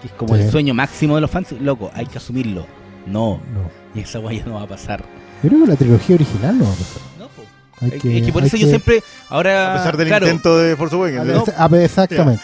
que 0.00 0.06
es 0.08 0.12
como 0.14 0.34
Sí. 0.36 0.42
el 0.42 0.50
sueño 0.50 0.72
máximo 0.74 1.14
de 1.14 1.20
los 1.20 1.30
fans. 1.30 1.52
Loco, 1.60 1.90
hay 1.94 2.06
que 2.06 2.18
asumirlo. 2.18 2.66
No, 3.10 3.40
no. 3.52 3.70
y 3.94 4.00
esa 4.00 4.18
guaya 4.18 4.42
no 4.46 4.54
va 4.54 4.62
a 4.62 4.66
pasar. 4.68 5.04
Yo 5.42 5.48
creo 5.48 5.62
que 5.64 5.70
la 5.70 5.76
trilogía 5.76 6.14
original 6.16 6.58
no 6.58 6.64
va 6.64 6.70
a 6.70 6.74
pasar. 6.74 7.02
No, 7.18 7.28
po. 7.28 7.42
Hay 7.80 7.90
Es- 7.94 8.02
que, 8.02 8.18
es 8.18 8.26
que 8.26 8.32
por 8.32 8.44
eso 8.44 8.56
yo 8.56 8.64
que- 8.66 8.70
siempre, 8.70 9.02
ahora, 9.28 9.74
A 9.74 9.76
pesar 9.78 9.96
del 9.96 10.08
claro, 10.08 10.26
intento 10.26 10.58
de 10.58 10.76
Force 10.76 10.94
Awakens. 10.96 11.20
A 11.20 11.24
¿no? 11.24 11.44
ver, 11.44 11.54
a 11.56 11.68
ver, 11.68 11.82
exactamente. 11.82 12.42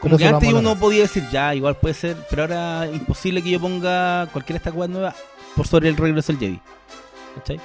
Por 0.00 0.10
como 0.10 0.18
que 0.18 0.26
antes 0.26 0.52
uno 0.52 0.76
podía 0.78 1.02
decir, 1.02 1.24
ya, 1.32 1.54
igual 1.54 1.76
puede 1.76 1.94
ser, 1.94 2.16
pero 2.28 2.42
ahora 2.42 2.86
imposible 2.92 3.42
que 3.42 3.50
yo 3.50 3.60
ponga 3.60 4.26
cualquiera 4.32 4.58
de 4.58 4.58
estas 4.58 4.74
cosas 4.74 4.90
nuevas 4.90 5.14
por 5.56 5.66
sobre 5.66 5.88
el 5.88 5.96
regreso 5.96 6.32
del 6.32 6.38
Jedi. 6.40 6.60
¿Cachai? 7.36 7.60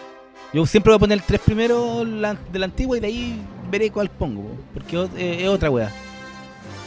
Yo 0.53 0.65
siempre 0.65 0.91
voy 0.91 0.95
a 0.95 0.99
poner 0.99 1.17
el 1.17 1.23
3 1.23 1.41
primero 1.41 2.03
la, 2.05 2.35
de 2.51 2.57
la 2.59 2.65
antigua 2.65 2.97
y 2.97 2.99
de 3.01 3.07
ahí 3.07 3.41
veré 3.69 3.91
cuál 3.91 4.09
pongo, 4.09 4.41
po, 4.43 4.55
porque 4.73 5.03
es, 5.03 5.41
es 5.41 5.47
otra 5.49 5.69
wea. 5.69 5.91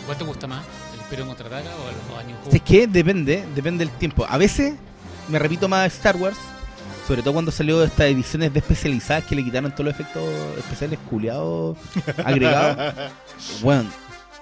¿Cuál 0.06 0.18
te 0.18 0.24
gusta 0.24 0.46
más? 0.46 0.64
¿El 0.94 1.00
Imperio 1.00 1.26
contraataca 1.26 1.68
o 1.68 1.88
el 1.88 1.94
o 2.16 2.18
A 2.18 2.22
New 2.24 2.36
Hope? 2.38 2.50
Si 2.50 2.56
Es 2.56 2.62
que 2.62 2.86
depende, 2.86 3.44
depende 3.54 3.84
del 3.84 3.94
tiempo. 3.94 4.24
A 4.28 4.36
veces 4.38 4.74
me 5.28 5.38
repito 5.38 5.68
más 5.68 5.92
Star 5.94 6.16
Wars, 6.16 6.36
sobre 7.06 7.22
todo 7.22 7.32
cuando 7.34 7.50
salió 7.50 7.82
estas 7.82 8.06
ediciones 8.06 8.52
de 8.52 8.58
especializadas 8.60 9.24
que 9.24 9.34
le 9.34 9.44
quitaron 9.44 9.70
todos 9.72 9.86
los 9.86 9.94
efectos 9.94 10.22
especiales 10.58 10.98
culiados 11.10 11.76
agregados. 12.24 12.94
Bueno, 13.62 13.90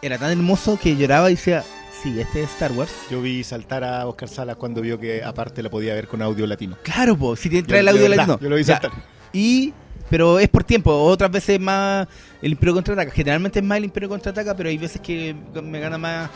era 0.02 0.18
tan 0.18 0.30
hermoso 0.30 0.78
que 0.80 0.96
lloraba 0.96 1.30
y 1.30 1.34
decía, 1.34 1.64
sí, 2.02 2.18
este 2.20 2.42
es 2.42 2.50
Star 2.50 2.72
Wars. 2.72 2.90
Yo 3.10 3.20
vi 3.22 3.44
saltar 3.44 3.84
a 3.84 4.06
Oscar 4.06 4.28
Salas 4.28 4.56
cuando 4.56 4.80
vio 4.80 4.98
que 4.98 5.22
aparte 5.22 5.62
la 5.62 5.70
podía 5.70 5.94
ver 5.94 6.06
con 6.08 6.22
audio 6.22 6.46
latino. 6.46 6.76
Claro, 6.82 7.16
po, 7.16 7.36
si 7.36 7.48
te 7.50 7.60
Yo- 7.62 7.66
trae 7.66 7.80
el 7.80 7.88
audio 7.88 8.08
latino. 8.08 8.38
Yo 8.40 8.48
lo 8.50 8.56
vi 8.56 8.64
Ya, 8.64 8.80
saltar. 8.80 8.92
Y, 9.32 9.72
pero 10.08 10.38
es 10.38 10.48
por 10.48 10.64
tiempo. 10.64 10.92
Otras 10.92 11.30
veces 11.30 11.60
más 11.60 12.08
el 12.42 12.52
Imperio 12.52 12.74
Contraataca. 12.74 13.10
Generalmente 13.12 13.58
es 13.60 13.64
más 13.64 13.78
el 13.78 13.84
Imperio 13.84 14.08
Contraataca, 14.08 14.56
pero 14.56 14.68
hay 14.68 14.76
veces 14.78 15.00
que 15.00 15.34
me 15.62 15.78
gana 15.80 15.98
más 15.98 16.30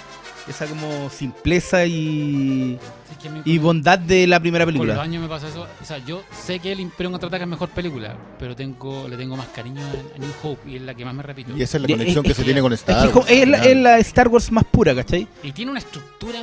esa 0.48 0.66
como 0.66 1.08
simpleza 1.10 1.86
y, 1.86 2.78
que 3.22 3.30
y 3.50 3.58
bondad 3.58 3.98
de 3.98 4.26
la 4.26 4.38
primera 4.40 4.64
Con 4.64 4.74
los 4.74 4.82
película. 4.82 5.02
años 5.02 5.22
me 5.22 5.28
pasa 5.28 5.48
eso. 5.48 5.66
O 5.82 5.84
sea, 5.84 5.98
yo 5.98 6.22
sé 6.44 6.58
que 6.58 6.72
el 6.72 6.80
Imperio 6.80 7.10
contraataca 7.10 7.44
es 7.44 7.50
mejor 7.50 7.70
película, 7.70 8.16
pero 8.38 8.54
tengo 8.54 9.08
le 9.08 9.16
tengo 9.16 9.36
más 9.36 9.46
cariño 9.48 9.80
a, 9.80 10.18
New 10.18 10.30
Hope 10.42 10.70
y 10.70 10.76
es 10.76 10.82
la 10.82 10.94
que 10.94 11.04
más 11.04 11.14
me 11.14 11.22
repito. 11.22 11.56
Y 11.56 11.62
esa 11.62 11.78
es 11.78 11.82
la 11.82 11.88
conexión 11.88 12.24
es- 12.24 12.28
que 12.30 12.34
se 12.34 12.44
tiene 12.44 12.60
con 12.60 12.72
Es, 12.72 12.80
Star 12.80 13.08
Wars. 13.14 13.30
es, 13.30 13.48
la, 13.76 13.98
es 13.98 14.06
Star 14.08 14.28
Wars 14.28 14.52
más 14.52 14.64
pura, 14.64 14.94
¿cachai? 14.94 15.26
Y 15.42 15.52
tiene 15.52 15.70
una 15.70 15.80
estructura. 15.80 16.40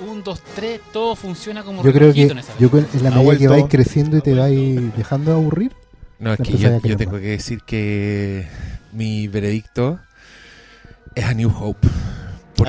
Un, 0.00 0.22
dos, 0.24 0.40
tres, 0.56 0.80
todo 0.94 1.14
funciona 1.14 1.62
como 1.62 1.84
Yo 1.84 1.92
creo 1.92 2.10
que 2.12 2.22
en 2.22 2.38
esa 2.38 2.56
yo 2.58 2.70
en 2.72 3.04
la 3.04 3.10
medida 3.10 3.36
que 3.36 3.48
vais 3.48 3.64
creciendo 3.68 4.16
y 4.16 4.22
te 4.22 4.32
vais 4.32 4.96
dejando 4.96 5.30
de 5.32 5.36
aburrir, 5.36 5.72
No, 6.18 6.32
es 6.32 6.40
que 6.40 6.56
yo, 6.56 6.80
yo 6.82 6.96
tengo 6.96 7.18
que 7.18 7.26
decir 7.26 7.60
que 7.66 8.48
mi 8.92 9.28
veredicto 9.28 10.00
es 11.14 11.24
a 11.24 11.34
New 11.34 11.52
Hope. 11.54 11.86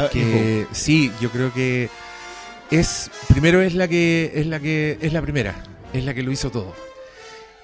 Porque 0.02 0.68
sí, 0.72 1.12
yo 1.22 1.30
creo 1.30 1.54
que 1.54 1.90
es 2.70 3.12
primero 3.28 3.62
es 3.62 3.74
la 3.74 3.88
que 3.88 4.32
es 4.36 4.48
la 4.48 4.60
que 4.60 4.98
es 5.02 5.14
la 5.14 5.22
primera, 5.22 5.56
es 5.94 6.06
la 6.06 6.14
que 6.14 6.24
lo 6.24 6.32
hizo 6.32 6.52
todo. 6.52 6.74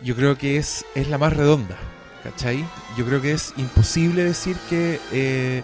Yo 0.01 0.15
creo 0.15 0.37
que 0.37 0.57
es 0.57 0.85
es 0.95 1.07
la 1.07 1.17
más 1.17 1.35
redonda, 1.35 1.77
¿cachai? 2.23 2.63
Yo 2.97 3.05
creo 3.05 3.21
que 3.21 3.31
es 3.31 3.53
imposible 3.57 4.23
decir 4.23 4.55
que 4.69 4.99
eh, 5.11 5.63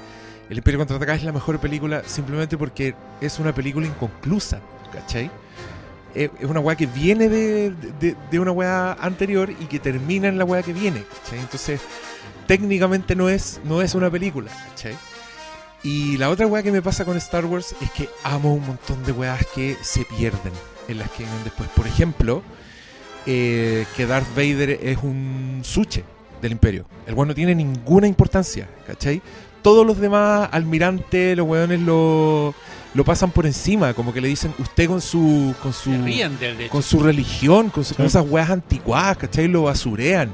El 0.50 0.58
Imperio 0.58 0.80
Contraataca 0.80 1.16
es 1.16 1.24
la 1.24 1.32
mejor 1.32 1.60
película 1.60 2.04
simplemente 2.06 2.58
porque 2.58 2.96
es 3.22 3.40
una 3.40 3.54
película 3.54 3.86
inconclusa, 3.88 4.62
¿cachai? 4.92 5.30
Eh, 6.16 6.30
es 6.40 6.46
una 6.46 6.60
weá 6.60 6.76
que 6.76 6.86
viene 6.86 7.28
de, 7.28 7.74
de, 8.00 8.16
de 8.30 8.40
una 8.40 8.52
weá 8.52 8.94
anterior 8.94 9.50
y 9.50 9.66
que 9.66 9.80
termina 9.80 10.28
en 10.28 10.38
la 10.38 10.46
weá 10.46 10.62
que 10.62 10.74
viene, 10.74 11.04
¿cachai? 11.04 11.40
Entonces, 11.40 11.82
técnicamente 12.48 13.16
no 13.16 13.30
es, 13.30 13.60
no 13.64 13.82
es 13.82 13.96
una 13.96 14.10
película, 14.10 14.52
¿cachai? 14.70 14.96
Y 15.84 16.18
la 16.18 16.30
otra 16.30 16.48
weá 16.48 16.64
que 16.64 16.72
me 16.72 16.82
pasa 16.82 17.04
con 17.04 17.18
Star 17.18 17.46
Wars 17.46 17.76
es 17.82 17.92
que 17.92 18.08
amo 18.24 18.54
un 18.54 18.66
montón 18.66 19.04
de 19.04 19.12
weas 19.12 19.46
que 19.54 19.76
se 19.82 20.06
pierden 20.06 20.54
en 20.88 20.98
las 20.98 21.10
que 21.12 21.24
vienen 21.24 21.44
después. 21.44 21.70
Por 21.76 21.86
ejemplo, 21.88 22.42
eh, 23.26 23.86
que 23.96 24.06
Darth 24.06 24.28
Vader 24.36 24.80
es 24.82 24.98
un 25.02 25.62
suche 25.64 26.04
del 26.42 26.54
imperio. 26.54 26.86
El 27.06 27.14
weón 27.16 27.28
no 27.30 27.36
tiene 27.36 27.54
ninguna 27.56 28.08
importancia, 28.08 28.68
¿cachai? 28.88 29.22
Todos 29.62 29.86
los 29.86 29.98
demás 30.00 30.50
almirantes, 30.52 31.38
los 31.38 31.48
weones 31.48 31.80
lo, 31.82 32.54
lo 32.94 33.04
pasan 33.06 33.32
por 33.32 33.46
encima, 33.46 33.94
como 33.94 34.14
que 34.14 34.20
le 34.22 34.28
dicen 34.28 34.54
usted 34.60 34.88
con 34.88 35.00
su 35.02 35.54
con 35.64 35.72
su 35.74 35.90
del 35.92 36.02
con 36.70 36.84
su 36.84 37.00
religión, 37.00 37.70
con, 37.70 37.84
su- 37.86 37.96
con 37.96 38.06
esas 38.06 38.26
weas 38.30 38.50
anticuadas, 38.50 39.18
¿cachai? 39.18 39.48
Lo 39.48 39.64
basurean. 39.64 40.32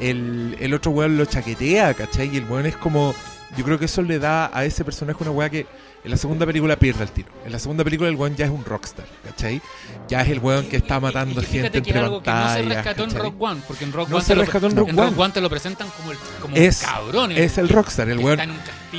El, 0.00 0.56
el 0.58 0.72
otro 0.74 0.90
weón 0.92 1.16
lo 1.18 1.24
chaquetea, 1.26 1.92
¿cachai? 1.94 2.30
Y 2.34 2.38
el 2.38 2.44
weón 2.44 2.66
es 2.66 2.76
como. 2.76 3.14
Yo 3.56 3.64
creo 3.64 3.78
que 3.78 3.84
eso 3.84 4.02
le 4.02 4.18
da 4.18 4.50
a 4.56 4.64
ese 4.64 4.84
personaje 4.84 5.18
una 5.22 5.30
wea 5.30 5.50
que 5.50 5.66
en 6.04 6.10
la 6.10 6.16
segunda 6.16 6.44
película 6.46 6.76
pierde 6.76 7.04
el 7.04 7.10
tiro. 7.10 7.28
En 7.44 7.52
la 7.52 7.58
segunda 7.58 7.84
película 7.84 8.08
el 8.08 8.16
weón 8.16 8.34
ya 8.34 8.46
es 8.46 8.50
un 8.50 8.64
rockstar, 8.64 9.04
¿cachai? 9.24 9.60
Ya 10.08 10.22
es 10.22 10.30
el 10.30 10.38
weón 10.40 10.66
que 10.66 10.78
está 10.78 10.94
Y- 10.94 10.98
y- 10.98 11.00
matando 11.00 11.40
y 11.40 11.44
fíjate 11.44 11.62
gente 11.62 11.78
entre 11.78 11.92
que 11.92 11.98
no 12.00 12.06
se 12.18 12.24
pantallas. 12.24 12.66
rescató 12.66 13.04
en 13.04 13.10
¿cachai? 13.10 13.22
Rock 13.22 13.42
One, 13.42 13.60
porque 13.68 13.84
en 13.84 13.92
Rock 13.92 14.08
No 14.08 14.16
One 14.16 14.24
se 14.24 14.34
rescató 14.34 14.66
en 14.66 14.76
Rogue 14.76 14.90
en 14.90 14.98
One. 14.98 15.10
Rogue 15.10 15.22
One 15.22 15.32
te 15.34 15.40
lo 15.40 15.50
presentan 15.50 15.88
como, 15.96 16.12
el, 16.12 16.18
como 16.40 16.56
Es- 16.56 16.80
un 16.80 16.86
cabrón. 16.88 17.32
el- 17.32 17.38
Es 17.38 17.58
el 17.58 17.68
rockstar, 17.68 18.08
el 18.08 18.18
weón 18.18 18.40
en. 18.40 18.52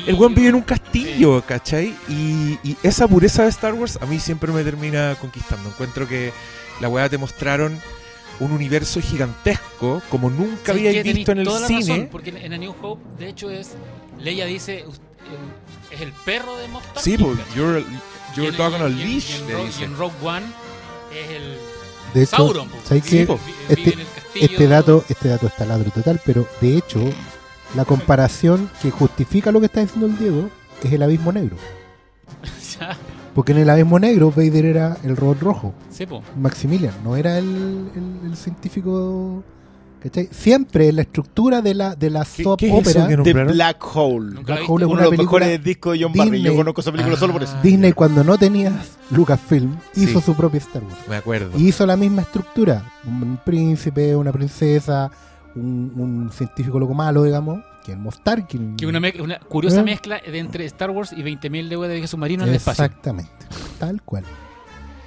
El 0.07 0.15
weón 0.15 0.33
vive 0.35 0.49
en 0.49 0.55
un 0.55 0.61
castillo, 0.61 1.41
¿cachai? 1.45 1.93
Y, 2.07 2.57
y 2.63 2.77
esa 2.83 3.07
pureza 3.07 3.43
de 3.43 3.49
Star 3.49 3.73
Wars 3.73 3.97
a 4.01 4.05
mí 4.05 4.19
siempre 4.19 4.51
me 4.51 4.63
termina 4.63 5.15
conquistando. 5.19 5.69
Encuentro 5.69 6.07
que 6.07 6.31
la 6.79 6.89
weá 6.89 7.09
te 7.09 7.17
mostraron 7.17 7.79
un 8.39 8.51
universo 8.51 8.99
gigantesco 9.01 10.01
como 10.09 10.29
nunca 10.29 10.67
¿Sabes 10.73 10.87
había 10.87 11.03
visto 11.03 11.31
en 11.33 11.39
el 11.39 11.43
toda 11.45 11.59
la 11.59 11.67
cine. 11.67 11.79
razón, 11.81 12.07
porque 12.11 12.29
en, 12.31 12.37
en 12.37 12.53
A 12.53 12.57
New 12.57 12.73
Hope, 12.81 13.01
de 13.19 13.29
hecho, 13.29 13.49
es. 13.49 13.71
Leia 14.19 14.45
dice. 14.45 14.85
"Us- 14.87 14.97
eh, 14.97 15.91
Es 15.95 16.01
el 16.01 16.11
perro 16.25 16.57
de 16.57 16.67
Moff 16.69 16.83
Sí, 16.99 17.11
Tarkin", 17.17 17.35
pues, 17.35 17.53
you're, 17.55 17.79
Y 17.81 18.35
you're 18.35 18.55
en- 18.55 18.61
on 18.61 18.81
a 18.81 18.89
y 18.89 18.91
en- 18.93 18.97
leash, 18.97 19.29
y 19.29 19.33
en 19.41 19.47
le 19.47 19.53
Rogue- 19.53 19.65
dice. 19.67 19.81
Y 19.81 19.83
en 19.83 19.97
Rogue 19.97 20.13
One 20.23 20.45
es 21.11 21.29
el 21.31 21.57
De 22.15 22.23
hecho, 22.23 22.35
Sauron. 22.37 22.69
pues, 22.69 22.83
¿sabes 22.87 23.03
vive 23.11 23.37
Este-. 23.69 23.97
Este 24.35 24.67
dato, 24.67 25.03
este 25.09 25.29
dato 25.29 25.45
está 25.47 25.65
ladro 25.65 25.91
total, 25.91 26.19
pero 26.25 26.47
de 26.61 26.77
hecho, 26.77 26.99
la 27.75 27.85
comparación 27.85 28.69
que 28.81 28.89
justifica 28.89 29.51
lo 29.51 29.59
que 29.59 29.67
está 29.67 29.81
diciendo 29.81 30.07
el 30.07 30.17
Diego 30.17 30.49
es 30.83 30.91
el 30.91 31.03
abismo 31.03 31.31
negro. 31.31 31.55
Porque 33.35 33.51
en 33.51 33.59
el 33.59 33.69
abismo 33.69 33.99
negro 33.99 34.31
Vader 34.31 34.65
era 34.65 34.97
el 35.03 35.15
robot 35.17 35.39
rojo, 35.41 35.73
sí, 35.91 36.05
po. 36.05 36.23
Maximilian, 36.37 36.93
no 37.03 37.15
era 37.15 37.37
el, 37.37 37.89
el- 37.95 38.31
el 38.31 38.37
científico. 38.37 39.43
¿Cachai? 40.03 40.27
Siempre 40.31 40.91
la 40.91 41.01
estructura 41.03 41.61
de 41.61 41.73
la, 41.73 41.95
de 41.95 42.09
la 42.09 42.25
¿Qué- 42.25 42.43
soap 42.43 42.59
qué 42.59 42.67
es 42.67 42.73
eso 42.73 42.89
opera, 42.91 43.07
que 43.07 43.17
no- 43.17 43.23
The 43.23 43.29
¿Nombraron? 43.33 43.53
Black 43.53 43.95
Hole. 43.95 44.25
Nunca 44.35 44.41
Black 44.53 44.59
la 44.59 44.65
Hole 44.65 44.65
es 44.65 44.69
Uno 44.69 44.87
una 44.93 44.97
de 44.97 45.03
los 45.05 45.09
película 45.17 45.39
mejores 45.45 45.63
discos 45.63 45.93
de 45.97 46.03
John 46.03 46.13
Barry. 46.13 46.29
Yo 46.29 46.33
Disney. 46.35 46.55
conozco 46.57 46.81
esa 46.81 46.91
película 46.91 47.15
Ah. 47.15 47.19
solo 47.19 47.33
por 47.33 47.43
eso. 47.43 47.57
Disney 47.63 47.93
cuando 47.93 48.23
no 48.23 48.37
tenías 48.37 48.73
Lucasfilm 49.09 49.77
Sí. 49.93 50.03
hizo 50.03 50.21
su 50.21 50.35
propio 50.35 50.59
Star 50.59 50.83
Wars. 50.83 50.95
Me 51.07 51.15
acuerdo. 51.15 51.57
Y 51.57 51.67
hizo 51.69 51.85
la 51.85 51.95
misma 51.97 52.21
estructura. 52.23 52.91
Un 53.05 53.39
príncipe, 53.43 54.15
una 54.15 54.31
princesa, 54.31 55.09
un, 55.55 55.91
un 55.95 56.31
científico 56.31 56.79
loco 56.79 56.93
malo, 56.93 57.23
digamos, 57.23 57.59
que 57.85 57.95
el. 57.95 58.75
Que 58.77 58.85
una, 58.87 58.99
me- 58.99 59.13
una 59.21 59.39
curiosa 59.39 59.81
¿Eh? 59.81 59.83
mezcla 59.83 60.19
de 60.25 60.39
entre 60.39 60.65
Star 60.65 60.89
Wars 60.89 61.11
y 61.13 61.21
20.000 61.21 61.69
de 61.69 61.75
de 61.87 61.93
viaje 61.95 62.07
submarino 62.07 62.43
en 62.43 62.49
el 62.49 62.55
espacio. 62.55 62.83
Exactamente. 62.85 63.31
Tal 63.79 64.01
cual. 64.01 64.23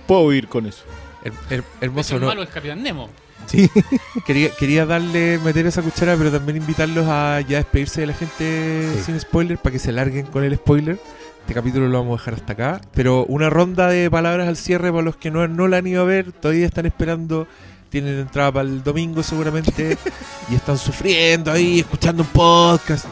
Puedo 0.07 0.33
ir 0.33 0.47
con 0.47 0.67
eso. 0.67 0.85
Her- 1.27 1.33
her- 1.33 1.49
De 1.51 1.57
hecho, 1.57 1.65
hermoso, 1.81 2.15
el 2.17 2.21
¿no? 2.23 2.27
malo 2.29 2.43
es 2.43 2.49
Capitán 2.51 2.83
Nemo. 2.83 3.11
Sí. 3.47 3.71
Quería, 4.27 4.51
quería 4.51 4.87
darle, 4.87 5.39
meter 5.39 5.67
esa 5.67 5.81
cuchara, 5.83 6.17
pero 6.17 6.33
también 6.33 6.57
invitarlos 6.57 7.07
a 7.07 7.41
ya 7.43 7.59
despedirse 7.59 8.01
de 8.01 8.07
la 8.09 8.15
gente 8.15 8.91
Sí. 8.97 9.03
sin 9.05 9.21
spoiler, 9.21 9.59
para 9.59 9.73
que 9.73 9.79
se 9.79 9.93
larguen 9.93 10.27
con 10.27 10.43
el 10.43 10.57
spoiler. 10.57 10.99
Este 11.43 11.55
capítulo 11.55 11.87
lo 11.87 11.99
vamos 12.01 12.19
a 12.19 12.23
dejar 12.23 12.35
hasta 12.35 12.53
acá. 12.55 12.81
Pero 12.93 13.25
una 13.27 13.49
ronda 13.49 13.87
de 13.89 14.11
palabras 14.11 14.49
al 14.49 14.57
cierre 14.57 14.91
para 14.91 15.05
los 15.05 15.17
que 15.17 15.31
no, 15.31 15.47
no 15.47 15.69
la 15.69 15.77
han 15.77 15.87
ido 15.87 16.03
a 16.03 16.05
ver, 16.05 16.33
todavía 16.33 16.67
están 16.67 16.87
esperando. 16.87 17.47
Tienen 17.89 18.19
entrada 18.19 18.51
para 18.51 18.69
el 18.69 18.83
domingo 18.83 19.23
seguramente 19.23 19.97
y 20.51 20.57
están 20.57 20.77
sufriendo 20.77 21.53
ahí, 21.53 21.79
escuchando 21.81 22.25
un 22.25 22.29
podcast. 22.31 23.05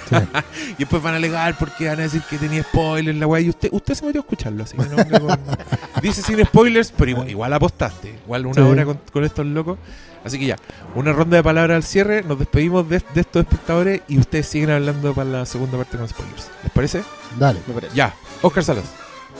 y 0.72 0.74
después 0.78 1.02
van 1.02 1.14
a 1.14 1.16
alegar 1.16 1.56
porque 1.58 1.88
van 1.88 1.98
a 2.00 2.02
decir 2.02 2.22
que 2.28 2.38
tenía 2.38 2.62
spoilers 2.62 3.18
la 3.18 3.26
weá. 3.26 3.40
Y 3.40 3.48
usted, 3.50 3.68
usted 3.72 3.94
se 3.94 4.04
metió 4.06 4.20
a 4.20 4.24
escucharlo, 4.24 4.64
así 4.64 4.76
que 4.76 4.84
no 4.84 5.38
Dice 6.02 6.22
sin 6.22 6.44
spoilers, 6.44 6.92
pero 6.92 7.10
igual, 7.10 7.30
igual 7.30 7.52
apostaste. 7.52 8.18
Igual 8.24 8.46
una 8.46 8.54
Sí. 8.54 8.60
hora 8.60 8.84
con, 8.84 9.00
con 9.12 9.24
estos 9.24 9.46
locos. 9.46 9.78
Así 10.24 10.38
que 10.38 10.46
ya, 10.46 10.56
una 10.94 11.12
ronda 11.12 11.36
de 11.36 11.42
palabras 11.42 11.76
al 11.76 11.82
cierre. 11.82 12.22
Nos 12.22 12.38
despedimos 12.38 12.88
de, 12.88 13.02
de 13.14 13.20
estos 13.20 13.42
espectadores 13.42 14.00
y 14.08 14.18
ustedes 14.18 14.46
siguen 14.48 14.70
hablando 14.70 15.12
para 15.14 15.28
la 15.30 15.46
segunda 15.46 15.76
parte 15.76 15.98
con 15.98 16.08
spoilers. 16.08 16.50
¿Les 16.62 16.72
parece? 16.72 17.02
Dale, 17.38 17.60
Me 17.66 17.74
parece. 17.74 17.94
Ya, 17.94 18.14
Oscar 18.42 18.64
Salas. 18.64 18.84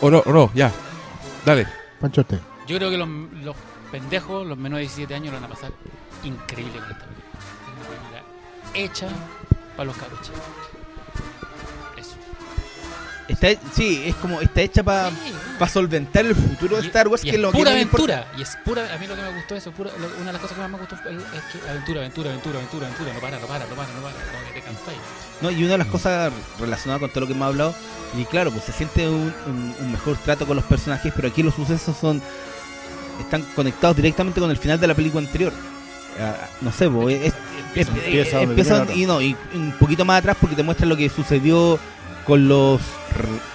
O 0.01 0.11
no, 0.11 0.19
o 0.27 0.33
no, 0.33 0.51
ya. 0.55 0.71
Dale. 1.47 1.67
Panchote. 2.01 2.39
Yo 2.67 2.77
creo 2.77 2.91
que 2.91 2.99
los, 2.99 3.09
los 3.43 3.57
pendejos, 3.91 4.47
los 4.47 4.59
menores 4.59 4.89
de 4.91 5.07
17 5.07 5.15
años, 5.15 5.33
lo 5.35 5.41
van 5.41 5.51
a 5.51 5.55
pasar 5.55 5.71
increíble 6.23 6.73
con 6.79 6.91
esta 6.91 7.05
película. 7.07 7.39
Es 7.65 7.77
una 7.79 7.89
película 7.89 8.23
hecha 8.75 9.09
para 9.77 9.87
los 9.87 9.97
cabros 9.97 10.21
chicos. 10.23 10.41
Eso. 11.97 12.17
Está, 13.29 13.49
sí, 13.75 14.03
es 14.07 14.15
como 14.17 14.41
está 14.41 14.61
hecha 14.61 14.83
para 14.83 15.11
Sí. 15.11 15.17
solventar 15.73 16.27
el 16.27 16.35
futuro 16.35 16.77
de 16.77 16.83
Y- 16.83 16.87
Star 16.89 17.09
Wars, 17.09 17.25
y 17.25 17.31
que 17.31 17.37
es 17.37 17.41
lo 17.43 17.51
que 17.53 17.59
pura 17.59 17.71
no 17.71 17.77
aventura. 17.77 18.27
Y 18.37 18.43
es 18.43 18.57
pura. 18.65 18.93
A 18.95 18.99
mí 18.99 19.07
lo 19.07 19.17
que 19.17 19.23
me 19.23 19.33
gustó 19.35 19.55
eso, 19.57 19.71
pura, 19.73 19.91
lo- 19.99 20.07
una 20.17 20.27
de 20.27 20.33
las 20.33 20.43
cosas 20.43 20.57
que 20.57 20.61
más 20.63 20.71
me 20.71 20.79
gustó 20.79 20.95
es 20.97 21.01
que 21.01 21.09
aventura, 21.09 22.01
aventura, 22.01 22.31
aventura, 22.31 22.59
aventura, 22.59 22.87
aventura. 22.87 23.15
No 23.15 23.21
para, 23.21 23.39
no 23.39 23.47
para, 23.47 23.67
no 23.67 23.75
para, 23.75 23.89
no 23.93 24.03
para. 24.03 24.15
Como 24.15 24.47
que 24.53 24.61
te 24.61 24.63
cansáis. 24.63 24.99
No, 25.41 25.51
y 25.51 25.63
una 25.63 25.73
de 25.73 25.79
las 25.79 25.87
cosas 25.89 26.33
relacionadas 26.61 27.01
con 27.01 27.11
todo 27.11 27.21
lo 27.21 27.27
que 27.27 27.33
hemos 27.33 27.47
hablado, 27.49 27.75
y 28.19 28.25
claro, 28.27 28.51
pues 28.51 28.65
se 28.65 28.73
siente 28.73 29.09
un, 29.09 29.33
un- 29.47 29.75
un 29.81 29.93
mejor 29.93 30.17
trato 30.19 30.47
con 30.47 30.57
los 30.57 30.65
personajes, 30.67 31.13
pero 31.17 31.29
aquí 31.29 31.43
los 31.43 31.55
sucesos 31.55 31.97
son 31.97 32.21
están 33.21 33.43
conectados 33.55 33.97
directamente 33.97 34.41
con 34.41 34.51
el 34.51 34.57
final 34.59 34.79
de 34.81 34.87
la 34.89 34.95
película 34.95 35.25
anterior. 35.25 35.53
Ah, 36.21 36.35
no 36.61 36.71
sé, 36.73 36.89
pues, 36.91 37.23
es, 37.27 37.35
Empieza- 37.81 38.41
empieza 38.43 38.87
termina 38.87 39.03
y 39.03 39.07
no 39.07 39.21
y 39.23 39.37
un 39.55 39.73
poquito 39.79 40.05
más 40.05 40.19
atrás 40.21 40.37
porque 40.41 40.57
te 40.57 40.63
muestra 40.63 40.87
lo 40.87 40.97
que 40.97 41.09
sucedió 41.09 41.79
con 42.27 42.49
los 42.49 42.81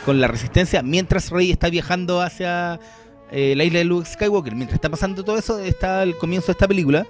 con 0.05 0.19
la 0.21 0.27
resistencia 0.27 0.81
mientras 0.83 1.29
Rey 1.31 1.51
está 1.51 1.69
viajando 1.69 2.21
hacia 2.21 2.79
eh, 3.31 3.53
la 3.55 3.63
isla 3.63 3.79
de 3.79 3.85
Luke 3.85 4.07
Skywalker. 4.09 4.55
Mientras 4.55 4.75
está 4.75 4.89
pasando 4.89 5.23
todo 5.23 5.37
eso 5.37 5.59
está 5.59 6.03
el 6.03 6.17
comienzo 6.17 6.47
de 6.47 6.51
esta 6.53 6.67
película 6.67 7.05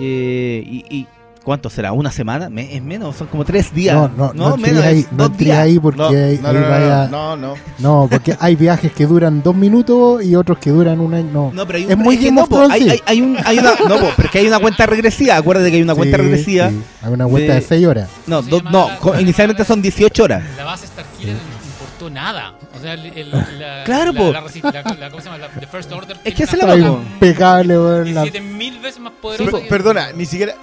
Eh, 0.00 0.62
y, 0.66 0.84
y 0.96 1.06
¿cuánto 1.42 1.68
será? 1.70 1.92
¿una 1.92 2.10
semana? 2.12 2.48
Me- 2.48 2.74
¿es 2.76 2.82
menos? 2.82 3.16
son 3.16 3.26
como 3.26 3.44
tres 3.44 3.74
días 3.74 3.94
No, 3.96 4.08
no, 4.08 4.32
no, 4.34 4.54
entré 4.54 4.70
menos 4.72 4.84
ahí, 4.84 5.00
es 5.00 5.12
no 5.12 5.28
días 5.28 5.58
ahí 5.58 5.78
porque 5.78 5.98
No, 5.98 6.08
ahí, 6.08 6.38
no, 6.42 6.52
no, 6.52 6.60
no, 6.60 6.68
vaya- 6.68 7.08
no, 7.10 7.36
no. 7.36 7.54
No, 7.78 8.08
porque 8.10 8.36
hay 8.40 8.56
viajes 8.56 8.92
que 8.92 9.06
duran 9.06 9.42
dos 9.42 9.54
minutos 9.54 10.24
y 10.24 10.34
otros 10.36 10.58
que 10.58 10.70
duran 10.70 11.00
un 11.00 11.14
año. 11.14 11.28
No. 11.32 11.50
No, 11.52 11.66
pero 11.66 11.78
hay 11.78 11.84
un, 11.86 11.90
Es 11.92 11.98
muy 11.98 12.16
que 12.18 12.26
Game 12.26 12.40
no, 12.40 12.46
po, 12.46 12.66
hay, 12.70 12.82
sí. 12.82 12.90
hay, 12.90 13.00
hay 13.06 13.20
un, 13.22 13.36
hay 13.44 13.58
una, 13.58 13.72
no, 13.88 13.98
po, 13.98 14.08
pero 14.16 14.26
es 14.26 14.30
que 14.30 14.38
hay 14.38 14.46
una 14.46 14.58
cuenta 14.60 14.86
regresiva. 14.86 15.36
Acuérdate 15.36 15.70
que 15.70 15.76
hay 15.76 15.82
una 15.82 15.94
cuenta 15.94 16.16
Sí, 16.16 16.22
regresiva. 16.22 16.70
sí. 16.70 16.82
Hay 17.02 17.12
una 17.12 17.26
vuelta 17.26 17.54
de- 17.54 17.60
de 17.60 17.66
6 17.66 17.86
horas. 17.86 18.08
No, 18.26 18.42
do- 18.42 18.62
no, 18.62 18.90
la- 19.12 19.20
inicialmente 19.20 19.64
son 19.64 19.82
18 19.82 20.24
horas. 20.24 20.42
La 20.56 20.64
base 20.64 20.86
Starkiller 20.86 21.34
no 21.34 21.66
importó 21.66 22.10
nada. 22.10 22.54
O 22.76 22.80
sea, 22.80 22.94
el, 22.94 23.06
el- 23.06 23.30
la, 23.58 23.82
Claro, 23.84 24.12
la, 24.12 24.30
la, 24.30 24.42
resi- 24.44 24.62
la- 24.62 24.82
la- 24.98 25.10
¿cómo 25.10 25.20
se 25.22 25.28
llama? 25.28 25.38
La, 25.38 25.48
The 25.48 25.66
First 25.66 25.92
Order. 25.92 26.16
Es 26.24 26.34
que 26.34 26.44
es 26.44 26.52
la 26.56 26.76
impecable, 26.76 27.78
weón. 27.78 28.14
la- 28.14 28.24
17.000 28.24 28.80
veces 28.80 29.00
más 29.00 29.12
poderosa. 29.20 29.60
que- 29.60 29.68
perdona, 29.68 30.12
ni 30.12 30.24
siquiera. 30.26 30.54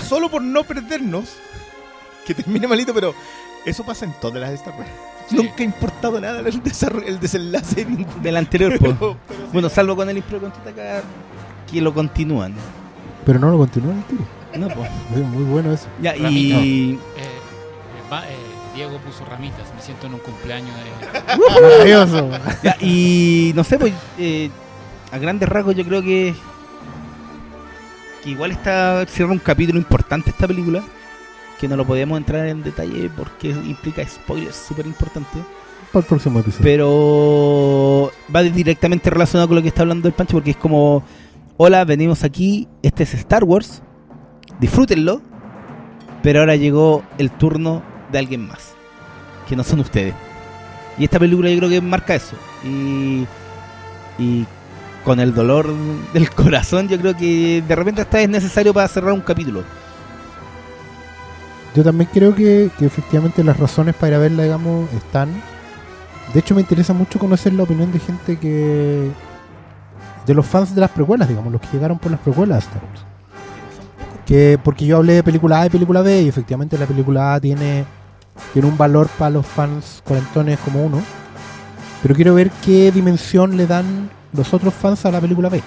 Solo 0.00 0.28
por 0.30 0.42
no 0.42 0.64
perdernos, 0.64 1.36
que 2.26 2.34
termine 2.34 2.66
malito, 2.66 2.92
pero 2.94 3.14
eso 3.64 3.84
pasa 3.84 4.04
en 4.04 4.12
todas 4.20 4.40
las 4.40 4.50
de 4.50 4.56
Star 4.56 4.74
Wars. 4.78 4.90
Sí. 5.28 5.36
Nunca 5.36 5.54
ha 5.58 5.62
importado 5.62 6.20
nada 6.20 6.40
el, 6.40 6.62
desarrollo, 6.62 7.06
el 7.06 7.20
desenlace 7.20 7.84
de. 7.84 8.06
Del 8.22 8.36
anterior. 8.36 8.72
Pero- 8.80 8.96
pero 8.98 9.12
sí. 9.28 9.34
Bueno, 9.52 9.68
salvo 9.68 9.94
con 9.96 10.08
el 10.08 10.16
Impro 10.18 10.38
acá 10.38 11.02
que 11.70 11.80
lo 11.82 11.92
continúan. 11.92 12.54
Pero 13.26 13.38
no 13.38 13.50
lo 13.50 13.58
continúan 13.58 13.98
el 13.98 14.04
tiro. 14.04 14.24
No, 14.56 14.68
po. 14.74 14.84
Es 14.84 15.18
muy 15.24 15.44
bueno 15.44 15.72
eso. 15.72 15.86
Ya, 16.00 16.12
Ramita. 16.12 16.30
y. 16.60 16.92
Eh, 16.92 16.98
eh, 17.18 18.10
va- 18.10 18.26
eh, 18.26 18.36
Diego 18.74 18.96
puso 18.98 19.24
ramitas. 19.26 19.66
Me 19.76 19.82
siento 19.82 20.06
en 20.06 20.14
un 20.14 20.20
cumpleaños 20.20 20.70
de. 20.76 21.36
Maravilloso. 21.60 22.30
ya, 22.62 22.76
y 22.80 23.52
no 23.54 23.64
sé, 23.64 23.78
pues. 23.78 23.92
eh, 24.18 24.50
a 25.12 25.18
grandes 25.18 25.46
rasgos, 25.48 25.74
yo 25.74 25.84
creo 25.84 26.00
que. 26.02 26.34
Que 28.22 28.30
igual 28.30 28.50
está. 28.50 29.04
Cierra 29.06 29.32
un 29.32 29.38
capítulo 29.38 29.78
importante 29.78 30.30
esta 30.30 30.46
película. 30.46 30.82
Que 31.60 31.68
no 31.68 31.76
lo 31.76 31.84
podemos 31.86 32.16
entrar 32.18 32.46
en 32.46 32.62
detalle 32.62 33.10
porque 33.16 33.50
implica 33.50 34.06
spoilers 34.06 34.56
súper 34.56 34.86
importantes. 34.86 35.42
Para 35.92 36.02
el 36.02 36.06
próximo 36.06 36.38
episodio. 36.40 36.64
pero 36.64 38.12
va 38.34 38.42
directamente 38.42 39.08
relacionado 39.08 39.48
con 39.48 39.56
lo 39.56 39.62
que 39.62 39.68
está 39.68 39.82
hablando 39.82 40.06
el 40.06 40.12
Pancho 40.12 40.34
porque 40.34 40.50
es 40.50 40.56
como 40.58 41.02
hola 41.56 41.82
venimos 41.86 42.24
aquí 42.24 42.68
este 42.82 43.04
es 43.04 43.14
Star 43.14 43.42
Wars 43.42 43.82
disfrútenlo 44.60 45.22
pero 46.22 46.40
ahora 46.40 46.56
llegó 46.56 47.04
el 47.16 47.30
turno 47.30 47.82
de 48.12 48.18
alguien 48.18 48.46
más 48.46 48.74
que 49.48 49.56
no 49.56 49.64
son 49.64 49.80
ustedes 49.80 50.12
y 50.98 51.04
esta 51.04 51.18
película 51.18 51.48
yo 51.48 51.56
creo 51.56 51.70
que 51.70 51.80
marca 51.80 52.14
eso 52.14 52.36
y 52.62 53.26
y 54.18 54.44
con 55.08 55.20
el 55.20 55.34
dolor 55.34 55.66
del 56.12 56.28
corazón 56.34 56.86
yo 56.86 56.98
creo 56.98 57.16
que 57.16 57.64
de 57.66 57.74
repente 57.74 58.02
hasta 58.02 58.20
es 58.20 58.28
necesario 58.28 58.74
para 58.74 58.86
cerrar 58.88 59.14
un 59.14 59.22
capítulo 59.22 59.62
Yo 61.74 61.82
también 61.82 62.10
creo 62.12 62.34
que, 62.34 62.70
efectivamente 62.80 63.42
las 63.42 63.56
razones 63.56 63.94
para 63.94 64.08
ir 64.08 64.14
a 64.14 64.18
verla, 64.18 64.42
digamos, 64.42 64.92
están. 64.92 65.30
De 66.34 66.40
hecho, 66.40 66.54
me 66.54 66.60
interesa 66.60 66.92
mucho 66.92 67.18
conocer 67.18 67.54
la 67.54 67.62
opinión 67.62 67.90
de 67.90 68.00
gente 68.00 68.36
que 68.36 69.10
de 70.26 70.34
los 70.34 70.44
fans 70.44 70.74
de 70.74 70.82
las 70.82 70.90
precuelas, 70.90 71.26
digamos, 71.26 71.52
los 71.52 71.60
que 71.62 71.68
llegaron 71.72 71.98
por 71.98 72.10
las 72.10 72.20
precuelas. 72.20 72.68
Que, 74.26 74.58
porque 74.62 74.84
yo 74.84 74.98
hablé 74.98 75.14
de 75.14 75.22
película 75.22 75.62
A 75.62 75.66
y 75.66 75.70
película 75.70 76.02
B, 76.02 76.20
y 76.20 76.28
efectivamente 76.28 76.76
la 76.76 76.84
película 76.84 77.32
A 77.32 77.40
tiene, 77.40 77.86
tiene 78.52 78.68
un 78.68 78.76
valor 78.76 79.08
para 79.18 79.30
los 79.30 79.46
fans 79.46 80.02
cuarentones 80.06 80.58
como 80.58 80.84
uno. 80.84 81.00
Pero 82.02 82.14
quiero 82.14 82.34
ver 82.34 82.50
qué 82.62 82.92
dimensión 82.92 83.56
le 83.56 83.66
dan 83.66 84.17
los 84.32 84.52
otros 84.54 84.74
fans 84.74 85.04
a 85.06 85.10
la 85.10 85.20
película 85.20 85.48
B. 85.48 85.62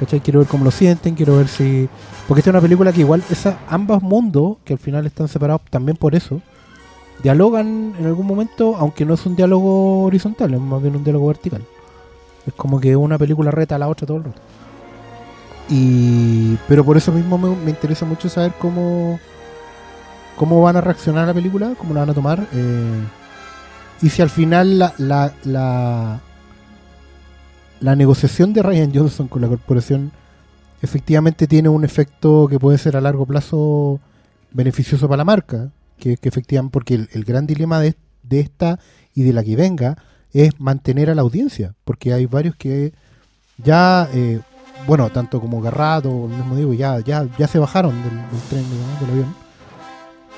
¿Cachai? 0.00 0.20
Quiero 0.20 0.40
ver 0.40 0.48
cómo 0.48 0.64
lo 0.64 0.70
sienten, 0.70 1.14
quiero 1.14 1.36
ver 1.36 1.48
si. 1.48 1.88
Porque 2.26 2.40
esta 2.40 2.50
es 2.50 2.54
una 2.54 2.60
película 2.60 2.92
que 2.92 3.00
igual, 3.00 3.22
esa, 3.30 3.58
ambos 3.68 4.02
mundos, 4.02 4.56
que 4.64 4.72
al 4.72 4.78
final 4.78 5.06
están 5.06 5.28
separados 5.28 5.62
también 5.70 5.96
por 5.96 6.14
eso, 6.14 6.40
dialogan 7.22 7.94
en 7.98 8.06
algún 8.06 8.26
momento, 8.26 8.76
aunque 8.76 9.04
no 9.04 9.14
es 9.14 9.24
un 9.26 9.36
diálogo 9.36 10.04
horizontal, 10.04 10.54
es 10.54 10.60
más 10.60 10.82
bien 10.82 10.96
un 10.96 11.04
diálogo 11.04 11.28
vertical. 11.28 11.62
Es 12.46 12.54
como 12.54 12.80
que 12.80 12.96
una 12.96 13.18
película 13.18 13.50
reta 13.50 13.76
a 13.76 13.78
la 13.78 13.88
otra 13.88 14.06
todo 14.06 14.18
el 14.18 14.24
rato. 14.24 14.40
Y, 15.68 16.56
pero 16.68 16.84
por 16.84 16.96
eso 16.96 17.12
mismo 17.12 17.38
me, 17.38 17.54
me 17.56 17.70
interesa 17.70 18.04
mucho 18.04 18.28
saber 18.28 18.52
cómo, 18.58 19.18
cómo 20.36 20.60
van 20.60 20.76
a 20.76 20.80
reaccionar 20.80 21.24
a 21.24 21.28
la 21.28 21.34
película, 21.34 21.74
cómo 21.78 21.94
la 21.94 22.00
van 22.00 22.10
a 22.10 22.14
tomar. 22.14 22.46
eh, 22.52 23.04
y 24.02 24.10
si 24.10 24.20
al 24.20 24.28
final 24.28 24.78
la, 24.78 24.92
la, 24.98 25.32
la, 25.44 26.20
la 27.84 27.94
negociación 27.96 28.54
de 28.54 28.62
Ryan 28.62 28.90
Johnson 28.94 29.28
con 29.28 29.42
la 29.42 29.48
corporación 29.48 30.10
efectivamente 30.80 31.46
tiene 31.46 31.68
un 31.68 31.84
efecto 31.84 32.48
que 32.48 32.58
puede 32.58 32.78
ser 32.78 32.96
a 32.96 33.00
largo 33.02 33.26
plazo 33.26 34.00
beneficioso 34.52 35.06
para 35.06 35.18
la 35.18 35.24
marca, 35.26 35.70
que, 35.98 36.16
que 36.16 36.30
efectivamente, 36.30 36.72
porque 36.72 36.94
el, 36.94 37.24
gran 37.24 37.46
dilema 37.46 37.80
de, 37.80 37.94
de 38.22 38.40
esta 38.40 38.78
y 39.12 39.22
de 39.24 39.34
la 39.34 39.44
que 39.44 39.54
venga 39.54 39.98
es 40.32 40.58
mantener 40.58 41.10
a 41.10 41.14
la 41.14 41.20
audiencia, 41.20 41.74
porque 41.84 42.14
hay 42.14 42.24
varios 42.24 42.56
que 42.56 42.94
ya, 43.58 44.08
eh, 44.14 44.40
bueno, 44.86 45.10
tanto 45.10 45.38
como 45.38 45.60
Garrato, 45.60 46.08
o 46.08 46.30
el 46.30 46.36
mismo 46.38 46.56
digo, 46.56 46.72
ya, 46.72 47.00
ya, 47.00 47.28
ya 47.36 47.46
se 47.48 47.58
bajaron 47.58 47.92
del, 48.02 48.18
tren, 48.48 48.64
del 49.00 49.10
avión, 49.10 49.34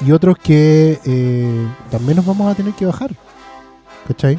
y 0.04 0.10
otros 0.10 0.36
que 0.36 0.98
eh, 1.04 1.68
también 1.92 2.16
nos 2.16 2.26
vamos 2.26 2.52
a 2.52 2.56
tener 2.56 2.74
que 2.74 2.86
bajar, 2.86 3.12
¿cachai? 4.08 4.36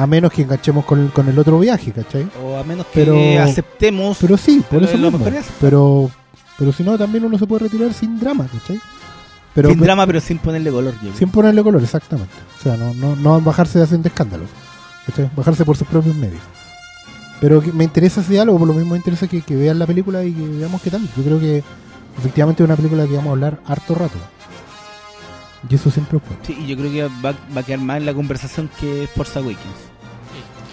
A 0.00 0.06
menos 0.06 0.32
que 0.32 0.42
enganchemos 0.42 0.84
con 0.86 0.98
el, 1.00 1.10
con 1.10 1.28
el 1.28 1.38
otro 1.38 1.58
viaje, 1.58 1.92
¿cachai? 1.92 2.26
O 2.42 2.56
a 2.56 2.64
menos 2.64 2.86
Pero- 2.94 3.12
que 3.14 3.38
aceptemos. 3.38 4.16
Pero 4.20 4.36
sí, 4.38 4.62
por 4.70 4.82
eso 4.82 4.94
es 4.94 5.00
lo 5.00 5.10
mismo. 5.10 5.26
Pero, 5.60 6.10
pero 6.58 6.72
si 6.72 6.82
no, 6.82 6.96
también 6.96 7.24
uno 7.24 7.38
se 7.38 7.46
puede 7.46 7.64
retirar 7.64 7.92
sin 7.92 8.18
drama, 8.18 8.46
¿cachai? 8.50 8.80
Pero 9.54 9.68
sin 9.70 9.80
drama, 9.80 10.06
pero 10.06 10.20
sin 10.20 10.38
ponerle 10.38 10.70
color. 10.70 10.94
yo 11.02 11.12
sin 11.16 11.28
ponerle 11.30 11.62
color, 11.62 11.82
exactamente. 11.82 12.32
O 12.58 12.62
sea, 12.62 12.76
no, 12.76 12.94
no, 12.94 13.16
no 13.16 13.40
bajarse 13.42 13.82
haciendo 13.82 14.08
escándalos. 14.08 14.48
¿cachai? 15.06 15.30
Bajarse 15.36 15.64
por 15.64 15.76
sus 15.76 15.86
propios 15.88 16.14
medios. 16.16 16.40
Pero 17.40 17.60
que 17.60 17.72
me 17.72 17.84
interesa 17.84 18.20
ese 18.20 18.32
diálogo, 18.32 18.58
por 18.58 18.68
lo 18.68 18.74
mismo 18.74 18.92
me 18.92 18.96
interesa 18.98 19.26
que, 19.26 19.42
que 19.42 19.56
vean 19.56 19.78
la 19.78 19.86
película 19.86 20.22
y 20.24 20.32
que 20.32 20.46
veamos 20.46 20.80
qué 20.82 20.90
tal. 20.90 21.02
Yo 21.16 21.22
creo 21.24 21.40
que 21.40 21.62
efectivamente 22.18 22.62
es 22.62 22.66
una 22.68 22.76
película 22.76 23.04
que 23.06 23.12
vamos 23.16 23.28
a 23.28 23.32
hablar 23.32 23.60
harto 23.66 23.94
rato. 23.94 24.16
Y 25.68 25.74
eso 25.74 25.90
siempre 25.90 26.18
bueno. 26.26 26.42
Sí, 26.46 26.56
y 26.58 26.66
yo 26.68 26.76
creo 26.76 26.90
que 26.90 27.02
va, 27.22 27.34
va 27.54 27.60
a 27.60 27.62
quedar 27.62 27.80
más 27.80 27.98
en 27.98 28.06
la 28.06 28.14
conversación 28.14 28.70
que 28.80 29.06
Force 29.14 29.38
Awakens. 29.38 29.89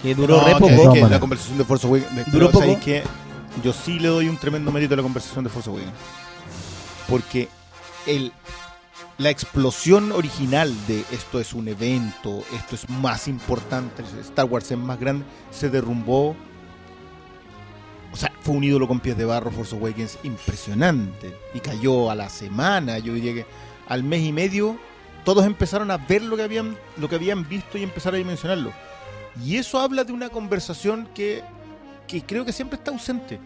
Que 0.02 0.14
duró 0.14 0.38
No, 0.38 0.46
re 0.46 0.52
poco. 0.52 0.92
Que 0.92 1.00
la 1.08 1.20
conversación 1.20 1.58
de 1.58 1.64
Force 1.64 1.86
Awakens. 1.86 2.32
Duró 2.32 2.50
poco. 2.50 2.64
Yo 3.62 3.72
sí 3.72 3.98
le 3.98 4.08
doy 4.08 4.28
un 4.28 4.36
tremendo 4.36 4.70
mérito 4.70 4.94
a 4.94 4.96
la 4.98 5.02
conversación 5.02 5.44
de 5.44 5.50
Force 5.50 5.68
Awakens. 5.68 5.92
Porque 7.08 7.48
el, 8.06 8.32
la 9.16 9.30
explosión 9.30 10.12
original 10.12 10.72
de 10.86 11.00
esto 11.10 11.40
es 11.40 11.52
un 11.54 11.68
evento, 11.68 12.44
esto 12.54 12.74
es 12.76 12.88
más 12.88 13.26
importante, 13.26 14.04
Star 14.20 14.44
Wars 14.44 14.70
es 14.70 14.78
más 14.78 15.00
grande, 15.00 15.24
se 15.50 15.70
derrumbó. 15.70 16.36
O 18.12 18.16
sea, 18.16 18.32
fue 18.42 18.54
un 18.54 18.64
ídolo 18.64 18.86
con 18.86 19.00
pies 19.00 19.16
de 19.18 19.24
barro, 19.24 19.50
Force 19.50 19.74
Awakens, 19.76 20.18
impresionante. 20.22 21.34
Y 21.52 21.60
cayó 21.60 22.10
a 22.10 22.14
la 22.14 22.28
semana, 22.28 22.98
yo 22.98 23.14
diría 23.14 23.34
que 23.34 23.46
al 23.88 24.04
mes 24.04 24.22
y 24.22 24.32
medio, 24.32 24.78
todos 25.24 25.44
empezaron 25.44 25.90
a 25.90 25.96
ver 25.96 26.22
lo 26.22 26.36
que 26.36 26.42
habían, 26.42 26.76
lo 26.96 27.08
que 27.08 27.16
habían 27.16 27.48
visto 27.48 27.76
y 27.76 27.82
empezar 27.82 28.14
a 28.14 28.18
dimensionarlo. 28.18 28.72
Y 29.44 29.56
eso 29.56 29.78
habla 29.80 30.04
de 30.04 30.12
una 30.12 30.28
conversación 30.28 31.08
que, 31.14 31.42
que 32.06 32.22
creo 32.22 32.44
que 32.44 32.52
siempre 32.52 32.76
está 32.78 32.90
ausente. 32.90 33.38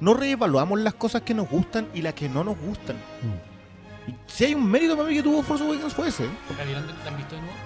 No 0.00 0.14
reevaluamos 0.14 0.78
las 0.80 0.94
cosas 0.94 1.22
que 1.22 1.34
nos 1.34 1.48
gustan 1.48 1.88
y 1.94 2.02
las 2.02 2.14
que 2.14 2.28
no 2.28 2.44
nos 2.44 2.58
gustan. 2.58 2.96
Mm. 2.96 4.10
Y 4.10 4.14
si 4.26 4.44
hay 4.44 4.54
un 4.54 4.70
mérito 4.70 4.96
para 4.96 5.08
mí 5.08 5.14
que 5.16 5.22
tuvo 5.22 5.42
Force 5.42 5.64
Awakens 5.64 5.92
fue 5.94 6.08
ese. 6.08 6.24
¿la 6.24 6.62
han 7.10 7.16
visto 7.16 7.34
de 7.34 7.40
nuevo? 7.40 7.56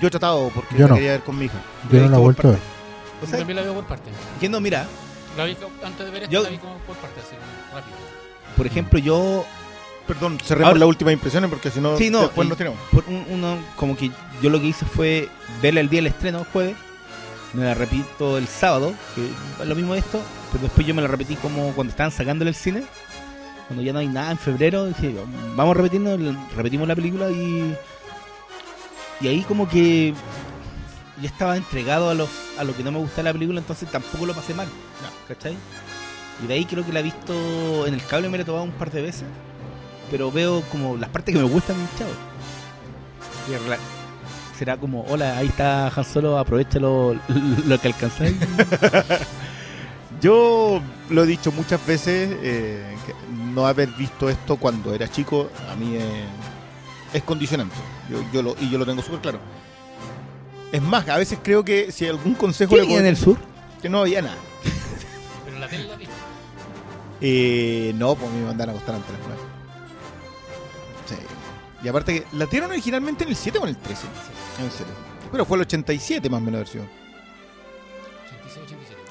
Yo 0.00 0.08
he 0.08 0.10
tratado 0.10 0.50
porque 0.54 0.74
Yo 0.76 0.82
la 0.82 0.88
no. 0.88 0.94
quería 0.94 1.12
ver 1.12 1.22
con 1.22 1.38
mi 1.38 1.46
hija. 1.46 1.58
Yo 1.90 1.98
no 2.00 2.04
la 2.04 2.06
he 2.06 2.10
por 2.10 2.20
vuelto 2.20 2.48
a 2.48 2.50
ver. 2.52 2.60
partes. 2.60 2.72
O 3.18 3.24
Yo 3.24 3.26
sea, 3.28 3.38
también 3.38 3.56
la 3.56 3.62
veo 3.62 3.74
por 3.74 3.84
parte. 3.84 4.10
que 4.40 4.48
no, 4.48 4.60
mira, 4.60 4.86
La 5.36 5.44
vi 5.44 5.56
antes 5.84 6.04
de 6.06 6.12
ver 6.12 6.22
esto, 6.24 6.32
Yo- 6.32 6.42
la 6.42 6.48
vi 6.50 6.58
como 6.58 6.74
por 6.78 6.96
parte, 6.96 7.20
así 7.20 7.34
rápido. 7.74 7.96
por 8.56 8.66
ejemplo, 8.66 8.98
yo 8.98 9.44
Perdón, 10.06 10.38
cerremos 10.42 10.76
las 10.78 10.88
últimas 10.88 11.14
impresiones 11.14 11.48
porque 11.48 11.70
si 11.70 11.80
no, 11.80 11.96
Sí, 11.96 12.10
no, 12.10 12.22
después 12.22 12.48
nos 12.48 12.58
tenemos. 12.58 12.78
por 12.90 13.04
un- 13.06 13.24
uno, 13.30 13.56
como 13.76 13.96
que 13.96 14.10
yo 14.42 14.50
lo 14.50 14.60
que 14.60 14.66
hice 14.66 14.84
fue 14.84 15.28
verla 15.62 15.80
el 15.80 15.88
día 15.88 15.98
del 15.98 16.08
estreno, 16.08 16.44
jueves. 16.52 16.74
Me 17.54 17.64
la 17.64 17.74
repito 17.74 18.38
el 18.38 18.46
sábado, 18.48 18.94
que 19.14 19.26
es 19.62 19.68
lo 19.68 19.74
mismo 19.74 19.92
de 19.92 20.00
esto, 20.00 20.20
pero 20.50 20.64
después 20.64 20.86
yo 20.86 20.94
me 20.94 21.02
la 21.02 21.08
repetí 21.08 21.36
como 21.36 21.72
cuando 21.72 21.90
estaban 21.90 22.10
sacándole 22.10 22.50
el 22.50 22.54
cine. 22.54 22.84
Cuando 23.66 23.82
ya 23.82 23.92
no 23.92 23.98
hay 23.98 24.08
nada 24.08 24.30
en 24.30 24.38
febrero, 24.38 24.86
dije, 24.86 25.14
vamos 25.54 25.76
repitiendo, 25.76 26.16
repetimos 26.56 26.88
la 26.88 26.94
película 26.94 27.30
y. 27.30 27.76
Y 29.20 29.28
ahí 29.28 29.42
como 29.42 29.68
que 29.68 30.14
ya 31.20 31.28
estaba 31.28 31.56
entregado 31.56 32.10
a 32.10 32.14
los 32.14 32.28
a 32.58 32.64
lo 32.64 32.76
que 32.76 32.82
no 32.82 32.90
me 32.90 32.98
gustaba 32.98 33.24
la 33.24 33.32
película, 33.32 33.60
entonces 33.60 33.90
tampoco 33.90 34.26
lo 34.26 34.34
pasé 34.34 34.54
mal. 34.54 34.68
¿Cachai? 35.28 35.56
Y 36.42 36.46
de 36.46 36.54
ahí 36.54 36.64
creo 36.64 36.84
que 36.84 36.92
la 36.92 37.00
he 37.00 37.02
visto 37.02 37.86
en 37.86 37.94
el 37.94 38.04
cable, 38.04 38.28
me 38.28 38.38
la 38.38 38.42
he 38.42 38.46
tomado 38.46 38.64
un 38.64 38.72
par 38.72 38.90
de 38.90 39.02
veces. 39.02 39.24
Pero 40.10 40.30
veo 40.30 40.62
como 40.70 40.96
las 40.96 41.10
partes 41.10 41.34
que 41.34 41.40
me 41.40 41.48
gustan, 41.48 41.76
chao. 41.98 42.08
Y 43.48 43.54
será 44.62 44.76
como, 44.76 45.02
hola, 45.08 45.38
ahí 45.38 45.48
está 45.48 45.88
Han 45.88 46.04
Solo, 46.04 46.38
aprovecha 46.38 46.78
lo, 46.78 47.16
que 47.82 47.88
alcanzáis. 47.88 48.36
Yo 50.20 50.80
lo 51.10 51.24
he 51.24 51.26
dicho 51.26 51.50
muchas 51.50 51.84
veces, 51.84 52.30
eh, 52.42 52.80
no 53.52 53.66
haber 53.66 53.88
visto 53.88 54.30
esto 54.30 54.54
cuando 54.54 54.94
era 54.94 55.10
chico, 55.10 55.50
a 55.68 55.74
mí 55.74 55.98
es 57.12 57.22
condicionante. 57.24 57.74
Yo, 58.08 58.22
yo 58.32 58.40
lo, 58.40 58.54
y 58.60 58.70
yo 58.70 58.78
lo 58.78 58.86
tengo 58.86 59.02
súper 59.02 59.20
claro. 59.20 59.40
Es 60.70 60.80
más, 60.80 61.08
a 61.08 61.18
veces 61.18 61.40
creo 61.42 61.64
que 61.64 61.90
si 61.90 62.06
algún 62.06 62.34
consejo 62.34 62.76
¿Qué 62.76 62.82
le 62.82 62.98
en 62.98 63.06
el 63.06 63.16
sur? 63.16 63.36
que 63.80 63.88
no 63.88 63.98
había 63.98 64.22
nada. 64.22 64.36
Pero 65.44 65.58
la 65.58 65.66
tele 65.66 65.88
la 65.88 65.96
vi. 65.96 66.06
Eh, 67.20 67.92
no, 67.96 68.14
pues 68.14 68.30
me 68.30 68.46
mandaron 68.46 68.76
a 68.76 68.78
acostar 68.78 68.94
antes 68.94 69.10
de 69.10 69.18
las. 69.28 69.38
Sí. 71.08 71.26
Y 71.82 71.88
aparte 71.88 72.20
que 72.20 72.36
la 72.36 72.46
dieron 72.46 72.70
originalmente 72.70 73.24
en 73.24 73.30
el 73.30 73.36
7 73.36 73.58
o 73.58 73.62
en 73.64 73.70
el 73.70 73.76
13. 73.76 74.06
En 74.60 74.70
7. 74.70 74.84
Pero 75.30 75.44
fue 75.44 75.56
el 75.56 75.62
87 75.62 76.28
más 76.28 76.38
o 76.38 76.44
menos 76.44 76.60
versión. 76.60 76.88
86, 78.26 78.64
87. 78.66 79.02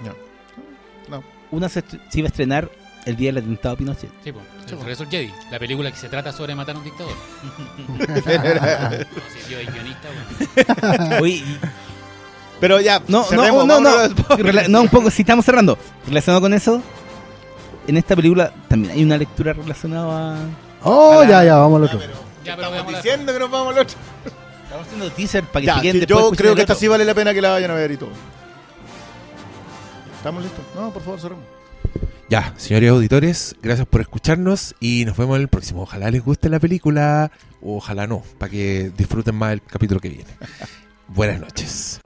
No. 1.10 1.24
Una 1.52 1.68
se, 1.68 1.84
iba 2.14 2.28
a 2.28 2.30
estrenar 2.30 2.70
el 3.06 3.16
día 3.18 3.30
del 3.34 3.44
atentado 3.44 3.74
a 3.76 3.78
Pinochet. 3.78 4.10
Sí, 4.24 4.32
pues. 4.32 4.46
El 4.72 4.78
regreso 4.80 5.06
Jedi. 5.10 5.34
La 5.52 5.60
película 5.60 5.92
que 5.92 5.98
se 5.98 6.08
trata 6.08 6.32
sobre 6.32 6.56
matar 6.56 6.76
a 6.76 6.78
un 6.80 6.84
dictador. 6.86 7.14
No, 7.88 8.06
si 8.06 9.52
yo 9.52 9.58
soy 9.58 9.66
guionista, 9.66 10.08
bueno. 11.02 11.16
Oye, 11.22 11.34
y- 11.36 11.58
Pero 12.60 12.80
ya, 12.80 13.00
no, 13.08 13.20
no, 13.20 13.24
cerremos, 13.26 13.66
no, 13.66 13.80
no, 13.82 13.92
no, 14.70 14.82
un 14.82 14.88
poco, 14.90 15.10
si 15.12 15.24
estamos 15.24 15.44
cerrando. 15.44 15.78
Relacionado 16.08 16.42
con 16.42 16.54
eso, 16.54 16.82
en 17.88 17.98
esta 17.98 18.16
película 18.16 18.54
también 18.70 18.94
hay 18.94 19.04
una 19.04 19.18
lectura 19.18 19.52
relacionada 19.54 20.36
a... 20.36 20.40
Oh, 20.84 21.20
A 21.20 21.24
la- 21.26 21.30
ya, 21.30 21.44
ya, 21.44 21.56
vamos 21.58 21.82
al 21.82 21.88
Ya, 21.90 21.96
otro. 21.96 22.00
pero 22.08 22.14
Ya, 22.14 22.56
pero 22.56 22.68
estamos 22.68 22.72
veamos 22.74 22.92
la- 22.94 22.98
diciendo 23.02 23.34
que 23.34 23.40
nos 23.40 23.52
vamos 23.52 23.74
al 23.76 23.82
otro. 23.82 23.98
Estamos 24.72 24.88
haciendo 24.88 25.12
teaser 25.12 25.44
para 25.44 25.60
que 25.60 25.66
Ya, 25.66 25.82
después 25.82 26.08
yo 26.08 26.32
creo 26.32 26.56
que 26.56 26.62
esta 26.62 26.76
sí 26.76 26.88
vale 26.88 27.04
la 27.04 27.14
pena 27.14 27.34
que 27.34 27.42
la 27.42 27.50
vayan 27.50 27.72
a 27.72 27.74
ver 27.74 27.92
y 27.92 27.98
todo. 27.98 28.12
¿Estamos 30.16 30.44
listos? 30.44 30.64
No, 30.74 30.94
por 30.94 31.04
favor, 31.04 31.20
cerremos. 31.20 31.44
Ya, 32.30 32.54
señores 32.56 32.90
auditores, 32.90 33.54
gracias 33.62 33.86
por 33.86 34.00
escucharnos 34.00 34.74
y 34.80 35.04
nos 35.04 35.18
vemos 35.18 35.36
en 35.36 35.42
el 35.42 35.48
próximo. 35.50 35.82
Ojalá 35.82 36.10
les 36.10 36.24
guste 36.24 36.48
la 36.48 36.62
película, 36.62 37.34
o 37.62 37.76
ojalá 37.76 38.08
no, 38.08 38.24
para 38.38 38.50
que 38.50 38.94
disfruten 38.96 39.36
más 39.36 39.52
el 39.52 39.62
capítulo 39.62 40.00
que 40.00 40.08
viene. 40.08 40.32
Buenas 41.10 41.42
noches. 41.42 42.00